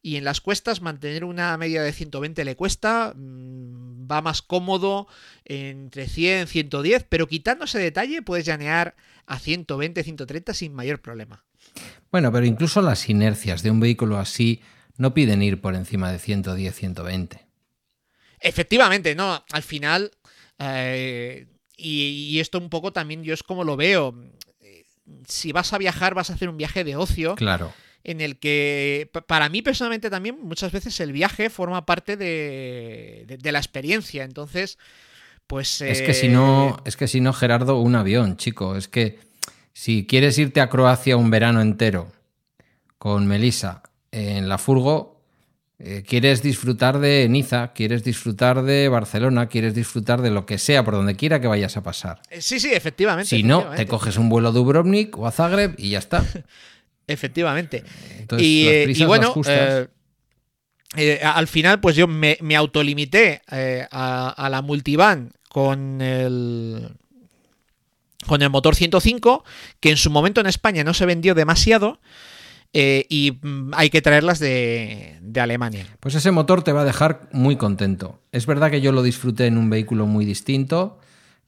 Y 0.03 0.15
en 0.15 0.23
las 0.23 0.41
cuestas 0.41 0.81
mantener 0.81 1.23
una 1.23 1.55
media 1.57 1.83
de 1.83 1.93
120 1.93 2.43
le 2.43 2.55
cuesta, 2.55 3.13
mm, 3.15 4.09
va 4.11 4.21
más 4.23 4.41
cómodo 4.41 5.05
entre 5.45 6.07
100 6.07 6.47
110, 6.47 7.05
pero 7.07 7.27
quitando 7.27 7.65
ese 7.65 7.77
detalle 7.77 8.23
puedes 8.23 8.43
llanear 8.45 8.95
a 9.27 9.37
120, 9.37 10.01
130 10.03 10.55
sin 10.55 10.73
mayor 10.73 11.01
problema. 11.01 11.43
Bueno, 12.11 12.31
pero 12.31 12.47
incluso 12.47 12.81
las 12.81 13.07
inercias 13.09 13.61
de 13.61 13.69
un 13.69 13.79
vehículo 13.79 14.17
así 14.17 14.61
no 14.97 15.13
piden 15.13 15.43
ir 15.43 15.61
por 15.61 15.75
encima 15.75 16.11
de 16.11 16.17
110, 16.17 16.73
120. 16.75 17.45
Efectivamente, 18.39 19.13
no, 19.13 19.45
al 19.51 19.61
final, 19.61 20.11
eh, 20.61 21.47
y, 21.77 22.29
y 22.29 22.39
esto 22.39 22.57
un 22.59 22.69
poco 22.69 22.93
también 22.93 23.23
yo 23.23 23.33
es 23.33 23.43
como 23.43 23.63
lo 23.63 23.75
veo, 23.75 24.15
si 25.27 25.51
vas 25.51 25.73
a 25.73 25.77
viajar 25.77 26.13
vas 26.13 26.29
a 26.29 26.33
hacer 26.33 26.47
un 26.49 26.57
viaje 26.57 26.83
de 26.83 26.95
ocio. 26.95 27.35
Claro. 27.35 27.73
en 28.03 28.19
el 28.19 28.39
que 28.39 29.09
pa- 29.13 29.21
para 29.21 29.47
mí 29.49 29.61
personalmente 29.61 30.09
también 30.09 30.35
muchas 30.41 30.71
veces 30.71 30.99
el 31.01 31.11
viaje 31.11 31.49
forma 31.51 31.85
parte 31.85 32.17
de, 32.17 33.25
de- 33.27 33.37
de 33.37 33.51
la 33.51 33.59
experiencia. 33.59 34.23
Entonces, 34.23 34.79
pues... 35.45 35.81
Es 35.81 36.01
que 36.01 36.13
si 36.15 36.25
eh, 36.25 36.29
no, 36.29 36.77
es 36.85 36.95
que 36.97 37.07
si 37.07 37.21
no, 37.21 37.31
Gerardo, 37.31 37.77
un 37.79 37.95
avión, 37.95 38.37
chico. 38.37 38.75
Es 38.75 38.87
que 38.87 39.19
si 39.73 40.07
quieres 40.07 40.37
irte 40.39 40.61
a 40.61 40.69
Croacia 40.69 41.15
un 41.17 41.29
verano 41.29 41.61
entero 41.61 42.11
con 42.97 43.27
Melissa 43.27 43.83
en 44.11 44.49
la 44.49 44.57
furgo, 44.57 45.10
eh, 45.83 46.03
quieres 46.07 46.43
disfrutar 46.43 46.99
de 46.99 47.27
Niza, 47.27 47.73
quieres 47.73 48.03
disfrutar 48.03 48.61
de 48.61 48.87
Barcelona, 48.87 49.47
quieres 49.47 49.73
disfrutar 49.73 50.21
de 50.21 50.29
lo 50.29 50.45
que 50.45 50.57
sea, 50.57 50.83
por 50.83 50.93
donde 50.93 51.15
quiera 51.15 51.41
que 51.41 51.47
vayas 51.47 51.75
a 51.77 51.83
pasar. 51.83 52.21
Eh, 52.29 52.41
Sí, 52.41 52.59
sí, 52.59 52.71
efectivamente. 52.71 53.27
Si 53.29 53.41
no, 53.43 53.63
te 53.75 53.87
coges 53.87 54.17
un 54.17 54.29
vuelo 54.29 54.49
a 54.49 54.51
Dubrovnik 54.51 55.17
o 55.17 55.25
a 55.25 55.31
Zagreb 55.31 55.73
y 55.77 55.89
ya 55.89 55.99
está. 55.99 56.23
Efectivamente. 57.07 57.83
Entonces, 58.19 58.47
y, 58.47 58.63
las 58.65 58.73
eh, 58.73 58.83
prisas, 58.85 59.01
y 59.01 59.05
bueno, 59.05 59.23
las 59.23 59.33
justas. 59.33 59.57
eh, 59.57 59.87
eh, 60.97 61.19
al 61.23 61.47
final, 61.47 61.79
pues 61.79 61.95
yo 61.95 62.07
me, 62.07 62.37
me 62.41 62.55
autolimité 62.55 63.41
a, 63.91 64.29
a 64.29 64.49
la 64.49 64.61
multivan 64.61 65.31
con 65.49 66.01
el. 66.01 66.89
Con 68.27 68.43
el 68.43 68.51
motor 68.51 68.75
105, 68.75 69.43
que 69.79 69.89
en 69.89 69.97
su 69.97 70.11
momento 70.11 70.41
en 70.41 70.45
España 70.47 70.83
no 70.83 70.93
se 70.93 71.07
vendió 71.07 71.33
demasiado 71.33 71.99
eh, 72.73 73.05
y 73.09 73.39
mm, 73.41 73.71
hay 73.73 73.89
que 73.89 74.01
traerlas 74.01 74.39
de, 74.39 75.19
Alemania. 75.39 75.85
Pues 75.99 76.15
ese 76.15 76.31
motor 76.31 76.63
te 76.63 76.71
va 76.71 76.81
a 76.81 76.85
dejar 76.85 77.29
muy 77.31 77.55
contento. 77.55 78.21
Es 78.31 78.45
verdad 78.45 78.71
que 78.71 78.81
yo 78.81 78.91
lo 78.91 79.03
disfruté 79.03 79.47
en 79.47 79.57
un 79.57 79.69
vehículo 79.69 80.05
muy 80.07 80.25
distinto, 80.25 80.99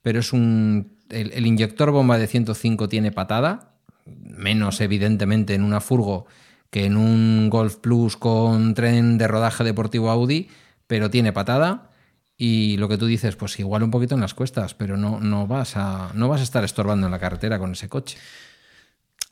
pero 0.01 0.19
es 0.19 0.33
un. 0.33 0.93
El, 1.09 1.31
el 1.33 1.45
inyector 1.45 1.91
bomba 1.91 2.17
de 2.17 2.27
105 2.27 2.89
tiene 2.89 3.11
patada, 3.11 3.75
menos 4.05 4.81
evidentemente 4.81 5.53
en 5.53 5.63
una 5.63 5.79
furgo 5.79 6.25
que 6.73 6.85
en 6.85 6.97
un 6.97 7.51
Golf 7.51 7.75
Plus 7.75 8.17
con 8.17 8.73
tren 8.73 9.19
de 9.19 9.27
rodaje 9.27 9.63
deportivo 9.63 10.09
Audi, 10.09 10.49
pero 10.87 11.11
tiene 11.11 11.31
patada. 11.31 11.91
Y 12.35 12.77
lo 12.77 12.89
que 12.89 12.97
tú 12.97 13.05
dices, 13.05 13.35
pues 13.35 13.59
igual 13.59 13.83
un 13.83 13.91
poquito 13.91 14.15
en 14.15 14.21
las 14.21 14.33
cuestas, 14.33 14.73
pero 14.73 14.97
no, 14.97 15.19
no, 15.19 15.45
vas, 15.45 15.77
a, 15.77 16.09
no 16.15 16.29
vas 16.29 16.41
a 16.41 16.43
estar 16.43 16.63
estorbando 16.63 17.05
en 17.05 17.11
la 17.11 17.19
carretera 17.19 17.59
con 17.59 17.73
ese 17.73 17.89
coche. 17.89 18.17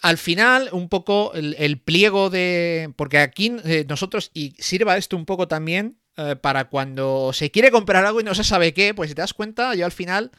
Al 0.02 0.18
final, 0.18 0.70
un 0.72 0.90
poco 0.90 1.32
el, 1.34 1.80
pliego 1.80 2.30
de. 2.30 2.92
Porque 2.96 3.20
aquí 3.20 3.56
eh, 3.66 3.86
nosotros, 3.88 4.32
y 4.34 4.56
sirva 4.60 4.98
esto 4.98 5.16
un 5.16 5.26
poco 5.26 5.48
también 5.48 5.98
eh, 6.18 6.36
para 6.36 6.66
cuando 6.70 7.32
se 7.34 7.52
quiere 7.52 7.72
comprar 7.72 8.06
algo 8.06 8.20
y 8.22 8.24
no 8.24 8.36
se 8.36 8.44
sabe 8.44 8.74
qué, 8.74 8.94
pues 8.94 9.10
si 9.10 9.16
te 9.16 9.22
das 9.22 9.34
cuenta, 9.34 9.76
yo 9.76 9.86
al 9.86 9.92
final 9.92 10.32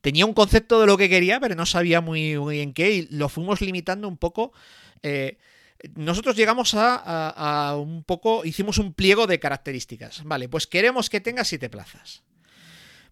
tenía 0.00 0.24
un 0.26 0.34
concepto 0.34 0.80
de 0.80 0.86
lo 0.86 0.96
que 0.96 1.08
quería, 1.08 1.40
pero 1.40 1.54
no 1.56 1.66
sabía 1.66 2.00
muy, 2.00 2.36
bien 2.36 2.72
qué, 2.72 2.92
y 2.92 3.08
lo 3.10 3.28
fuimos 3.28 3.60
limitando 3.60 4.06
un 4.08 4.16
poco. 4.16 4.52
eh, 5.02 5.38
nosotros 5.94 6.34
llegamos 6.34 6.74
a, 6.74 6.96
a- 7.70 7.76
un 7.76 8.02
poco, 8.02 8.44
hicimos 8.44 8.78
un 8.78 8.94
pliego 8.94 9.26
de 9.28 9.38
características. 9.38 10.24
Vale, 10.24 10.48
pues 10.48 10.66
queremos 10.66 11.08
que 11.08 11.20
tenga 11.20 11.44
siete 11.44 11.70
plazas. 11.70 12.22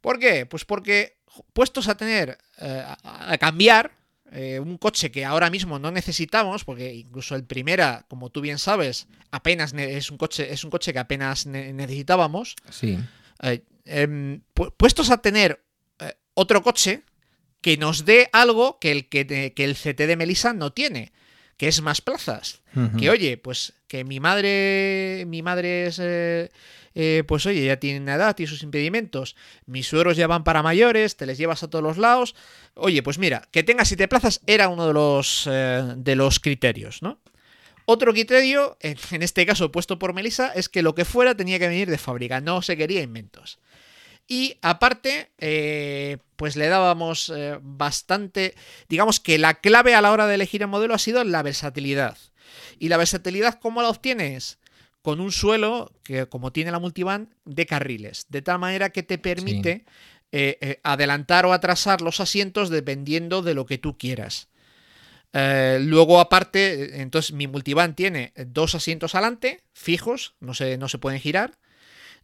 ¿Por 0.01 0.19
qué? 0.19 0.47
Pues 0.47 0.65
porque 0.65 1.19
puestos 1.53 1.89
a 1.89 1.97
tener, 1.97 2.39
a 2.59 3.37
cambiar, 3.39 3.93
eh, 4.37 4.61
un 4.61 4.77
coche 4.77 5.11
que 5.11 5.25
ahora 5.25 5.49
mismo 5.51 5.79
no 5.79 5.91
necesitamos, 5.91 6.65
porque 6.65 6.95
incluso 6.95 7.35
el 7.35 7.45
primera, 7.45 8.05
como 8.09 8.29
tú 8.31 8.41
bien 8.43 8.59
sabes, 8.59 9.09
apenas 9.31 9.73
es 9.73 10.11
un 10.11 10.19
coche, 10.19 10.53
es 10.53 10.63
un 10.63 10.71
coche 10.71 10.93
que 10.93 10.99
apenas 10.99 11.47
ne- 11.47 11.73
necesitábamos. 11.73 12.55
Sí. 12.71 12.99
eh, 13.43 13.63
em, 13.85 14.43
pu- 14.55 14.73
puestos 14.77 15.11
a 15.11 15.19
tener 15.19 15.65
eh, 16.01 16.13
otro 16.35 16.63
coche 16.63 17.03
que 17.63 17.77
nos 17.79 18.05
dé 18.05 18.29
algo 18.33 18.79
que 18.79 18.93
el, 18.93 19.09
que, 19.09 19.27
que 19.55 19.65
el 19.65 19.75
CT 19.75 20.07
de 20.07 20.17
Melissa 20.17 20.53
no 20.53 20.73
tiene, 20.73 21.13
que 21.57 21.69
es 21.69 21.81
más 21.81 22.01
plazas. 22.01 22.61
Que 22.99 23.09
oye, 23.09 23.39
pues 23.39 23.73
que 23.89 24.05
mi 24.05 24.21
madre, 24.21 25.25
mi 25.27 25.41
madre 25.41 25.87
es, 25.87 25.99
eh, 25.99 26.51
eh, 26.95 27.25
pues 27.27 27.47
oye, 27.47 27.65
ya 27.65 27.79
tiene 27.79 28.01
una 28.01 28.17
edad 28.17 28.39
y 28.39 28.47
sus 28.47 28.63
impedimentos. 28.63 29.35
Mis 29.65 29.87
suegros 29.87 30.19
ya 30.19 30.27
van 30.27 30.45
para 30.45 30.63
mayores, 30.63 31.17
te 31.17 31.25
les 31.25 31.39
llevas 31.39 31.63
a 31.63 31.71
todos 31.71 31.83
los 31.83 31.97
lados. 31.97 32.35
Oye, 32.75 33.03
pues 33.03 33.19
mira, 33.19 33.49
que 33.51 33.63
tenga 33.63 33.87
siete 33.87 34.09
plazas 34.09 34.43
era 34.47 34.69
uno 34.69 34.87
de 34.87 34.93
los, 34.93 35.49
eh, 35.51 35.95
de 35.97 36.17
los 36.17 36.39
criterios, 36.39 37.01
¿no? 37.01 37.19
Otro 37.87 38.13
criterio, 38.13 38.77
en, 38.81 38.99
en 39.13 39.23
este 39.23 39.47
caso 39.47 39.73
puesto 39.73 39.99
por 39.99 40.13
Melissa, 40.13 40.53
es 40.53 40.69
que 40.69 40.83
lo 40.83 40.95
que 40.95 41.05
fuera 41.05 41.35
tenía 41.35 41.59
que 41.59 41.69
venir 41.69 41.89
de 41.89 41.99
fábrica, 41.99 42.41
no 42.41 42.61
se 42.61 42.77
quería 42.77 43.01
inventos. 43.01 43.59
Y 44.29 44.59
aparte, 44.61 45.31
eh, 45.39 46.19
pues 46.37 46.57
le 46.57 46.69
dábamos 46.69 47.33
eh, 47.35 47.59
bastante, 47.63 48.55
digamos 48.89 49.21
que 49.21 49.39
la 49.39 49.55
clave 49.55 49.95
a 49.95 50.01
la 50.01 50.11
hora 50.11 50.27
de 50.27 50.35
elegir 50.35 50.63
el 50.63 50.69
modelo 50.69 50.95
ha 50.95 50.99
sido 50.99 51.23
la 51.25 51.43
versatilidad. 51.43 52.19
¿Y 52.79 52.89
la 52.89 52.97
versatilidad 52.97 53.59
cómo 53.61 53.83
la 53.83 53.89
obtienes? 53.89 54.59
Con 55.03 55.21
un 55.21 55.31
suelo, 55.31 55.93
que 56.03 56.27
como 56.27 56.53
tiene 56.53 56.73
la 56.73 56.81
multivan, 56.81 57.35
de 57.45 57.67
carriles, 57.67 58.27
de 58.29 58.43
tal 58.43 58.59
manera 58.59 58.91
que 58.91 59.05
te 59.05 59.19
permite 59.19 59.85
eh, 60.33 60.59
eh, 60.61 60.81
adelantar 60.83 61.47
o 61.47 61.53
atrasar 61.53 62.03
los 62.03 62.19
asientos 62.19 62.69
dependiendo 62.69 63.43
de 63.43 63.55
lo 63.55 63.65
que 63.65 63.79
tú 63.79 63.97
quieras. 63.97 64.49
Eh, 65.33 65.79
luego, 65.81 66.19
aparte, 66.19 67.01
entonces 67.01 67.33
mi 67.33 67.47
multivan 67.47 67.95
tiene 67.95 68.33
dos 68.47 68.75
asientos 68.75 69.15
adelante, 69.15 69.63
fijos, 69.73 70.35
no 70.41 70.53
se, 70.53 70.79
no 70.79 70.89
se 70.89 70.99
pueden 70.99 71.21
girar. 71.21 71.57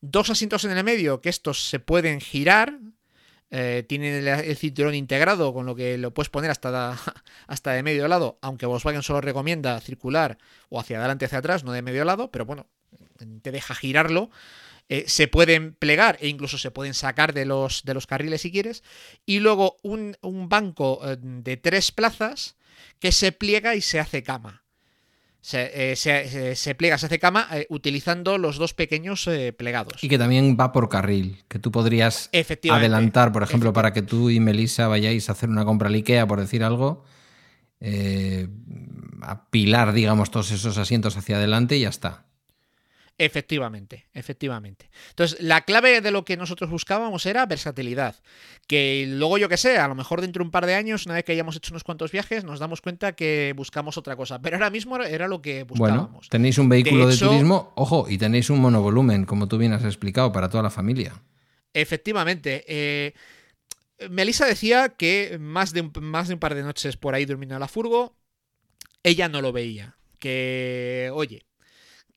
Dos 0.03 0.31
asientos 0.31 0.65
en 0.65 0.77
el 0.77 0.83
medio, 0.83 1.21
que 1.21 1.29
estos 1.29 1.69
se 1.69 1.79
pueden 1.79 2.21
girar. 2.21 2.79
eh, 3.51 3.85
tienen 3.89 4.27
el, 4.27 4.57
cinturón 4.57 4.95
integrado, 4.95 5.55
con 5.55 5.65
lo 5.65 5.77
que 5.77 5.97
lo 5.97 6.13
puedes 6.13 6.29
poner 6.29 6.51
hasta, 6.51 6.99
hasta 7.47 7.73
de 7.73 7.83
medio 7.85 8.09
lado, 8.09 8.39
aunque 8.43 8.67
Volkswagen 8.67 9.03
solo 9.03 9.21
recomienda 9.21 9.81
circular 9.81 10.39
o 10.71 10.81
hacia 10.81 10.99
adelante 10.99 11.27
hacia 11.27 11.39
atrás, 11.39 11.63
no 11.63 11.71
de 11.73 11.83
medio 11.83 12.05
lado, 12.05 12.33
pero 12.33 12.45
bueno, 12.47 12.67
te 13.43 13.53
deja 13.53 13.75
girarlo. 13.77 14.31
Eh, 14.89 15.05
se 15.07 15.29
pueden 15.29 15.75
plegar 15.75 16.19
e 16.21 16.29
incluso 16.29 16.59
se 16.59 16.73
pueden 16.73 16.95
sacar 16.95 17.33
de 17.33 17.47
los, 17.47 17.85
de 17.85 17.95
los 17.95 18.09
carriles 18.09 18.43
si 18.43 18.51
quieres. 18.51 18.83
Y 19.25 19.39
luego 19.39 19.77
un, 19.83 20.17
un 20.21 20.49
banco 20.49 21.01
eh, 21.05 21.17
de 21.21 21.57
tres 21.57 21.93
plazas 21.93 22.57
que 22.99 23.13
se 23.13 23.31
pliega 23.31 23.77
y 23.77 23.83
se 23.83 24.01
hace 24.01 24.25
cama. 24.25 24.62
Se, 25.45 25.91
eh, 25.93 25.97
se- 25.97 26.29
se- 26.31 26.55
se 26.55 26.75
pliega, 26.77 26.97
se 26.99 27.07
hace 27.07 27.19
cama 27.19 27.49
eh, 27.53 27.67
utilizando 27.69 28.39
los 28.39 28.59
dos 28.59 28.75
pequeños 28.75 29.27
eh, 29.27 29.53
plegados. 29.53 30.03
Y 30.05 30.09
que 30.09 30.17
también 30.17 30.57
va 30.59 30.71
por 30.73 30.89
carril, 30.89 31.43
que 31.49 31.59
tú 31.59 31.73
podrías 31.73 32.31
adelantar, 32.77 33.33
por 33.33 33.43
ejemplo, 33.43 33.73
para 33.73 33.93
que 33.93 34.03
tú 34.03 34.31
y 34.31 34.39
Melissa 34.39 34.87
vayáis 34.87 35.29
a 35.29 35.33
hacer 35.33 35.49
una 35.49 35.65
compra 35.65 35.89
al 35.89 35.95
IKEA, 35.97 36.27
por 36.29 36.39
decir 36.41 36.63
algo, 36.63 37.05
eh, 37.81 38.47
apilar, 39.21 39.93
digamos, 39.93 40.31
todos 40.31 40.51
esos 40.53 40.79
asientos 40.79 41.17
hacia 41.17 41.37
adelante 41.37 41.77
y 41.77 41.81
ya 41.81 41.89
está. 41.89 42.25
Efectivamente, 43.25 44.07
efectivamente. 44.15 44.91
Entonces, 45.11 45.41
la 45.41 45.61
clave 45.61 46.01
de 46.01 46.11
lo 46.11 46.25
que 46.25 46.37
nosotros 46.37 46.69
buscábamos 46.71 47.25
era 47.25 47.47
versatilidad. 47.47 48.17
Que 48.67 49.05
luego, 49.09 49.39
yo 49.39 49.49
que 49.49 49.57
sé, 49.57 49.79
a 49.79 49.87
lo 49.87 49.95
mejor 49.95 50.21
dentro 50.21 50.43
de 50.43 50.47
un 50.47 50.51
par 50.51 50.67
de 50.67 50.75
años, 50.75 51.07
una 51.07 51.15
vez 51.15 51.25
que 51.25 51.31
hayamos 51.31 51.55
hecho 51.55 51.73
unos 51.73 51.85
cuantos 51.85 52.11
viajes, 52.11 52.43
nos 52.43 52.59
damos 52.59 52.81
cuenta 52.81 53.13
que 53.13 53.53
buscamos 53.57 53.97
otra 53.97 54.17
cosa. 54.17 54.41
Pero 54.43 54.57
ahora 54.57 54.71
mismo 54.71 54.97
era- 54.97 55.29
lo 55.29 55.41
que 55.41 55.63
Bueno, 55.63 55.69
buscábamos. 56.09 56.29
tenéis 56.31 56.59
un 56.59 56.69
vehículo 56.69 57.07
de, 57.07 57.15
hecho- 57.15 57.29
turismo, 57.29 57.73
ojo, 57.77 58.07
y 58.09 58.19
tenéis 58.19 58.51
un 58.51 58.61
monovolumen, 58.61 59.25
como 59.25 59.47
tú 59.47 59.57
bien 59.57 59.73
has 59.73 59.85
explicado, 59.85 60.33
para 60.33 60.49
toda 60.49 60.65
la 60.65 60.71
familia. 60.71 61.23
Efectivamente. 61.75 62.65
eh, 62.67 63.15
Melissa 64.11 64.47
decía 64.47 64.89
que 64.89 65.37
más 65.41 65.73
de, 65.73 65.83
un, 65.83 65.93
más 66.01 66.27
de 66.27 66.35
un 66.35 66.41
par 66.41 66.57
de 66.57 66.63
noches 66.65 66.97
por 66.97 67.15
ahí 67.15 67.25
durmiendo 67.25 67.55
en 67.55 67.61
la 67.61 67.69
furgo, 67.69 68.17
ella 69.05 69.29
no 69.29 69.41
lo 69.41 69.53
veía. 69.53 69.97
Que, 70.19 71.11
oye, 71.15 71.47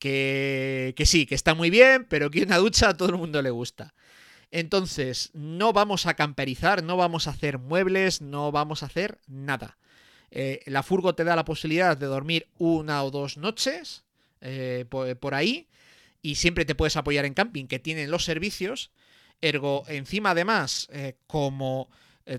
que, 0.06 0.94
que 0.96 1.08
sí, 1.08 1.26
que 1.26 1.34
está 1.34 1.56
muy 1.56 1.72
bien, 1.72 2.06
pero 2.08 2.30
que 2.30 2.44
una 2.44 2.60
ducha 2.60 2.90
a 2.90 2.94
todo 2.96 3.10
el 3.10 3.18
mundo 3.18 3.42
le 3.42 3.50
gusta. 3.50 3.96
Entonces, 4.52 5.32
no 5.34 5.74
vamos 5.74 6.06
a 6.06 6.14
camperizar, 6.14 6.84
no 6.84 6.96
vamos 6.96 7.26
a 7.26 7.32
hacer 7.32 7.58
muebles, 7.58 8.22
no 8.22 8.52
vamos 8.52 8.84
a 8.84 8.86
hacer 8.86 9.18
nada. 9.26 9.80
Eh, 10.30 10.62
la 10.68 10.84
furgo 10.84 11.16
te 11.16 11.24
da 11.24 11.36
la 11.36 11.44
posibilidad 11.44 11.98
de 11.98 12.06
dormir 12.06 12.48
una 12.60 13.04
o 13.04 13.10
dos 13.10 13.38
noches 13.38 14.04
eh, 14.42 14.86
por, 14.90 15.18
por 15.18 15.34
ahí 15.34 15.70
y 16.22 16.36
siempre 16.36 16.66
te 16.66 16.76
puedes 16.76 16.98
apoyar 16.98 17.26
en 17.26 17.34
camping 17.34 17.66
que 17.66 17.80
tienen 17.80 18.12
los 18.12 18.26
servicios. 18.26 18.92
Ergo, 19.42 19.86
encima 19.88 20.32
además, 20.32 20.88
eh, 20.92 21.18
como 21.26 21.90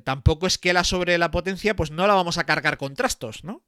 tampoco 0.04 0.46
es 0.46 0.56
que 0.56 0.72
la 0.72 0.84
sobre 0.84 1.18
la 1.18 1.32
potencia, 1.32 1.74
pues 1.74 1.90
no 1.90 2.06
la 2.06 2.14
vamos 2.14 2.38
a 2.38 2.44
cargar 2.44 2.76
con 2.76 2.94
trastos, 2.94 3.42
¿no? 3.42 3.64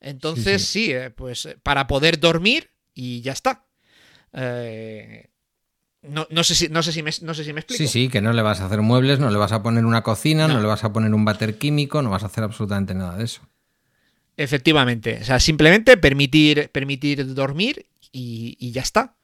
Entonces, 0.00 0.64
sí, 0.64 0.92
eh, 0.92 1.10
pues 1.10 1.48
para 1.62 1.86
poder 1.86 2.20
dormir 2.20 2.70
y 2.96 3.20
ya 3.20 3.30
está. 3.30 3.64
Eh, 4.32 5.28
no, 6.02 6.26
no 6.30 6.42
sé 6.42 6.54
si, 6.56 6.68
no, 6.68 6.82
sé 6.82 6.90
si 6.92 7.02
me, 7.02 7.10
no 7.22 7.34
sé 7.34 7.44
si 7.44 7.52
me 7.52 7.60
explico. 7.60 7.78
Sí, 7.78 7.86
sí, 7.86 8.08
que 8.08 8.20
no 8.20 8.32
le 8.32 8.42
vas 8.42 8.60
a 8.60 8.66
hacer 8.66 8.80
muebles, 8.82 9.20
no 9.20 9.30
le 9.30 9.38
vas 9.38 9.52
a 9.52 9.62
poner 9.62 9.84
una 9.84 10.02
cocina, 10.02 10.48
no, 10.48 10.54
No. 10.54 10.60
le 10.60 10.66
vas 10.66 10.82
a 10.82 10.92
poner 10.92 11.14
un 11.14 11.24
váter 11.24 11.58
químico, 11.58 12.02
no 12.02 12.10
vas 12.10 12.24
a 12.24 12.26
hacer 12.26 12.42
absolutamente 12.42 12.94
nada 12.94 13.16
de 13.16 13.24
eso. 13.24 13.42
Efectivamente. 14.36 15.18
O 15.22 15.24
sea, 15.24 15.38
simplemente 15.40 15.96
permitir, 15.96 16.70
permitir 16.70 17.34
dormir 17.34 17.86
y, 18.12 18.56
y 18.58 18.72
ya 18.72 18.82
está. 18.82 19.14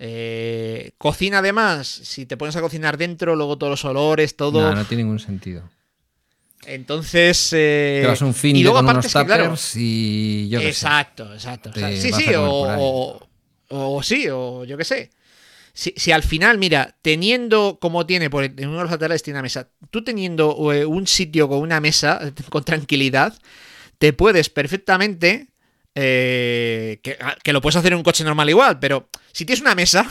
Eh, 0.00 0.92
cocina 0.98 1.38
además, 1.38 1.86
si 1.88 2.24
te 2.26 2.36
pones 2.36 2.54
a 2.56 2.60
cocinar 2.60 2.96
dentro, 2.98 3.34
luego 3.36 3.58
todos 3.58 3.70
los 3.72 3.84
olores, 3.84 4.36
todo. 4.36 4.60
No, 4.60 4.74
no 4.74 4.84
tiene 4.84 5.02
ningún 5.04 5.18
sentido. 5.18 5.68
Entonces. 6.66 7.50
eh, 7.52 8.04
vas 8.06 8.20
un 8.22 8.34
fin 8.34 8.56
y 8.56 8.62
luego 8.62 8.78
aparte 8.78 8.98
unos 8.98 9.06
que, 9.06 9.26
claro, 9.26 9.54
y 9.76 10.48
yo. 10.48 10.60
Exacto, 10.60 11.32
exacto. 11.32 11.70
Te 11.70 11.84
O 11.84 11.88
sea, 11.88 11.96
sí, 12.02 12.12
sí, 12.12 12.34
o, 12.34 12.42
o- 12.50 13.28
o 13.70 14.02
sí, 14.02 14.26
o 14.30 14.64
yo 14.64 14.76
qué 14.76 14.84
sé. 14.84 15.10
Si, 15.72 15.94
si 15.96 16.10
al 16.10 16.22
final, 16.24 16.58
mira, 16.58 16.96
teniendo 17.02 17.78
como 17.80 18.04
tiene 18.04 18.30
por 18.30 18.42
en 18.44 18.66
uno 18.68 18.78
de 18.78 18.82
los 18.82 18.90
laterales 18.90 19.22
tiene 19.22 19.36
una 19.38 19.42
mesa, 19.42 19.68
tú 19.90 20.02
teniendo 20.02 20.72
eh, 20.72 20.84
un 20.84 21.06
sitio 21.06 21.48
con 21.48 21.60
una 21.60 21.80
mesa 21.80 22.20
con 22.50 22.64
tranquilidad, 22.64 23.38
te 23.98 24.12
puedes 24.12 24.50
perfectamente 24.50 25.48
eh, 25.94 26.98
que, 27.02 27.16
que 27.44 27.52
lo 27.52 27.60
puedes 27.60 27.76
hacer 27.76 27.92
en 27.92 27.98
un 27.98 28.04
coche 28.04 28.24
normal 28.24 28.48
igual, 28.50 28.78
pero 28.80 29.08
si 29.38 29.44
tienes 29.46 29.60
una 29.60 29.76
mesa 29.76 30.04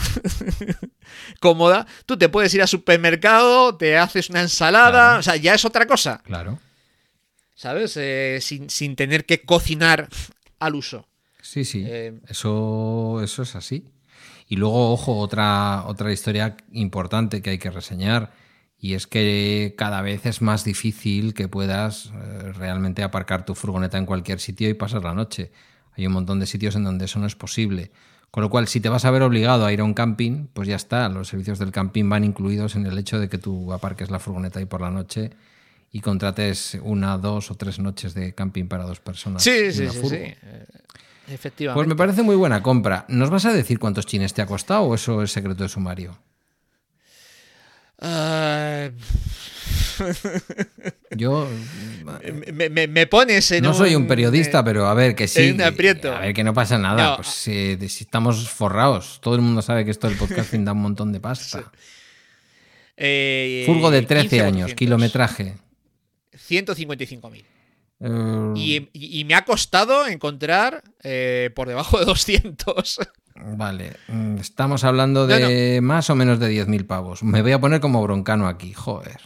cómoda, 1.40 1.86
tú 2.06 2.16
te 2.16 2.28
puedes 2.28 2.52
ir 2.54 2.62
al 2.62 2.68
supermercado, 2.68 3.76
te 3.76 3.96
haces 3.98 4.30
una 4.30 4.40
ensalada, 4.40 4.90
Claro. 4.90 5.20
o 5.20 5.22
sea, 5.22 5.36
ya 5.36 5.54
es 5.54 5.64
otra 5.64 5.86
cosa, 5.86 6.22
Claro. 6.24 6.58
¿sabes? 7.54 7.96
Eh, 7.96 8.38
sin, 8.40 8.70
sin 8.70 8.96
tener 8.96 9.26
que 9.26 9.42
cocinar 9.42 10.08
al 10.58 10.74
uso. 10.74 11.06
Sí, 11.42 11.64
sí. 11.64 11.84
Eh, 11.86 12.18
Eso, 12.28 13.20
eso 13.22 13.42
es 13.42 13.54
así. 13.54 13.84
Y 14.48 14.56
luego, 14.56 14.92
ojo, 14.92 15.18
otra, 15.18 15.84
otra 15.86 16.10
historia 16.12 16.56
importante 16.72 17.42
que 17.42 17.50
hay 17.50 17.58
que 17.58 17.70
reseñar. 17.70 18.32
Y 18.80 18.94
es 18.94 19.06
que 19.06 19.74
cada 19.76 20.00
vez 20.02 20.24
es 20.24 20.40
más 20.40 20.64
difícil 20.64 21.34
que 21.34 21.48
puedas 21.48 22.06
eh, 22.14 22.52
realmente 22.52 23.02
aparcar 23.02 23.44
tu 23.44 23.54
furgoneta 23.54 23.98
en 23.98 24.06
cualquier 24.06 24.40
sitio 24.40 24.68
y 24.70 24.74
pasar 24.74 25.02
la 25.04 25.14
noche. 25.14 25.50
Hay 25.96 26.06
un 26.06 26.12
montón 26.12 26.38
de 26.40 26.46
sitios 26.46 26.76
en 26.76 26.84
donde 26.84 27.06
eso 27.06 27.18
no 27.18 27.26
es 27.26 27.34
posible. 27.34 27.90
Con 28.30 28.42
lo 28.42 28.50
cual, 28.50 28.68
si 28.68 28.80
te 28.80 28.88
vas 28.88 29.04
a 29.04 29.10
ver 29.10 29.22
obligado 29.22 29.64
a 29.64 29.72
ir 29.72 29.80
a 29.80 29.84
un 29.84 29.94
camping, 29.94 30.48
pues 30.52 30.68
ya 30.68 30.76
está. 30.76 31.08
Los 31.08 31.28
servicios 31.28 31.58
del 31.58 31.72
camping 31.72 32.08
van 32.08 32.24
incluidos 32.24 32.76
en 32.76 32.86
el 32.86 32.98
hecho 32.98 33.18
de 33.18 33.28
que 33.28 33.38
tú 33.38 33.72
aparques 33.72 34.10
la 34.10 34.18
furgoneta 34.18 34.58
ahí 34.58 34.66
por 34.66 34.80
la 34.80 34.90
noche 34.90 35.30
y 35.90 36.00
contrates 36.00 36.78
una, 36.82 37.16
dos 37.16 37.50
o 37.50 37.54
tres 37.54 37.78
noches 37.78 38.12
de 38.14 38.34
camping 38.34 38.66
para 38.66 38.84
dos 38.84 39.00
personas. 39.00 39.42
sí, 39.42 39.72
sí, 39.72 39.88
sí, 39.88 40.08
sí. 40.08 40.22
efectivamente. 41.28 41.74
Pues 41.74 41.88
me 41.88 41.96
parece 41.96 42.22
muy 42.22 42.36
buena 42.36 42.62
compra. 42.62 43.06
¿Nos 43.08 43.30
vas 43.30 43.46
a 43.46 43.52
decir 43.52 43.78
cuántos 43.78 44.04
chines 44.04 44.34
te 44.34 44.42
ha 44.42 44.46
costado 44.46 44.82
o 44.82 44.94
eso 44.94 45.22
es 45.22 45.32
secreto 45.32 45.62
de 45.62 45.68
sumario? 45.70 46.18
Yo 51.10 51.48
me, 52.52 52.68
me- 52.70 52.86
me 52.86 53.06
pones 53.06 53.50
en 53.50 53.64
no 53.64 53.74
soy 53.74 53.94
un 53.96 54.06
periodista, 54.06 54.60
eh, 54.60 54.62
pero 54.64 54.86
a 54.86 54.94
ver 54.94 55.14
que 55.16 55.26
sí. 55.26 55.56
aprieto. 55.62 56.12
A 56.14 56.20
ver 56.20 56.34
que 56.34 56.44
no 56.44 56.54
pasa 56.54 56.78
nada. 56.78 57.10
No. 57.10 57.16
Pues 57.16 57.28
si, 57.28 57.76
si 57.88 58.04
estamos 58.04 58.48
forrados, 58.48 59.18
todo 59.20 59.34
el 59.34 59.40
mundo 59.40 59.62
sabe 59.62 59.84
que 59.84 59.90
esto 59.90 60.08
del 60.08 60.16
podcasting 60.16 60.64
da 60.64 60.72
un 60.72 60.82
montón 60.82 61.12
de 61.12 61.20
pasta. 61.20 61.70
eh, 62.96 63.64
Furgo 63.66 63.90
de 63.90 64.02
13 64.02 64.28
15 64.28 64.40
años, 64.44 64.72
400. 64.72 64.74
kilometraje. 64.74 65.56
155.000. 66.48 67.44
Eh, 68.00 68.52
Y, 68.54 68.76
y- 68.92 69.20
y 69.20 69.24
me 69.24 69.34
ha 69.34 69.44
costado 69.44 70.06
encontrar 70.06 70.84
por 71.54 71.66
debajo 71.68 71.98
de 71.98 72.04
200. 72.04 72.98
Vale, 73.56 73.96
mm, 74.08 74.38
estamos 74.38 74.84
hablando 74.84 75.26
de 75.26 75.80
más 75.82 76.10
o 76.10 76.14
menos 76.14 76.38
de 76.38 76.50
10.000 76.50 76.86
pavos. 76.86 77.22
Me 77.22 77.42
voy 77.42 77.52
a 77.52 77.60
poner 77.60 77.80
como 77.80 78.02
broncano 78.02 78.46
aquí, 78.48 78.72
joder. 78.72 79.20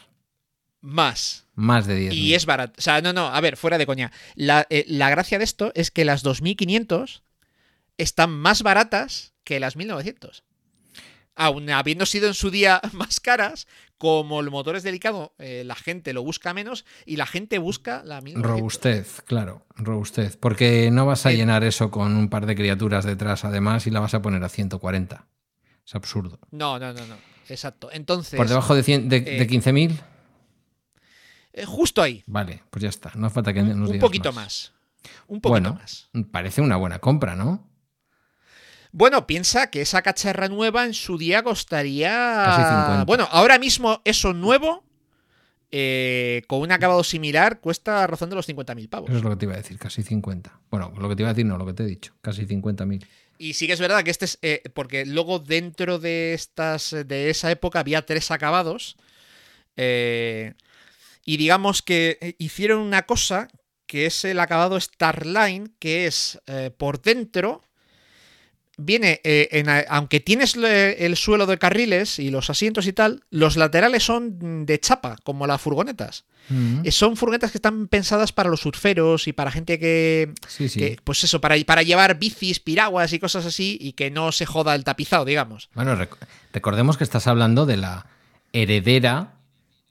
más. 0.80 1.46
Más 1.54 1.86
de 1.86 2.10
10.000. 2.10 2.14
Y 2.14 2.34
es 2.34 2.46
barato. 2.46 2.74
O 2.78 2.82
sea, 2.82 3.00
no, 3.02 3.12
no, 3.12 3.26
a 3.26 3.40
ver, 3.40 3.56
fuera 3.56 3.78
de 3.78 3.86
coña. 3.86 4.10
La, 4.34 4.66
eh, 4.70 4.84
la 4.88 5.10
gracia 5.10 5.38
de 5.38 5.44
esto 5.44 5.70
es 5.74 5.90
que 5.90 6.04
las 6.04 6.22
2500 6.22 7.22
están 7.98 8.30
más 8.30 8.62
baratas 8.62 9.34
que 9.44 9.60
las 9.60 9.76
1900. 9.76 10.44
Aun 11.34 11.70
habiendo 11.70 12.04
sido 12.06 12.28
en 12.28 12.34
su 12.34 12.50
día 12.50 12.80
más 12.92 13.20
caras, 13.20 13.66
como 13.98 14.40
el 14.40 14.50
motor 14.50 14.76
es 14.76 14.82
delicado, 14.82 15.32
eh, 15.38 15.62
la 15.64 15.74
gente 15.76 16.12
lo 16.12 16.22
busca 16.22 16.52
menos 16.52 16.84
y 17.06 17.16
la 17.16 17.26
gente 17.26 17.58
busca 17.58 18.02
la 18.04 18.20
1900. 18.20 18.50
Robustez, 18.50 19.22
claro, 19.22 19.64
robustez. 19.76 20.36
Porque 20.36 20.90
no 20.90 21.06
vas 21.06 21.24
a 21.26 21.32
Eh, 21.32 21.36
llenar 21.36 21.64
eso 21.64 21.90
con 21.90 22.16
un 22.16 22.28
par 22.28 22.46
de 22.46 22.54
criaturas 22.56 23.04
detrás, 23.04 23.44
además, 23.44 23.86
y 23.86 23.90
la 23.90 24.00
vas 24.00 24.14
a 24.14 24.20
poner 24.22 24.42
a 24.44 24.48
140. 24.48 25.26
Es 25.86 25.94
absurdo. 25.94 26.38
No, 26.50 26.78
no, 26.78 26.92
no, 26.92 27.06
no. 27.06 27.16
Exacto. 27.48 27.90
Entonces, 27.92 28.36
¿Por 28.36 28.48
debajo 28.48 28.74
de, 28.74 28.82
100 28.82 29.08
de, 29.08 29.20
de 29.20 29.42
eh, 29.42 29.48
15.000? 29.48 29.98
eh, 31.54 31.64
justo 31.64 32.02
ahí. 32.02 32.22
Vale, 32.26 32.62
pues 32.70 32.82
ya 32.82 32.88
está. 32.88 33.12
No 33.14 33.30
falta 33.30 33.52
que 33.52 33.62
nos 33.62 33.76
Un 33.76 33.86
digas 33.86 34.00
poquito 34.00 34.32
más. 34.32 34.72
Un 35.26 35.40
poquito 35.40 35.48
Bueno, 35.50 35.74
más. 35.74 36.08
parece 36.30 36.60
una 36.60 36.76
buena 36.76 36.98
compra, 37.00 37.34
¿no? 37.36 37.68
Bueno, 38.92 39.26
piensa 39.26 39.70
que 39.70 39.80
esa 39.80 40.02
cacharra 40.02 40.48
nueva 40.48 40.84
en 40.84 40.92
su 40.92 41.16
día 41.16 41.42
costaría. 41.42 42.42
Casi 42.44 42.62
50. 42.62 43.04
Bueno, 43.06 43.26
ahora 43.30 43.58
mismo 43.58 44.02
eso 44.04 44.34
nuevo, 44.34 44.84
eh, 45.70 46.42
con 46.46 46.60
un 46.60 46.70
acabado 46.70 47.02
similar, 47.02 47.60
cuesta 47.60 48.06
de 48.06 48.34
los 48.34 48.46
50.000 48.46 48.88
pavos. 48.90 49.08
Eso 49.08 49.18
es 49.18 49.24
lo 49.24 49.30
que 49.30 49.36
te 49.36 49.46
iba 49.46 49.54
a 49.54 49.56
decir, 49.56 49.78
casi 49.78 50.02
50. 50.02 50.60
Bueno, 50.70 50.92
lo 50.98 51.08
que 51.08 51.16
te 51.16 51.22
iba 51.22 51.30
a 51.30 51.32
decir 51.32 51.46
no, 51.46 51.56
lo 51.56 51.64
que 51.64 51.72
te 51.72 51.84
he 51.84 51.86
dicho, 51.86 52.14
casi 52.20 52.44
50.000. 52.46 53.06
Y 53.38 53.54
sí 53.54 53.66
que 53.66 53.72
es 53.72 53.80
verdad 53.80 54.04
que 54.04 54.10
este 54.10 54.26
es. 54.26 54.38
eh, 54.42 54.62
porque 54.74 55.06
luego 55.06 55.38
dentro 55.38 55.98
de 55.98 56.34
estas. 56.34 56.90
de 56.90 57.30
esa 57.30 57.50
época 57.50 57.80
había 57.80 58.04
tres 58.04 58.30
acabados. 58.30 58.96
eh, 59.76 60.52
y 61.24 61.36
digamos 61.38 61.80
que 61.82 62.18
eh, 62.20 62.34
hicieron 62.38 62.80
una 62.80 63.02
cosa 63.02 63.48
que 63.86 64.06
es 64.06 64.24
el 64.24 64.38
acabado 64.40 64.78
Starline, 64.78 65.74
que 65.78 66.06
es 66.06 66.40
por 66.76 67.00
dentro. 67.00 67.62
Viene, 68.84 69.20
eh, 69.24 69.48
en 69.52 69.66
aunque 69.88 70.20
tienes 70.20 70.56
le- 70.56 71.04
el 71.06 71.16
suelo 71.16 71.46
de 71.46 71.58
carriles 71.58 72.18
y 72.18 72.30
los 72.30 72.50
asientos 72.50 72.86
y 72.86 72.92
tal, 72.92 73.22
los 73.30 73.56
laterales 73.56 74.02
son 74.04 74.64
de 74.66 74.78
chapa, 74.80 75.16
como 75.24 75.46
las 75.46 75.60
furgonetas. 75.60 76.24
Mm, 76.48 76.80
Eh, 76.84 76.90
Son 76.90 77.16
furgonetas 77.16 77.52
que 77.52 77.58
están 77.58 77.86
pensadas 77.86 78.32
para 78.32 78.50
los 78.50 78.60
surferos 78.60 79.28
y 79.28 79.32
para 79.32 79.52
gente 79.52 79.78
que, 79.78 80.34
Sí, 80.48 80.68
sí. 80.68 80.80
que, 80.80 80.96
pues 81.04 81.22
eso, 81.24 81.40
para, 81.40 81.56
para 81.64 81.82
llevar 81.82 82.18
bicis, 82.18 82.58
piraguas 82.58 83.12
y 83.12 83.18
cosas 83.20 83.46
así 83.46 83.78
y 83.80 83.92
que 83.92 84.10
no 84.10 84.32
se 84.32 84.44
joda 84.46 84.74
el 84.74 84.82
tapizado, 84.84 85.24
digamos. 85.24 85.70
Bueno, 85.74 85.94
rec- 85.96 86.16
recordemos 86.52 86.96
que 86.96 87.04
estás 87.04 87.26
hablando 87.28 87.64
de 87.66 87.76
la 87.76 88.06
heredera 88.52 89.34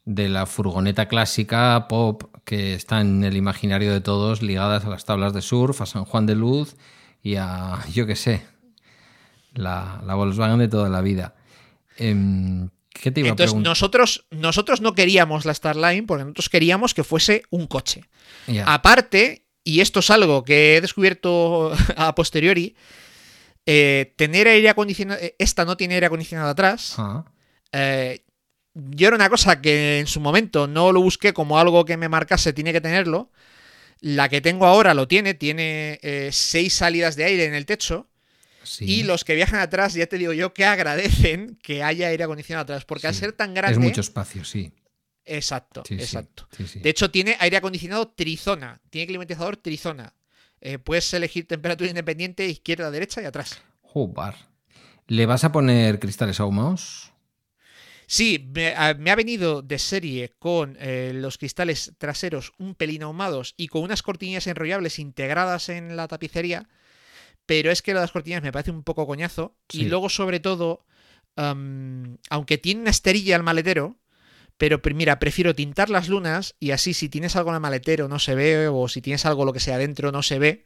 de 0.06 0.30
la 0.30 0.46
furgoneta 0.46 1.08
clásica 1.08 1.88
pop 1.88 2.24
que 2.44 2.74
está 2.74 3.02
en 3.02 3.24
el 3.24 3.38
imaginario 3.38 3.94
de 3.94 4.02
todos 4.02 4.42
ligadas 4.42 4.84
a 4.86 4.90
las 4.90 5.06
tablas 5.06 5.34
de 5.34 5.42
surf, 5.42 5.80
a 5.82 5.86
San 5.86 6.06
Juan 6.06 6.26
de 6.26 6.36
Luz 6.36 6.76
y 7.24 7.36
a, 7.36 7.80
yo 7.94 8.08
qué 8.08 8.16
sé, 8.16 8.44
la, 9.54 10.02
la 10.06 10.16
Volkswagen 10.16 10.60
de 10.60 10.68
toda 10.68 10.90
la 10.90 11.02
vida. 11.02 11.36
Em, 11.98 12.70
¿Qué 12.90 13.12
te 13.12 13.22
iba 13.22 13.30
Entonces 13.30 13.56
a 13.56 13.60
nosotros, 13.60 14.26
nosotros 14.32 14.82
no 14.82 14.94
queríamos 14.94 15.46
la 15.46 15.54
Starline 15.54 16.06
porque 16.06 16.24
nosotros 16.24 16.50
queríamos 16.50 16.94
que 16.94 17.04
fuese 17.04 17.44
un 17.50 17.68
coche. 17.68 18.04
Aparte, 18.66 19.46
y 19.64 19.82
esto 19.82 20.00
es 20.00 20.10
algo 20.10 20.44
que 20.44 20.78
he 20.78 20.82
descubierto 20.82 21.72
a 21.98 22.16
posteriori, 22.16 22.76
eh, 23.66 24.14
tener 24.18 24.48
aire 24.48 24.70
acondicionado, 24.70 25.22
eh, 25.22 25.36
esta 25.38 25.66
no 25.66 25.78
tiene 25.78 25.96
aire 25.96 26.08
acondicionado 26.08 26.50
atrás. 26.50 26.96
Ah, 26.98 27.26
Eh, 27.74 28.26
yo 28.74 29.08
era 29.08 29.16
una 29.16 29.30
cosa 29.30 29.62
que 29.62 30.00
en 30.00 30.08
su 30.08 30.20
momento 30.20 30.68
no 30.68 30.92
lo 30.92 31.02
busqué 31.02 31.34
como 31.34 31.60
algo 31.60 31.86
que 31.86 31.98
me 31.98 32.10
marcase, 32.10 32.54
tiene 32.54 32.72
que 32.74 32.82
tenerlo. 32.82 33.32
La 34.00 34.30
que 34.30 34.42
tengo 34.42 34.66
ahora 34.66 34.94
lo 34.94 35.08
tiene, 35.08 35.34
tiene 35.34 36.00
eh, 36.02 36.30
seis 36.32 36.74
salidas 36.74 37.16
de 37.16 37.26
aire 37.26 37.46
en 37.46 37.54
el 37.54 37.66
techo. 37.66 38.08
Sí. 38.64 38.86
Y 38.86 39.04
los 39.04 39.24
que 39.24 39.36
viajan 39.36 39.60
atrás, 39.60 39.94
ya 39.94 40.08
te 40.08 40.18
digo 40.18 40.34
yo, 40.34 40.54
que 40.54 40.66
agradecen 40.66 41.58
que 41.62 41.84
haya 41.84 42.08
aire 42.08 42.24
acondicionado 42.24 42.64
atrás. 42.64 42.86
Porque 42.86 43.08
al 43.08 43.14
ser 43.16 43.34
tan 43.34 43.54
grande. 43.54 43.74
Es 43.74 43.80
mucho 43.80 44.02
espacio, 44.02 44.44
sí. 44.44 44.74
Exacto, 45.26 45.84
Sí, 45.88 45.94
exacto. 45.96 46.48
De 46.76 46.90
hecho, 46.90 47.12
tiene 47.12 47.38
aire 47.40 47.58
acondicionado 47.58 48.08
trizona. 48.10 48.82
Tiene 48.90 49.08
climatizador 49.08 49.56
trizona. 49.58 50.14
Eh, 50.60 50.78
puedes 50.80 51.14
elegir 51.14 51.48
temperatura 51.48 51.90
independiente, 51.90 52.48
izquierda, 52.48 52.90
derecha 52.92 53.22
y 53.22 53.26
atrás. 53.26 53.62
Joder. 53.82 54.36
¿Le 55.08 55.26
vas 55.26 55.44
a 55.44 55.52
poner 55.52 56.00
cristales 56.00 56.40
ahumados? 56.40 57.12
Sí, 58.08 58.50
me, 58.54 58.76
a- 58.76 58.94
me 58.94 59.10
ha 59.12 59.16
venido 59.16 59.62
de 59.62 59.80
serie 59.80 60.34
con 60.38 60.76
eh, 60.80 61.12
los 61.14 61.38
cristales 61.38 61.94
traseros 61.98 62.52
un 62.58 62.76
pelín 62.76 63.04
ahumados 63.04 63.54
y 63.58 63.68
con 63.68 63.84
unas 63.84 64.04
cortinillas 64.04 64.48
enrollables 64.48 65.00
integradas 65.00 65.70
en 65.70 65.96
la 65.96 66.08
tapicería, 66.08 66.68
pero 67.52 67.70
es 67.70 67.82
que 67.82 67.92
lo 67.92 68.00
de 68.00 68.04
las 68.06 68.12
cortinillas 68.14 68.44
me 68.44 68.54
parece 68.54 68.72
un 68.72 68.84
poco 68.84 69.06
coñazo. 69.06 69.56
Sí. 69.68 69.82
Y 69.82 69.86
luego, 69.90 70.08
sobre 70.08 70.40
todo, 70.40 70.86
am, 71.36 72.18
aunque 72.30 72.58
tiene 72.58 72.80
una 72.82 72.92
esterilla 72.92 73.36
al 73.36 73.44
maletero, 73.44 73.98
pero 74.58 74.80
mira, 74.96 75.20
prefiero 75.20 75.54
tintar 75.54 75.90
las 75.90 76.08
lunas 76.08 76.56
y 76.62 76.72
así 76.72 76.94
si 76.94 77.10
tienes 77.10 77.36
algo 77.36 77.50
en 77.50 77.56
el 77.56 77.62
maletero 77.62 78.08
no 78.08 78.20
se 78.20 78.36
ve, 78.36 78.68
o 78.70 78.88
si 78.88 79.02
tienes 79.02 79.26
algo 79.26 79.44
lo 79.44 79.52
que 79.52 79.60
sea 79.60 79.78
dentro 79.78 80.14
no 80.14 80.22
se 80.24 80.40
ve. 80.40 80.64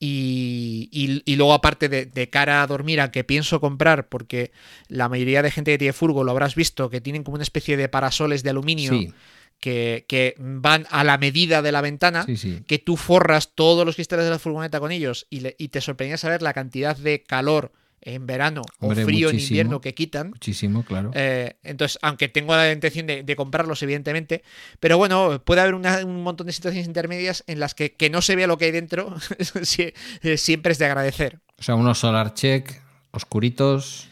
Y, 0.00 0.88
y- 0.92 1.22
y 1.24 1.36
luego 1.36 1.52
aparte 1.54 1.88
de, 1.88 2.06
de 2.06 2.30
cara 2.30 2.62
a 2.62 2.66
dormir, 2.66 3.00
a 3.00 3.10
que 3.10 3.24
pienso 3.24 3.60
comprar, 3.60 4.08
porque 4.08 4.52
la 4.88 5.08
mayoría 5.08 5.42
de 5.42 5.50
gente 5.50 5.72
que 5.72 5.78
tiene 5.78 5.92
furgo 5.92 6.24
lo 6.24 6.30
habrás 6.30 6.54
visto, 6.54 6.88
que 6.90 7.00
tienen 7.00 7.24
como 7.24 7.34
una 7.36 7.42
especie 7.42 7.76
de 7.76 7.88
parasoles 7.88 8.42
de 8.42 8.50
aluminio 8.50 8.92
Sí, 8.92 9.12
que, 9.60 10.04
que 10.08 10.34
van 10.38 10.86
a 10.90 11.04
la 11.04 11.18
medida 11.18 11.62
de 11.62 11.72
la 11.72 11.80
ventana, 11.80 12.24
sí, 12.24 12.36
sí. 12.36 12.62
que 12.66 12.78
tú 12.78 12.96
forras 12.96 13.52
todos 13.54 13.84
los 13.84 13.94
cristales 13.96 14.24
de 14.24 14.30
la 14.30 14.38
furgoneta 14.38 14.80
con 14.80 14.92
ellos 14.92 15.26
y, 15.30 15.40
le- 15.40 15.56
y 15.58 15.68
te 15.68 15.80
sorprendía 15.80 16.16
saber 16.16 16.42
la 16.42 16.52
cantidad 16.52 16.96
de 16.96 17.22
calor 17.22 17.72
en 18.00 18.26
verano 18.28 18.62
Hombre, 18.78 19.02
o 19.02 19.06
frío 19.06 19.28
en 19.30 19.40
invierno 19.40 19.80
que 19.80 19.92
quitan. 19.92 20.30
Muchísimo, 20.30 20.84
claro. 20.84 21.10
Eh, 21.14 21.56
entonces, 21.64 21.98
aunque 22.00 22.28
tengo 22.28 22.54
la 22.54 22.70
intención 22.70 23.08
de, 23.08 23.24
de 23.24 23.36
comprarlos, 23.36 23.82
evidentemente, 23.82 24.44
pero 24.78 24.96
bueno, 24.98 25.42
puede 25.44 25.62
haber 25.62 25.74
una- 25.74 26.04
un 26.06 26.22
montón 26.22 26.46
de 26.46 26.52
situaciones 26.52 26.86
intermedias 26.86 27.42
en 27.48 27.58
las 27.58 27.74
que, 27.74 27.94
que 27.94 28.08
no 28.08 28.22
se 28.22 28.36
vea 28.36 28.46
lo 28.46 28.56
que 28.56 28.66
hay 28.66 28.70
dentro, 28.70 29.16
eh, 30.22 30.36
siempre 30.36 30.70
es 30.72 30.78
de 30.78 30.86
agradecer. 30.86 31.40
O 31.58 31.62
sea, 31.64 31.74
unos 31.74 31.98
solar 31.98 32.34
check, 32.34 32.80
oscuritos. 33.10 34.08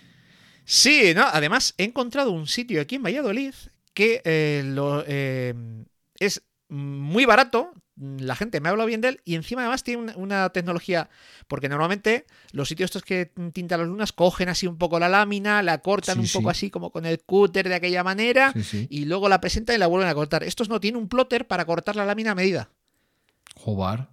Sí, 0.65 1.13
no, 1.15 1.23
además 1.33 1.75
he 1.79 1.85
encontrado 1.85 2.33
un 2.33 2.49
sitio 2.49 2.81
aquí 2.81 2.97
en 2.97 3.05
Valladolid 3.05 3.55
que 3.97 4.21
eh, 4.27 4.63
lo, 4.63 5.03
eh, 5.07 5.55
es 6.19 6.43
muy 6.69 7.25
barato, 7.25 7.73
la 7.97 8.37
gente 8.37 8.61
me 8.61 8.69
ha 8.69 8.73
hablado 8.73 8.89
bien 8.89 9.01
de 9.01 9.09
él 9.09 9.21
y 9.25 9.37
encima 9.37 9.63
además 9.63 9.83
tiene 9.85 10.03
una, 10.03 10.17
una 10.19 10.51
tecnología, 10.51 11.09
porque 11.49 11.71
normalmente 11.71 12.27
los 12.53 12.69
sitios 12.69 12.89
estos 12.89 13.05
que 13.05 13.33
tintan 13.55 13.81
las 13.81 13.89
lunas 13.89 14.13
cogen 14.13 14.51
así 14.51 14.67
un 14.67 14.77
poco 14.77 14.99
la 14.99 15.09
lámina, 15.09 15.63
la 15.63 15.79
cortan 15.79 16.17
Sí, 16.17 16.21
un 16.21 16.27
sí. 16.27 16.37
poco 16.37 16.51
así 16.51 16.69
como 16.71 16.91
con 16.91 17.07
el 17.07 17.21
cúter 17.23 17.71
de 17.71 17.75
aquella 17.77 18.05
manera 18.05 18.53
Sí, 18.63 18.87
y 18.91 19.07
luego 19.07 19.31
la 19.31 19.41
presentan 19.41 19.77
y 19.77 19.79
la 19.79 19.87
vuelven 19.87 20.11
a 20.11 20.15
cortar. 20.15 20.43
Estos 20.45 20.69
no 20.69 20.79
tienen 20.79 21.01
un 21.01 21.09
plotter 21.09 21.47
para 21.47 21.65
cortar 21.65 21.97
la 21.97 22.05
lámina 22.05 22.33
a 22.33 22.35
medida. 22.35 22.69
Jobar. 23.55 24.11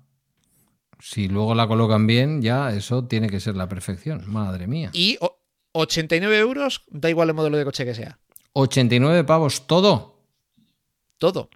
Si 1.02 1.28
luego 1.28 1.54
la 1.56 1.68
colocan 1.68 2.08
bien, 2.08 2.42
ya 2.42 2.72
eso 2.74 3.04
tiene 3.06 3.30
que 3.30 3.42
ser 3.42 3.58
la 3.58 3.68
perfección. 3.68 4.24
Madre 4.32 4.68
mía. 4.68 4.90
Y 4.94 5.18
o- 5.20 5.40
89 5.74 6.38
euros, 6.38 6.84
da 6.92 7.10
igual 7.10 7.28
el 7.30 7.36
modelo 7.36 7.58
de 7.58 7.66
coche 7.66 7.84
que 7.84 7.96
sea. 7.96 8.20
89 8.54 9.24
pavos 9.24 9.68
todo. 9.68 10.22
Todo. 11.18 11.50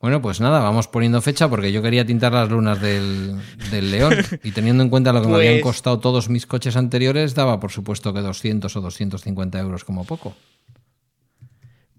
Bueno, 0.00 0.20
pues 0.20 0.40
nada, 0.40 0.58
vamos 0.60 0.88
poniendo 0.88 1.22
fecha 1.22 1.48
porque 1.48 1.70
yo 1.70 1.80
quería 1.80 2.04
tintar 2.04 2.32
las 2.32 2.50
lunas 2.50 2.80
del, 2.80 3.40
del 3.70 3.90
León 3.92 4.14
y 4.42 4.50
teniendo 4.50 4.82
en 4.82 4.90
cuenta 4.90 5.12
lo 5.12 5.22
que 5.22 5.28
me 5.28 5.36
habían 5.36 5.54
Pues- 5.60 5.76
costado 5.76 6.00
todos 6.00 6.28
mis 6.28 6.44
coches 6.46 6.76
anteriores, 6.76 7.34
daba 7.36 7.60
por 7.60 7.70
supuesto 7.70 8.12
que 8.12 8.20
200 8.20 8.74
o 8.74 8.80
250 8.80 9.60
euros 9.60 9.84
como 9.84 10.04
poco. 10.04 10.34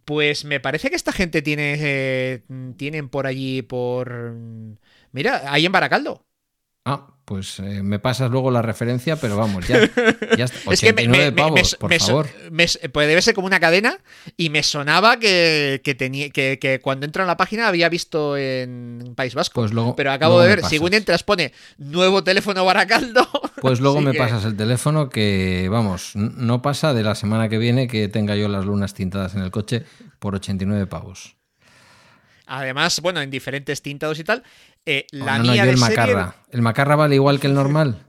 Pues 0.05 0.43
me 0.43 0.59
parece 0.59 0.89
que 0.89 0.97
esta 0.97 1.13
gente 1.13 1.41
tiene 1.41 1.75
eh, 1.79 2.43
tienen 2.75 3.07
por 3.07 3.25
allí 3.25 3.61
por 3.61 4.35
mira, 5.13 5.43
ahí 5.51 5.65
en 5.65 5.71
Baracaldo. 5.71 6.25
Ah, 6.83 7.12
pues 7.25 7.59
eh, 7.59 7.81
me 7.83 7.99
pasas 7.99 8.29
luego 8.29 8.51
la 8.51 8.61
referencia, 8.61 9.15
pero 9.15 9.37
vamos, 9.37 9.67
ya, 9.67 9.79
ya 10.37 10.45
está. 10.45 10.69
89 10.69 10.73
Es 10.73 10.81
que 10.81 10.93
me, 10.93 11.31
pavos, 11.31 11.71
me- 11.73 11.77
por 11.79 11.93
favor. 11.93 12.27
pues 12.91 13.07
debe 13.07 13.21
ser 13.21 13.33
como 13.33 13.47
una 13.47 13.59
cadena 13.59 13.97
y 14.35 14.49
me 14.49 14.61
sonaba 14.63 15.17
que, 15.19 15.81
que 15.83 15.95
tenía 15.95 16.29
que, 16.31 16.59
que 16.59 16.79
cuando 16.81 17.05
entro 17.05 17.23
en 17.23 17.27
la 17.27 17.37
página 17.37 17.67
había 17.67 17.87
visto 17.89 18.35
en 18.37 19.13
País 19.15 19.35
Vasco. 19.35 19.53
Pues 19.55 19.71
luego- 19.71 19.95
pero 19.95 20.11
acabo 20.11 20.35
luego 20.35 20.49
de 20.49 20.55
ver, 20.57 20.65
según 20.65 20.93
entras 20.93 21.23
pone 21.23 21.53
nuevo 21.77 22.23
teléfono 22.23 22.65
Baracaldo. 22.65 23.27
Pues 23.63 23.79
luego 23.79 24.01
me 24.01 24.13
pasas 24.13 24.43
el 24.43 24.57
teléfono 24.57 25.07
que, 25.09 25.69
vamos, 25.71 26.17
no 26.17 26.61
pasa 26.61 26.93
de 26.93 27.01
la 27.01 27.15
semana 27.15 27.47
que 27.47 27.57
viene 27.57 27.87
que 27.87 28.09
tenga 28.09 28.35
yo 28.35 28.49
las 28.49 28.65
lunas 28.65 28.93
tintadas 28.93 29.35
en 29.35 29.41
el 29.41 29.51
coche 29.51 29.83
por 30.19 30.35
89 30.35 30.85
pavos. 30.87 31.37
Además, 32.57 32.99
bueno, 33.01 33.21
en 33.21 33.29
diferentes 33.31 33.81
tintados 33.81 34.19
y 34.19 34.23
tal. 34.23 34.43
eh, 34.85 35.05
Oh, 35.13 35.17
la 35.25 35.37
no, 35.37 35.45
no, 35.45 35.51
mía 35.53 35.61
yo 35.63 35.65
de 35.67 35.71
el 35.71 35.77
serie- 35.79 35.97
macarra. 35.97 36.35
¿El 36.51 36.61
macarra 36.61 36.95
vale 36.95 37.15
igual 37.15 37.39
que 37.39 37.47
el 37.47 37.53
normal? 37.53 38.03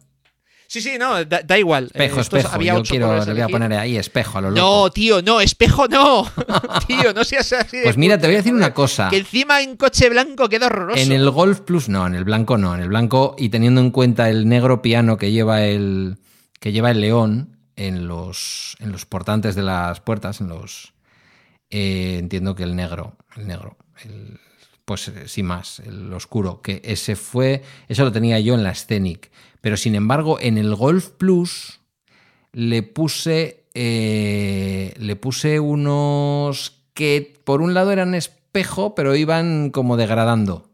Sí, 0.67 0.81
sí, 0.81 0.97
no, 0.99 1.25
da, 1.25 1.41
da 1.43 1.57
igual. 1.59 1.85
Espejo, 1.85 2.19
Eh, 2.19 2.21
espejo. 2.23 2.49
había 2.53 2.75
Yo 2.75 2.83
quiero, 2.83 3.25
le 3.25 3.33
voy 3.33 3.41
a 3.43 3.49
poner 3.49 3.73
ahí 3.75 3.97
espejo 3.97 4.39
a 4.39 4.41
lo 4.41 4.51
loco. 4.51 4.61
No, 4.61 4.91
tío, 4.91 5.23
no, 5.23 5.41
espejo 5.41 5.87
no. 5.89 6.29
tío, 6.89 7.13
no 7.15 7.23
seas 7.23 7.53
así. 7.53 7.77
de 7.77 7.83
Pues 7.85 7.97
mira, 7.97 8.19
te 8.19 8.27
voy 8.27 8.35
a 8.35 8.39
decir 8.39 8.53
una 8.55 8.75
cosa. 8.75 9.09
Que 9.09 9.19
encima 9.19 9.61
en 9.63 9.77
coche 9.77 10.09
blanco 10.11 10.49
queda 10.49 10.67
horroroso. 10.67 11.01
En 11.01 11.13
el 11.13 11.31
Golf 11.31 11.61
Plus 11.61 11.89
no, 11.89 12.07
en 12.07 12.15
el 12.17 12.25
blanco 12.25 12.59
no, 12.59 12.75
en 12.75 12.81
el 12.81 12.89
blanco 12.89 13.37
y 13.39 13.51
teniendo 13.51 13.81
en 13.81 13.91
cuenta 13.93 14.29
el 14.31 14.49
negro 14.49 14.83
piano 14.83 15.17
que 15.17 15.31
lleva 15.31 15.63
el 15.63 16.17
que 16.61 16.73
lleva 16.73 16.91
el 16.91 17.01
león 17.03 17.57
en 17.77 18.09
los 18.09 18.77
en 18.81 18.91
los 18.91 19.07
portantes 19.07 19.55
de 19.55 19.63
las 19.63 20.01
puertas, 20.01 20.41
en 20.41 20.49
los 20.49 20.93
eh, 21.71 22.17
entiendo 22.19 22.55
que 22.57 22.63
el 22.65 22.75
negro, 22.75 23.17
el 23.37 23.47
negro, 23.47 23.77
el- 24.05 24.39
pues 24.85 25.09
eh, 25.09 25.29
sin 25.29 25.47
más, 25.47 25.81
el 25.81 26.13
oscuro, 26.13 26.61
que 26.61 26.83
ese 26.85 27.17
fue, 27.17 27.63
eso 27.89 28.05
lo 28.05 28.13
tenía 28.13 28.39
yo 28.41 28.55
en 28.55 28.63
la 28.63 28.75
Scenic, 28.75 29.31
pero 29.61 29.77
sin 29.79 29.95
embargo 29.95 30.39
en 30.41 30.59
el 30.59 30.75
Golf 30.75 31.09
Plus 31.11 31.81
le 32.53 32.83
puse 32.83 33.65
eh, 33.75 34.95
le 34.99 35.17
puse 35.17 35.59
unos 35.59 36.83
que 36.93 37.35
por 37.45 37.61
un 37.63 37.73
lado 37.75 37.91
eran 37.93 38.15
espejo, 38.15 38.95
pero 38.95 39.17
iban 39.17 39.71
como 39.71 39.97
degradando. 39.97 40.71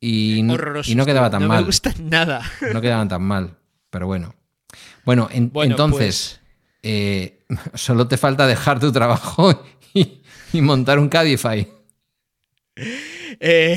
Y, 0.00 0.42
no- 0.42 0.56
y 0.86 0.94
no 0.94 1.04
quedaba 1.06 1.30
tan 1.30 1.42
no 1.42 1.48
mal. 1.48 1.60
me 1.60 1.66
gusta 1.66 1.92
nada. 1.98 2.42
No 2.72 2.80
quedaban 2.80 3.08
tan 3.08 3.22
mal. 3.22 3.56
Pero 3.90 4.06
bueno. 4.06 4.34
Bueno, 5.04 5.28
en- 5.30 5.50
Bueno, 5.52 5.72
entonces, 5.72 6.40
eh, 6.82 7.44
solo 7.74 8.08
te 8.08 8.16
falta 8.16 8.46
dejar 8.46 8.80
tu 8.80 8.92
trabajo 8.92 9.64
y, 9.94 10.22
y 10.52 10.60
montar 10.60 10.98
un 10.98 11.08
Cabify. 11.08 11.66
Eh, 12.76 13.76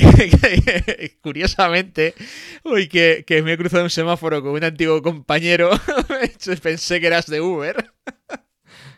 curiosamente, 1.22 2.14
hoy 2.62 2.88
que, 2.88 3.24
que 3.26 3.42
me 3.42 3.52
he 3.52 3.58
cruzado 3.58 3.84
un 3.84 3.90
semáforo 3.90 4.42
con 4.42 4.52
un 4.52 4.64
antiguo 4.64 5.02
compañero, 5.02 5.70
pensé 6.62 7.00
que 7.00 7.06
eras 7.06 7.26
de 7.26 7.40
Uber. 7.40 7.92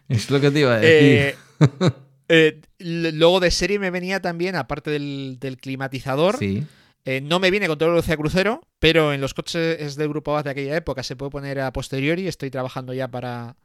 Es 0.08 0.30
lo 0.30 0.40
que 0.40 0.50
te 0.50 0.60
iba 0.60 0.74
a 0.74 0.78
decir. 0.78 1.18
Eh, 1.18 1.34
eh, 2.28 2.60
l- 2.78 3.12
luego 3.12 3.40
de 3.40 3.50
serie 3.50 3.78
me 3.78 3.90
venía 3.90 4.20
también, 4.20 4.54
aparte 4.56 4.90
del, 4.90 5.38
del 5.40 5.56
climatizador, 5.56 6.36
sí. 6.38 6.64
eh, 7.04 7.20
no 7.20 7.40
me 7.40 7.50
viene 7.50 7.66
con 7.66 7.78
toda 7.78 7.88
la 7.88 7.94
velocidad 7.94 8.18
crucero, 8.18 8.60
pero 8.78 9.12
en 9.12 9.20
los 9.20 9.34
coches 9.34 9.96
del 9.96 10.08
grupo 10.08 10.32
BAS 10.32 10.44
de 10.44 10.50
aquella 10.50 10.76
época 10.76 11.02
se 11.02 11.16
puede 11.16 11.30
poner 11.30 11.60
a 11.60 11.72
posteriori. 11.72 12.28
Estoy 12.28 12.50
trabajando 12.50 12.94
ya 12.94 13.08
para. 13.08 13.56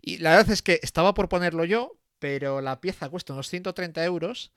Y 0.00 0.18
la 0.18 0.36
verdad 0.36 0.50
es 0.52 0.62
que 0.62 0.80
estaba 0.82 1.14
por 1.14 1.28
ponerlo 1.28 1.64
yo, 1.64 1.98
pero 2.18 2.60
la 2.60 2.80
pieza 2.80 3.08
cuesta 3.08 3.32
unos 3.32 3.48
130 3.48 4.04
euros. 4.04 4.52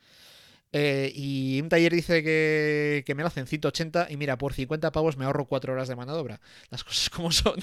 Eh, 0.74 1.12
y 1.16 1.60
un 1.62 1.70
taller 1.70 1.94
dice 1.94 2.24
que, 2.24 3.04
que 3.06 3.16
me 3.16 3.24
lo 3.24 3.28
hacen 3.28 3.48
180 3.48 4.08
y 4.10 4.18
mira, 4.18 4.38
por 4.38 4.54
50 4.54 4.92
pavos 4.92 5.18
me 5.18 5.26
ahorro 5.26 5.46
4 5.46 5.74
horas 5.74 5.88
de 5.88 5.96
maniobra. 5.96 6.40
Las 6.70 6.84
cosas 6.84 7.10
como 7.16 7.32
son. 7.32 7.56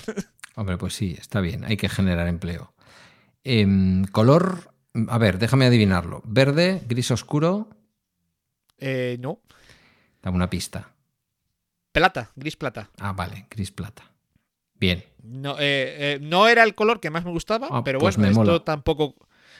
Hombre, 0.56 0.78
pues 0.78 0.94
sí, 0.94 1.16
está 1.18 1.40
bien. 1.40 1.64
Hay 1.64 1.76
que 1.76 1.88
generar 1.88 2.28
empleo. 2.28 2.72
Em, 3.44 4.04
color. 4.06 4.72
A 5.08 5.18
ver, 5.18 5.38
déjame 5.38 5.66
adivinarlo. 5.66 6.22
Verde, 6.24 6.80
gris 6.88 7.10
oscuro. 7.10 7.68
Eh, 8.78 9.16
no. 9.20 9.40
Dame 10.22 10.36
una 10.36 10.48
pista. 10.50 10.90
Plata, 11.92 12.30
gris 12.36 12.56
plata. 12.56 12.90
Ah, 12.98 13.12
vale, 13.12 13.46
gris 13.50 13.70
plata. 13.70 14.10
Bien. 14.74 15.04
No, 15.22 15.52
eh, 15.58 16.14
eh, 16.14 16.18
no 16.20 16.48
era 16.48 16.64
el 16.64 16.74
color 16.74 17.00
que 17.00 17.10
más 17.10 17.24
me 17.24 17.30
gustaba, 17.30 17.68
Ah, 17.70 17.82
pero 17.84 17.98
pues 17.98 18.16
bueno, 18.16 18.30
esto 18.30 18.44
mola. 18.44 18.64
tampoco. 18.64 19.14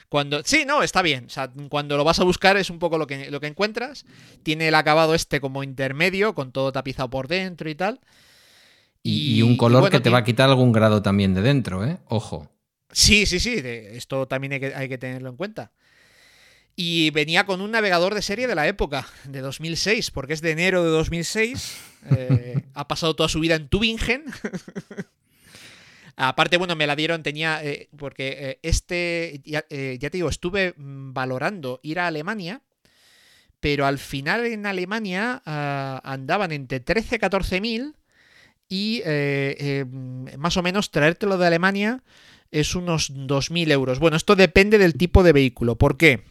Cuando. 0.09 0.43
Sí, 0.43 0.63
no, 0.65 0.83
está 0.83 1.01
bien. 1.01 1.25
O 1.25 1.29
sea, 1.29 1.51
cuando 1.69 1.97
lo 1.97 2.03
vas 2.03 2.19
a 2.19 2.23
buscar 2.23 2.57
es 2.57 2.69
un 2.69 2.79
poco 2.79 2.97
lo 2.97 3.07
que, 3.07 3.29
lo 3.31 3.39
que 3.39 3.47
encuentras. 3.47 4.05
Tiene 4.43 4.67
el 4.67 4.75
acabado 4.75 5.15
este 5.15 5.41
como 5.41 5.63
intermedio, 5.63 6.35
con 6.35 6.51
todo 6.51 6.71
tapizado 6.71 7.09
por 7.09 7.27
dentro 7.27 7.69
y 7.69 7.75
tal. 7.75 7.99
Y, 9.03 9.35
y 9.35 9.41
un 9.41 9.57
color 9.57 9.81
bueno, 9.81 9.91
que 9.91 9.99
te 9.99 10.09
va 10.09 10.19
a 10.19 10.23
quitar 10.23 10.49
algún 10.49 10.71
grado 10.71 11.01
también 11.01 11.33
de 11.33 11.41
dentro, 11.41 11.85
¿eh? 11.85 11.97
Ojo. 12.07 12.49
Sí, 12.91 13.25
sí, 13.25 13.39
sí. 13.39 13.61
esto 13.63 14.27
también 14.27 14.53
hay 14.53 14.59
que, 14.59 14.73
hay 14.73 14.87
que 14.87 14.97
tenerlo 14.97 15.29
en 15.29 15.35
cuenta. 15.35 15.71
Y 16.77 17.09
venía 17.11 17.45
con 17.45 17.61
un 17.61 17.71
navegador 17.71 18.15
de 18.15 18.21
serie 18.21 18.47
de 18.47 18.55
la 18.55 18.67
época, 18.67 19.07
de 19.25 19.41
2006, 19.41 20.11
porque 20.11 20.33
es 20.33 20.41
de 20.41 20.51
enero 20.51 20.83
de 20.83 20.89
2006. 20.89 21.77
eh, 22.17 22.63
ha 22.73 22.87
pasado 22.87 23.15
toda 23.15 23.29
su 23.29 23.39
vida 23.39 23.55
en 23.55 23.67
Tübingen. 23.67 24.23
Aparte, 26.17 26.57
bueno, 26.57 26.75
me 26.75 26.87
la 26.87 26.95
dieron, 26.95 27.23
tenía. 27.23 27.63
eh, 27.63 27.89
porque 27.97 28.37
eh, 28.39 28.59
este. 28.61 29.41
Ya, 29.43 29.65
eh, 29.69 29.97
ya 29.99 30.09
te 30.09 30.17
digo, 30.17 30.29
estuve 30.29 30.73
mm, 30.77 31.13
valorando 31.13 31.79
ir 31.83 31.99
a 31.99 32.07
Alemania. 32.07 32.61
Pero 33.59 33.85
al 33.85 33.97
final 33.97 34.45
en 34.45 34.65
Alemania 34.65 35.41
ah, 35.45 35.99
andaban 36.03 36.51
entre 36.51 36.79
13 36.79 37.15
y 37.15 37.19
14 37.19 37.61
mil. 37.61 37.95
Y 38.67 39.03
más 40.37 40.57
o 40.57 40.63
menos 40.63 40.89
traértelo 40.89 41.37
de 41.37 41.45
Alemania 41.45 42.03
es 42.51 42.73
unos 42.73 43.13
2.000 43.13 43.71
euros. 43.71 43.99
Bueno, 43.99 44.17
esto 44.17 44.35
depende 44.35 44.79
del 44.79 44.95
tipo 44.95 45.21
de 45.23 45.33
vehículo. 45.33 45.77
¿Por 45.77 45.97
qué? 45.97 46.23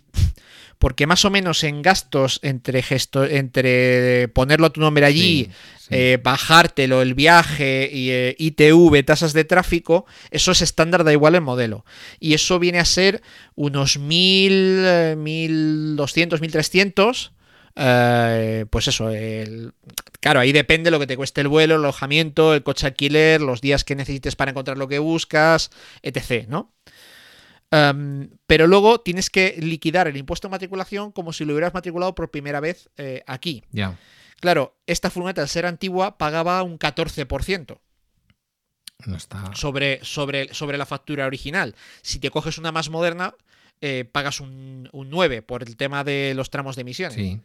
Porque 0.79 1.07
más 1.07 1.25
o 1.25 1.31
menos 1.31 1.65
en 1.65 1.83
gastos 1.83 2.41
entre, 2.43 2.83
gesto 2.83 3.25
entre 3.25 4.29
ponerlo 4.29 4.67
a 4.67 4.71
tu 4.71 4.81
nombre 4.81 5.07
allí, 5.07 5.45
Sí, 5.47 5.51
sí. 5.79 5.87
eh, 5.91 6.19
bajártelo, 6.23 7.01
el 7.03 7.15
viaje, 7.15 7.89
y, 7.93 8.11
eh, 8.11 8.37
ITV, 8.39 9.03
tasas 9.05 9.33
de 9.33 9.45
tráfico, 9.45 10.05
eso 10.31 10.53
es 10.53 10.63
estándar, 10.63 11.05
da 11.05 11.13
igual 11.13 11.35
el 11.37 11.41
modelo. 11.41 11.85
Y 12.21 12.35
eso 12.35 12.59
viene 12.59 12.79
a 12.81 12.85
ser 12.85 13.23
unos 13.55 13.99
1.000, 13.99 14.53
eh, 14.85 15.15
1.200, 15.17 16.41
1.300. 16.41 17.33
eh, 17.77 18.67
pues 18.71 18.87
eso, 18.87 19.11
el- 19.11 19.73
claro, 20.21 20.39
ahí 20.39 20.53
depende 20.53 20.93
lo 20.93 21.01
que 21.01 21.09
te 21.09 21.17
cueste 21.17 21.41
el 21.41 21.49
vuelo, 21.49 21.75
el 21.75 21.81
alojamiento, 21.81 22.55
el 22.55 22.63
coche 22.63 22.87
alquiler, 22.87 23.41
los 23.41 23.61
días 23.61 23.83
que 23.83 23.97
necesites 23.97 24.37
para 24.37 24.53
encontrar 24.53 24.79
lo 24.79 24.87
que 24.87 25.01
buscas, 25.01 25.71
etc. 26.03 26.47
¿no? 26.49 26.71
Um, 27.75 28.29
pero 28.47 28.69
luego 28.69 29.01
tienes 29.01 29.31
que 29.31 29.57
liquidar 29.59 30.07
el 30.07 30.17
impuesto 30.17 30.47
de 30.47 30.53
matriculación 30.53 31.11
como 31.11 31.33
si 31.33 31.45
lo 31.45 31.55
hubieras 31.55 31.75
matriculado 31.75 32.15
por 32.15 32.31
primera 32.31 32.61
vez 32.61 32.89
eh, 32.97 33.25
aquí. 33.27 33.65
Ya. 33.73 33.99
Claro, 34.39 34.77
esta 34.87 35.11
furgoneta 35.11 35.43
al 35.43 35.49
ser 35.49 35.67
antigua 35.67 36.17
pagaba 36.19 36.63
un 36.63 36.79
14% 36.79 37.79
No 39.07 39.17
está. 39.17 39.55
sobre, 39.55 40.05
sobre, 40.05 40.53
sobre 40.55 40.79
la 40.79 40.87
factura 40.87 41.27
original. 41.27 41.75
Si 42.03 42.19
te 42.19 42.31
coges 42.31 42.59
una 42.59 42.71
más 42.71 42.91
moderna, 42.91 43.35
eh, 43.81 44.05
pagas 44.05 44.41
un, 44.41 44.89
un 44.93 45.11
9 45.11 45.43
por 45.43 45.63
el 45.63 45.77
tema 45.77 46.05
de 46.05 46.35
los 46.37 46.51
tramos 46.51 46.77
de 46.77 46.83
emisiones. 46.83 47.17
Sí. 47.17 47.41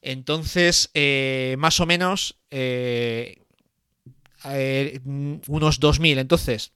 Entonces, 0.00 0.90
eh, 0.94 1.56
más 1.58 1.80
o 1.80 1.86
menos 1.86 2.36
eh, 2.50 3.40
unos 4.44 5.80
2.000. 5.80 6.18
Entonces, 6.18 6.72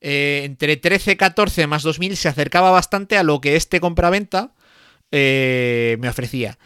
eh, 0.00 0.42
entre 0.44 0.76
13, 0.76 1.16
14 1.16 1.66
más 1.66 1.84
2.000 1.84 2.14
se 2.14 2.28
acercaba 2.28 2.70
bastante 2.70 3.16
a 3.18 3.22
lo 3.22 3.40
que 3.40 3.56
este 3.56 3.80
compraventa 3.80 4.52
eh, 5.12 5.96
me 6.00 6.08
ofrecía. 6.08 6.58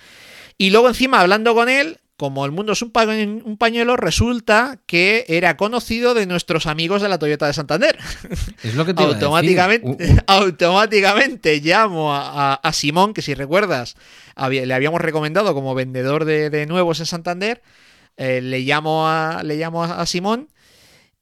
Y 0.58 0.70
luego 0.70 0.88
encima 0.88 1.20
hablando 1.20 1.54
con 1.54 1.68
él, 1.68 1.98
como 2.16 2.44
el 2.46 2.52
mundo 2.52 2.74
es 2.74 2.82
un, 2.82 2.92
pa- 2.92 3.06
un 3.06 3.56
pañuelo, 3.58 3.96
resulta 3.96 4.78
que 4.86 5.24
era 5.28 5.56
conocido 5.56 6.14
de 6.14 6.26
nuestros 6.26 6.66
amigos 6.66 7.02
de 7.02 7.08
la 7.08 7.18
Toyota 7.18 7.46
de 7.48 7.52
Santander. 7.54 7.98
Es 8.62 8.74
lo 8.76 8.84
que 8.84 8.94
te 8.94 9.02
iba 9.02 9.10
a 9.10 9.14
decir. 9.14 9.24
automáticamente, 9.24 9.86
U- 9.86 9.92
u- 9.98 10.18
automáticamente 10.28 11.60
llamo 11.60 12.14
a, 12.14 12.52
a- 12.52 12.54
a 12.54 12.72
Simón, 12.72 13.14
que 13.14 13.22
si 13.22 13.34
recuerdas, 13.34 13.96
había- 14.36 14.64
le 14.66 14.74
habíamos 14.74 15.00
recomendado 15.00 15.54
como 15.54 15.74
vendedor 15.74 16.24
de, 16.24 16.50
de 16.50 16.66
nuevos 16.66 17.00
en 17.00 17.06
Santander. 17.06 17.62
eh, 18.16 18.40
le 18.40 18.60
llamo 18.60 19.08
a, 19.08 19.42
le 19.42 19.56
llamo 19.56 19.82
a, 19.82 20.00
a 20.00 20.06
Simón 20.06 20.48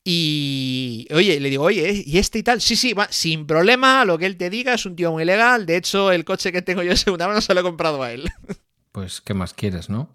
y 0.05 1.07
oye, 1.13 1.39
le 1.39 1.51
digo, 1.51 1.65
oye, 1.65 2.03
¿y 2.05 2.19
este 2.19 2.39
y 2.41 2.43
tal? 2.43 2.61
Sí, 2.61 2.75
sí, 2.75 2.93
va, 2.93 3.07
sin 3.11 3.47
problema, 3.47 4.05
lo 4.05 4.19
que 4.19 4.27
él 4.27 4.37
te 4.37 4.51
diga, 4.51 4.75
es 4.75 4.85
un 4.85 4.97
tío 4.97 5.13
muy 5.13 5.25
legal. 5.25 5.65
De 5.65 5.77
hecho, 5.77 6.11
el 6.11 6.25
coche 6.25 6.51
que 6.51 6.63
tengo 6.63 6.83
yo 6.83 6.91
de 6.91 6.97
segunda 6.99 7.29
mano 7.29 7.41
se 7.41 7.55
lo 7.55 7.61
he 7.61 7.63
comprado 7.63 8.03
a 8.03 8.13
él. 8.13 8.31
Pues, 8.91 9.21
¿qué 9.21 9.35
más 9.35 9.55
quieres, 9.55 9.89
no? 9.89 10.15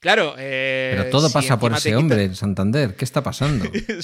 Claro, 0.00 0.34
eh, 0.38 0.94
Pero 0.96 1.10
todo 1.10 1.30
pasa 1.30 1.58
por 1.58 1.72
ese 1.72 1.96
hombre 1.96 2.24
en 2.24 2.36
Santander. 2.36 2.94
¿Qué 2.96 3.04
está 3.04 3.22
pasando? 3.22 3.64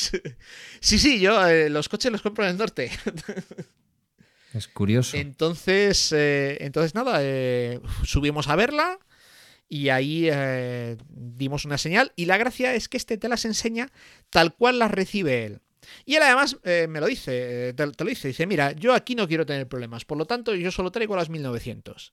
sí, 0.80 0.98
sí, 0.98 1.20
yo 1.20 1.46
eh, 1.46 1.70
los 1.70 1.88
coches 1.88 2.10
los 2.10 2.22
compro 2.22 2.44
en 2.44 2.50
el 2.50 2.56
norte. 2.58 2.90
Es 4.54 4.68
curioso. 4.68 5.16
Entonces, 5.16 6.12
eh, 6.12 6.58
entonces 6.60 6.94
nada, 6.94 7.18
eh, 7.20 7.80
subimos 8.04 8.48
a 8.48 8.56
verla 8.56 8.98
y 9.72 9.88
ahí 9.88 10.28
eh, 10.30 10.98
dimos 11.08 11.64
una 11.64 11.78
señal. 11.78 12.12
Y 12.14 12.26
la 12.26 12.36
gracia 12.36 12.74
es 12.74 12.90
que 12.90 12.98
este 12.98 13.16
te 13.16 13.26
las 13.26 13.46
enseña 13.46 13.88
tal 14.28 14.54
cual 14.54 14.78
las 14.78 14.90
recibe 14.90 15.46
él. 15.46 15.60
Y 16.04 16.16
él 16.16 16.22
además 16.22 16.58
eh, 16.64 16.86
me 16.90 17.00
lo 17.00 17.06
dice, 17.06 17.70
eh, 17.70 17.72
te, 17.72 17.90
te 17.90 18.04
lo 18.04 18.10
dice, 18.10 18.28
dice, 18.28 18.46
mira, 18.46 18.72
yo 18.72 18.92
aquí 18.92 19.14
no 19.14 19.26
quiero 19.26 19.46
tener 19.46 19.66
problemas, 19.66 20.04
por 20.04 20.18
lo 20.18 20.26
tanto 20.26 20.54
yo 20.54 20.70
solo 20.70 20.92
traigo 20.92 21.16
las 21.16 21.30
1900. 21.30 22.12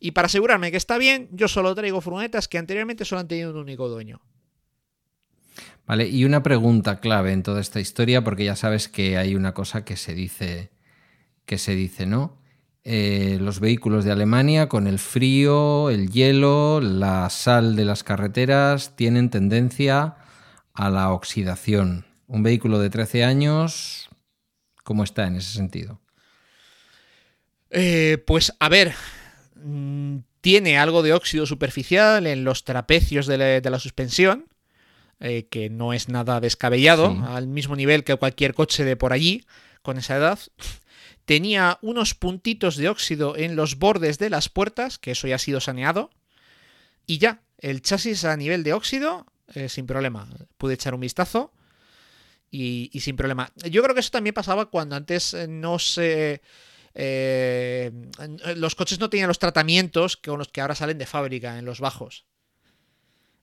Y 0.00 0.12
para 0.12 0.24
asegurarme 0.24 0.70
que 0.70 0.78
está 0.78 0.96
bien, 0.96 1.28
yo 1.32 1.48
solo 1.48 1.74
traigo 1.74 2.00
furgonetas 2.00 2.48
que 2.48 2.56
anteriormente 2.56 3.04
solo 3.04 3.20
han 3.20 3.28
tenido 3.28 3.50
un 3.50 3.58
único 3.58 3.90
dueño. 3.90 4.22
Vale, 5.86 6.08
y 6.08 6.24
una 6.24 6.42
pregunta 6.42 6.98
clave 7.00 7.32
en 7.32 7.42
toda 7.42 7.60
esta 7.60 7.78
historia, 7.78 8.24
porque 8.24 8.46
ya 8.46 8.56
sabes 8.56 8.88
que 8.88 9.18
hay 9.18 9.34
una 9.34 9.52
cosa 9.52 9.84
que 9.84 9.98
se 9.98 10.14
dice, 10.14 10.70
que 11.44 11.58
se 11.58 11.74
dice, 11.74 12.06
¿no? 12.06 12.38
Eh, 12.88 13.38
los 13.40 13.58
vehículos 13.58 14.04
de 14.04 14.12
Alemania, 14.12 14.68
con 14.68 14.86
el 14.86 15.00
frío, 15.00 15.90
el 15.90 16.08
hielo, 16.10 16.80
la 16.80 17.28
sal 17.30 17.74
de 17.74 17.84
las 17.84 18.04
carreteras, 18.04 18.94
tienen 18.94 19.28
tendencia 19.28 20.14
a 20.72 20.90
la 20.90 21.10
oxidación. 21.10 22.06
Un 22.28 22.44
vehículo 22.44 22.78
de 22.78 22.88
13 22.88 23.24
años, 23.24 24.08
¿cómo 24.84 25.02
está 25.02 25.26
en 25.26 25.34
ese 25.34 25.52
sentido? 25.52 26.00
Eh, 27.70 28.22
pues 28.24 28.52
a 28.60 28.68
ver, 28.68 28.94
mm, 29.56 30.18
tiene 30.40 30.78
algo 30.78 31.02
de 31.02 31.12
óxido 31.12 31.44
superficial 31.46 32.24
en 32.28 32.44
los 32.44 32.62
trapecios 32.62 33.26
de 33.26 33.38
la, 33.38 33.44
de 33.60 33.70
la 33.70 33.80
suspensión, 33.80 34.46
eh, 35.18 35.48
que 35.50 35.70
no 35.70 35.92
es 35.92 36.08
nada 36.08 36.40
descabellado, 36.40 37.10
Sí. 37.12 37.20
al 37.26 37.48
mismo 37.48 37.74
nivel 37.74 38.04
que 38.04 38.14
cualquier 38.14 38.54
coche 38.54 38.84
de 38.84 38.96
por 38.96 39.12
allí, 39.12 39.44
con 39.82 39.98
esa 39.98 40.16
edad. 40.16 40.38
Tenía 41.26 41.78
unos 41.82 42.14
puntitos 42.14 42.76
de 42.76 42.88
óxido 42.88 43.36
en 43.36 43.56
los 43.56 43.78
bordes 43.78 44.18
de 44.18 44.30
las 44.30 44.48
puertas, 44.48 44.98
que 44.98 45.10
eso 45.10 45.26
ya 45.28 45.34
ha 45.34 45.38
sido 45.38 45.60
saneado. 45.60 46.10
Y 47.04 47.18
ya, 47.18 47.42
el 47.58 47.82
chasis 47.82 48.24
a 48.24 48.36
nivel 48.36 48.62
de 48.62 48.72
óxido, 48.72 49.26
eh, 49.54 49.68
sin 49.68 49.86
problema. 49.86 50.28
Pude 50.56 50.74
echar 50.74 50.94
un 50.94 51.00
vistazo 51.00 51.52
y, 52.50 52.90
y 52.92 53.00
sin 53.00 53.16
problema. 53.16 53.52
Yo 53.70 53.82
creo 53.82 53.94
que 53.94 54.00
eso 54.00 54.10
también 54.10 54.34
pasaba 54.34 54.70
cuando 54.70 54.96
antes 54.96 55.34
eh, 55.34 55.46
no 55.48 55.78
se... 55.78 56.42
eh, 56.94 57.92
los 58.56 58.74
coches 58.74 58.98
no 59.00 59.10
tenían 59.10 59.28
los 59.28 59.38
tratamientos 59.38 60.16
con 60.16 60.38
los 60.38 60.48
que 60.48 60.60
ahora 60.60 60.74
salen 60.74 60.98
de 60.98 61.06
fábrica 61.06 61.58
en 61.58 61.64
los 61.64 61.80
bajos. 61.80 62.24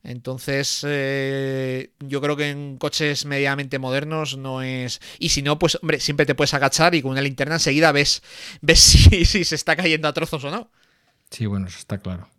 Entonces, 0.04 0.82
eh, 0.86 1.92
yo 2.00 2.22
creo 2.22 2.36
que 2.36 2.50
en 2.50 2.78
coches 2.78 3.26
medianamente 3.26 3.80
modernos 3.80 4.38
no 4.38 4.62
es. 4.62 5.00
Y 5.18 5.30
si 5.30 5.42
no, 5.42 5.58
pues, 5.60 5.78
hombre, 5.82 6.00
siempre 6.02 6.26
te 6.26 6.36
puedes 6.36 6.54
agachar 6.54 6.94
y 6.96 7.02
con 7.02 7.12
una 7.12 7.22
linterna 7.22 7.56
enseguida 7.56 7.92
ves, 7.94 8.22
ves 8.62 8.80
si, 8.82 9.26
si 9.26 9.44
se 9.46 9.56
está 9.56 9.76
cayendo 9.76 10.08
a 10.08 10.14
trozos 10.14 10.44
o 10.44 10.52
no. 10.52 10.70
Sí, 11.30 11.46
bueno, 11.46 11.68
eso 11.68 11.80
está 11.80 11.98
claro. 12.00 12.33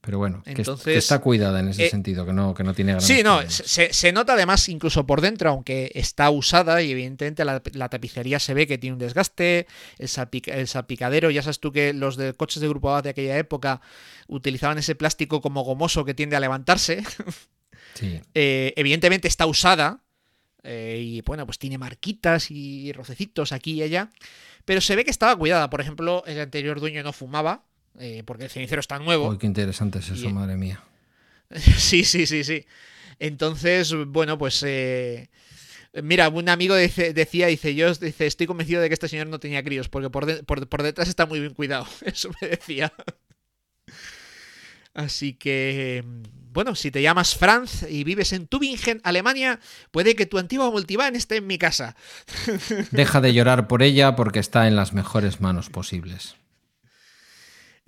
Pero 0.00 0.18
bueno, 0.18 0.42
que 0.44 0.50
es- 0.50 0.56
que, 0.56 0.62
Entonces, 0.62 0.96
está 0.96 1.18
cuidada 1.20 1.58
en 1.60 1.68
ese 1.68 1.86
eh, 1.86 1.90
sentido, 1.90 2.24
que 2.24 2.32
no, 2.32 2.54
que 2.54 2.62
no 2.64 2.72
tiene 2.72 2.92
grandes 2.92 3.06
Sí, 3.06 3.22
no, 3.22 3.42
se, 3.50 3.92
se 3.92 4.12
nota 4.12 4.34
además 4.34 4.68
incluso 4.68 5.04
por 5.06 5.20
dentro, 5.20 5.50
aunque 5.50 5.90
está 5.94 6.30
usada 6.30 6.80
y 6.82 6.92
evidentemente 6.92 7.44
la, 7.44 7.60
la 7.72 7.88
tapicería 7.88 8.38
se 8.38 8.54
ve 8.54 8.66
que 8.66 8.78
tiene 8.78 8.94
un 8.94 9.00
desgaste, 9.00 9.66
el, 9.98 10.08
salpic- 10.08 10.52
el 10.52 10.68
salpicadero, 10.68 11.30
ya 11.30 11.42
sabes 11.42 11.58
tú 11.60 11.72
que 11.72 11.92
los 11.92 12.16
de 12.16 12.32
coches 12.34 12.60
de 12.62 12.68
grupo 12.68 12.94
A 12.94 13.02
de 13.02 13.10
aquella 13.10 13.36
época 13.38 13.80
utilizaban 14.28 14.78
ese 14.78 14.94
plástico 14.94 15.40
como 15.40 15.62
gomoso 15.62 16.04
que 16.04 16.14
tiende 16.14 16.36
a 16.36 16.40
levantarse. 16.40 17.02
Sí. 17.94 18.20
Eh, 18.34 18.74
evidentemente 18.76 19.26
está 19.26 19.46
usada 19.46 20.04
eh, 20.62 21.00
y 21.02 21.20
bueno, 21.22 21.46
pues 21.46 21.58
tiene 21.58 21.78
marquitas 21.78 22.50
y 22.50 22.92
rocecitos 22.92 23.50
aquí 23.50 23.72
y 23.72 23.82
allá, 23.82 24.12
pero 24.64 24.80
se 24.80 24.94
ve 24.94 25.04
que 25.04 25.10
estaba 25.10 25.34
cuidada. 25.34 25.68
Por 25.68 25.80
ejemplo, 25.80 26.22
el 26.26 26.38
anterior 26.38 26.78
dueño 26.78 27.02
no 27.02 27.12
fumaba. 27.12 27.64
Eh, 27.98 28.22
porque 28.24 28.44
el 28.44 28.50
cenicero 28.50 28.80
está 28.80 28.98
nuevo. 28.98 29.28
Uy, 29.28 29.38
qué 29.38 29.46
interesante 29.46 29.98
es 30.00 30.08
eso, 30.10 30.28
Y- 30.28 30.32
madre 30.32 30.56
mía. 30.56 30.82
Sí, 31.78 32.04
sí, 32.04 32.26
sí, 32.26 32.44
sí. 32.44 32.66
Entonces, 33.18 33.94
bueno, 34.06 34.36
pues 34.38 34.62
eh, 34.66 35.28
mira, 36.02 36.28
un 36.28 36.48
amigo 36.48 36.76
dice- 36.76 37.12
decía, 37.14 37.46
dice, 37.48 37.74
yo 37.74 37.92
dice, 37.94 38.26
estoy 38.26 38.46
convencido 38.46 38.80
de 38.82 38.88
que 38.88 38.94
este 38.94 39.08
señor 39.08 39.26
no 39.28 39.40
tenía 39.40 39.62
críos, 39.64 39.88
porque 39.88 40.10
por, 40.10 40.26
de- 40.26 40.42
por- 40.44 40.68
por 40.68 40.82
detrás 40.82 41.08
está 41.08 41.26
muy 41.26 41.40
bien 41.40 41.54
cuidado. 41.54 41.86
Eso 42.04 42.30
me 42.40 42.48
decía. 42.48 42.92
Así 44.94 45.34
que, 45.34 46.02
bueno, 46.52 46.74
si 46.74 46.90
te 46.90 47.02
llamas 47.02 47.36
Franz 47.36 47.84
y 47.88 48.02
vives 48.04 48.32
en 48.32 48.48
Tübingen, 48.48 49.00
Alemania, 49.04 49.60
puede 49.92 50.16
que 50.16 50.26
tu 50.26 50.38
antigua 50.38 50.70
multivan 50.70 51.14
esté 51.14 51.36
en 51.36 51.46
mi 51.46 51.56
casa. 51.56 51.94
Deja 52.90 53.20
de 53.20 53.32
llorar 53.32 53.68
por 53.68 53.82
ella 53.82 54.16
porque 54.16 54.40
está 54.40 54.66
en 54.66 54.74
las 54.76 54.92
mejores 54.92 55.40
manos 55.40 55.70
posibles. 55.70 56.34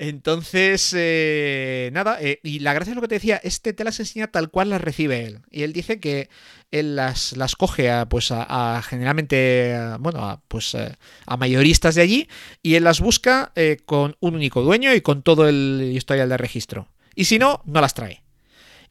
Entonces, 0.02 0.94
eh, 0.96 1.90
nada, 1.92 2.16
eh, 2.22 2.40
y 2.42 2.60
la 2.60 2.72
gracia 2.72 2.92
es 2.92 2.94
lo 2.94 3.02
que 3.02 3.08
te 3.08 3.16
decía, 3.16 3.38
este 3.44 3.74
te 3.74 3.84
las 3.84 4.00
enseña 4.00 4.28
tal 4.28 4.50
cual 4.50 4.70
las 4.70 4.80
recibe 4.80 5.26
él. 5.26 5.40
Y 5.50 5.62
él 5.62 5.74
dice 5.74 6.00
que 6.00 6.30
él 6.70 6.96
las, 6.96 7.36
las 7.36 7.54
coge 7.54 7.90
a, 7.90 8.08
pues 8.08 8.30
a, 8.30 8.80
generalmente, 8.82 9.78
bueno, 9.98 10.24
a, 10.24 10.40
pues 10.48 10.74
eh, 10.74 10.96
a 11.26 11.36
mayoristas 11.36 11.96
de 11.96 12.00
allí 12.00 12.28
y 12.62 12.76
él 12.76 12.84
las 12.84 13.00
busca 13.00 13.52
eh, 13.56 13.76
con 13.84 14.16
un 14.20 14.36
único 14.36 14.62
dueño 14.62 14.94
y 14.94 15.02
con 15.02 15.22
todo 15.22 15.46
el 15.46 15.92
historial 15.94 16.30
de 16.30 16.38
registro. 16.38 16.88
Y 17.14 17.26
si 17.26 17.38
no, 17.38 17.60
no 17.66 17.82
las 17.82 17.92
trae. 17.92 18.22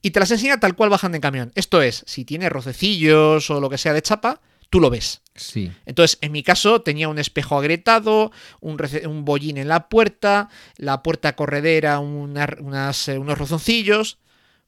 Y 0.03 0.11
te 0.11 0.19
las 0.19 0.29
enseña 0.29 0.59
tal 0.59 0.75
cual 0.75 0.91
bajan 0.91 1.11
de 1.11 1.21
camión. 1.21 1.51
Esto 1.55 1.81
es, 1.81 2.03
si 2.05 2.23
tiene 2.23 2.49
rocecillos 2.49 3.49
o 3.49 3.59
lo 3.59 3.71
que 3.71 3.79
sea 3.79 3.93
de 3.93 4.03
chapa, 4.03 4.41
tú 4.69 4.79
lo 4.79 4.89
ves. 4.89 5.21
Sí. 5.35 5.71
Entonces, 5.85 6.17
en 6.21 6.31
mi 6.31 6.43
caso, 6.43 6.81
tenía 6.81 7.07
un 7.09 7.17
espejo 7.19 7.57
agrietado, 7.57 8.31
un, 8.59 8.77
un 9.07 9.25
bollín 9.25 9.57
en 9.57 9.67
la 9.67 9.87
puerta, 9.89 10.49
la 10.77 11.01
puerta 11.01 11.35
corredera, 11.35 11.99
una- 11.99 12.47
unas, 12.59 13.07
eh, 13.07 13.17
unos 13.17 13.37
rozoncillos, 13.37 14.17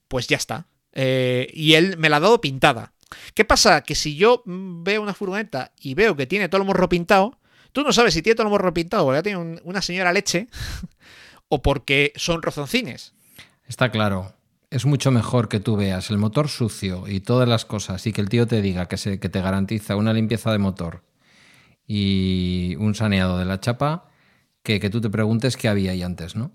pues 0.08 0.28
ya 0.28 0.38
está. 0.38 0.68
Eh, 0.94 1.50
y 1.54 1.74
él 1.74 1.98
me 1.98 2.10
la 2.10 2.18
ha 2.18 2.22
dado 2.22 2.42
pintada. 2.42 2.94
¿Qué 3.34 3.44
pasa? 3.46 3.82
Que 3.82 3.96
si 3.96 4.16
yo 4.16 4.44
veo 4.46 5.02
una 5.02 5.14
furgoneta 5.14 5.74
y 5.80 5.94
veo 5.94 6.16
que 6.16 6.26
tiene 6.28 6.48
todo 6.50 6.62
el 6.62 6.68
morro 6.68 6.88
pintado, 6.90 7.38
tú 7.74 7.84
no 7.84 7.92
sabes 7.92 8.14
si 8.14 8.22
tiene 8.22 8.36
todo 8.36 8.48
el 8.48 8.52
morro 8.52 8.74
pintado 8.74 9.06
porque 9.06 9.24
tiene 9.24 9.38
un- 9.38 9.62
una 9.66 9.82
señora 9.82 10.14
leche 10.14 10.48
o 11.50 11.62
porque 11.62 12.14
son 12.16 12.42
rozoncines. 12.42 13.14
Está 13.68 13.92
claro. 13.92 14.34
Es 14.72 14.86
mucho 14.86 15.12
mejor 15.12 15.50
que 15.50 15.60
tú 15.60 15.76
veas 15.76 16.10
el 16.10 16.18
motor 16.18 16.48
sucio 16.48 17.04
y 17.08 17.20
todas 17.20 17.48
las 17.48 17.66
cosas 17.66 18.08
y 18.08 18.14
que 18.14 18.22
el 18.22 18.30
tío 18.30 18.48
te 18.48 18.62
diga 18.62 18.88
que, 18.88 18.98
se, 18.98 19.20
que 19.20 19.30
te 19.30 19.42
garantiza 19.42 19.98
una 19.98 20.14
limpieza 20.14 20.52
de 20.52 20.58
motor 20.58 21.04
y 21.86 22.76
un 22.80 22.96
saneado 22.96 23.38
de 23.38 23.46
la 23.46 23.60
chapa 23.60 24.10
que 24.64 24.80
que 24.80 24.90
tú 24.90 25.02
te 25.02 25.10
preguntes 25.10 25.58
qué 25.58 25.68
había 25.68 25.92
ahí 25.92 26.02
antes, 26.02 26.36
¿no? 26.36 26.54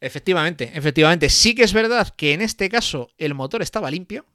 Efectivamente, 0.00 0.72
efectivamente. 0.74 1.28
Sí 1.28 1.54
que 1.54 1.62
es 1.62 1.72
verdad 1.72 2.08
que 2.16 2.32
en 2.32 2.40
este 2.40 2.68
caso 2.68 3.10
el 3.18 3.34
motor 3.34 3.62
estaba 3.62 3.90
limpio. 3.90 4.26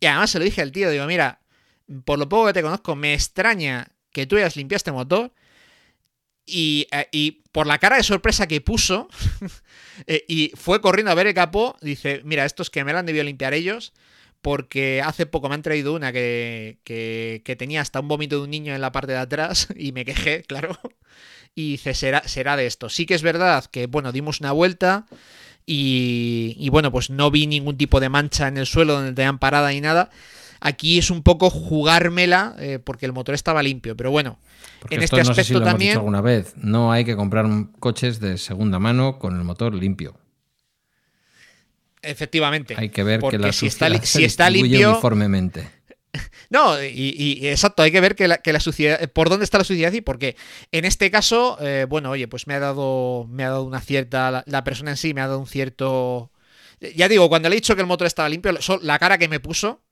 Y 0.00 0.06
además 0.06 0.30
se 0.30 0.38
lo 0.38 0.44
dije 0.44 0.62
al 0.62 0.72
tío, 0.72 0.90
digo, 0.90 1.06
mira, 1.06 1.40
por 2.04 2.18
lo 2.18 2.28
poco 2.28 2.48
que 2.48 2.52
te 2.54 2.62
conozco, 2.62 2.96
me 2.96 3.14
extraña 3.14 3.88
que 4.12 4.26
tú 4.26 4.36
hayas 4.36 4.56
limpiado 4.56 4.78
este 4.78 4.92
motor. 4.92 5.32
Y, 6.44 6.88
eh, 6.90 7.08
y 7.12 7.42
por 7.52 7.66
la 7.66 7.78
cara 7.78 7.96
de 7.96 8.02
sorpresa 8.02 8.48
que 8.48 8.60
puso, 8.60 9.08
eh, 10.06 10.24
y 10.28 10.52
fue 10.54 10.80
corriendo 10.80 11.10
a 11.10 11.14
ver 11.14 11.26
el 11.26 11.34
capó, 11.34 11.76
dice, 11.80 12.22
mira, 12.24 12.44
estos 12.44 12.70
que 12.70 12.84
me 12.84 12.92
la 12.92 13.00
han 13.00 13.06
debido 13.06 13.24
limpiar 13.24 13.54
ellos, 13.54 13.92
porque 14.42 15.02
hace 15.04 15.26
poco 15.26 15.48
me 15.48 15.54
han 15.54 15.62
traído 15.62 15.94
una 15.94 16.12
que, 16.12 16.78
que, 16.84 17.56
tenía 17.56 17.80
hasta 17.80 18.00
un 18.00 18.08
vómito 18.08 18.36
de 18.36 18.44
un 18.44 18.50
niño 18.50 18.74
en 18.74 18.80
la 18.80 18.92
parte 18.92 19.12
de 19.12 19.18
atrás, 19.18 19.68
y 19.76 19.92
me 19.92 20.04
quejé, 20.04 20.42
claro. 20.48 20.78
Y 21.54 21.72
dice, 21.72 21.94
será, 21.94 22.26
será 22.26 22.56
de 22.56 22.66
esto. 22.66 22.88
Sí 22.88 23.06
que 23.06 23.14
es 23.14 23.22
verdad 23.22 23.64
que, 23.66 23.86
bueno, 23.86 24.12
dimos 24.12 24.40
una 24.40 24.52
vuelta 24.52 25.06
y, 25.66 26.54
y, 26.58 26.68
bueno, 26.70 26.92
pues 26.92 27.10
no 27.10 27.30
vi 27.30 27.46
ningún 27.46 27.76
tipo 27.76 28.00
de 28.00 28.08
mancha 28.08 28.48
en 28.48 28.56
el 28.56 28.66
suelo 28.66 28.94
donde 28.94 29.12
tenían 29.12 29.38
parada 29.38 29.70
ni 29.70 29.80
nada. 29.80 30.10
Aquí 30.60 30.98
es 30.98 31.10
un 31.10 31.22
poco 31.22 31.48
jugármela 31.50 32.54
eh, 32.58 32.78
porque 32.78 33.06
el 33.06 33.12
motor 33.12 33.34
estaba 33.34 33.62
limpio, 33.62 33.96
pero 33.96 34.10
bueno, 34.10 34.38
Porque 34.80 34.96
en 34.96 35.02
esto 35.02 35.16
este 35.16 35.28
no 35.28 35.34
sé 35.34 35.40
aspecto 35.40 35.46
si 35.48 35.52
lo 35.54 35.58
hemos 35.60 35.70
también... 35.72 35.90
dicho 35.92 35.98
alguna 36.00 36.20
vez. 36.20 36.52
No 36.56 36.92
hay 36.92 37.04
que 37.04 37.16
comprar 37.16 37.46
coches 37.78 38.20
de 38.20 38.36
segunda 38.38 38.78
mano 38.78 39.18
con 39.18 39.36
el 39.36 39.44
motor 39.44 39.74
limpio. 39.74 40.16
Efectivamente. 42.02 42.74
Hay 42.78 42.88
que 42.88 43.02
ver 43.04 43.20
que 43.20 43.38
la 43.38 43.52
si 43.52 43.66
está, 43.66 43.88
se 43.88 44.06
si 44.06 44.24
está 44.24 44.46
distribuye 44.46 44.70
limpio, 44.72 44.90
uniformemente. 44.92 45.70
No, 46.50 46.82
y, 46.82 47.14
y- 47.16 47.46
exacto, 47.46 47.84
hay 47.84 47.92
que 47.92 48.00
ver 48.00 48.16
que 48.16 48.26
la, 48.26 48.38
que 48.38 48.52
la 48.52 48.58
suciedad, 48.58 49.08
por 49.12 49.28
dónde 49.28 49.44
está 49.44 49.58
la 49.58 49.62
suciedad 49.64 49.92
y 49.92 50.00
por 50.00 50.18
qué. 50.18 50.34
En 50.72 50.84
este 50.84 51.08
caso, 51.12 51.56
eh, 51.60 51.86
bueno, 51.88 52.10
oye, 52.10 52.26
pues 52.26 52.48
me 52.48 52.54
ha 52.54 52.58
dado, 52.58 53.28
me 53.30 53.44
ha 53.44 53.50
dado 53.50 53.62
una 53.62 53.80
cierta, 53.80 54.28
la, 54.32 54.42
la 54.48 54.64
persona 54.64 54.90
en 54.90 54.96
sí 54.96 55.14
me 55.14 55.20
ha 55.20 55.28
dado 55.28 55.38
un 55.38 55.46
cierto... 55.46 56.32
Ya 56.96 57.06
digo, 57.08 57.28
cuando 57.28 57.48
le 57.48 57.54
he 57.54 57.58
dicho 57.60 57.76
que 57.76 57.82
el 57.82 57.86
motor 57.86 58.08
estaba 58.08 58.28
limpio, 58.28 58.52
la 58.82 58.98
cara 58.98 59.16
que 59.18 59.28
me 59.28 59.38
puso, 59.38 59.82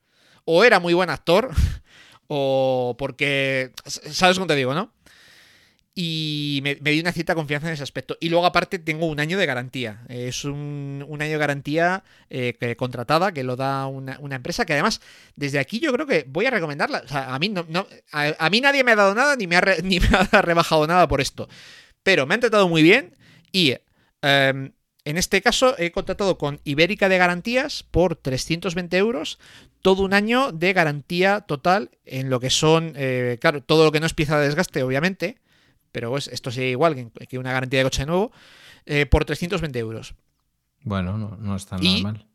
o 0.45 0.63
era 0.63 0.79
muy 0.79 0.93
buen 0.93 1.09
actor, 1.09 1.49
o 2.27 2.95
porque, 2.97 3.71
¿sabes 3.85 4.37
cómo 4.37 4.47
te 4.47 4.55
digo, 4.55 4.73
no? 4.73 4.93
Y 6.01 6.61
me, 6.63 6.77
me 6.81 6.91
dio 6.91 7.01
una 7.01 7.11
cierta 7.11 7.35
confianza 7.35 7.67
en 7.67 7.73
ese 7.73 7.83
aspecto. 7.83 8.15
Y 8.21 8.29
luego 8.29 8.45
aparte 8.45 8.79
tengo 8.79 9.07
un 9.07 9.19
año 9.19 9.37
de 9.37 9.45
garantía. 9.45 10.03
Es 10.07 10.45
un, 10.45 11.03
un 11.05 11.21
año 11.21 11.33
de 11.33 11.37
garantía 11.37 12.03
eh, 12.29 12.75
contratada 12.77 13.33
que 13.33 13.43
lo 13.43 13.57
da 13.57 13.85
una, 13.87 14.17
una 14.19 14.35
empresa 14.35 14.65
que 14.65 14.73
además 14.73 15.01
desde 15.35 15.59
aquí 15.59 15.79
yo 15.79 15.91
creo 15.91 16.05
que 16.07 16.23
voy 16.27 16.45
a 16.45 16.51
recomendarla. 16.51 17.01
O 17.03 17.07
sea, 17.07 17.33
a 17.35 17.39
mí, 17.39 17.49
no, 17.49 17.65
no- 17.67 17.85
a, 18.13 18.49
mí 18.49 18.61
nadie 18.61 18.83
me 18.85 18.91
ha 18.91 18.95
dado 18.95 19.13
nada 19.13 19.35
ni 19.35 19.47
me 19.47 19.57
ha, 19.57 19.61
ni 19.83 19.99
me 19.99 20.07
ha 20.31 20.41
rebajado 20.41 20.87
nada 20.87 21.05
por 21.07 21.19
esto. 21.19 21.49
Pero 22.03 22.25
me 22.25 22.35
han 22.35 22.39
tratado 22.41 22.69
muy 22.69 22.81
bien 22.83 23.17
y 23.51 23.75
em, 24.21 24.71
en 25.05 25.17
este 25.17 25.41
caso 25.41 25.75
he 25.77 25.91
contratado 25.91 26.37
con 26.37 26.59
Ibérica 26.63 27.09
de 27.09 27.17
Garantías 27.17 27.83
por 27.83 28.15
320 28.15 28.97
euros 28.97 29.39
todo 29.81 30.03
un 30.03 30.13
año 30.13 30.51
de 30.51 30.73
garantía 30.73 31.41
total 31.41 31.91
en 32.05 32.29
lo 32.29 32.39
que 32.39 32.49
son, 32.49 32.93
eh, 32.95 33.37
claro, 33.39 33.63
todo 33.63 33.85
lo 33.85 33.91
que 33.91 33.99
no 34.01 34.05
es 34.05 34.13
pieza 34.13 34.37
de 34.37 34.45
desgaste, 34.45 34.83
obviamente, 34.83 35.37
pero 35.91 36.17
es- 36.17 36.27
esto 36.27 36.51
sería 36.51 36.69
igual 36.71 37.11
que, 37.27 37.37
una 37.39 37.53
garantía 37.53 37.79
de 37.79 37.85
coche 37.85 38.05
nuevo, 38.05 38.31
eh, 38.85 39.05
por 39.05 39.23
320 39.25 39.79
euros. 39.79 40.15
Bueno, 40.83 41.17
no, 41.17 41.37
no 41.37 41.55
está 41.55 41.77
nada 41.77 41.87
Y- 41.87 42.03
mal. 42.03 42.25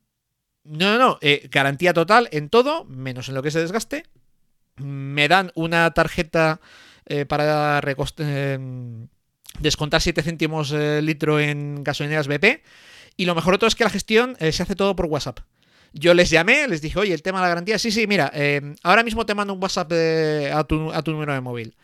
No, 0.65 0.93
no, 0.93 0.99
no. 0.99 1.19
eh, 1.21 1.47
garantía 1.53 1.93
total 1.93 2.29
en 2.33 2.49
todo, 2.49 2.85
menos 2.87 3.29
en 3.29 3.35
lo 3.35 3.43
que 3.43 3.49
es 3.49 3.55
de 3.55 3.61
desgaste. 3.61 4.05
Me 4.77 5.29
dan 5.29 5.53
una 5.55 5.91
tarjeta 5.93 6.61
eh, 7.07 7.27
para 7.27 7.83
recost- 7.83 8.15
eh, 8.19 8.59
descontar 9.61 10.01
7 10.01 10.23
céntimos 10.23 10.73
el 10.73 11.07
litro 11.07 11.41
en 11.41 11.83
gasolineras 11.85 12.29
BP. 12.29 12.63
Y 13.17 13.25
lo 13.27 13.35
mejor 13.35 13.55
de 13.55 13.59
todo 13.59 13.69
es 13.69 13.75
que 13.75 13.85
la 13.85 13.91
gestión 13.91 14.37
eh, 14.41 14.53
se 14.53 14.63
hace 14.63 14.75
todo 14.75 14.97
por 14.97 15.07
WhatsApp. 15.07 15.41
Yo 15.93 16.13
les 16.15 16.29
llamé, 16.31 16.67
les 16.67 16.81
dije, 16.83 16.99
oye, 16.99 17.15
el 17.15 17.23
tema 17.23 17.39
de 17.39 17.43
la 17.43 17.49
garantía, 17.49 17.79
sí, 17.79 17.93
sí, 17.93 18.07
mira, 18.09 18.31
eh, 18.35 18.75
ahora 18.83 19.05
mismo 19.05 19.25
te 19.25 19.35
mando 19.35 19.55
un 19.55 19.63
WhatsApp 19.63 19.93
eh, 19.93 20.51
a, 20.53 20.65
tu, 20.65 20.93
a 20.93 21.03
tu 21.03 21.13
número 21.13 21.33
de 21.33 21.41
móvil. 21.41 21.77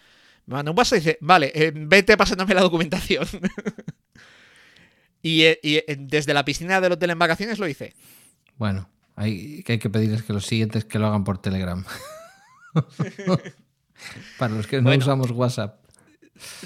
Me 0.46 0.54
manda 0.54 0.72
un 0.72 0.78
WhatsApp 0.78 0.96
y 0.96 1.00
dice, 1.00 1.18
vale, 1.20 1.52
eh, 1.54 1.70
vete 1.72 2.16
pasándome 2.16 2.52
la 2.54 2.62
documentación. 2.62 3.24
y, 5.22 5.42
eh, 5.42 5.60
y, 5.62 5.76
eh, 5.76 5.96
desde 6.00 6.34
la 6.34 6.44
piscina 6.44 6.80
del 6.80 6.92
hotel 6.92 7.10
en 7.10 7.18
vacaciones 7.20 7.60
lo 7.60 7.68
hice. 7.68 7.94
Bueno, 8.56 8.90
hay, 9.14 9.62
que 9.62 9.72
hay 9.74 9.78
que 9.78 9.90
pedirles 9.90 10.24
que 10.24 10.32
los 10.32 10.44
siguientes 10.44 10.84
que 10.84 10.98
lo 10.98 11.06
hagan 11.06 11.22
por 11.22 11.38
Telegram. 11.38 11.84
Para 14.38 14.54
los 14.54 14.66
que 14.66 14.78
no 14.78 14.84
Bueno. 14.84 15.02
usamos 15.02 15.30
WhatsApp. 15.30 15.79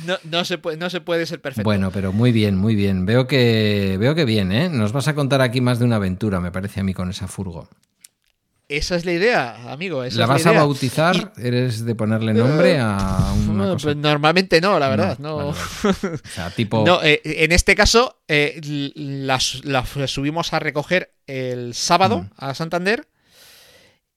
No, 0.06 0.16
no 0.24 0.44
se 0.44 0.59
puede, 0.59 0.76
no 0.76 0.90
se 0.90 1.01
puede 1.01 1.26
ser 1.26 1.40
perfecto. 1.40 1.64
Bueno, 1.68 1.90
pero 1.90 2.12
muy 2.12 2.32
bien, 2.32 2.56
muy 2.56 2.74
bien. 2.74 3.06
Veo 3.06 3.26
que 3.26 3.96
veo 3.98 4.14
que 4.14 4.24
bien, 4.24 4.52
¿eh? 4.52 4.68
Nos 4.68 4.92
vas 4.92 5.09
a 5.09 5.14
contar 5.14 5.40
aquí 5.40 5.60
más 5.60 5.78
de 5.78 5.84
una 5.84 5.96
aventura, 5.96 6.40
me 6.40 6.51
parece 6.52 6.80
a 6.80 6.82
mí, 6.84 6.94
con 6.94 7.10
esa 7.10 7.28
furgo. 7.28 7.68
Esa 8.66 8.96
es 8.96 9.05
la 9.05 9.12
idea, 9.12 9.70
amigo. 9.70 10.02
esa 10.05 10.18
¿La 10.20 10.24
es 10.24 10.28
vas 10.30 10.44
la 10.46 10.51
a 10.51 10.55
bautizar? 10.55 11.32
¿Eres 11.36 11.84
de 11.84 11.94
ponerle 11.94 12.32
nombre 12.32 12.78
a 12.80 13.32
una 13.48 13.66
No, 13.66 13.72
cosa? 13.74 13.84
pues 13.88 13.96
normalmente 13.98 14.59
no, 14.62 14.78
la 14.78 14.88
verdad. 14.88 15.18
No, 15.18 15.36
vale, 15.36 15.52
vale. 15.82 16.16
O 16.24 16.28
sea, 16.28 16.51
tipo... 16.51 16.82
No, 16.84 17.02
eh, 17.02 17.20
en 17.24 17.52
este 17.52 17.74
caso, 17.74 18.22
eh, 18.26 18.59
la, 18.94 19.38
la 19.64 19.84
subimos 20.06 20.55
a 20.55 20.60
recoger 20.60 21.12
el 21.26 21.74
sábado 21.74 22.22
Mm. 22.22 22.30
a 22.38 22.55
Santander 22.55 23.06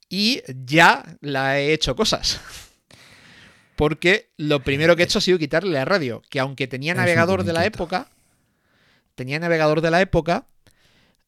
y 0.10 0.42
ya 0.66 1.04
la 1.20 1.60
he 1.60 1.74
hecho 1.74 1.98
cosas. 1.98 2.40
Porque 3.78 4.32
lo 4.38 4.62
primero 4.64 4.96
que 4.96 5.04
he 5.04 5.06
hecho 5.06 5.20
ha 5.20 5.22
sido 5.22 5.38
quitarle 5.38 5.72
la 5.72 5.86
radio, 5.86 6.22
que 6.30 6.42
aunque 6.42 6.68
tenía 6.68 6.94
navegador 6.96 7.46
de 7.46 7.54
la 7.54 7.66
época, 7.66 8.10
tenía 9.16 9.40
navegador 9.40 9.80
de 9.82 9.92
la 9.92 10.02
época, 10.02 10.48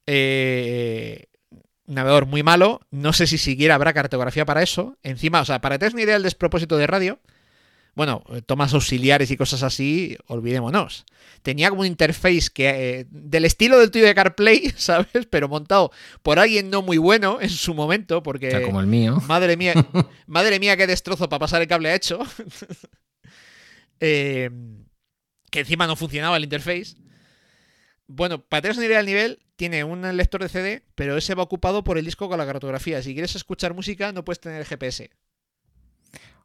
eh, 0.07 1.27
navegador 1.85 2.25
muy 2.25 2.41
malo, 2.43 2.81
no 2.89 3.13
sé 3.13 3.27
si 3.27 3.37
siquiera 3.37 3.75
habrá 3.75 3.93
cartografía 3.93 4.45
para 4.45 4.63
eso. 4.63 4.97
Encima, 5.03 5.41
o 5.41 5.45
sea, 5.45 5.61
para 5.61 5.77
que 5.77 5.87
te 5.87 5.93
una 5.93 6.01
idea 6.01 6.15
del 6.15 6.23
despropósito 6.23 6.75
de 6.75 6.87
radio, 6.87 7.19
bueno, 7.95 8.23
eh, 8.29 8.41
tomas 8.41 8.73
auxiliares 8.73 9.31
y 9.31 9.37
cosas 9.37 9.63
así, 9.63 10.17
olvidémonos. 10.27 11.05
Tenía 11.41 11.69
como 11.69 11.81
un 11.81 11.87
interface 11.87 12.49
que 12.53 12.69
eh, 12.69 13.05
del 13.09 13.45
estilo 13.45 13.79
del 13.79 13.91
tuyo 13.91 14.05
de 14.05 14.15
CarPlay, 14.15 14.73
¿sabes? 14.77 15.27
Pero 15.29 15.47
montado 15.47 15.91
por 16.21 16.39
alguien 16.39 16.69
no 16.69 16.81
muy 16.81 16.97
bueno 16.97 17.39
en 17.41 17.49
su 17.49 17.73
momento, 17.73 18.23
porque 18.23 18.47
o 18.47 18.51
sea, 18.51 18.61
como 18.63 18.79
el 18.79 18.87
mío. 18.87 19.21
madre 19.27 19.57
mía, 19.57 19.73
madre 20.27 20.59
mía, 20.59 20.77
qué 20.77 20.87
destrozo 20.87 21.29
para 21.29 21.39
pasar 21.39 21.61
el 21.61 21.67
cable 21.67 21.89
ha 21.89 21.95
hecho. 21.95 22.19
Eh, 24.01 24.49
que 25.51 25.59
encima 25.59 25.85
no 25.85 25.97
funcionaba 25.97 26.37
el 26.37 26.45
interface. 26.45 26.95
Bueno, 28.07 28.41
para 28.41 28.61
tener 28.61 28.77
una 28.77 28.85
idea 28.85 28.97
del 28.99 29.07
nivel, 29.07 29.39
tiene 29.57 29.83
un 29.83 30.01
lector 30.15 30.41
de 30.41 30.47
CD, 30.47 30.83
pero 30.95 31.17
ese 31.17 31.35
va 31.35 31.43
ocupado 31.43 31.83
por 31.83 31.97
el 31.97 32.05
disco 32.05 32.29
con 32.29 32.37
la 32.37 32.45
cartografía. 32.45 33.03
Si 33.03 33.11
quieres 33.11 33.35
escuchar 33.35 33.73
música, 33.73 34.13
no 34.13 34.23
puedes 34.23 34.39
tener 34.39 34.63
GPS. 34.63 35.09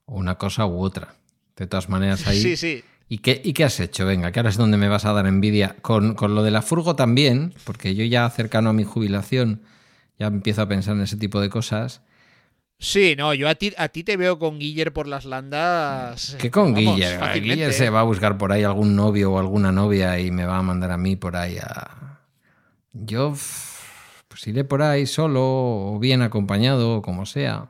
Una 0.06 0.36
cosa 0.36 0.66
u 0.66 0.82
otra. 0.82 1.14
De 1.56 1.66
todas 1.66 1.88
maneras, 1.88 2.26
ahí. 2.26 2.40
Sí, 2.40 2.56
sí. 2.56 2.84
¿Y 3.08 3.18
qué, 3.18 3.40
¿Y 3.44 3.52
qué 3.52 3.64
has 3.64 3.78
hecho? 3.80 4.06
Venga, 4.06 4.32
que 4.32 4.40
ahora 4.40 4.50
es 4.50 4.56
donde 4.56 4.76
me 4.76 4.88
vas 4.88 5.04
a 5.04 5.12
dar 5.12 5.26
envidia. 5.26 5.76
Con, 5.82 6.14
con 6.14 6.34
lo 6.34 6.42
de 6.42 6.50
la 6.50 6.62
furgo 6.62 6.96
también, 6.96 7.54
porque 7.64 7.94
yo 7.94 8.04
ya 8.04 8.28
cercano 8.30 8.70
a 8.70 8.72
mi 8.72 8.84
jubilación 8.84 9.62
ya 10.18 10.26
empiezo 10.26 10.62
a 10.62 10.68
pensar 10.68 10.96
en 10.96 11.02
ese 11.02 11.16
tipo 11.16 11.40
de 11.40 11.48
cosas. 11.50 12.02
Sí, 12.78 13.14
no, 13.16 13.32
yo 13.34 13.48
a 13.48 13.54
ti, 13.54 13.72
a 13.76 13.88
ti 13.88 14.04
te 14.04 14.16
veo 14.16 14.38
con 14.38 14.58
Guiller 14.58 14.92
por 14.92 15.06
las 15.06 15.24
landas. 15.24 16.36
Que 16.40 16.50
con 16.50 16.74
vamos, 16.74 16.96
Guiller. 16.96 17.18
fácilmente. 17.18 17.54
Guiller 17.54 17.72
se 17.72 17.90
va 17.90 18.00
a 18.00 18.04
buscar 18.04 18.36
por 18.36 18.52
ahí 18.52 18.62
algún 18.62 18.96
novio 18.96 19.32
o 19.32 19.38
alguna 19.38 19.70
novia 19.70 20.18
y 20.18 20.30
me 20.30 20.44
va 20.44 20.58
a 20.58 20.62
mandar 20.62 20.90
a 20.90 20.98
mí 20.98 21.16
por 21.16 21.36
ahí 21.36 21.58
a. 21.58 22.20
Yo. 22.92 23.34
Pues 24.28 24.46
iré 24.48 24.64
por 24.64 24.82
ahí 24.82 25.06
solo 25.06 25.40
o 25.42 25.98
bien 26.00 26.20
acompañado 26.22 26.96
o 26.96 27.02
como 27.02 27.26
sea. 27.26 27.68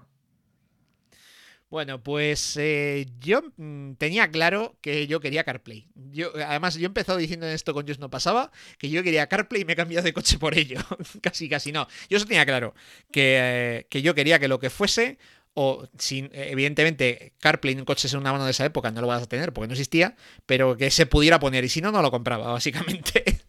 Bueno, 1.75 2.01
pues 2.01 2.57
eh, 2.57 3.05
yo 3.19 3.43
mm, 3.57 3.95
tenía 3.95 4.31
claro 4.31 4.77
que 4.81 5.09
yo 5.09 5.19
quería 5.19 5.43
CarPlay. 5.43 5.89
Yo, 6.13 6.31
además, 6.47 6.77
yo 6.77 6.83
he 6.83 6.87
empezado 6.87 7.19
diciendo 7.19 7.49
esto 7.49 7.75
con 7.75 7.85
Just 7.85 7.99
no 7.99 8.11
pasaba, 8.11 8.53
que 8.79 8.89
yo 8.91 9.03
quería 9.03 9.27
CarPlay 9.27 9.63
y 9.63 9.65
me 9.65 9.73
he 9.73 9.77
cambiado 9.77 10.05
de 10.05 10.13
coche 10.13 10.39
por 10.39 10.57
ello. 10.57 10.79
casi, 11.21 11.49
casi 11.49 11.73
no. 11.73 11.89
Yo 12.09 12.19
eso 12.19 12.27
tenía 12.27 12.47
claro, 12.47 12.77
que, 13.11 13.89
que 13.91 14.03
yo 14.03 14.15
quería 14.15 14.39
que 14.39 14.47
lo 14.47 14.61
que 14.61 14.71
fuese, 14.71 15.19
o 15.55 15.89
sin, 15.99 16.31
evidentemente 16.33 17.33
CarPlay 17.41 17.73
en 17.73 17.81
un 17.81 17.87
coche 17.87 18.07
en 18.07 18.19
una 18.19 18.31
mano 18.31 18.45
de 18.45 18.53
esa 18.53 18.65
época 18.65 18.93
no 18.93 19.01
lo 19.01 19.09
vas 19.09 19.25
a 19.25 19.27
tener 19.27 19.53
porque 19.53 19.67
no 19.67 19.73
existía, 19.73 20.15
pero 20.47 20.77
que 20.77 20.93
se 20.93 21.07
pudiera 21.07 21.41
poner 21.41 21.65
y 21.65 21.69
si 21.69 21.81
no, 21.81 21.91
no 21.91 22.03
lo 22.03 22.13
compraba, 22.13 22.53
básicamente. 22.53 23.41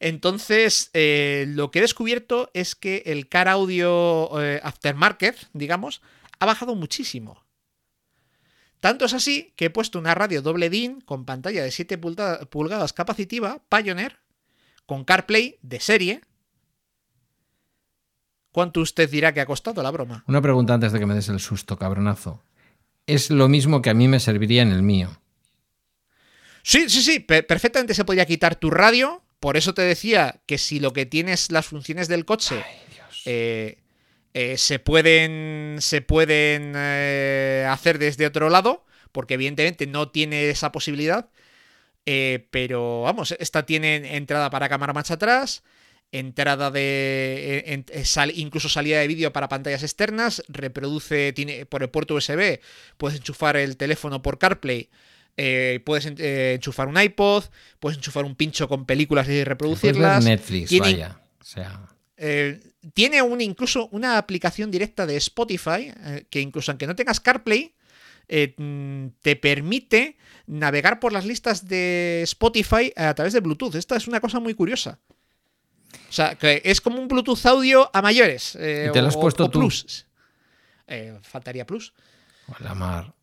Entonces, 0.00 0.90
eh, 0.92 1.46
lo 1.48 1.70
que 1.70 1.78
he 1.78 1.82
descubierto 1.82 2.50
es 2.52 2.74
que 2.74 3.04
el 3.06 3.26
car 3.26 3.48
audio 3.48 4.38
eh, 4.42 4.60
aftermarket, 4.62 5.48
digamos, 5.54 6.02
ha 6.40 6.44
bajado 6.44 6.74
muchísimo. 6.74 7.43
Tanto 8.84 9.06
es 9.06 9.14
así 9.14 9.54
que 9.56 9.64
he 9.64 9.70
puesto 9.70 9.98
una 9.98 10.14
radio 10.14 10.42
doble 10.42 10.68
DIN 10.68 11.00
con 11.00 11.24
pantalla 11.24 11.62
de 11.62 11.70
7 11.70 11.96
pulta- 11.96 12.44
pulgadas 12.50 12.92
capacitiva, 12.92 13.62
Pioneer, 13.70 14.18
con 14.84 15.04
CarPlay 15.04 15.56
de 15.62 15.80
serie. 15.80 16.20
¿Cuánto 18.52 18.82
usted 18.82 19.08
dirá 19.08 19.32
que 19.32 19.40
ha 19.40 19.46
costado 19.46 19.82
la 19.82 19.90
broma? 19.90 20.22
Una 20.28 20.42
pregunta 20.42 20.74
antes 20.74 20.92
de 20.92 20.98
que 20.98 21.06
me 21.06 21.14
des 21.14 21.30
el 21.30 21.40
susto, 21.40 21.78
cabronazo. 21.78 22.42
Es 23.06 23.30
lo 23.30 23.48
mismo 23.48 23.80
que 23.80 23.88
a 23.88 23.94
mí 23.94 24.06
me 24.06 24.20
serviría 24.20 24.60
en 24.60 24.72
el 24.72 24.82
mío. 24.82 25.18
Sí, 26.62 26.90
sí, 26.90 27.00
sí, 27.00 27.20
pe- 27.20 27.42
perfectamente 27.42 27.94
se 27.94 28.04
podría 28.04 28.26
quitar 28.26 28.54
tu 28.54 28.70
radio. 28.70 29.22
Por 29.40 29.56
eso 29.56 29.72
te 29.72 29.80
decía 29.80 30.42
que 30.44 30.58
si 30.58 30.78
lo 30.78 30.92
que 30.92 31.06
tienes 31.06 31.50
las 31.50 31.64
funciones 31.64 32.06
del 32.06 32.26
coche 32.26 32.62
eh, 33.24 33.82
eh, 34.34 34.58
se 34.58 34.78
pueden, 34.78 35.76
se 35.80 36.02
pueden 36.02 36.72
eh, 36.76 37.66
hacer 37.70 37.98
desde 37.98 38.26
otro 38.26 38.50
lado, 38.50 38.84
porque 39.12 39.34
evidentemente 39.34 39.86
no 39.86 40.10
tiene 40.10 40.50
esa 40.50 40.72
posibilidad. 40.72 41.28
eh, 42.06 42.46
pero 42.50 43.02
vamos, 43.02 43.34
esta 43.38 43.64
tiene 43.64 44.16
entrada 44.16 44.50
para 44.50 44.68
cámara 44.68 44.92
marcha 44.92 45.14
atrás, 45.14 45.62
entrada 46.12 46.70
de. 46.70 47.64
en- 47.66 48.04
sal- 48.04 48.32
incluso 48.36 48.68
salida 48.68 49.00
de 49.00 49.08
vídeo 49.08 49.32
para 49.32 49.48
pantallas 49.48 49.82
externas, 49.82 50.42
reproduce 50.48 51.32
tiene, 51.32 51.64
por 51.66 51.82
el 51.82 51.88
puerto 51.90 52.14
USB, 52.14 52.60
puedes 52.98 53.18
enchufar 53.18 53.56
el 53.56 53.76
teléfono 53.76 54.20
por 54.22 54.38
CarPlay. 54.38 54.90
eh, 55.36 55.80
puedes 55.84 56.06
en- 56.06 56.20
enchufar 56.20 56.86
un 56.86 57.00
iPod, 57.00 57.44
puedes 57.80 57.96
enchufar 57.98 58.24
un 58.24 58.36
pincho 58.36 58.68
con 58.68 58.84
películas 58.86 59.28
y 59.28 59.42
reproducirlas. 59.42 60.24
Netflix, 60.24 60.68
Tiene- 60.68 60.84
vaya. 60.92 61.18
O 61.40 61.44
sea, 61.44 61.80
eh, 62.16 62.60
tiene 62.92 63.22
un, 63.22 63.40
incluso 63.40 63.88
una 63.92 64.18
aplicación 64.18 64.70
directa 64.70 65.06
de 65.06 65.16
Spotify 65.16 65.92
eh, 66.04 66.26
que 66.30 66.40
incluso 66.40 66.70
aunque 66.72 66.86
no 66.86 66.94
tengas 66.94 67.20
CarPlay, 67.20 67.74
eh, 68.28 68.54
mm, 68.56 69.06
te 69.22 69.36
permite 69.36 70.16
navegar 70.46 71.00
por 71.00 71.12
las 71.12 71.24
listas 71.24 71.66
de 71.68 72.20
Spotify 72.24 72.92
a 72.96 73.14
través 73.14 73.32
de 73.32 73.40
Bluetooth. 73.40 73.74
Esta 73.74 73.96
es 73.96 74.06
una 74.08 74.20
cosa 74.20 74.40
muy 74.40 74.54
curiosa. 74.54 74.98
O 76.08 76.12
sea, 76.12 76.34
que 76.36 76.60
es 76.64 76.80
como 76.80 77.00
un 77.00 77.08
Bluetooth 77.08 77.44
audio 77.46 77.90
a 77.92 78.02
mayores. 78.02 78.56
eh, 78.60 78.86
¿Y 78.88 78.92
te 78.92 79.00
lo 79.02 79.08
has 79.08 79.16
o- 79.16 79.20
puesto 79.20 79.44
o 79.44 79.50
tú? 79.50 79.60
Plus. 79.60 80.06
Faltaría 81.22 81.66
Plus. 81.66 81.92
La 82.60 82.74
mar. 82.74 83.14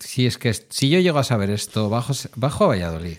Si 0.00 0.26
es 0.26 0.38
que 0.38 0.48
es- 0.50 0.66
si 0.70 0.88
yo 0.90 0.98
llego 1.00 1.18
a 1.18 1.24
saber 1.24 1.50
esto, 1.50 1.88
bajo, 1.88 2.12
bajo 2.36 2.64
a 2.64 2.68
Valladolid. 2.68 3.16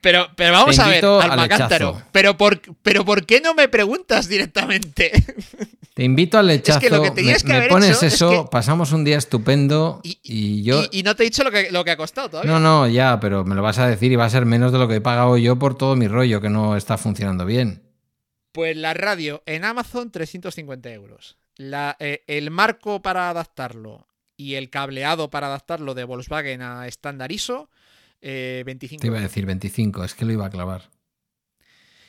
Pero, 0.00 0.28
pero 0.36 0.52
vamos 0.52 0.76
Te 0.76 0.82
a 0.82 0.86
ver, 0.88 1.04
Almacántaro. 1.04 2.00
Pero 2.12 2.36
por, 2.36 2.60
pero 2.82 3.04
¿por 3.04 3.26
qué 3.26 3.40
no 3.40 3.54
me 3.54 3.68
preguntas 3.68 4.28
directamente? 4.28 5.12
Te 5.94 6.04
invito 6.04 6.38
al 6.38 6.46
lechazo. 6.46 6.78
que 6.78 6.90
lo 6.90 7.02
que 7.02 7.10
me, 7.10 7.14
tenías 7.16 7.42
que 7.42 7.48
me 7.48 7.56
haber 7.56 7.70
pones 7.70 7.96
hecho 7.96 8.06
es 8.06 8.14
eso, 8.14 8.30
que- 8.44 8.50
pasamos 8.52 8.92
un 8.92 9.04
día 9.04 9.18
estupendo 9.18 10.00
y, 10.04 10.18
Y- 10.22 10.62
yo. 10.62 10.84
y, 10.92 11.00
y 11.00 11.02
no 11.02 11.16
te 11.16 11.24
he 11.24 11.26
dicho 11.26 11.42
lo 11.42 11.50
que, 11.50 11.70
lo 11.72 11.84
que 11.84 11.90
ha 11.90 11.96
costado 11.96 12.30
todavía. 12.30 12.50
No, 12.52 12.60
no, 12.60 12.86
ya, 12.86 13.18
pero 13.20 13.44
me 13.44 13.54
lo 13.56 13.62
vas 13.62 13.78
a 13.78 13.88
decir 13.88 14.12
y 14.12 14.16
va 14.16 14.24
a 14.26 14.30
ser 14.30 14.46
menos 14.46 14.70
de 14.72 14.78
lo 14.78 14.86
que 14.88 14.94
he 14.96 15.00
pagado 15.00 15.36
yo 15.38 15.58
por 15.58 15.76
todo 15.76 15.96
mi 15.96 16.06
rollo 16.06 16.40
que 16.40 16.50
no 16.50 16.76
está 16.76 16.98
funcionando 16.98 17.44
bien. 17.44 17.82
Pues 18.52 18.76
la 18.76 18.94
radio 18.94 19.42
en 19.46 19.64
Amazon, 19.64 20.10
350 20.10 20.90
euros. 20.90 21.36
La, 21.56 21.96
eh, 21.98 22.22
el 22.28 22.50
marco 22.52 23.02
para 23.02 23.28
adaptarlo 23.30 24.06
y 24.38 24.54
el 24.54 24.70
cableado 24.70 25.28
para 25.28 25.48
adaptarlo 25.48 25.92
de 25.92 26.04
Volkswagen 26.04 26.62
a 26.62 26.86
estándar 26.86 27.32
ISO, 27.32 27.68
eh, 28.22 28.62
25 28.64 29.02
Te 29.02 29.08
iba 29.08 29.18
a 29.18 29.22
decir 29.22 29.44
25, 29.44 30.04
es 30.04 30.14
que 30.14 30.24
lo 30.24 30.32
iba 30.32 30.46
a 30.46 30.50
clavar. 30.50 30.88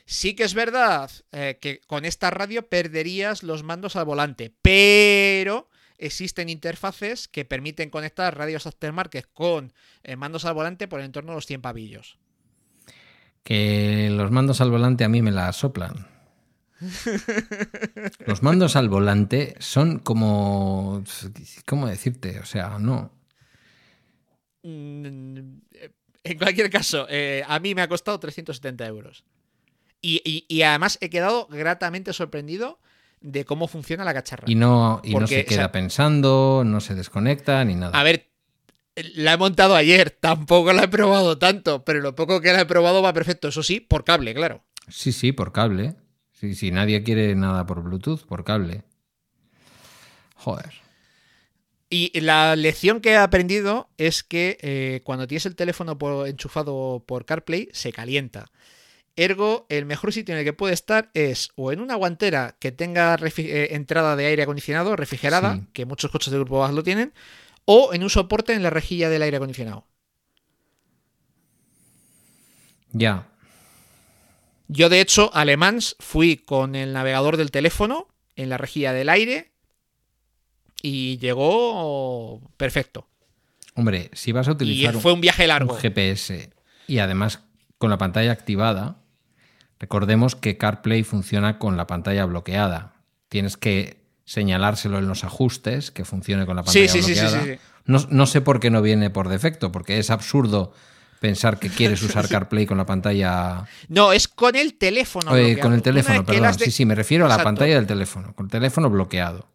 Sí 0.06 0.36
que 0.36 0.44
es 0.44 0.54
verdad 0.54 1.12
eh, 1.32 1.58
que 1.60 1.82
con 1.82 2.06
esta 2.06 2.30
radio 2.30 2.68
perderías 2.68 3.44
los 3.44 3.64
mandos 3.64 3.96
al 3.96 4.06
volante, 4.06 4.54
pero 4.62 5.70
existen 5.98 6.50
interfaces 6.50 7.28
que 7.28 7.46
permiten 7.46 7.90
conectar 7.90 8.38
radios 8.38 8.68
aftermarket 8.68 9.28
con 9.34 9.74
eh, 10.04 10.16
mandos 10.16 10.46
al 10.46 10.54
volante 10.54 10.88
por 10.88 11.02
en 11.02 11.12
torno 11.12 11.32
a 11.32 11.36
los 11.36 11.48
100 11.48 11.62
pavillos. 11.62 12.20
Que 13.44 14.10
los 14.12 14.30
mandos 14.30 14.62
al 14.62 14.70
volante 14.72 15.04
a 15.04 15.10
mí 15.10 15.22
me 15.22 15.32
la 15.32 15.52
soplan. 15.52 16.19
Los 18.26 18.42
mandos 18.44 18.76
al 18.76 18.90
volante 18.90 19.56
son 19.60 20.00
como. 20.00 21.04
¿Cómo 21.66 21.88
decirte? 21.88 22.40
O 22.40 22.46
sea, 22.46 22.78
no. 22.80 23.12
Mm, 24.64 25.38
En 26.24 26.38
cualquier 26.38 26.70
caso, 26.70 27.08
eh, 27.10 27.44
a 27.48 27.60
mí 27.60 27.74
me 27.74 27.82
ha 27.82 27.88
costado 27.88 28.20
370 28.20 28.86
euros. 28.86 29.24
Y, 30.02 30.22
y- 30.26 30.46
y 30.54 30.62
además 30.64 30.98
he 31.02 31.10
quedado 31.10 31.48
gratamente 31.50 32.12
sorprendido 32.14 32.80
de 33.22 33.46
cómo 33.46 33.68
funciona 33.68 34.04
la 34.04 34.14
cacharra. 34.14 34.44
Y 34.48 34.56
no, 34.56 35.02
y 35.04 35.16
no 35.16 35.28
se 35.28 35.42
o 35.42 35.46
queda 35.46 35.60
sea- 35.64 35.72
pensando, 35.72 36.64
no 36.66 36.82
se 36.82 36.94
desconecta 36.96 37.64
ni 37.64 37.76
nada. 37.76 37.98
A 37.98 38.04
ver, 38.04 38.30
la 39.16 39.34
he 39.34 39.38
montado 39.38 39.76
ayer, 39.76 40.10
tampoco 40.12 40.74
la 40.74 40.84
he 40.84 40.88
probado 40.90 41.38
tanto, 41.38 41.84
pero 41.86 42.02
lo 42.02 42.16
poco 42.16 42.42
que 42.42 42.52
la 42.52 42.62
he 42.62 42.66
probado 42.66 43.02
va 43.02 43.14
perfecto. 43.14 43.48
Eso 43.48 43.64
sí, 43.64 43.80
por 43.80 44.04
cable, 44.04 44.34
claro. 44.34 44.64
Sí, 44.90 45.12
sí, 45.14 45.32
por 45.32 45.52
cable. 45.54 45.96
Sí, 46.40 46.56
sí, 46.56 46.72
nadie 46.72 47.04
quiere 47.04 47.36
nada 47.36 47.66
por 47.66 47.82
Bluetooth, 47.84 48.26
por 48.26 48.44
cable. 48.46 48.84
Joder. 50.36 50.74
Y 51.90 52.18
la 52.22 52.56
lección 52.56 53.02
que 53.02 53.12
he 53.12 53.18
aprendido 53.18 53.90
es 53.98 54.24
que 54.24 54.58
eh, 54.62 55.02
cuando 55.04 55.28
tienes 55.28 55.46
el 55.48 55.56
teléfono 55.56 55.98
por- 55.98 56.28
enchufado 56.28 57.04
por 57.06 57.26
CarPlay, 57.26 57.68
se 57.74 57.92
calienta. 57.92 58.52
Ergo, 59.16 59.66
el 59.70 59.86
mejor 59.86 60.14
sitio 60.14 60.34
en 60.34 60.40
el 60.40 60.46
que 60.46 60.54
puede 60.54 60.74
estar 60.74 61.10
es 61.14 61.50
o 61.56 61.74
en 61.74 61.82
una 61.82 61.96
guantera 61.96 62.56
que 62.60 62.72
tenga 62.72 63.18
eh, 63.38 63.68
entrada 63.72 64.16
de 64.16 64.28
aire 64.28 64.44
acondicionado 64.44 64.96
refrigerada, 64.96 65.56
Sí. 65.56 65.68
que 65.74 65.86
muchos 65.86 66.10
coches 66.12 66.32
de 66.32 66.38
grupo 66.38 66.60
BAS 66.60 66.74
lo 66.74 66.84
tienen, 66.84 67.12
o 67.66 67.94
en 67.94 68.04
un 68.04 68.10
soporte 68.10 68.54
en 68.54 68.64
la 68.64 68.70
rejilla 68.70 69.10
del 69.10 69.24
aire 69.24 69.36
acondicionado. 69.38 69.86
Ya. 72.94 73.28
Yo, 74.72 74.88
de 74.90 75.02
hecho, 75.02 75.32
alemans 75.34 75.96
fui 76.00 76.38
con 76.38 76.76
el 76.76 76.94
navegador 76.94 77.36
del 77.38 77.50
teléfono 77.52 78.08
en 78.36 78.50
la 78.50 78.58
rejilla 78.58 78.94
del 78.94 79.10
aire 79.10 79.52
y 80.82 81.18
llegó 81.18 82.40
perfecto. 82.58 83.08
Hombre, 83.76 84.10
si 84.14 84.32
vas 84.32 84.48
a 84.48 84.52
utilizar 84.52 84.96
un- 84.96 85.02
fue 85.02 85.14
un 85.14 85.22
viaje 85.22 85.44
un 85.44 85.48
largo. 85.50 85.76
GPS 85.76 86.50
y 86.88 87.00
además 87.00 87.42
con 87.78 87.90
la 87.90 87.98
pantalla 87.98 88.32
activada, 88.32 88.98
recordemos 89.80 90.36
que 90.36 90.58
CarPlay 90.58 91.04
funciona 91.04 91.60
con 91.60 91.78
la 91.78 91.88
pantalla 91.88 92.26
bloqueada. 92.26 92.94
Tienes 93.30 93.58
que 93.58 94.00
señalárselo 94.26 95.00
en 95.00 95.08
los 95.08 95.24
ajustes 95.24 95.92
que 95.92 96.06
funcione 96.06 96.46
con 96.46 96.56
la 96.56 96.64
pantalla 96.64 96.88
sí, 96.88 97.02
sí, 97.02 97.14
sí, 97.16 97.20
bloqueada. 97.22 97.44
sí, 97.44 97.54
sí. 97.54 97.60
No, 97.86 98.06
no 98.12 98.26
sé 98.28 98.42
por 98.42 98.60
qué 98.60 98.70
no 98.70 98.82
viene 98.84 99.10
por 99.10 99.30
defecto, 99.30 99.72
porque 99.72 99.98
es 99.98 100.12
absurdo 100.12 100.74
pensar 101.20 101.60
que 101.60 101.70
quieres 101.70 102.02
usar 102.04 102.28
CarPlay 102.30 102.66
con 102.66 102.78
la 102.78 102.86
pantalla 102.86 103.66
No, 103.88 104.14
es 104.14 104.28
con 104.28 104.56
el 104.56 104.76
teléfono. 104.78 105.36
Eh, 105.36 105.60
con 105.60 105.74
el 105.74 105.82
teléfono, 105.82 106.26
perdón. 106.26 106.56
de- 106.58 106.66
Sí, 106.66 106.72
sí, 106.72 106.86
me 106.86 106.96
refiero 106.96 107.26
a 107.26 107.30
la 107.30 107.44
pantalla 107.44 107.76
del 107.76 107.88
teléfono, 107.88 108.34
con 108.36 108.46
el 108.48 108.52
teléfono 108.52 108.90
bloqueado. 108.90 109.48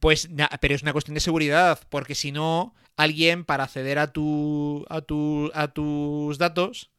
Pues, 0.00 0.30
na- 0.30 0.48
pero 0.60 0.74
es 0.74 0.82
una 0.82 0.92
cuestión 0.92 1.14
de 1.14 1.20
seguridad, 1.20 1.78
porque 1.90 2.14
si 2.14 2.32
no, 2.32 2.74
alguien 2.96 3.44
para 3.44 3.64
acceder 3.64 3.98
a 3.98 4.12
tu, 4.12 4.84
a 4.88 5.02
tu, 5.02 5.50
a 5.54 5.68
tus 5.68 6.38
datos, 6.38 6.90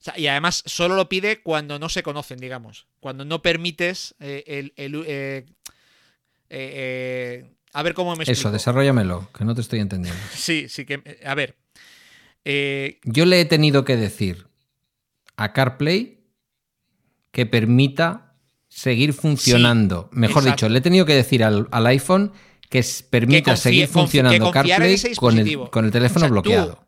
o 0.00 0.04
sea, 0.04 0.18
y 0.18 0.26
además 0.26 0.62
solo 0.66 0.96
lo 0.96 1.08
pide 1.08 1.42
cuando 1.42 1.78
no 1.78 1.88
se 1.88 2.02
conocen, 2.02 2.38
digamos, 2.38 2.86
cuando 3.00 3.24
no 3.24 3.40
permites 3.40 4.14
eh, 4.20 4.42
el, 4.46 4.72
el, 4.76 5.04
eh, 5.06 5.46
eh, 6.50 7.50
a 7.72 7.82
ver 7.82 7.94
cómo 7.94 8.14
me 8.16 8.22
Eso, 8.24 8.32
explico. 8.32 8.52
desarrollamelo, 8.52 9.28
que 9.36 9.44
no 9.44 9.54
te 9.54 9.60
estoy 9.60 9.80
entendiendo. 9.80 10.20
Sí, 10.34 10.68
sí 10.68 10.84
que, 10.84 11.20
a 11.24 11.34
ver, 11.34 11.56
eh, 12.44 13.00
Yo 13.04 13.24
le 13.26 13.40
he 13.40 13.44
tenido 13.44 13.84
que 13.84 13.96
decir 13.96 14.46
a 15.36 15.52
CarPlay 15.52 16.20
que 17.30 17.46
permita 17.46 18.34
seguir 18.68 19.12
funcionando. 19.12 20.08
Mejor 20.12 20.42
exacto. 20.42 20.66
dicho, 20.66 20.68
le 20.68 20.78
he 20.78 20.82
tenido 20.82 21.06
que 21.06 21.14
decir 21.14 21.42
al, 21.44 21.68
al 21.70 21.86
iPhone 21.86 22.32
que 22.68 22.84
permita 23.10 23.52
confíe- 23.52 23.56
seguir 23.56 23.88
funcionando 23.88 24.50
CarPlay 24.50 24.96
con 25.16 25.38
el, 25.38 25.70
con 25.70 25.84
el 25.84 25.90
teléfono 25.90 26.18
O 26.18 26.20
sea, 26.20 26.28
tú- 26.28 26.32
bloqueado. 26.34 26.86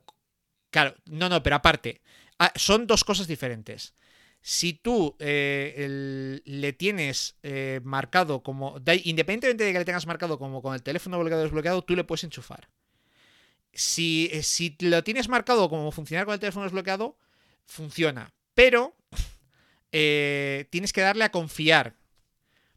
Claro, 0.70 0.94
no, 1.06 1.28
no, 1.28 1.42
pero 1.42 1.56
aparte, 1.56 2.00
ah, 2.38 2.52
son 2.56 2.86
dos 2.86 3.02
cosas 3.04 3.26
diferentes. 3.26 3.94
Si 4.42 4.74
tú 4.74 5.16
eh, 5.18 5.74
el- 5.78 6.42
le 6.44 6.72
tienes 6.72 7.36
eh, 7.42 7.80
marcado 7.82 8.42
como, 8.42 8.76
independientemente 9.04 9.64
de 9.64 9.72
que 9.72 9.78
le 9.78 9.84
tengas 9.84 10.06
marcado 10.06 10.38
como 10.38 10.62
con 10.62 10.74
el 10.74 10.82
teléfono 10.82 11.18
bloqueado 11.18 11.42
o 11.42 11.44
desbloqueado, 11.44 11.82
tú 11.82 11.96
le 11.96 12.04
puedes 12.04 12.24
enchufar. 12.24 12.68
Si, 13.77 14.28
eh, 14.32 14.43
si 14.43 14.77
lo 14.81 15.05
tienes 15.05 15.28
marcado 15.28 15.69
como 15.69 15.93
funcionar 15.93 16.24
con 16.24 16.35
el 16.35 16.40
teléfono 16.40 16.65
desbloqueado, 16.65 17.16
funciona. 17.66 18.32
Pero 18.55 18.97
eh, 19.93 20.66
tienes 20.70 20.93
que 20.93 21.03
darle 21.03 21.24
a 21.24 21.31
confiar 21.32 21.94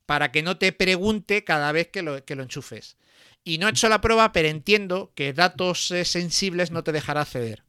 para 0.05 0.31
que 0.31 0.41
no 0.41 0.57
te 0.57 0.71
pregunte 0.71 1.43
cada 1.43 1.71
vez 1.71 1.89
que 1.89 2.01
lo, 2.01 2.25
que 2.25 2.35
lo 2.35 2.43
enchufes. 2.43 2.97
Y 3.43 3.57
no 3.57 3.67
he 3.67 3.71
hecho 3.71 3.89
la 3.89 4.01
prueba, 4.01 4.31
pero 4.31 4.47
entiendo 4.47 5.11
que 5.15 5.33
datos 5.33 5.91
eh, 5.91 6.03
sensibles 6.03 6.71
no 6.71 6.83
te 6.83 6.91
dejará 6.91 7.21
acceder. 7.21 7.63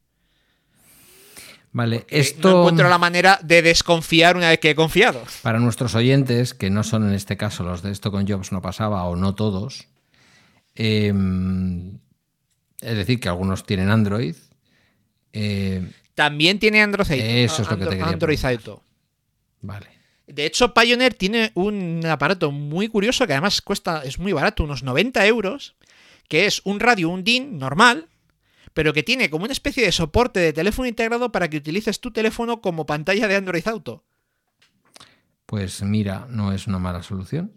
Vale, 1.73 2.05
esto 2.09 2.49
No 2.49 2.59
encuentro 2.59 2.89
la 2.89 2.97
manera 2.97 3.39
de 3.41 3.61
desconfiar 3.61 4.35
una 4.35 4.49
vez 4.49 4.59
que 4.59 4.71
he 4.71 4.75
confiado. 4.75 5.23
para 5.41 5.59
nuestros 5.59 5.95
oyentes, 5.95 6.53
que 6.53 6.69
no 6.69 6.83
son 6.83 7.07
en 7.07 7.13
este 7.13 7.37
caso 7.37 7.63
los 7.63 7.81
de 7.81 7.91
esto 7.91 8.11
con 8.11 8.27
Jobs 8.27 8.51
no 8.51 8.61
pasaba 8.61 9.05
o 9.05 9.15
no 9.15 9.35
todos, 9.35 9.87
eh, 10.75 11.13
es 12.81 12.97
decir, 12.97 13.19
que 13.19 13.29
algunos 13.29 13.63
tienen 13.65 13.89
Android. 13.89 14.35
eh, 15.33 15.91
También 16.15 16.59
tiene 16.59 16.81
Android 16.81 17.09
Auto. 17.11 17.23
Eso 17.23 17.61
es 17.61 17.69
lo 17.69 17.77
que 17.77 17.85
te 17.85 17.89
quería 17.91 18.07
Android. 18.07 18.45
Auto. 18.45 18.83
vale. 19.61 19.87
De 20.27 20.45
hecho, 20.45 20.73
Pioneer 20.73 21.13
tiene 21.13 21.51
un 21.55 22.05
aparato 22.05 22.51
muy 22.51 22.87
curioso 22.87 23.27
que 23.27 23.33
además 23.33 23.61
cuesta, 23.61 24.01
es 24.05 24.17
muy 24.17 24.31
barato, 24.31 24.63
unos 24.63 24.81
90 24.81 25.25
euros, 25.27 25.75
que 26.29 26.45
es 26.45 26.61
un 26.63 26.79
radio, 26.79 27.09
un 27.09 27.25
DIN 27.25 27.57
normal, 27.57 28.07
pero 28.73 28.93
que 28.93 29.03
tiene 29.03 29.29
como 29.29 29.43
una 29.43 29.51
especie 29.51 29.83
de 29.83 29.91
soporte 29.91 30.39
de 30.39 30.53
teléfono 30.53 30.87
integrado 30.87 31.33
para 31.33 31.49
que 31.49 31.57
utilices 31.57 31.99
tu 31.99 32.11
teléfono 32.11 32.61
como 32.61 32.85
pantalla 32.85 33.27
de 33.27 33.35
Android 33.35 33.67
Auto. 33.67 34.05
Pues 35.45 35.81
mira, 35.81 36.27
no 36.29 36.53
es 36.53 36.65
una 36.67 36.79
mala 36.79 37.03
solución. 37.03 37.51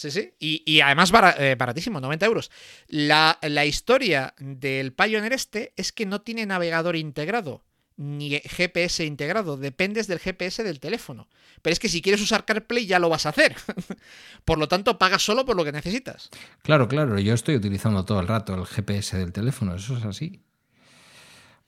Sí, 0.00 0.10
sí. 0.10 0.32
Y, 0.38 0.62
y 0.64 0.80
además 0.80 1.10
bara- 1.10 1.34
eh, 1.38 1.56
baratísimo, 1.56 2.00
90 2.00 2.24
euros. 2.24 2.50
La, 2.88 3.38
la 3.42 3.66
historia 3.66 4.32
del 4.38 4.94
Pioneer 4.94 5.34
este 5.34 5.74
es 5.76 5.92
que 5.92 6.06
no 6.06 6.22
tiene 6.22 6.46
navegador 6.46 6.96
integrado, 6.96 7.62
ni 7.98 8.30
GPS 8.40 9.04
integrado. 9.04 9.58
Dependes 9.58 10.06
del 10.06 10.18
GPS 10.18 10.62
del 10.64 10.80
teléfono. 10.80 11.28
Pero 11.60 11.72
es 11.74 11.78
que 11.78 11.90
si 11.90 12.00
quieres 12.00 12.22
usar 12.22 12.46
CarPlay 12.46 12.86
ya 12.86 12.98
lo 12.98 13.10
vas 13.10 13.26
a 13.26 13.28
hacer. 13.28 13.54
por 14.46 14.56
lo 14.56 14.68
tanto, 14.68 14.96
pagas 14.96 15.22
solo 15.22 15.44
por 15.44 15.54
lo 15.54 15.66
que 15.66 15.72
necesitas. 15.72 16.30
Claro, 16.62 16.88
claro, 16.88 17.18
yo 17.18 17.34
estoy 17.34 17.56
utilizando 17.56 18.06
todo 18.06 18.20
el 18.20 18.26
rato 18.28 18.54
el 18.54 18.64
GPS 18.64 19.18
del 19.18 19.34
teléfono, 19.34 19.74
eso 19.74 19.98
es 19.98 20.04
así. 20.06 20.40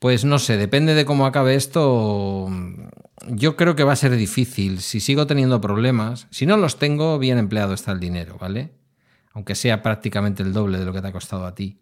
Pues 0.03 0.25
no 0.25 0.37
sé, 0.37 0.57
depende 0.57 0.95
de 0.95 1.05
cómo 1.05 1.25
acabe 1.25 1.55
esto. 1.55 2.49
Yo 3.29 3.55
creo 3.55 3.77
que 3.77 3.85
va 3.85 3.93
a 3.93 3.95
ser 3.95 4.13
difícil. 4.17 4.81
Si 4.81 4.99
sigo 4.99 5.27
teniendo 5.27 5.61
problemas, 5.61 6.27
si 6.29 6.45
no 6.45 6.57
los 6.57 6.77
tengo, 6.77 7.17
bien 7.19 7.37
empleado 7.37 7.73
está 7.73 7.93
el 7.93 8.01
dinero, 8.01 8.37
¿vale? 8.37 8.73
Aunque 9.31 9.55
sea 9.55 9.81
prácticamente 9.81 10.43
el 10.43 10.51
doble 10.51 10.77
de 10.77 10.83
lo 10.83 10.91
que 10.91 11.01
te 11.01 11.07
ha 11.07 11.13
costado 11.13 11.45
a 11.45 11.55
ti. 11.55 11.79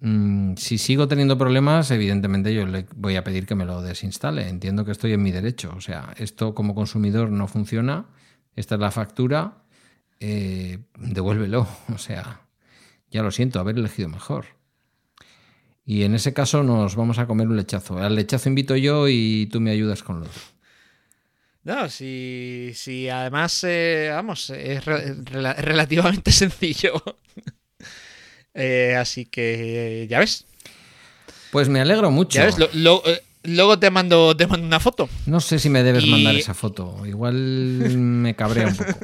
Mm, 0.00 0.54
si 0.56 0.78
sigo 0.78 1.06
teniendo 1.06 1.38
problemas, 1.38 1.92
evidentemente 1.92 2.52
yo 2.52 2.66
le 2.66 2.86
voy 2.96 3.14
a 3.14 3.22
pedir 3.22 3.46
que 3.46 3.54
me 3.54 3.66
lo 3.66 3.82
desinstale. 3.82 4.48
Entiendo 4.48 4.84
que 4.84 4.90
estoy 4.90 5.12
en 5.12 5.22
mi 5.22 5.30
derecho. 5.30 5.74
O 5.76 5.80
sea, 5.80 6.12
esto 6.16 6.56
como 6.56 6.74
consumidor 6.74 7.30
no 7.30 7.46
funciona. 7.46 8.06
Esta 8.56 8.74
es 8.74 8.80
la 8.80 8.90
factura. 8.90 9.62
Eh, 10.18 10.80
devuélvelo. 10.98 11.68
O 11.94 11.98
sea, 11.98 12.40
ya 13.12 13.22
lo 13.22 13.30
siento, 13.30 13.60
haber 13.60 13.78
elegido 13.78 14.08
mejor. 14.08 14.53
Y 15.86 16.02
en 16.04 16.14
ese 16.14 16.32
caso 16.32 16.62
nos 16.62 16.96
vamos 16.96 17.18
a 17.18 17.26
comer 17.26 17.46
un 17.46 17.56
lechazo. 17.56 17.98
Al 17.98 18.14
lechazo 18.14 18.48
invito 18.48 18.74
yo 18.76 19.06
y 19.08 19.46
tú 19.52 19.60
me 19.60 19.70
ayudas 19.70 20.02
con 20.02 20.20
lo 20.20 20.26
otro. 20.26 20.40
No, 21.64 21.88
si, 21.88 22.72
si 22.74 23.08
además, 23.08 23.64
eh, 23.64 24.08
vamos, 24.12 24.50
es 24.50 24.84
re- 24.84 25.14
rela- 25.16 25.56
relativamente 25.58 26.32
sencillo. 26.32 27.02
Eh, 28.56 28.94
así 28.96 29.24
que 29.26 30.06
ya 30.08 30.20
ves, 30.20 30.44
Pues 31.50 31.68
me 31.68 31.80
alegro 31.80 32.10
mucho. 32.12 32.38
ya 32.38 32.44
ves. 32.46 32.56
lo- 32.56 32.68
lo- 32.72 33.02
eh, 33.04 33.20
luego 33.42 33.78
te 33.80 33.90
mando, 33.90 34.36
te 34.36 34.46
mando 34.46 34.64
una 34.64 34.78
foto. 34.78 35.08
No 35.26 35.40
sé 35.40 35.58
si 35.58 35.68
me 35.68 35.82
debes 35.82 36.04
Y- 36.04 36.10
mandar 36.10 36.36
esa 36.36 36.54
foto. 36.54 37.04
Igual 37.04 37.34
me 37.34 38.36
cabrea 38.36 38.68
un 38.68 38.76
poco. 38.76 39.00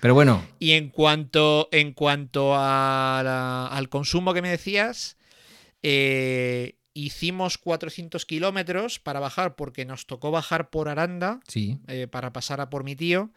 Pero 0.00 0.12
bueno, 0.14 0.42
Y 0.58 0.72
en 0.72 0.90
cuanto, 0.90 1.68
en 1.72 1.92
cuanto 1.94 2.54
a 2.54 3.22
la- 3.24 3.66
al 3.68 3.88
consumo 3.88 4.34
que 4.34 4.42
me 4.42 4.50
decías, 4.50 5.15
eh, 5.88 6.74
hicimos 6.94 7.58
400 7.58 8.26
kilómetros 8.26 8.98
para 8.98 9.20
bajar 9.20 9.54
porque 9.54 9.84
nos 9.84 10.06
tocó 10.06 10.32
bajar 10.32 10.68
por 10.68 10.88
Aranda 10.88 11.38
sí. 11.46 11.78
eh, 11.86 12.08
para 12.08 12.32
pasar 12.32 12.60
a 12.60 12.70
por 12.70 12.82
mi 12.82 12.96
tío. 12.96 13.30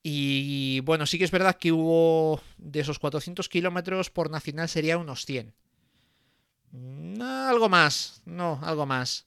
Y 0.00 0.78
bueno, 0.84 1.06
sí 1.06 1.18
que 1.18 1.24
es 1.24 1.32
verdad 1.32 1.56
que 1.56 1.72
hubo 1.72 2.40
de 2.56 2.78
esos 2.78 3.00
400 3.00 3.48
kilómetros 3.48 4.10
por 4.10 4.30
nacional 4.30 4.68
sería 4.68 4.96
unos 4.96 5.26
100. 5.26 5.52
Mm, 6.70 7.20
algo 7.20 7.68
más, 7.68 8.22
no, 8.26 8.60
algo 8.62 8.86
más. 8.86 9.26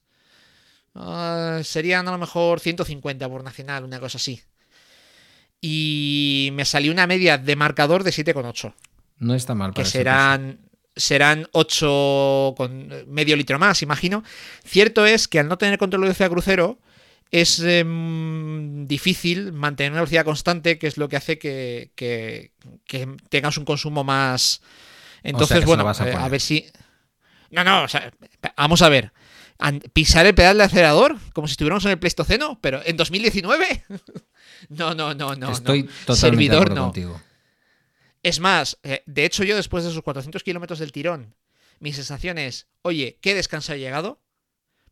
Ah, 0.94 1.60
serían 1.62 2.08
a 2.08 2.12
lo 2.12 2.18
mejor 2.18 2.60
150 2.60 3.28
por 3.28 3.44
nacional, 3.44 3.84
una 3.84 4.00
cosa 4.00 4.16
así. 4.16 4.40
Y 5.60 6.48
me 6.54 6.64
salió 6.64 6.90
una 6.90 7.06
media 7.06 7.36
de 7.36 7.54
marcador 7.54 8.02
de 8.02 8.12
7,8 8.12 8.72
No 9.18 9.34
está 9.34 9.54
mal 9.54 9.72
que 9.72 9.82
para 9.82 9.90
serán 9.90 10.65
serán 10.96 11.46
8 11.52 12.54
con 12.56 12.88
medio 13.06 13.36
litro 13.36 13.58
más, 13.58 13.82
imagino. 13.82 14.24
Cierto 14.64 15.06
es 15.06 15.28
que 15.28 15.38
al 15.38 15.48
no 15.48 15.58
tener 15.58 15.78
control 15.78 16.02
de 16.02 16.06
velocidad 16.06 16.30
crucero 16.30 16.78
es 17.30 17.60
em, 17.60 18.86
difícil 18.86 19.52
mantener 19.52 19.92
una 19.92 20.00
velocidad 20.02 20.24
constante, 20.24 20.78
que 20.78 20.86
es 20.86 20.96
lo 20.96 21.08
que 21.08 21.16
hace 21.16 21.38
que, 21.38 21.90
que- 21.94 22.52
que 22.86 23.08
tengas 23.28 23.58
un 23.58 23.64
consumo 23.64 24.04
más. 24.04 24.62
Entonces, 25.22 25.56
que 25.56 25.60
se 25.62 25.66
bueno, 25.66 25.88
a 25.88 25.92
eh, 26.08 26.14
a, 26.14 26.28
ver 26.28 26.40
si. 26.40 26.66
No, 27.50 27.64
no, 27.64 27.82
o 27.84 27.88
sea, 27.88 28.12
vamos 28.56 28.80
a 28.82 28.88
ver. 28.88 29.12
Pisar 29.92 30.26
el 30.26 30.34
pedal 30.34 30.58
de 30.58 30.64
acelerador 30.64 31.16
como 31.32 31.48
si 31.48 31.52
estuviéramos 31.52 31.84
en 31.86 31.92
el 31.92 31.98
Pleistoceno, 31.98 32.58
pero 32.60 32.80
en 32.84 32.96
2019. 32.96 33.84
no, 34.68 34.94
no, 34.94 35.14
no, 35.14 35.34
no. 35.34 35.50
Estoy 35.50 35.82
no. 35.82 35.88
totalmente 35.88 36.12
de 36.12 36.16
Servidor 36.16 36.56
acuerdo 36.62 36.74
no. 36.74 36.82
contigo. 36.84 37.20
Es 38.26 38.40
más, 38.40 38.76
eh, 38.82 39.04
de 39.06 39.24
hecho 39.24 39.44
yo 39.44 39.54
después 39.54 39.84
de 39.84 39.90
esos 39.90 40.02
400 40.02 40.42
kilómetros 40.42 40.80
del 40.80 40.90
tirón, 40.90 41.36
mi 41.78 41.92
sensación 41.92 42.38
es, 42.38 42.66
oye, 42.82 43.20
qué 43.22 43.36
descanso 43.36 43.72
he 43.72 43.78
llegado. 43.78 44.20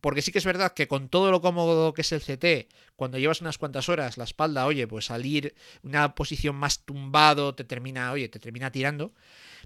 Porque 0.00 0.22
sí 0.22 0.30
que 0.30 0.38
es 0.38 0.44
verdad 0.44 0.72
que 0.72 0.86
con 0.86 1.08
todo 1.08 1.32
lo 1.32 1.40
cómodo 1.40 1.94
que 1.94 2.02
es 2.02 2.12
el 2.12 2.20
CT, 2.20 2.72
cuando 2.94 3.18
llevas 3.18 3.40
unas 3.40 3.58
cuantas 3.58 3.88
horas 3.88 4.18
la 4.18 4.22
espalda, 4.22 4.66
oye, 4.66 4.86
pues 4.86 5.06
salir 5.06 5.56
una 5.82 6.14
posición 6.14 6.54
más 6.54 6.84
tumbado 6.84 7.56
te 7.56 7.64
termina, 7.64 8.12
oye, 8.12 8.28
te 8.28 8.38
termina 8.38 8.70
tirando. 8.70 9.12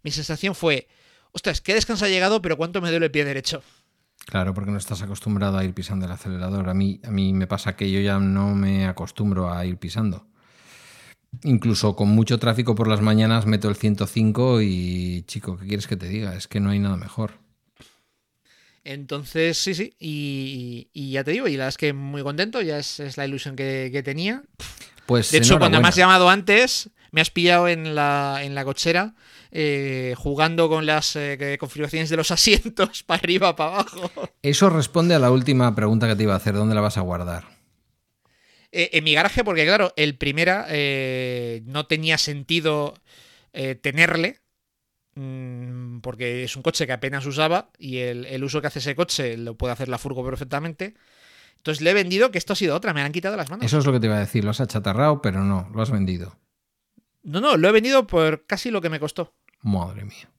Mi 0.03 0.12
sensación 0.12 0.55
fue, 0.55 0.89
ostras, 1.32 1.61
qué 1.61 1.74
descanso 1.74 2.07
ha 2.07 2.09
llegado, 2.09 2.40
pero 2.40 2.57
cuánto 2.57 2.81
me 2.81 2.89
duele 2.89 3.05
el 3.05 3.12
pie 3.12 3.27
derecho. 3.27 3.62
Claro, 4.24 4.55
porque 4.55 4.70
no 4.70 4.78
estás 4.78 5.03
acostumbrado 5.03 5.59
a 5.59 5.65
ir 5.65 5.74
pisando 5.74 6.07
el 6.07 6.12
acelerador. 6.12 6.70
A 6.70 6.74
mí, 6.74 7.03
a 7.05 7.11
mí 7.11 7.35
me 7.35 7.47
pasa 7.47 7.77
que 7.77 7.90
yo 7.90 8.01
ya 8.01 8.19
no 8.19 8.55
me 8.55 8.86
acostumbro 8.86 9.53
a 9.53 9.66
ir 9.66 9.77
pisando. 9.77 10.27
Incluso 11.45 11.95
con 11.95 12.09
mucho 12.09 12.39
tráfico 12.39 12.75
por 12.75 12.89
las 12.89 13.01
mañanas 13.01 13.47
meto 13.47 13.69
el 13.69 13.77
105 13.77 14.63
y, 14.63 15.25
chico, 15.27 15.59
¿qué 15.59 15.67
quieres 15.67 15.87
que 15.87 15.97
te 15.97 16.09
diga? 16.09 16.35
Es 16.35 16.49
que 16.49 16.61
no 16.61 16.71
hay 16.71 16.79
nada 16.79 16.97
mejor. 16.97 17.39
Entonces, 18.85 19.59
sí, 19.59 19.75
sí, 19.75 19.95
y, 19.99 20.89
y 20.93 21.11
ya 21.13 21.25
te 21.25 21.33
digo, 21.33 21.47
y 21.47 21.53
la 21.53 21.65
verdad 21.65 21.69
es 21.69 21.77
que 21.77 21.93
muy 21.93 22.23
contento, 22.23 22.63
ya 22.63 22.79
es, 22.79 23.01
es 23.01 23.17
la 23.19 23.27
ilusión 23.27 23.55
que, 23.55 23.91
que 23.93 24.03
tenía. 24.03 24.43
Pues 25.05 25.31
De 25.31 25.39
hecho, 25.39 25.59
cuando 25.59 25.81
me 25.81 25.89
has 25.89 25.97
llamado 25.97 26.31
antes, 26.31 26.91
me 27.13 27.21
has 27.21 27.31
pillado 27.31 27.69
en 27.69 27.95
la, 27.95 28.41
en 28.43 28.55
la 28.55 28.65
cochera 28.65 29.15
eh, 29.51 30.15
jugando 30.19 30.69
con 30.69 30.85
las 30.85 31.17
eh, 31.17 31.57
configuraciones 31.59 32.11
de 32.11 32.17
los 32.17 32.31
asientos 32.31 33.03
para 33.07 33.19
arriba, 33.19 33.57
para 33.57 33.81
abajo. 33.81 34.11
Eso 34.43 34.71
responde 34.71 35.15
a 35.15 35.19
la 35.19 35.31
última 35.31 35.75
pregunta 35.75 36.07
que 36.07 36.17
te 36.17 36.25
iba 36.25 36.35
a 36.35 36.37
hacer. 36.37 36.55
¿Dónde 36.55 36.75
la 36.75 36.81
vas 36.81 36.99
a 36.99 37.03
guardar? 37.03 37.57
Eh, 38.73 38.90
en 38.93 39.05
mi 39.05 39.15
garaje, 39.15 39.45
porque 39.45 39.65
claro, 39.65 39.93
el 39.97 40.16
primera 40.19 40.66
eh, 40.69 41.62
no 41.65 41.86
tenía 41.86 42.19
sentido 42.19 42.95
eh, 43.53 43.74
tenerle. 43.74 44.40
mm, 45.15 46.01
Porque 46.01 46.45
es 46.45 46.55
un 46.57 46.62
coche 46.62 46.86
que 46.86 46.93
apenas 46.93 47.24
usaba 47.27 47.70
y 47.78 47.99
el, 47.99 48.27
el 48.27 48.45
uso 48.45 48.61
que 48.61 48.66
hace 48.66 48.78
ese 48.81 48.95
coche 48.95 49.36
lo 49.36 49.57
puede 49.57 49.73
hacer 49.73 49.89
la 49.89 49.99
furgo 49.99 50.24
perfectamente. 50.24 50.95
Entonces 51.57 51.82
le 51.82 51.90
he 51.90 51.95
vendido 51.95 52.31
que 52.31 52.39
esto 52.39 52.53
ha 52.53 52.57
sido 52.57 52.77
otra, 52.77 52.93
me 52.95 53.01
la 53.01 53.07
han 53.07 53.12
quitado 53.12 53.36
las 53.36 53.51
manos. 53.51 53.65
Eso 53.66 53.78
es 53.78 53.86
lo 53.86 53.93
que 53.93 54.01
te 54.01 54.07
iba 54.07 54.16
a 54.16 54.20
decir. 54.20 54.45
Lo 54.45 54.51
has 54.51 54.61
achatarrado, 54.61 55.20
pero 55.23 55.43
no, 55.43 55.69
lo 55.74 55.82
has 55.82 55.90
vendido. 55.90 56.39
No, 57.23 57.40
no, 57.40 57.57
lo 57.57 57.69
he 57.69 57.73
vendido 57.73 58.07
por 58.07 58.47
casi 58.47 58.70
lo 58.70 58.81
que 58.81 58.90
me 58.90 59.01
costó. 59.01 59.35
Madre 59.62 60.05
mía. 60.05 60.31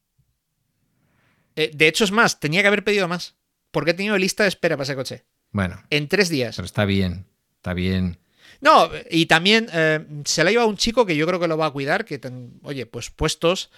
De 1.55 1.87
hecho, 1.89 2.05
es 2.05 2.11
más, 2.11 2.39
tenía 2.39 2.61
que 2.61 2.67
haber 2.69 2.85
pedido 2.85 3.07
más. 3.09 3.35
Porque 3.71 3.91
he 3.91 3.93
tenido 3.93 4.17
lista 4.17 4.43
de 4.43 4.49
espera 4.49 4.77
para 4.77 4.83
ese 4.85 4.95
coche. 4.95 5.25
Bueno, 5.51 5.83
En 5.89 6.07
tres 6.07 6.29
días. 6.29 6.55
pero 6.55 6.65
está 6.65 6.85
bien. 6.85 7.25
Está 7.59 7.73
bien. 7.73 8.17
No, 8.61 8.89
y 9.09 9.25
también 9.25 9.67
eh, 9.73 10.05
se 10.25 10.43
la 10.43 10.51
lleva 10.51 10.65
un 10.65 10.77
chico 10.77 11.05
que 11.05 11.15
yo 11.15 11.27
creo 11.27 11.39
que 11.39 11.47
lo 11.47 11.57
va 11.57 11.67
a 11.67 11.71
cuidar, 11.71 12.05
que, 12.05 12.17
ten- 12.19 12.59
oye, 12.63 12.85
pues 12.85 13.09
puestos, 13.09 13.69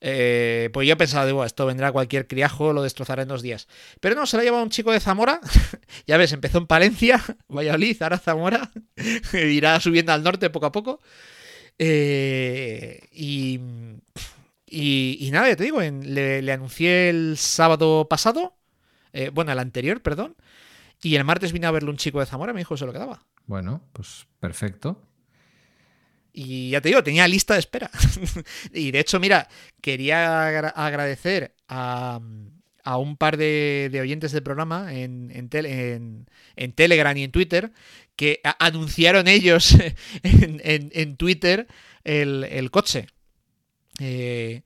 eh, 0.00 0.70
pues 0.72 0.86
yo 0.86 0.94
he 0.94 0.96
pensado, 0.96 1.26
digo, 1.26 1.44
esto 1.44 1.66
vendrá 1.66 1.92
cualquier 1.92 2.26
criajo, 2.26 2.72
lo 2.72 2.82
destrozará 2.82 3.22
en 3.22 3.28
dos 3.28 3.42
días. 3.42 3.68
Pero 4.00 4.14
no, 4.16 4.26
se 4.26 4.36
la 4.36 4.44
lleva 4.44 4.62
un 4.62 4.70
chico 4.70 4.92
de 4.92 5.00
Zamora, 5.00 5.40
ya 6.06 6.16
ves, 6.16 6.32
empezó 6.32 6.58
en 6.58 6.66
Palencia, 6.66 7.22
Valladolid, 7.48 8.00
ahora 8.02 8.18
Zamora, 8.18 8.70
irá 9.34 9.78
subiendo 9.80 10.12
al 10.12 10.22
norte 10.22 10.50
poco 10.50 10.66
a 10.66 10.72
poco. 10.72 11.00
Eh, 11.78 13.00
y, 13.12 13.60
y, 14.66 15.30
nada, 15.32 15.54
te 15.56 15.64
digo, 15.64 15.82
en- 15.82 16.14
le, 16.14 16.50
anuncié 16.52 17.08
el 17.10 17.36
sábado 17.38 18.08
pasado, 18.08 18.56
bueno, 19.32 19.52
el 19.52 19.58
anterior, 19.60 20.02
perdón, 20.02 20.36
y 21.04 21.16
el 21.16 21.24
martes 21.24 21.52
vino 21.52 21.68
a 21.68 21.70
verle 21.70 21.90
un 21.90 21.96
chico 21.96 22.20
de 22.20 22.26
Zamora 22.26 22.50
y 22.52 22.54
me 22.54 22.60
dijo 22.60 22.74
que 22.74 22.78
se 22.80 22.86
lo 22.86 22.92
quedaba. 22.92 23.24
Bueno, 23.46 23.82
pues 23.92 24.26
perfecto. 24.40 25.00
Y 26.32 26.70
ya 26.70 26.80
te 26.80 26.88
digo, 26.88 27.02
tenía 27.04 27.28
lista 27.28 27.54
de 27.54 27.60
espera. 27.60 27.90
y 28.74 28.90
de 28.90 28.98
hecho, 28.98 29.20
mira, 29.20 29.48
quería 29.80 30.46
agra- 30.48 30.70
agradecer 30.74 31.54
a, 31.68 32.20
a 32.82 32.96
un 32.98 33.16
par 33.16 33.36
de, 33.36 33.88
de 33.92 34.00
oyentes 34.00 34.32
del 34.32 34.42
programa 34.42 34.92
en, 34.94 35.30
en, 35.32 35.48
tele- 35.48 35.94
en- 35.94 36.26
en 36.56 36.72
Telegram 36.72 37.16
y 37.16 37.22
en 37.22 37.30
Twitter 37.30 37.70
que 38.16 38.40
anunciaron 38.58 39.28
ellos 39.28 39.76
en, 40.24 41.16
Twitter 41.16 41.68
el, 42.02 42.44
el 42.44 42.70
coche. 42.72 43.06
Eh, 44.00 44.62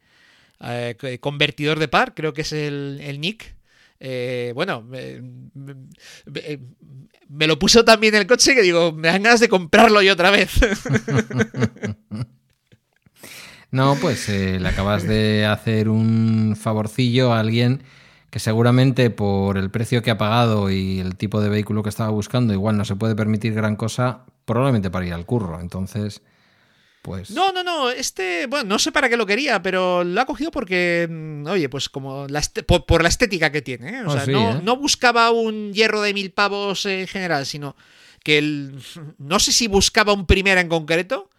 eh, 0.60 1.18
convertidor 1.20 1.78
de 1.78 1.88
par, 1.88 2.14
creo 2.14 2.32
que 2.32 2.42
es 2.42 2.52
el, 2.52 2.98
el 3.02 3.20
nick. 3.20 3.56
Eh, 4.00 4.52
bueno, 4.54 4.82
me, 4.82 5.20
me- 5.54 5.74
me 7.28 7.46
lo 7.46 7.58
puso 7.58 7.84
también 7.84 8.14
el 8.14 8.26
coche 8.26 8.54
que 8.54 8.62
digo, 8.62 8.92
me 8.92 9.08
dan 9.08 9.22
ganas 9.22 9.40
de 9.40 9.48
comprarlo 9.48 10.00
yo 10.02 10.12
otra 10.12 10.30
vez. 10.30 10.50
No, 13.70 13.96
pues 14.00 14.28
eh, 14.30 14.58
le 14.58 14.68
acabas 14.68 15.06
de 15.06 15.44
hacer 15.44 15.90
un 15.90 16.56
favorcillo 16.58 17.34
a 17.34 17.40
alguien 17.40 17.82
que 18.30 18.38
seguramente 18.38 19.10
por 19.10 19.58
el 19.58 19.70
precio 19.70 20.02
que 20.02 20.10
ha 20.10 20.16
pagado 20.18 20.70
y 20.70 21.00
el 21.00 21.16
tipo 21.16 21.40
de 21.42 21.50
vehículo 21.50 21.82
que 21.82 21.90
estaba 21.90 22.10
buscando, 22.10 22.54
igual 22.54 22.78
no 22.78 22.84
se 22.86 22.96
puede 22.96 23.14
permitir 23.14 23.52
gran 23.54 23.76
cosa, 23.76 24.24
probablemente 24.46 24.90
para 24.90 25.06
ir 25.06 25.12
al 25.12 25.26
curro. 25.26 25.60
Entonces, 25.60 26.22
pues... 27.08 27.30
No, 27.30 27.52
no, 27.52 27.62
no, 27.64 27.90
este, 27.90 28.46
bueno, 28.46 28.68
no 28.68 28.78
sé 28.78 28.92
para 28.92 29.08
qué 29.08 29.16
lo 29.16 29.26
quería, 29.26 29.60
pero 29.62 30.04
lo 30.04 30.20
ha 30.20 30.26
cogido 30.26 30.50
porque, 30.50 31.06
mm, 31.10 31.46
oye, 31.46 31.68
pues 31.68 31.88
como 31.88 32.26
la 32.28 32.38
este- 32.38 32.62
por, 32.62 32.86
por 32.86 33.02
la 33.02 33.08
estética 33.08 33.50
que 33.52 33.62
tiene, 33.62 33.98
¿eh? 33.98 34.02
O 34.04 34.10
Ah, 34.10 34.12
sea, 34.12 34.24
sí, 34.24 34.32
no, 34.32 34.56
¿eh? 34.58 34.60
no 34.62 34.76
buscaba 34.76 35.30
un 35.30 35.72
hierro 35.72 36.00
de 36.02 36.14
mil 36.14 36.30
pavos 36.32 36.86
en 36.86 37.06
general, 37.06 37.46
sino 37.46 37.74
que 38.24 38.38
el, 38.38 38.80
no 39.18 39.38
sé 39.40 39.52
si 39.52 39.68
buscaba 39.68 40.12
un 40.12 40.26
primera 40.26 40.60
en 40.60 40.68
concreto, 40.68 41.30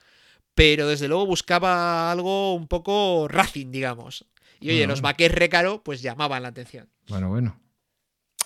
pero 0.56 0.88
desde 0.88 1.08
luego 1.08 1.26
buscaba 1.26 2.12
algo 2.12 2.54
un 2.54 2.68
poco 2.68 3.28
racing, 3.30 3.72
digamos. 3.72 4.26
Y 4.60 4.72
oye, 4.72 4.88
los 4.88 5.00
vaquers 5.02 5.34
recaro, 5.34 5.82
pues 5.84 6.02
llamaban 6.02 6.44
la 6.44 6.50
atención. 6.50 6.90
Bueno, 7.08 7.30
bueno. 7.30 7.58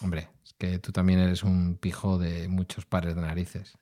Hombre, 0.01 0.29
es 0.43 0.53
que 0.53 0.77
tú 0.77 0.91
también 0.91 1.19
eres 1.19 1.41
un 1.41 1.75
pijo 1.77 2.19
de 2.19 2.47
muchos 2.47 2.85
pares 2.85 3.15
de 3.15 3.21
narices. 3.21 3.73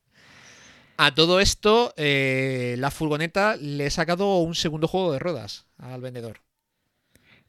A 1.03 1.15
todo 1.15 1.39
esto, 1.39 1.95
eh, 1.97 2.75
la 2.77 2.91
furgoneta 2.91 3.55
le 3.55 3.87
he 3.87 3.89
sacado 3.89 4.37
un 4.37 4.53
segundo 4.53 4.87
juego 4.87 5.11
de 5.11 5.17
ruedas 5.17 5.65
al 5.79 5.99
vendedor. 5.99 6.43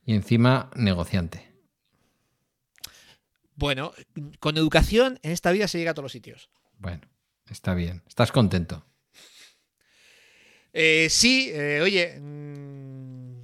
Y 0.07 0.15
encima, 0.15 0.71
negociante. 0.75 1.53
Bueno, 3.55 3.93
con 4.41 4.57
educación 4.57 5.21
en 5.23 5.33
esta 5.33 5.53
vida 5.53 5.69
se 5.69 5.77
llega 5.77 5.91
a 5.91 5.95
todos 5.95 6.05
los 6.05 6.13
sitios. 6.13 6.49
Bueno, 6.79 7.03
está 7.51 7.75
bien. 7.75 8.03
¿Estás 8.09 8.33
contento? 8.33 8.87
Eh, 10.73 11.09
sí, 11.11 11.51
eh, 11.53 11.81
oye. 11.83 12.19
mm, 12.19 13.43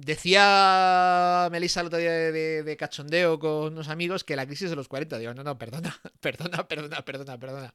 decía 0.00 1.48
Melissa 1.50 1.80
el 1.80 1.86
otro 1.88 1.98
día 1.98 2.10
de, 2.12 2.32
de- 2.32 2.62
de 2.62 2.76
cachondeo 2.76 3.38
con 3.38 3.72
unos 3.72 3.88
amigos 3.88 4.24
que 4.24 4.36
la 4.36 4.46
crisis 4.46 4.70
de 4.70 4.76
los 4.76 4.88
40. 4.88 5.18
Digo, 5.18 5.34
no, 5.34 5.42
no, 5.42 5.58
perdona, 5.58 5.98
perdona, 6.20 6.66
perdona, 6.68 7.02
perdona, 7.04 7.38
perdona. 7.38 7.74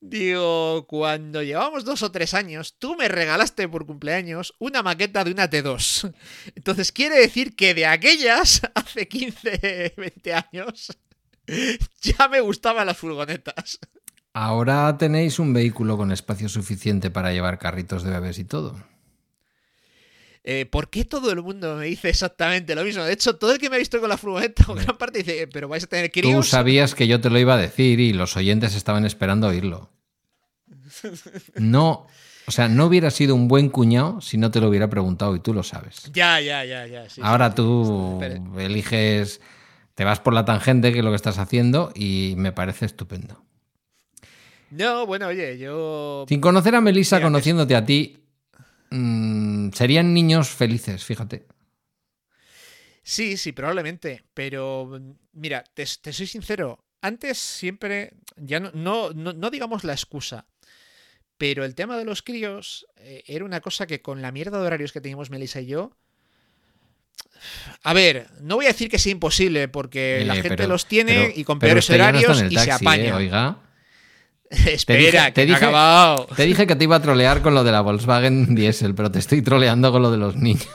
Digo, 0.00 0.86
cuando 0.86 1.42
llevamos 1.42 1.84
dos 1.84 2.02
o 2.02 2.10
tres 2.12 2.34
años, 2.34 2.76
tú 2.78 2.94
me 2.96 3.08
regalaste 3.08 3.68
por 3.68 3.86
cumpleaños 3.86 4.54
una 4.58 4.82
maqueta 4.82 5.24
de 5.24 5.30
una 5.32 5.48
T2. 5.48 6.12
Entonces 6.54 6.92
quiere 6.92 7.16
decir 7.18 7.56
que 7.56 7.74
de 7.74 7.86
aquellas, 7.86 8.62
hace 8.74 9.08
15, 9.08 9.94
20 9.96 10.34
años, 10.34 10.96
ya 12.02 12.28
me 12.28 12.40
gustaban 12.40 12.86
las 12.86 12.98
furgonetas. 12.98 13.78
Ahora 14.34 14.98
tenéis 14.98 15.38
un 15.38 15.52
vehículo 15.52 15.96
con 15.96 16.10
espacio 16.12 16.48
suficiente 16.48 17.10
para 17.10 17.32
llevar 17.32 17.58
carritos 17.58 18.02
de 18.02 18.10
bebés 18.10 18.38
y 18.38 18.44
todo. 18.44 18.76
Eh, 20.46 20.66
¿Por 20.66 20.90
qué 20.90 21.06
todo 21.06 21.32
el 21.32 21.42
mundo 21.42 21.74
me 21.76 21.86
dice 21.86 22.10
exactamente 22.10 22.74
lo 22.74 22.84
mismo? 22.84 23.02
De 23.02 23.14
hecho, 23.14 23.36
todo 23.36 23.52
el 23.52 23.58
que 23.58 23.70
me 23.70 23.76
ha 23.76 23.78
visto 23.78 23.98
con 23.98 24.10
la 24.10 24.18
furgoneta, 24.18 24.64
o 24.68 24.74
gran 24.74 24.96
parte 24.98 25.18
dice, 25.20 25.48
pero 25.48 25.68
vais 25.68 25.84
a 25.84 25.86
tener 25.86 26.10
Tú 26.10 26.20
críos. 26.20 26.48
sabías 26.48 26.94
que 26.94 27.06
yo 27.06 27.18
te 27.20 27.30
lo 27.30 27.38
iba 27.38 27.54
a 27.54 27.58
decir 27.58 27.98
y 27.98 28.12
los 28.12 28.36
oyentes 28.36 28.74
estaban 28.74 29.06
esperando 29.06 29.48
oírlo. 29.48 29.90
No, 31.56 32.06
o 32.46 32.50
sea, 32.50 32.68
no 32.68 32.86
hubiera 32.86 33.10
sido 33.10 33.34
un 33.34 33.48
buen 33.48 33.68
cuñado 33.70 34.20
si 34.20 34.36
no 34.36 34.50
te 34.50 34.60
lo 34.60 34.68
hubiera 34.68 34.88
preguntado 34.90 35.34
y 35.34 35.40
tú 35.40 35.54
lo 35.54 35.62
sabes. 35.62 36.10
Ya, 36.12 36.40
ya, 36.40 36.64
ya, 36.64 36.86
ya. 36.86 37.08
sí, 37.08 37.20
Ahora 37.24 37.48
sí, 37.50 37.56
tú 37.56 38.20
eliges, 38.58 39.40
te 39.94 40.04
vas 40.04 40.20
por 40.20 40.34
la 40.34 40.44
tangente, 40.44 40.92
que 40.92 40.98
es 40.98 41.04
lo 41.04 41.10
que 41.10 41.16
estás 41.16 41.38
haciendo, 41.38 41.90
y 41.94 42.34
me 42.36 42.52
parece 42.52 42.84
estupendo. 42.86 43.42
No, 44.70 45.06
bueno, 45.06 45.28
oye, 45.28 45.56
yo. 45.58 46.26
Sin 46.28 46.40
conocer 46.40 46.74
a 46.74 46.80
Melissa, 46.80 47.16
Mira, 47.16 47.26
conociéndote 47.28 47.76
a 47.76 47.84
ti, 47.86 48.23
mm, 48.96 49.72
serían 49.72 50.14
niños 50.14 50.48
felices, 50.48 51.04
fíjate. 51.04 51.46
Sí, 53.02 53.36
sí, 53.36 53.52
probablemente. 53.52 54.24
Pero, 54.34 54.98
mira, 55.32 55.64
te, 55.74 55.84
te 56.00 56.12
soy 56.12 56.26
sincero. 56.26 56.84
Antes 57.02 57.38
siempre. 57.38 58.14
Ya 58.36 58.60
no, 58.60 58.70
no, 58.72 59.10
no, 59.12 59.32
no 59.32 59.50
digamos 59.50 59.84
la 59.84 59.92
excusa. 59.92 60.46
Pero 61.36 61.64
el 61.64 61.74
tema 61.74 61.98
de 61.98 62.04
los 62.04 62.22
críos 62.22 62.86
eh, 62.96 63.22
era 63.26 63.44
una 63.44 63.60
cosa 63.60 63.86
que 63.86 64.00
con 64.00 64.22
la 64.22 64.32
mierda 64.32 64.58
de 64.60 64.66
horarios 64.66 64.92
que 64.92 65.00
teníamos 65.00 65.30
Melissa 65.30 65.60
y 65.60 65.66
yo. 65.66 65.96
A 67.82 67.92
ver, 67.92 68.28
no 68.40 68.54
voy 68.56 68.64
a 68.66 68.68
decir 68.68 68.88
que 68.88 68.98
sea 68.98 69.12
imposible, 69.12 69.68
porque 69.68 70.22
la 70.24 70.34
Eh, 70.36 70.42
gente 70.42 70.56
pero- 70.56 70.68
los 70.68 70.86
tiene 70.86 71.32
y 71.34 71.44
con 71.44 71.58
peores 71.58 71.88
no 71.90 71.96
horarios 71.96 72.40
y 72.42 72.56
se 72.56 72.66
taxi, 72.66 72.70
apaña. 72.84 73.04
eh, 73.08 73.12
oiga. 73.12 73.58
Espera, 74.66 74.98
dije- 75.00 75.32
te 75.32 75.32
que 75.32 75.40
no 75.40 75.42
he 75.42 75.46
dije- 75.46 75.56
acabado. 75.64 76.26
Te 76.36 76.44
dije 76.44 76.66
que 76.66 76.76
te 76.76 76.84
iba 76.84 76.96
a 76.96 77.02
trolear 77.02 77.42
con 77.42 77.54
lo 77.54 77.64
de 77.64 77.72
la 77.72 77.80
Volkswagen 77.80 78.54
Diesel, 78.54 78.94
pero 78.94 79.10
te 79.10 79.18
estoy 79.18 79.42
troleando 79.42 79.90
con 79.92 80.02
lo 80.02 80.10
de 80.10 80.18
los 80.18 80.36
niños. 80.36 80.66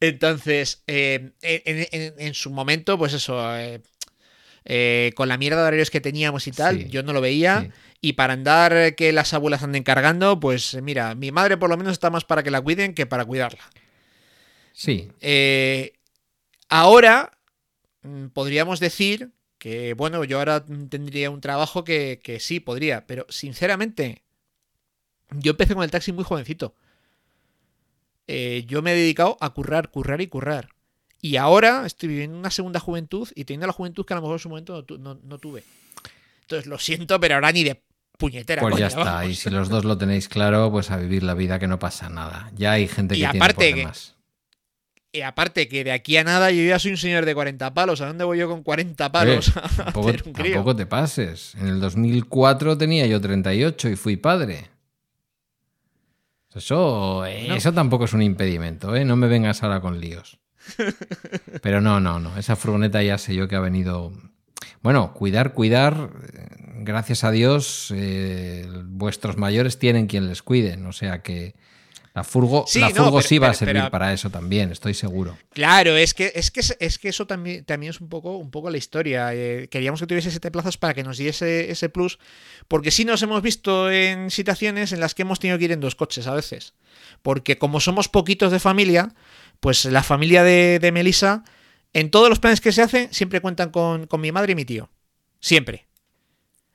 Entonces, 0.00 0.82
eh, 0.86 1.32
en, 1.42 1.86
en- 1.92 2.14
en 2.18 2.34
su 2.34 2.50
momento, 2.50 2.98
pues 2.98 3.12
eso, 3.12 3.56
eh, 3.56 3.80
eh, 4.64 5.12
con 5.14 5.28
la 5.28 5.38
mierda 5.38 5.58
de 5.58 5.68
horarios 5.68 5.90
que 5.90 6.00
teníamos 6.00 6.46
y 6.46 6.52
tal, 6.52 6.78
Sí, 6.78 6.88
yo 6.88 7.02
no 7.02 7.12
lo 7.12 7.20
veía. 7.20 7.62
sí. 7.62 7.70
Y 8.04 8.12
para 8.14 8.32
andar 8.32 8.96
que 8.96 9.12
las 9.12 9.32
abuelas 9.32 9.62
anden 9.62 9.84
cargando, 9.84 10.40
pues 10.40 10.76
mira, 10.82 11.14
mi 11.14 11.30
madre 11.30 11.56
por 11.56 11.70
lo 11.70 11.76
menos 11.76 11.92
está 11.92 12.10
más 12.10 12.24
para 12.24 12.42
que 12.42 12.50
la 12.50 12.60
cuiden 12.60 12.94
que 12.94 13.06
para 13.06 13.24
cuidarla. 13.24 13.62
Sí, 14.72 15.12
ahora 16.68 17.30
mm, 18.02 18.26
podríamos 18.28 18.80
decir 18.80 19.30
que, 19.62 19.94
bueno, 19.94 20.24
yo 20.24 20.38
ahora 20.40 20.64
mm, 20.66 20.86
tendría 20.88 21.30
un 21.30 21.40
trabajo 21.40 21.84
que, 21.84 22.20
que 22.20 22.40
sí 22.40 22.58
podría, 22.58 23.06
pero 23.06 23.26
sinceramente, 23.28 24.22
yo 25.30 25.52
empecé 25.52 25.74
con 25.76 25.84
el 25.84 25.90
taxi 25.92 26.10
muy 26.10 26.24
jovencito. 26.24 26.74
Eh, 28.26 28.64
yo 28.66 28.82
me 28.82 28.92
he 28.92 28.96
dedicado 28.96 29.36
a 29.40 29.50
currar, 29.50 29.90
currar 29.92 30.20
y 30.20 30.26
currar. 30.26 30.70
Y 31.20 31.36
ahora 31.36 31.86
estoy 31.86 32.08
viviendo 32.08 32.36
una 32.36 32.50
segunda 32.50 32.80
juventud 32.80 33.28
y 33.36 33.44
teniendo 33.44 33.68
la 33.68 33.72
juventud 33.72 34.04
que 34.04 34.14
a 34.14 34.16
lo 34.16 34.22
mejor 34.22 34.34
en 34.34 34.38
su 34.40 34.48
momento 34.48 34.72
no, 34.74 34.82
tu- 34.84 34.98
no- 34.98 35.20
no 35.22 35.38
tuve. 35.38 35.62
Entonces 36.40 36.66
lo 36.66 36.78
siento, 36.80 37.20
pero 37.20 37.36
ahora 37.36 37.52
ni 37.52 37.62
de 37.62 37.80
puñetera. 38.18 38.62
pues 38.62 38.76
ya 38.76 38.88
está. 38.88 39.04
vamos. 39.04 39.30
Y 39.30 39.36
si 39.36 39.48
los 39.48 39.68
dos 39.68 39.84
lo 39.84 39.96
tenéis 39.96 40.28
claro, 40.28 40.72
pues 40.72 40.90
a 40.90 40.96
vivir 40.96 41.22
la 41.22 41.34
vida 41.34 41.60
que 41.60 41.68
no 41.68 41.78
pasa 41.78 42.08
nada. 42.08 42.50
Ya 42.56 42.72
hay 42.72 42.88
gente 42.88 43.16
Y 43.16 43.20
que 43.20 43.26
aparte 43.26 43.66
tiene 43.72 43.82
que-. 43.82 43.98
Y 45.14 45.20
aparte 45.20 45.68
que 45.68 45.84
de 45.84 45.92
aquí 45.92 46.16
a 46.16 46.24
nada 46.24 46.50
yo 46.50 46.62
ya 46.62 46.78
soy 46.78 46.92
un 46.92 46.96
señor 46.96 47.26
de 47.26 47.34
40 47.34 47.74
palos. 47.74 48.00
¿A 48.00 48.06
dónde 48.06 48.24
voy 48.24 48.38
yo 48.38 48.48
con 48.48 48.62
40 48.62 49.12
palos? 49.12 49.48
Eh, 49.48 49.52
a 49.62 49.68
tampoco, 49.84 50.08
hacer 50.08 50.22
un 50.26 50.32
crío? 50.32 50.54
tampoco 50.54 50.76
te 50.76 50.86
pases. 50.86 51.54
En 51.56 51.68
el 51.68 51.80
2004 51.80 52.78
tenía 52.78 53.06
yo 53.06 53.20
38 53.20 53.90
y 53.90 53.96
fui 53.96 54.16
padre. 54.16 54.70
Eso, 56.54 57.24
eh, 57.26 57.46
No. 57.48 57.54
eso 57.54 57.72
tampoco 57.72 58.04
es 58.04 58.12
un 58.12 58.22
impedimento, 58.22 58.94
¿eh? 58.94 59.04
No 59.04 59.16
me 59.16 59.26
vengas 59.26 59.62
ahora 59.62 59.80
con 59.80 60.00
líos. 60.00 60.38
Pero 61.62 61.80
no, 61.80 61.98
no, 62.00 62.18
no. 62.20 62.36
Esa 62.36 62.56
furgoneta 62.56 63.02
ya 63.02 63.18
sé 63.18 63.34
yo 63.34 63.48
que 63.48 63.56
ha 63.56 63.60
venido. 63.60 64.12
Bueno, 64.82 65.12
cuidar, 65.14 65.52
cuidar. 65.54 66.10
eh, 66.34 66.46
Gracias 66.84 67.22
a 67.22 67.30
Dios, 67.30 67.92
eh, 67.94 68.66
vuestros 68.86 69.36
mayores 69.36 69.78
tienen 69.78 70.08
quien 70.08 70.26
les 70.26 70.42
cuiden. 70.42 70.84
O 70.86 70.92
sea 70.92 71.22
que 71.22 71.54
la 72.14 72.24
furgo, 72.24 72.64
Sí, 72.68 72.78
la 72.80 72.90
no, 72.90 72.94
furgo 72.96 73.18
pero- 73.18 73.28
sí 73.28 73.38
va 73.38 73.48
a 73.48 73.54
servir 73.54 73.74
pero- 73.74 73.90
para 73.90 74.12
eso 74.12 74.28
también, 74.28 74.70
estoy 74.70 74.92
seguro. 74.94 75.38
Claro, 75.52 75.96
es 75.96 76.12
que, 76.12 76.32
es 76.34 76.50
que, 76.50 76.60
es 76.78 76.98
que 76.98 77.08
eso 77.08 77.26
también, 77.26 77.64
también 77.64 77.90
es 77.90 78.00
un 78.00 78.08
poco, 78.10 78.36
un 78.36 78.50
poco 78.50 78.68
la 78.70 78.76
historia. 78.76 79.32
Eh, 79.34 79.68
queríamos 79.70 80.00
que 80.00 80.06
tuviese 80.06 80.30
siete 80.30 80.50
plazas 80.50 80.76
para 80.76 80.92
que 80.94 81.02
nos 81.04 81.16
diese 81.18 81.70
ese 81.70 81.88
plus, 81.88 82.18
porque 82.68 82.90
sí 82.90 83.04
nos 83.06 83.22
hemos 83.22 83.40
visto 83.40 83.90
en 83.90 84.30
situaciones 84.30 84.92
en 84.92 85.00
las 85.00 85.14
que 85.14 85.22
hemos 85.22 85.40
tenido 85.40 85.58
que 85.58 85.64
ir 85.64 85.72
en 85.72 85.80
dos 85.80 85.94
coches 85.94 86.26
a 86.26 86.34
veces. 86.34 86.74
Porque 87.22 87.56
como 87.56 87.80
somos 87.80 88.08
poquitos 88.08 88.52
de 88.52 88.58
familia, 88.60 89.14
pues 89.60 89.84
la 89.86 90.02
familia 90.02 90.42
de, 90.42 90.78
de 90.80 90.92
Melissa, 90.92 91.44
en 91.94 92.10
todos 92.10 92.28
los 92.28 92.38
planes 92.40 92.60
que 92.60 92.72
se 92.72 92.82
hacen, 92.82 93.12
siempre 93.12 93.40
cuentan 93.40 93.70
con, 93.70 94.06
con 94.06 94.20
mi 94.20 94.32
madre 94.32 94.52
y 94.52 94.54
mi 94.56 94.64
tío. 94.64 94.90
Siempre. 95.40 95.86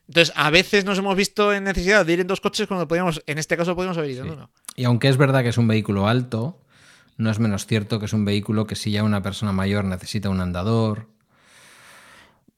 Entonces, 0.08 0.32
a 0.36 0.50
veces 0.50 0.84
nos 0.84 0.98
hemos 0.98 1.14
visto 1.16 1.52
en 1.52 1.64
necesidad 1.64 2.04
de 2.04 2.12
ir 2.14 2.20
en 2.20 2.26
dos 2.26 2.40
coches 2.40 2.66
cuando 2.66 2.88
podíamos, 2.88 3.22
en 3.26 3.38
este 3.38 3.56
caso 3.56 3.76
podíamos 3.76 3.98
haber 3.98 4.10
ido 4.10 4.22
en 4.24 4.28
Sí. 4.30 4.34
uno. 4.36 4.50
Y 4.74 4.84
aunque 4.84 5.08
es 5.08 5.16
verdad 5.18 5.42
que 5.42 5.50
es 5.50 5.58
un 5.58 5.68
vehículo 5.68 6.08
alto, 6.08 6.60
no 7.18 7.30
es 7.30 7.38
menos 7.38 7.66
cierto 7.66 7.98
que 8.00 8.06
es 8.06 8.12
un 8.12 8.24
vehículo 8.24 8.66
que 8.66 8.74
si 8.74 8.90
ya 8.90 9.04
una 9.04 9.22
persona 9.22 9.52
mayor 9.52 9.84
necesita 9.84 10.30
un 10.30 10.40
andador. 10.40 11.08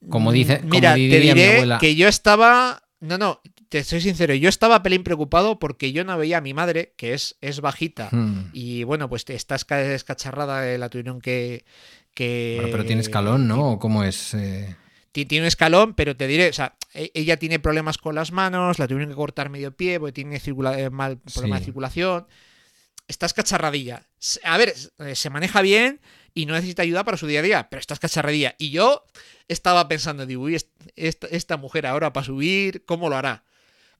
Como 0.09 0.31
dice, 0.31 0.59
como 0.59 0.69
Mira, 0.71 0.93
te 0.93 0.99
diría 1.01 1.35
mi 1.35 1.41
diré 1.41 1.53
abuela. 1.55 1.77
que 1.77 1.95
yo 1.95 2.07
estaba. 2.07 2.83
No, 3.01 3.17
no, 3.17 3.41
te 3.69 3.83
soy 3.83 4.01
sincero, 4.01 4.33
yo 4.35 4.47
estaba 4.49 4.81
pelín 4.83 5.03
preocupado 5.03 5.59
porque 5.59 5.91
yo 5.91 6.03
no 6.03 6.17
veía 6.17 6.37
a 6.37 6.41
mi 6.41 6.53
madre, 6.53 6.93
que 6.97 7.13
es, 7.13 7.35
es 7.41 7.61
bajita. 7.61 8.09
Hmm. 8.11 8.49
Y 8.53 8.83
bueno, 8.83 9.09
pues 9.09 9.25
está 9.27 9.55
esca- 9.55 9.81
escacharrada, 9.93 10.67
eh, 10.71 10.77
la 10.77 10.89
tuvieron 10.89 11.19
que. 11.21 11.65
que 12.13 12.57
Bueno, 12.61 12.71
pero 12.71 12.85
tiene 12.85 13.01
escalón, 13.01 13.47
¿no? 13.47 13.71
¿O 13.73 13.79
cómo 13.79 14.03
es? 14.03 14.33
eh? 14.35 14.75
Ti- 15.11 15.25
Tiene 15.25 15.43
un 15.43 15.47
escalón, 15.47 15.93
pero 15.93 16.15
te 16.15 16.27
diré, 16.27 16.49
o 16.49 16.53
sea, 16.53 16.75
e- 16.93 17.11
ella 17.13 17.37
tiene 17.37 17.59
problemas 17.59 17.97
con 17.97 18.15
las 18.15 18.31
manos, 18.31 18.79
la 18.79 18.87
tuvieron 18.87 19.09
que 19.09 19.15
cortar 19.15 19.49
medio 19.49 19.75
pie 19.75 19.99
porque 19.99 20.13
tiene 20.13 20.39
circula- 20.39 20.77
eh, 20.79 20.89
mal 20.89 21.17
problema 21.19 21.57
Sí. 21.57 21.61
de 21.61 21.65
circulación. 21.65 22.27
Está 23.07 23.25
escacharradilla. 23.25 24.07
S- 24.19 24.39
A 24.43 24.57
ver, 24.57 24.73
eh, 24.99 25.15
se 25.15 25.29
maneja 25.29 25.61
bien 25.61 25.99
y 26.33 26.45
no 26.45 26.53
necesita 26.53 26.83
ayuda 26.83 27.03
para 27.03 27.17
su 27.17 27.27
día 27.27 27.39
a 27.39 27.43
día, 27.43 27.67
pero 27.69 27.79
está 27.81 27.93
escacharradilla. 27.93 28.55
Y 28.57 28.69
yo 28.71 29.03
estaba 29.49 29.87
pensando, 29.89 30.25
digo, 30.25 30.43
uy, 30.43 30.55
est- 30.55 30.69
esta, 30.95 31.27
esta 31.27 31.57
mujer 31.57 31.85
ahora 31.87 32.13
para 32.13 32.25
subir, 32.25 32.85
¿cómo 32.85 33.09
lo 33.09 33.17
hará? 33.17 33.43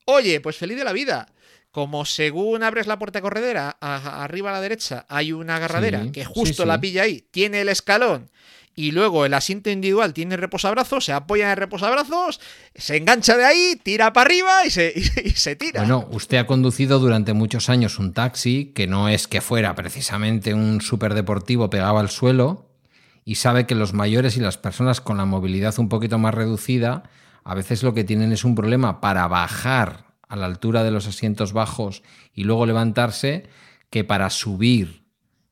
Oye, 0.05 0.39
pues 0.39 0.55
feliz 0.57 0.77
de 0.77 0.83
la 0.85 0.93
vida. 0.93 1.27
Como 1.71 2.03
según 2.05 2.63
abres 2.63 2.87
la 2.87 2.99
puerta 2.99 3.21
corredera, 3.21 3.77
a- 3.81 4.23
arriba 4.23 4.49
a 4.49 4.53
la 4.53 4.61
derecha 4.61 5.05
hay 5.09 5.31
una 5.33 5.55
agarradera 5.57 6.03
Sí, 6.03 6.11
que 6.11 6.21
sí, 6.25 6.31
justo 6.33 6.63
sí. 6.63 6.67
la 6.67 6.79
pilla 6.81 7.03
ahí, 7.03 7.25
tiene 7.31 7.61
el 7.61 7.69
escalón 7.69 8.29
y 8.75 8.91
luego 8.91 9.25
el 9.25 9.33
asiento 9.33 9.69
individual 9.69 10.13
tiene 10.13 10.37
reposabrazos, 10.37 11.05
se 11.05 11.11
apoya 11.13 11.45
en 11.45 11.51
el 11.51 11.57
reposabrazos, 11.57 12.39
se 12.75 12.97
engancha 12.97 13.35
de 13.37 13.45
ahí, 13.45 13.79
tira 13.83 14.13
para 14.13 14.25
arriba 14.27 14.65
y 14.65 14.69
se, 14.71 14.93
y 14.95 15.01
se- 15.03 15.27
y 15.27 15.31
se 15.31 15.55
tira. 15.55 15.81
Bueno, 15.81 16.07
usted 16.11 16.37
ha 16.37 16.47
conducido 16.47 16.99
durante 16.99 17.33
muchos 17.33 17.69
años 17.69 17.99
un 17.99 18.13
taxi 18.13 18.71
que 18.73 18.87
no 18.87 19.09
es 19.09 19.27
que 19.27 19.41
fuera 19.41 19.75
precisamente 19.75 20.53
un 20.53 20.81
superdeportivo 20.81 21.69
pegado 21.69 21.99
al 21.99 22.09
suelo 22.09 22.69
y 23.25 23.35
sabe 23.35 23.65
que 23.67 23.75
los 23.75 23.93
mayores 23.93 24.37
y 24.37 24.39
las 24.39 24.57
personas 24.57 25.01
con 25.01 25.17
la 25.17 25.25
movilidad 25.25 25.77
un 25.77 25.89
poquito 25.89 26.17
más 26.17 26.33
reducida 26.33 27.03
a 27.43 27.55
veces 27.55 27.83
lo 27.83 27.93
que 27.93 28.03
tienen 28.03 28.31
es 28.31 28.43
un 28.45 28.55
problema 28.55 29.01
para 29.01 29.27
bajar 29.27 30.05
a 30.27 30.35
la 30.35 30.45
altura 30.45 30.83
de 30.83 30.91
los 30.91 31.07
asientos 31.07 31.51
bajos 31.53 32.03
y 32.33 32.45
luego 32.45 32.65
levantarse 32.65 33.47
que 33.89 34.03
para 34.05 34.29
subir. 34.29 35.03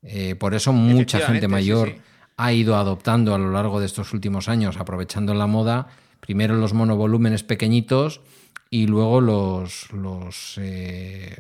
Eh, 0.04 0.36
por 0.36 0.54
eso 0.54 0.72
mucha 0.72 1.20
gente 1.20 1.48
sí, 1.48 1.52
mayor 1.52 1.90
sí. 1.90 2.02
Ha 2.42 2.54
ido 2.54 2.78
adoptando 2.78 3.36
a 3.36 3.38
lo 3.38 3.52
largo 3.52 3.82
de 3.82 3.86
estos 3.86 4.14
últimos 4.14 4.48
años, 4.48 4.78
aprovechando 4.78 5.34
la 5.34 5.46
moda, 5.46 5.88
primero 6.22 6.56
los 6.56 6.72
monovolúmenes 6.72 7.44
pequeñitos 7.44 8.22
y 8.70 8.88
luego 8.88 9.20
los, 9.20 9.92
los 9.92 10.54
eh, 10.58 11.38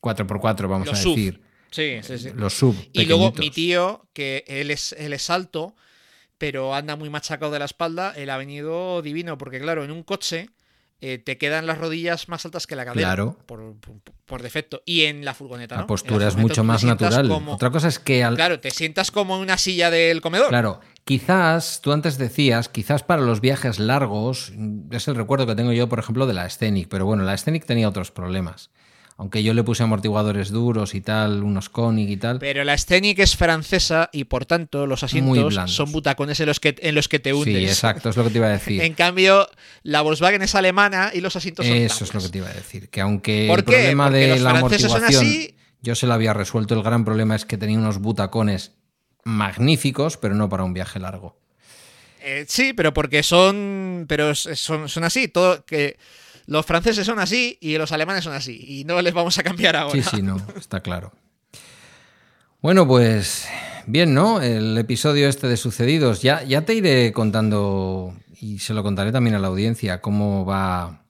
4x4, 0.00 0.68
vamos 0.68 0.86
Los 0.86 1.00
a 1.00 1.02
sub. 1.02 1.16
decir. 1.16 1.40
Sí, 1.72 1.98
sí, 2.02 2.18
sí. 2.18 2.30
Los 2.32 2.54
sub. 2.54 2.76
Y 2.92 3.06
luego 3.06 3.32
mi 3.32 3.50
tío, 3.50 4.06
que 4.12 4.44
él 4.46 4.70
es, 4.70 4.92
él 4.92 5.12
es 5.12 5.28
alto, 5.30 5.74
pero 6.38 6.72
anda 6.72 6.94
muy 6.94 7.10
machacado 7.10 7.50
de 7.50 7.58
la 7.58 7.64
espalda, 7.64 8.12
él 8.16 8.30
ha 8.30 8.36
venido 8.36 9.02
divino, 9.02 9.36
porque 9.36 9.58
claro, 9.58 9.82
en 9.82 9.90
un 9.90 10.04
coche 10.04 10.50
eh, 11.00 11.18
te 11.18 11.38
quedan 11.38 11.66
las 11.66 11.78
rodillas 11.78 12.28
más 12.28 12.44
altas 12.44 12.66
que 12.66 12.76
la 12.76 12.84
cadera. 12.84 13.08
Claro. 13.08 13.38
Por, 13.46 13.74
por- 13.80 13.96
por 14.26 14.42
defecto. 14.42 14.82
Y 14.86 15.02
en 15.04 15.24
la 15.24 15.34
furgoneta. 15.34 15.76
La 15.76 15.86
postura 15.86 16.28
es 16.28 16.36
mucho 16.36 16.62
más 16.62 16.84
natural. 16.84 17.28
como- 17.28 17.54
Otra 17.54 17.70
cosa 17.70 17.88
es 17.88 17.98
que 17.98 18.22
al, 18.22 18.36
Claro, 18.36 18.60
te 18.60 18.70
sientas 18.70 19.10
como 19.10 19.34
en 19.36 19.42
una 19.42 19.58
silla 19.58 19.90
del 19.90 20.20
comedor. 20.20 20.48
Claro, 20.50 20.80
quizás, 21.04 21.80
tú 21.82 21.92
antes 21.92 22.16
decías, 22.16 22.68
quizás 22.68 23.02
para 23.02 23.22
los 23.22 23.40
viajes 23.40 23.78
largos, 23.80 24.52
mm, 24.54 24.92
es 24.94 25.08
el 25.08 25.16
recuerdo 25.16 25.46
que 25.46 25.56
tengo 25.56 25.72
yo, 25.72 25.88
por 25.88 25.98
ejemplo, 25.98 26.26
de 26.26 26.34
la 26.34 26.48
Scenic, 26.48 26.88
pero 26.88 27.06
bueno, 27.06 27.24
la 27.24 27.36
Scenic 27.36 27.66
tenía 27.66 27.88
otros 27.88 28.10
problemas. 28.12 28.70
Aunque 29.20 29.42
yo 29.42 29.52
le 29.52 29.62
puse 29.62 29.82
amortiguadores 29.82 30.48
duros 30.48 30.94
y 30.94 31.02
tal, 31.02 31.42
unos 31.42 31.68
Koenig 31.68 32.08
y 32.08 32.16
tal. 32.16 32.38
Pero 32.38 32.64
la 32.64 32.78
Scenic 32.78 33.18
es 33.18 33.36
francesa 33.36 34.08
y 34.14 34.24
por 34.24 34.46
tanto 34.46 34.86
los 34.86 35.02
asientos 35.02 35.58
son 35.66 35.92
butacones 35.92 36.40
en 36.40 36.46
los 36.46 36.58
que, 36.58 36.74
en 36.80 36.94
los 36.94 37.06
que 37.06 37.18
te 37.18 37.34
hundes. 37.34 37.54
Sí, 37.54 37.66
exacto, 37.66 38.08
es 38.08 38.16
lo 38.16 38.24
que 38.24 38.30
te 38.30 38.38
iba 38.38 38.46
a 38.46 38.52
decir. 38.52 38.80
En 38.82 38.94
cambio, 38.94 39.46
la 39.82 40.00
Volkswagen 40.00 40.40
es 40.40 40.54
alemana 40.54 41.10
y 41.12 41.20
los 41.20 41.36
asientos 41.36 41.66
son 41.66 41.76
Eso 41.76 42.04
es 42.04 42.14
lo 42.14 42.22
que 42.22 42.28
te 42.30 42.38
iba 42.38 42.48
a 42.48 42.54
decir. 42.54 42.88
Que 42.88 43.02
aunque 43.02 43.44
¿Por 43.46 43.58
el 43.58 43.64
qué? 43.66 43.72
problema 43.72 44.04
Porque 44.06 44.18
de 44.20 44.28
los 44.28 44.40
la 44.40 44.50
franceses 44.52 44.90
son 44.90 44.96
amortiguación 44.96 45.28
así. 45.28 45.54
yo 45.82 45.94
se 45.94 46.06
lo 46.06 46.14
había 46.14 46.32
resuelto, 46.32 46.74
el 46.74 46.82
gran 46.82 47.04
problema 47.04 47.36
es 47.36 47.44
que 47.44 47.58
tenía 47.58 47.76
unos 47.78 47.98
butacones 47.98 48.72
magníficos, 49.24 50.16
pero 50.16 50.34
no 50.34 50.48
para 50.48 50.64
un 50.64 50.72
viaje 50.72 50.98
largo. 50.98 51.38
Eh, 52.22 52.46
sí, 52.48 52.72
pero 52.72 52.94
porque 52.94 53.22
son. 53.22 54.06
Pero 54.08 54.34
son, 54.34 54.88
son 54.88 55.04
así. 55.04 55.28
Todo, 55.28 55.64
que 55.66 55.98
los 56.50 56.66
franceses 56.66 57.06
son 57.06 57.20
así 57.20 57.56
y 57.60 57.78
los 57.78 57.92
alemanes 57.92 58.24
son 58.24 58.32
así. 58.32 58.64
Y 58.66 58.84
no 58.84 59.00
les 59.00 59.14
vamos 59.14 59.38
a 59.38 59.44
cambiar 59.44 59.76
ahora. 59.76 60.02
Sí, 60.02 60.16
sí, 60.16 60.20
no, 60.20 60.36
está 60.56 60.80
claro. 60.80 61.12
Bueno, 62.60 62.88
pues 62.88 63.46
bien, 63.86 64.14
¿no? 64.14 64.42
El 64.42 64.76
episodio 64.76 65.28
este 65.28 65.46
de 65.46 65.56
sucedidos. 65.56 66.22
Ya, 66.22 66.42
ya 66.42 66.62
te 66.62 66.74
iré 66.74 67.12
contando, 67.12 68.16
y 68.40 68.58
se 68.58 68.74
lo 68.74 68.82
contaré 68.82 69.12
también 69.12 69.36
a 69.36 69.38
la 69.38 69.46
audiencia, 69.46 70.00
cómo 70.00 70.44
va 70.44 71.04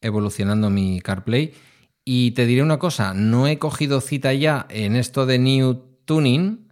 evolucionando 0.00 0.70
mi 0.70 1.00
CarPlay. 1.00 1.52
Y 2.04 2.30
te 2.30 2.46
diré 2.46 2.62
una 2.62 2.78
cosa, 2.78 3.12
no 3.12 3.48
he 3.48 3.58
cogido 3.58 4.00
cita 4.00 4.32
ya 4.34 4.66
en 4.70 4.94
esto 4.94 5.26
de 5.26 5.40
New 5.40 5.82
Tuning 6.04 6.65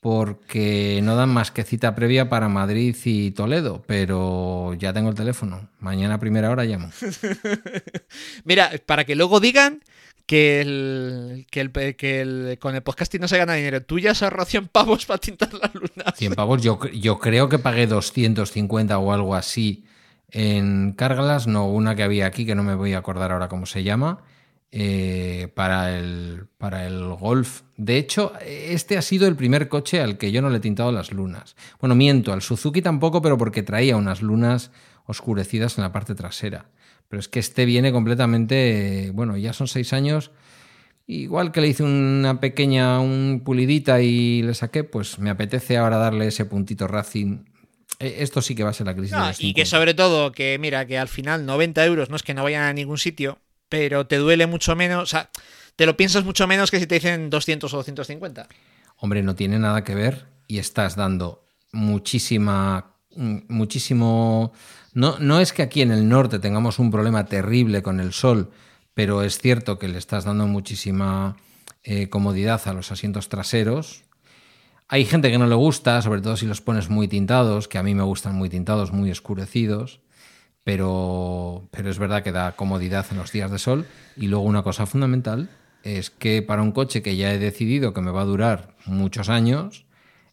porque 0.00 1.00
no 1.02 1.16
dan 1.16 1.30
más 1.30 1.50
que 1.50 1.64
cita 1.64 1.94
previa 1.94 2.28
para 2.28 2.48
Madrid 2.48 2.96
y 3.04 3.30
Toledo, 3.32 3.82
pero 3.86 4.74
ya 4.74 4.92
tengo 4.92 5.08
el 5.10 5.14
teléfono. 5.16 5.68
Mañana 5.80 6.14
a 6.14 6.18
primera 6.20 6.50
hora 6.50 6.64
llamo. 6.64 6.90
Mira, 8.44 8.70
para 8.86 9.04
que 9.04 9.14
luego 9.16 9.40
digan 9.40 9.82
que 10.26 10.60
el, 10.60 11.46
que 11.50 11.60
el, 11.60 11.72
que 11.96 12.20
el- 12.20 12.58
con 12.60 12.74
el 12.74 12.82
podcasting 12.82 13.20
no 13.20 13.28
se 13.28 13.38
gana 13.38 13.54
dinero. 13.54 13.82
Tú 13.82 13.98
ya 13.98 14.10
has 14.12 14.22
ahorrado 14.22 14.44
100 14.46 14.68
pavos 14.68 15.06
para 15.06 15.18
tintar 15.18 15.52
las 15.54 15.74
lunas. 15.74 16.14
100 16.16 16.34
pavos, 16.34 16.62
yo, 16.62 16.78
yo 16.92 17.18
creo 17.18 17.48
que 17.48 17.58
pagué 17.58 17.86
250 17.86 18.98
o 18.98 19.12
algo 19.12 19.34
así 19.34 19.84
en 20.30 20.92
Cárgalas, 20.92 21.46
no 21.46 21.66
una 21.68 21.94
que 21.96 22.02
había 22.02 22.26
aquí, 22.26 22.44
que 22.44 22.54
no 22.54 22.62
me 22.62 22.74
voy 22.74 22.92
a 22.92 22.98
acordar 22.98 23.32
ahora 23.32 23.48
cómo 23.48 23.64
se 23.64 23.82
llama, 23.82 24.20
eh, 24.70 25.48
para, 25.54 25.98
el, 25.98 26.46
para 26.58 26.86
el 26.86 27.14
Golf. 27.14 27.62
De 27.76 27.96
hecho, 27.96 28.32
este 28.44 28.98
ha 28.98 29.02
sido 29.02 29.26
el 29.26 29.36
primer 29.36 29.68
coche 29.68 30.00
al 30.00 30.18
que 30.18 30.30
yo 30.30 30.42
no 30.42 30.50
le 30.50 30.58
he 30.58 30.60
tintado 30.60 30.92
las 30.92 31.12
lunas. 31.12 31.56
Bueno, 31.80 31.94
miento, 31.94 32.32
al 32.32 32.42
Suzuki 32.42 32.82
tampoco, 32.82 33.22
pero 33.22 33.38
porque 33.38 33.62
traía 33.62 33.96
unas 33.96 34.20
lunas 34.20 34.70
oscurecidas 35.06 35.78
en 35.78 35.84
la 35.84 35.92
parte 35.92 36.14
trasera. 36.14 36.66
Pero 37.08 37.20
es 37.20 37.28
que 37.28 37.38
este 37.40 37.64
viene 37.64 37.92
completamente, 37.92 39.10
bueno, 39.14 39.36
ya 39.38 39.54
son 39.54 39.68
seis 39.68 39.92
años. 39.94 40.30
Igual 41.06 41.52
que 41.52 41.62
le 41.62 41.68
hice 41.68 41.82
una 41.82 42.38
pequeña 42.38 43.00
un 43.00 43.40
pulidita 43.42 44.02
y 44.02 44.42
le 44.42 44.52
saqué, 44.52 44.84
pues 44.84 45.18
me 45.18 45.30
apetece 45.30 45.78
ahora 45.78 45.96
darle 45.96 46.26
ese 46.26 46.44
puntito 46.44 46.86
Racing. 46.86 47.46
Eh, 47.98 48.16
Esto 48.18 48.42
sí 48.42 48.54
que 48.54 48.62
va 48.62 48.70
a 48.70 48.74
ser 48.74 48.86
la 48.86 48.94
crisis. 48.94 49.16
No, 49.16 49.30
y 49.30 49.54
que 49.54 49.64
50. 49.64 49.64
sobre 49.64 49.94
todo, 49.94 50.32
que 50.32 50.58
mira, 50.60 50.86
que 50.86 50.98
al 50.98 51.08
final 51.08 51.46
90 51.46 51.86
euros 51.86 52.10
no 52.10 52.16
es 52.16 52.22
que 52.22 52.34
no 52.34 52.42
vayan 52.42 52.64
a 52.64 52.74
ningún 52.74 52.98
sitio, 52.98 53.38
pero 53.68 54.06
te 54.06 54.16
duele 54.16 54.46
mucho 54.46 54.74
menos, 54.76 55.02
o 55.02 55.06
sea, 55.06 55.30
te 55.76 55.86
lo 55.86 55.96
piensas 55.96 56.24
mucho 56.24 56.46
menos 56.46 56.70
que 56.70 56.80
si 56.80 56.86
te 56.86 56.96
dicen 56.96 57.30
200 57.30 57.72
o 57.72 57.76
250. 57.76 58.48
Hombre, 58.96 59.22
no 59.22 59.34
tiene 59.34 59.58
nada 59.58 59.84
que 59.84 59.94
ver 59.94 60.26
y 60.46 60.58
estás 60.58 60.96
dando 60.96 61.44
muchísima, 61.72 62.94
mm, 63.14 63.38
muchísimo... 63.48 64.52
No, 64.94 65.18
no 65.20 65.38
es 65.40 65.52
que 65.52 65.62
aquí 65.62 65.82
en 65.82 65.92
el 65.92 66.08
norte 66.08 66.38
tengamos 66.38 66.78
un 66.78 66.90
problema 66.90 67.26
terrible 67.26 67.82
con 67.82 68.00
el 68.00 68.12
sol, 68.12 68.50
pero 68.94 69.22
es 69.22 69.38
cierto 69.38 69.78
que 69.78 69.86
le 69.86 69.98
estás 69.98 70.24
dando 70.24 70.46
muchísima 70.46 71.36
eh, 71.84 72.08
comodidad 72.08 72.60
a 72.66 72.72
los 72.72 72.90
asientos 72.90 73.28
traseros. 73.28 74.02
Hay 74.88 75.04
gente 75.04 75.30
que 75.30 75.38
no 75.38 75.46
le 75.46 75.54
gusta, 75.54 76.02
sobre 76.02 76.22
todo 76.22 76.36
si 76.36 76.46
los 76.46 76.60
pones 76.60 76.88
muy 76.88 77.06
tintados, 77.06 77.68
que 77.68 77.78
a 77.78 77.82
mí 77.82 77.94
me 77.94 78.02
gustan 78.02 78.34
muy 78.34 78.48
tintados, 78.48 78.90
muy 78.90 79.10
oscurecidos, 79.10 80.00
pero, 80.68 81.66
pero 81.70 81.88
es 81.88 81.98
verdad 81.98 82.22
que 82.22 82.30
da 82.30 82.52
comodidad 82.54 83.06
en 83.10 83.16
los 83.16 83.32
días 83.32 83.50
de 83.50 83.58
sol. 83.58 83.86
Y 84.18 84.26
luego 84.26 84.44
una 84.44 84.62
cosa 84.62 84.84
fundamental 84.84 85.48
es 85.82 86.10
que 86.10 86.42
para 86.42 86.60
un 86.60 86.72
coche 86.72 87.00
que 87.00 87.16
ya 87.16 87.32
he 87.32 87.38
decidido 87.38 87.94
que 87.94 88.02
me 88.02 88.10
va 88.10 88.20
a 88.20 88.26
durar 88.26 88.76
muchos 88.84 89.30
años, 89.30 89.86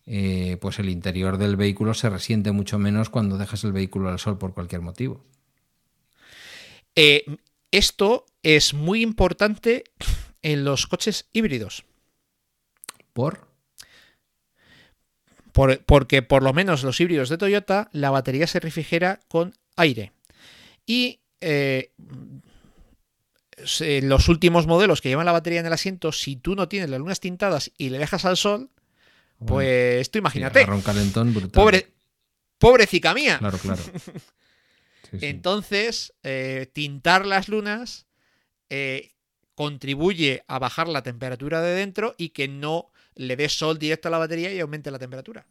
eh, 0.05 0.57
pues 0.59 0.77
el 0.79 0.89
interior 0.89 1.37
del 1.37 1.55
vehículo 1.55 1.93
se 1.93 2.09
resiente 2.09 2.51
mucho 2.51 2.77
menos 2.77 3.09
cuando 3.09 3.37
dejas 3.37 3.63
el 3.63 3.71
vehículo 3.71 4.09
al 4.09 4.19
sol 4.19 4.37
por 4.37 4.53
cualquier 4.53 4.81
motivo. 4.81 5.23
Eh, 6.97 7.23
esto 7.71 8.25
es 8.43 8.73
muy 8.73 9.03
importante 9.03 9.85
en 10.41 10.65
los 10.65 10.85
coches 10.85 11.29
híbridos. 11.31 11.85
¿Por? 13.13 13.47
Por- 15.53 15.79
porque 15.85 16.23
por 16.23 16.43
lo 16.43 16.51
menos 16.51 16.83
los 16.83 16.99
híbridos 16.99 17.29
de 17.29 17.37
Toyota, 17.37 17.87
la 17.93 18.11
batería 18.11 18.47
se 18.47 18.59
refrigera 18.59 19.21
con 19.29 19.53
aire. 19.77 20.11
Y 20.85 21.21
eh, 21.41 21.91
los 24.03 24.29
últimos 24.29 24.67
modelos 24.67 25.01
que 25.01 25.09
llevan 25.09 25.25
la 25.25 25.31
batería 25.31 25.59
en 25.59 25.65
el 25.65 25.73
asiento, 25.73 26.11
si 26.11 26.35
tú 26.35 26.55
no 26.55 26.67
tienes 26.67 26.89
las 26.89 26.99
lunas 26.99 27.19
tintadas 27.19 27.71
y 27.77 27.89
le 27.89 27.97
dejas 27.97 28.25
al 28.25 28.37
sol, 28.37 28.69
pues 29.45 30.09
tú 30.11 30.17
Sí, 30.17 30.19
imagínate. 30.19 30.69
un 30.69 30.81
calentón 30.81 31.33
brutal. 31.33 31.51
Pobre, 31.51 31.87
pobrecica 32.57 33.13
mía. 33.13 33.37
Claro, 33.39 33.57
claro. 33.57 33.81
Sí. 35.11 35.19
Entonces, 35.27 36.13
eh, 36.23 36.67
tintar 36.73 37.27
las 37.27 37.47
lunas 37.47 38.07
eh, 38.71 39.11
contribuye 39.53 40.43
a 40.47 40.57
bajar 40.57 40.87
la 40.87 41.03
temperatura 41.03 41.61
de 41.61 41.75
dentro 41.75 42.15
y 42.17 42.29
que 42.29 42.47
no 42.47 42.89
le 43.13 43.35
dé 43.35 43.47
sol 43.47 43.77
directo 43.77 44.07
a 44.07 44.11
la 44.11 44.17
batería 44.17 44.51
y 44.51 44.59
aumente 44.59 44.89
la 44.89 44.97
temperatura. 44.97 45.45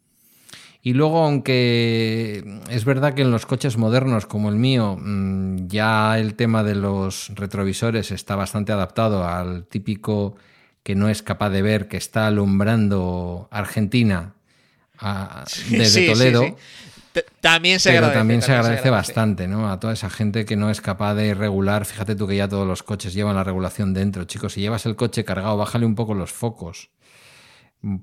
Y 0.86 0.93
luego, 0.93 1.24
aunque 1.24 2.44
es 2.69 2.85
verdad 2.85 3.15
que 3.15 3.23
en 3.23 3.31
los 3.31 3.47
coches 3.47 3.78
modernos 3.78 4.27
como 4.27 4.51
el 4.51 4.56
mío, 4.56 4.98
mm, 5.01 5.66
ya 5.66 6.19
el 6.19 6.35
tema 6.35 6.62
de 6.62 6.74
los 6.74 7.31
retrovisores 7.35 8.11
está 8.11 8.36
bastante 8.36 8.70
adaptado 8.70 9.27
al 9.27 9.65
típico 9.65 10.36
que 10.82 10.94
no 10.94 11.09
es 11.09 11.23
capaz 11.23 11.48
de 11.48 11.62
ver 11.62 11.89
que 11.89 11.97
está 11.97 12.27
alumbrando 12.27 13.48
Argentina 13.51 14.35
a- 14.98 15.44
desde 15.70 16.01
Sí, 16.01 16.06
sí, 16.06 16.12
Toledo. 16.12 16.43
sí. 16.43 16.55
T- 17.12 17.24
También 17.40 17.81
se 17.81 17.89
Pero 17.89 17.98
agradece. 18.01 18.19
también 18.19 18.43
se 18.43 18.52
agradece 18.52 18.90
bastante, 18.90 19.48
¿no? 19.48 19.70
A 19.73 19.81
toda 19.81 19.94
esa 19.94 20.11
gente 20.11 20.44
que 20.44 20.56
no 20.56 20.69
es 20.69 20.82
capaz 20.82 21.15
de 21.15 21.32
regular. 21.32 21.86
Fíjate 21.86 22.15
tú 22.15 22.27
que 22.27 22.36
ya 22.36 22.48
todos 22.48 22.66
los 22.66 22.82
coches 22.82 23.15
llevan 23.15 23.36
la 23.36 23.44
regulación 23.44 23.94
dentro, 23.94 24.24
chicos. 24.24 24.52
Si 24.52 24.61
llevas 24.61 24.85
el 24.85 24.97
coche 24.97 25.24
cargado, 25.24 25.56
bájale 25.56 25.86
un 25.86 25.94
poco 25.94 26.12
los 26.12 26.31
focos. 26.32 26.90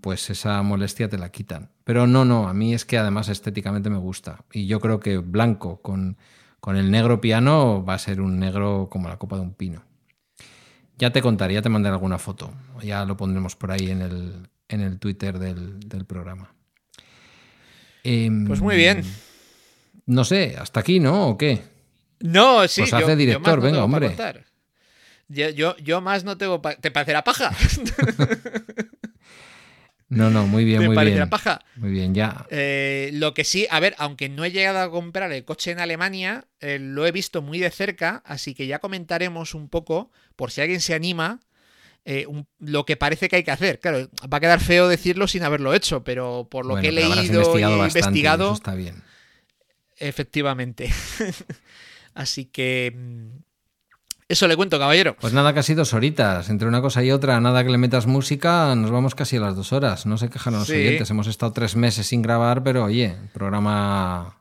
Pues 0.01 0.29
esa 0.29 0.61
molestia 0.61 1.09
te 1.09 1.17
la 1.17 1.29
quitan. 1.31 1.71
Pero 1.83 2.05
no, 2.05 2.23
no, 2.25 2.47
a 2.47 2.53
mí 2.53 2.73
es 2.73 2.85
que 2.85 2.97
además 2.97 3.29
estéticamente 3.29 3.89
me 3.89 3.97
gusta. 3.97 4.43
Y 4.53 4.67
yo 4.67 4.79
creo 4.79 4.99
que 4.99 5.17
blanco 5.17 5.81
con, 5.81 6.17
con 6.59 6.77
el 6.77 6.91
negro 6.91 7.19
piano 7.19 7.83
va 7.83 7.95
a 7.95 7.99
ser 7.99 8.21
un 8.21 8.37
negro 8.39 8.89
como 8.91 9.09
la 9.09 9.17
copa 9.17 9.37
de 9.37 9.41
un 9.41 9.53
pino. 9.53 9.83
Ya 10.99 11.11
te 11.11 11.21
contaré, 11.23 11.55
ya 11.55 11.63
te 11.63 11.69
mandaré 11.69 11.93
alguna 11.95 12.19
foto. 12.19 12.53
Ya 12.83 13.05
lo 13.05 13.17
pondremos 13.17 13.55
por 13.55 13.71
ahí 13.71 13.89
en 13.89 14.01
el, 14.01 14.49
en 14.69 14.81
el 14.81 14.99
Twitter 14.99 15.39
del, 15.39 15.79
del 15.79 16.05
programa. 16.05 16.53
Em, 18.03 18.45
Pues 18.45 18.61
muy 18.61 18.75
bien. 18.75 19.03
no 20.05 20.23
sé, 20.25 20.57
hasta 20.59 20.79
aquí, 20.81 20.99
¿no? 20.99 21.27
¿O 21.29 21.37
qué? 21.39 21.63
No, 22.19 22.67
sí. 22.67 22.81
Pues 22.81 22.91
yo- 22.91 22.97
hace 22.97 23.15
director, 23.15 23.61
venga, 23.61 23.83
hombre. 23.83 24.15
yo, 25.27 25.75
yo 25.77 26.01
más 26.01 26.23
no 26.23 26.37
tengo. 26.37 26.61
pa- 26.61 26.75
¿Te 26.75 26.91
parecerá 26.91 27.23
paja? 27.23 27.51
No, 30.11 30.29
no, 30.29 30.45
muy 30.45 30.65
bien, 30.65 30.81
¿Te 30.81 30.87
muy 30.87 31.05
bien. 31.05 31.29
paja? 31.29 31.61
Muy 31.77 31.89
bien, 31.91 32.13
ya. 32.13 32.45
Eh, 32.51 33.11
lo 33.13 33.33
que 33.33 33.43
sí, 33.43 33.65
a 33.69 33.79
ver, 33.79 33.95
aunque 33.97 34.29
no 34.29 34.43
he 34.45 34.51
llegado 34.51 34.79
a 34.79 34.91
comprar 34.91 35.31
el 35.31 35.45
coche 35.45 35.71
en 35.71 35.79
Alemania, 35.79 36.45
eh, 36.59 36.79
lo 36.79 37.07
he 37.07 37.11
visto 37.11 37.41
muy 37.41 37.59
de 37.59 37.71
cerca, 37.71 38.21
así 38.25 38.53
que 38.53 38.67
ya 38.67 38.79
comentaremos 38.79 39.55
un 39.55 39.69
poco, 39.69 40.11
por 40.35 40.51
si 40.51 40.59
alguien 40.61 40.81
se 40.81 40.93
anima, 40.93 41.39
eh, 42.03 42.25
un- 42.27 42.45
lo 42.59 42.85
que 42.85 42.97
parece 42.97 43.29
que 43.29 43.37
hay 43.37 43.43
que 43.43 43.51
hacer. 43.51 43.79
Claro, 43.79 44.09
va 44.31 44.37
a 44.37 44.41
quedar 44.41 44.59
feo 44.59 44.87
decirlo 44.89 45.27
sin 45.27 45.43
haberlo 45.43 45.73
hecho, 45.73 46.03
pero 46.03 46.47
por 46.51 46.65
lo 46.65 46.73
Bueno, 46.73 46.81
que 46.81 46.89
he 46.89 46.91
leído 46.91 47.21
y 47.23 47.25
investigado 47.27 47.73
he 47.75 47.77
bastante, 47.77 47.97
investigado, 47.99 48.45
eso 48.45 48.53
está 48.55 48.75
bien. 48.75 49.01
efectivamente. 49.97 50.89
Así 52.13 52.45
que 52.45 52.91
mm, 52.95 53.29
eso 54.31 54.47
le 54.47 54.55
cuento, 54.55 54.79
caballero. 54.79 55.15
Pues 55.19 55.33
nada, 55.33 55.53
casi 55.53 55.73
dos 55.73 55.93
horitas. 55.93 56.49
Entre 56.49 56.67
una 56.67 56.81
cosa 56.81 57.03
y 57.03 57.11
otra, 57.11 57.39
nada 57.41 57.63
que 57.63 57.69
le 57.69 57.77
metas 57.77 58.07
música, 58.07 58.73
nos 58.75 58.91
vamos 58.91 59.13
casi 59.15 59.37
a 59.37 59.41
las 59.41 59.55
dos 59.55 59.73
horas. 59.73 60.05
No 60.05 60.17
se 60.17 60.29
quejan 60.29 60.53
los 60.53 60.67
Sí. 60.67 60.73
oyentes. 60.73 61.09
Hemos 61.09 61.27
estado 61.27 61.51
tres 61.53 61.75
meses 61.75 62.07
sin 62.07 62.21
grabar, 62.21 62.63
pero 62.63 62.85
oye, 62.85 63.15
programa. 63.33 64.37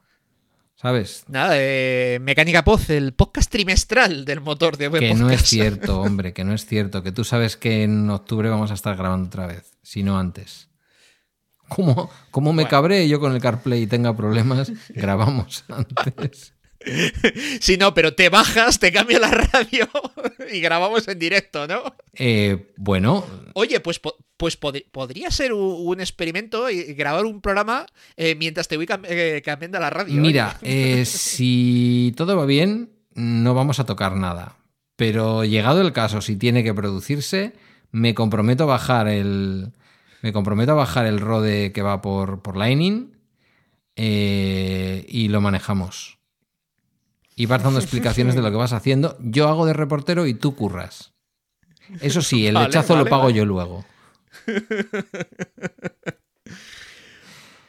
¿Sabes? 0.77 1.25
Nada, 1.29 1.53
eh, 1.57 2.19
Mecánica 2.23 2.65
Poz, 2.65 2.89
el 2.89 3.13
podcast 3.13 3.51
trimestral 3.51 4.25
del 4.25 4.41
motor 4.41 4.79
de 4.79 4.89
web 4.89 5.01
Que 5.01 5.15
no 5.15 5.29
es 5.29 5.43
cierto, 5.43 6.01
hombre, 6.01 6.33
que 6.33 6.43
no 6.43 6.55
es 6.55 6.65
cierto. 6.65 7.03
Que 7.03 7.13
tú 7.13 7.23
sabes 7.23 7.59
que 7.59 7.83
en 7.83 8.09
octubre 8.09 8.49
vamos 8.49 8.71
a 8.71 8.75
estar 8.75 8.97
grabando 8.97 9.27
otra 9.27 9.47
vez, 9.47 9.73
si 9.83 10.03
no 10.03 10.19
antes. 10.19 10.69
¿Cómo, 11.69 12.11
cómo 12.31 12.53
me 12.53 12.63
Bueno. 12.63 12.71
cabré 12.71 13.09
yo 13.09 13.21
con 13.21 13.35
el 13.35 13.41
CarPlay 13.43 13.83
y 13.83 13.87
tenga 13.87 14.17
problemas? 14.17 14.73
Grabamos 14.89 15.65
antes. 15.69 16.55
Sí, 17.61 17.77
no, 17.77 17.93
pero 17.95 18.15
te 18.15 18.29
bajas, 18.29 18.79
te 18.79 18.91
cambia 18.93 19.19
la 19.19 19.31
radio 19.31 19.89
y 20.53 20.61
grabamos 20.61 21.07
en 21.09 21.19
directo, 21.19 21.67
¿no? 21.69 21.83
Eh, 22.15 22.73
bueno, 22.77 23.25
Oye, 23.55 23.81
pues, 23.81 24.01
pues 24.37 24.59
pod- 24.61 24.85
podría 24.91 25.31
ser 25.31 25.53
un, 25.53 25.87
un 25.87 26.01
experimento 26.01 26.71
y 26.71 26.95
grabar 26.95 27.27
un 27.27 27.41
programa 27.41 27.87
eh, 28.17 28.35
mientras 28.35 28.67
te 28.69 28.77
voy 28.77 28.87
cam- 28.87 29.05
eh, 29.09 29.43
cambiando 29.45 29.79
la 29.79 29.91
radio. 29.91 30.21
Mira, 30.21 30.59
si 31.05 32.15
todo 32.17 32.37
va 32.37 32.47
bien, 32.47 32.91
no 33.15 33.55
vamos 33.55 33.79
a 33.81 33.85
tocar 33.87 34.17
nada. 34.17 34.57
Pero 34.97 35.45
llegado 35.45 35.81
el 35.81 35.93
caso, 35.93 36.21
si 36.21 36.37
tiene 36.37 36.63
que 36.65 36.75
producirse, 36.75 37.53
me 37.91 38.15
comprometo 38.15 38.65
a 38.65 38.67
bajar 38.67 39.09
el. 39.09 39.73
Me 40.23 40.33
comprometo 40.35 40.73
a 40.73 40.77
bajar 40.77 41.07
el 41.07 41.19
rode 41.21 41.73
que 41.73 41.81
va 41.83 42.03
por, 42.03 42.43
por 42.43 42.57
Lightning 42.57 43.13
y 43.97 45.29
lo 45.29 45.41
manejamos. 45.41 46.19
Y 47.37 47.47
vas 47.47 47.63
dando 47.63 47.79
explicaciones 47.81 48.35
de 48.35 48.43
lo 48.43 48.51
que 48.51 48.57
vas 48.57 48.73
haciendo. 48.73 49.17
Yo 49.21 49.49
hago 49.49 49.65
de 49.67 49.73
reportero 49.73 50.27
y 50.27 50.35
tú 50.35 50.55
curras. 50.55 51.13
Eso 52.01 52.23
sí, 52.23 52.47
el 52.47 52.55
Vale, 52.55 52.67
lechazo 52.69 52.97
lo 52.97 53.07
pago 53.07 53.25
vale. 53.25 53.35
yo 53.35 53.45
luego. 53.45 53.85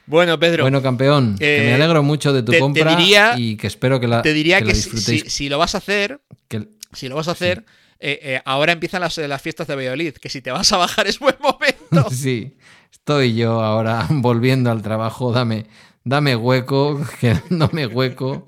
Bueno, 0.08 0.38
Pedro, 0.40 0.64
Bueno, 0.66 0.82
campeón, 0.82 1.38
que 1.38 1.62
eh, 1.62 1.66
me 1.68 1.74
alegro 1.74 2.04
mucho 2.04 2.34
de 2.34 2.42
tu 2.44 2.52
te- 2.52 2.58
te 2.58 2.60
compra 2.60 2.96
diría- 2.98 3.36
y 3.38 3.56
que 3.56 3.68
espero 3.68 4.00
que 4.00 4.08
la, 4.08 4.22
te 4.22 4.34
diría 4.34 4.60
que 4.60 4.66
que, 4.66 4.74
disfrutéis. 4.74 5.24
si- 5.24 5.30
si 5.30 5.48
lo 5.50 5.58
vas 5.58 5.74
a 5.74 5.78
hacer, 5.78 6.20
que- 6.50 6.68
si 6.92 7.08
lo 7.08 7.16
vas 7.16 7.30
a 7.30 7.32
hacer, 7.32 7.64
eh, 8.00 8.20
eh, 8.22 8.42
ahora 8.44 8.74
empiezan 8.74 9.00
las, 9.02 9.18
las 9.18 9.42
fiestas 9.42 9.68
de 9.68 9.76
Valladolid, 9.76 10.14
que 10.16 10.28
si 10.28 10.42
te 10.42 10.52
vas 10.52 10.70
a 10.74 10.78
bajar 10.78 11.08
es 11.08 11.18
buen 11.20 11.36
momento. 11.40 12.10
Sí, 12.12 12.58
estoy 12.92 13.36
yo 13.36 13.62
ahora 13.62 14.06
volviendo 14.10 14.70
al 14.70 14.82
trabajo. 14.82 15.32
Dame, 15.32 15.68
dame 16.04 16.36
hueco, 16.36 17.00
quedándome 17.22 17.88
hueco. 17.88 18.46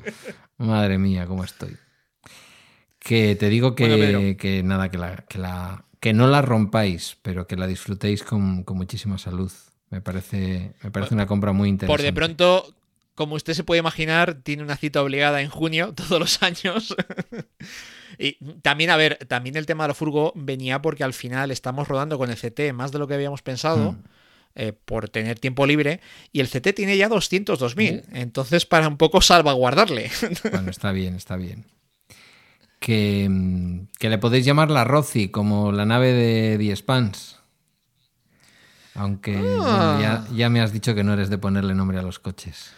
Madre 0.63 0.97
mía, 0.97 1.25
cómo 1.27 1.43
estoy. 1.43 1.77
Que 2.99 3.35
te 3.35 3.49
digo 3.49 3.75
que, 3.75 3.87
Bueno, 3.87 4.37
que 4.37 4.63
nada, 4.63 4.89
que 4.89 4.97
la, 4.97 5.17
que 5.27 5.37
la 5.37 5.85
que 6.03 6.11
no 6.11 6.27
la 6.27 6.41
rompáis, 6.41 7.17
pero 7.21 7.47
que 7.47 7.55
la 7.55 7.65
disfrutéis 7.65 8.23
con, 8.23 8.63
con 8.63 8.75
muchísima 8.75 9.17
salud. 9.17 9.49
Me 9.89 10.01
parece, 10.01 10.73
me 10.83 10.91
parece 10.91 11.13
una 11.13 11.27
compra 11.27 11.53
muy 11.53 11.69
interesante. 11.69 11.97
Por 11.97 12.01
de 12.03 12.11
pronto, 12.11 12.75
como 13.15 13.35
usted 13.35 13.53
se 13.53 13.63
puede 13.63 13.79
imaginar, 13.79 14.35
tiene 14.43 14.63
una 14.63 14.75
cita 14.75 15.01
obligada 15.01 15.41
en 15.41 15.49
junio 15.49 15.93
todos 15.95 16.19
los 16.19 16.43
años. 16.43 16.93
y 18.17 18.33
también, 18.61 18.89
a 18.89 18.97
ver, 18.97 19.17
también 19.29 19.55
el 19.55 19.65
tema 19.65 19.85
de 19.85 19.89
la 19.89 19.93
furgo 19.93 20.33
venía 20.35 20.81
porque 20.81 21.05
al 21.05 21.13
final 21.13 21.51
estamos 21.51 21.87
rodando 21.87 22.17
con 22.17 22.29
el 22.29 22.35
CT 22.35 22.73
más 22.73 22.91
de 22.91 22.99
lo 22.99 23.07
que 23.07 23.13
habíamos 23.13 23.41
pensado. 23.41 23.93
Mm. 23.93 24.03
Eh, 24.55 24.73
por 24.73 25.09
tener 25.09 25.39
tiempo 25.39 25.65
libre 25.65 25.99
y 26.31 26.39
el 26.39 26.47
CT 26.47 26.73
tiene 26.75 26.95
ya 26.97 27.09
202.000 27.09 28.03
entonces 28.13 28.65
para 28.65 28.87
un 28.87 28.97
poco 28.97 29.21
salvaguardarle 29.21 30.11
Bueno, 30.51 30.69
está 30.69 30.91
bien, 30.91 31.15
está 31.15 31.35
bien. 31.37 31.65
Que, 32.79 33.27
mm, 33.29 33.87
que 33.97 34.09
le 34.09 34.17
podéis 34.17 34.45
llamar 34.45 34.69
la 34.69 34.83
Rozi, 34.83 35.29
como 35.29 35.71
la 35.71 35.85
nave 35.85 36.11
de 36.11 36.57
The 36.57 36.75
Spans. 36.75 37.39
Aunque 38.95 39.35
Ah. 39.37 39.95
bueno, 39.97 40.01
ya, 40.01 40.27
ya 40.35 40.49
me 40.49 40.61
has 40.61 40.71
dicho 40.73 40.93
que 40.93 41.03
no 41.03 41.13
eres 41.13 41.29
de 41.29 41.37
ponerle 41.37 41.73
nombre 41.73 41.97
a 41.97 42.01
los 42.03 42.19
coches. 42.19 42.71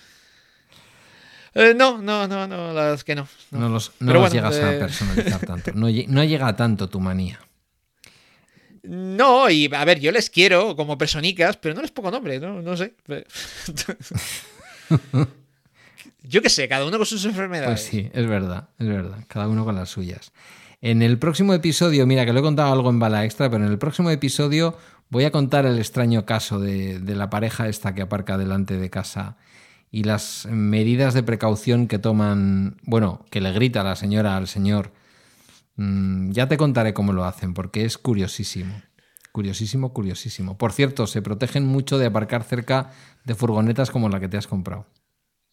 Eh, 1.56 1.74
no 1.76 2.02
no 2.02 2.28
no 2.28 2.48
no 2.48 2.68
la 2.68 2.82
verdad 2.82 2.94
es 2.94 3.04
que 3.04 3.16
no, 3.16 3.28
no. 3.52 3.60
No 3.60 3.70
los, 3.70 3.90
no 4.00 4.08
Pero 4.08 4.20
los 4.20 4.30
bueno, 4.30 4.34
llegas 4.36 4.56
eh, 4.58 4.76
a 4.76 4.80
personalizar 4.80 5.40
tanto. 5.46 5.72
No, 5.74 5.88
no 5.90 6.24
llega 6.24 6.48
a 6.48 6.56
tanto 6.56 6.88
tu 6.90 7.00
manía. 7.00 7.40
No, 8.88 9.49
y 9.49 9.70
a 9.74 9.86
ver, 9.86 9.99
yo 9.99 10.12
les 10.12 10.30
quiero 10.30 10.76
como 10.76 10.98
personicas, 10.98 11.57
pero 11.57 11.76
no 11.76 11.82
les 11.82 11.91
pongo 11.91 12.12
nombre, 12.12 12.40
no, 12.40 12.62
no 12.62 12.78
sé. 12.78 12.94
yo 16.24 16.41
qué 16.41 16.49
sé, 16.49 16.68
cada 16.68 16.86
uno 16.86 16.98
con 16.98 17.06
sus 17.06 17.26
enfermedades. 17.26 17.82
Pues 17.82 17.84
sí, 17.84 18.10
es 18.14 18.28
verdad, 18.28 18.70
es 18.80 18.88
verdad. 18.88 19.24
Cada 19.28 19.48
uno 19.48 19.66
con 19.66 19.76
las 19.76 19.90
suyas. 19.90 20.32
En 20.82 21.02
el 21.02 21.18
próximo 21.18 21.53
episodio, 21.53 22.06
mira 22.06 22.26
que 22.26 22.34
lo 22.34 22.40
he 22.40 22.44
contado 22.44 22.72
algo 22.72 22.90
en 22.90 22.99
bala 22.99 23.26
extra, 23.26 23.49
pero 23.49 23.66
en 23.66 23.72
el 23.72 23.78
próximo 23.78 24.10
episodio 24.12 24.78
voy 25.10 25.24
a 25.24 25.32
contar 25.32 25.66
el 25.66 25.78
extraño 25.78 26.26
caso 26.26 26.60
de, 26.60 26.99
de 26.99 27.16
la 27.16 27.30
pareja 27.30 27.68
esta 27.68 27.95
que 27.95 28.02
aparca 28.02 28.38
delante 28.38 28.78
de 28.78 28.90
casa 28.90 29.38
y 29.95 30.03
las 30.03 30.45
medidas 30.52 31.14
de 31.14 31.24
precaución 31.24 31.88
que 31.88 31.99
toman, 31.99 32.76
bueno, 32.84 33.26
que 33.30 33.40
le 33.40 33.53
grita 33.53 33.82
la 33.82 33.95
señora 33.95 34.36
al 34.36 34.49
señor. 34.49 34.91
Mm, 35.78 36.32
ya 36.32 36.48
te 36.48 36.58
contaré 36.58 36.94
cómo 36.94 37.14
lo 37.14 37.26
hacen, 37.26 37.54
porque 37.54 37.86
es 37.86 37.98
curiosísimo. 37.98 38.82
Curiosísimo, 39.32 39.92
curiosísimo. 39.92 40.58
Por 40.58 40.72
cierto, 40.72 41.08
se 41.08 41.22
protegen 41.22 41.66
mucho 41.66 41.98
de 41.98 42.06
aparcar 42.06 42.44
cerca 42.44 42.92
de 43.26 43.36
furgonetas 43.36 43.92
como 43.92 44.08
la 44.10 44.20
que 44.20 44.30
te 44.30 44.38
has 44.38 44.48
comprado. 44.48 44.88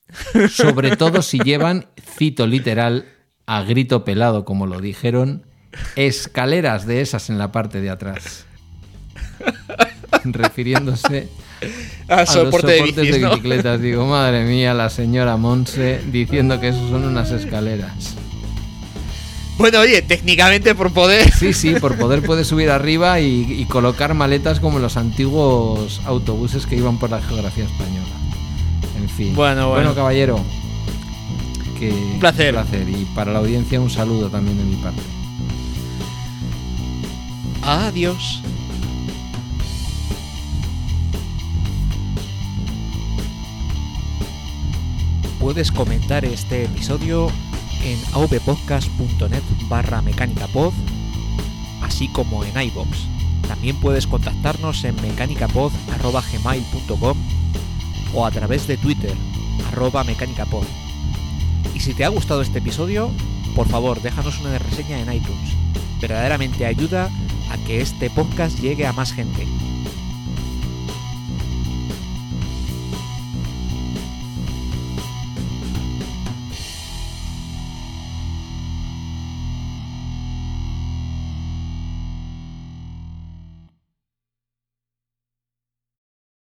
Sobre 0.50 0.96
todo 0.96 1.22
si 1.22 1.38
llevan, 1.38 1.86
cito 2.00 2.46
literal, 2.46 3.06
a 3.46 3.62
grito 3.62 4.04
pelado, 4.04 4.44
como 4.44 4.66
lo 4.66 4.80
dijeron, 4.80 5.46
escaleras 5.96 6.86
de 6.86 7.00
esas 7.00 7.28
en 7.28 7.38
la 7.38 7.50
parte 7.50 7.80
de 7.80 7.90
atrás. 7.90 8.46
Refiriéndose 10.24 11.28
a 12.08 12.20
los 12.20 12.34
de 12.34 12.40
soportes 12.44 12.96
de 12.96 13.18
bicicletas. 13.18 13.80
Digo, 13.80 14.06
madre 14.06 14.44
mía, 14.44 14.74
la 14.74 14.90
señora 14.90 15.36
Monse 15.36 16.00
diciendo 16.12 16.60
que 16.60 16.68
esos 16.68 16.88
son 16.90 17.04
unas 17.04 17.32
escaleras. 17.32 18.16
Bueno, 19.62 19.78
oye, 19.78 20.02
técnicamente 20.02 20.74
por 20.74 20.92
poder. 20.92 21.30
Sí, 21.32 21.52
sí, 21.52 21.76
por 21.76 21.96
poder 21.96 22.20
puedes 22.24 22.48
subir 22.48 22.68
arriba 22.68 23.20
y, 23.20 23.46
y 23.48 23.64
colocar 23.66 24.12
maletas 24.12 24.58
como 24.58 24.80
los 24.80 24.96
antiguos 24.96 26.00
autobuses 26.04 26.66
que 26.66 26.74
iban 26.74 26.98
por 26.98 27.10
la 27.10 27.22
geografía 27.22 27.66
española. 27.66 28.08
En 29.00 29.08
fin. 29.08 29.36
Bueno, 29.36 29.68
bueno. 29.68 29.94
caballero. 29.94 30.40
Que, 31.78 31.90
Un 31.90 32.18
placer. 32.18 32.56
Un 32.56 32.62
placer. 32.62 32.88
Y 32.88 33.04
para 33.14 33.32
la 33.32 33.38
audiencia 33.38 33.80
un 33.80 33.88
saludo 33.88 34.28
también 34.30 34.58
de 34.58 34.64
mi 34.64 34.74
parte. 34.82 35.00
Adiós. 37.62 38.42
Puedes 45.38 45.70
comentar 45.70 46.24
este 46.24 46.64
episodio 46.64 47.30
en 47.82 47.98
avpodcast.net 48.12 49.42
barra 49.68 50.02
mecánicapod, 50.02 50.72
así 51.82 52.08
como 52.08 52.44
en 52.44 52.60
iBox. 52.60 53.06
También 53.48 53.76
puedes 53.76 54.06
contactarnos 54.06 54.84
en 54.84 54.94
mecanicapod.gmail.com 55.02 57.16
o 58.14 58.26
a 58.26 58.30
través 58.30 58.66
de 58.66 58.76
Twitter, 58.76 59.14
arroba 59.68 60.04
mecanicapod. 60.04 60.66
Y 61.74 61.80
si 61.80 61.94
te 61.94 62.04
ha 62.04 62.08
gustado 62.08 62.42
este 62.42 62.58
episodio, 62.58 63.10
por 63.54 63.66
favor 63.68 64.02
déjanos 64.02 64.38
una 64.40 64.58
reseña 64.58 65.00
en 65.00 65.10
iTunes. 65.12 65.56
Verdaderamente 66.00 66.66
ayuda 66.66 67.08
a 67.50 67.56
que 67.58 67.80
este 67.80 68.10
podcast 68.10 68.58
llegue 68.60 68.86
a 68.86 68.92
más 68.92 69.12
gente. 69.12 69.46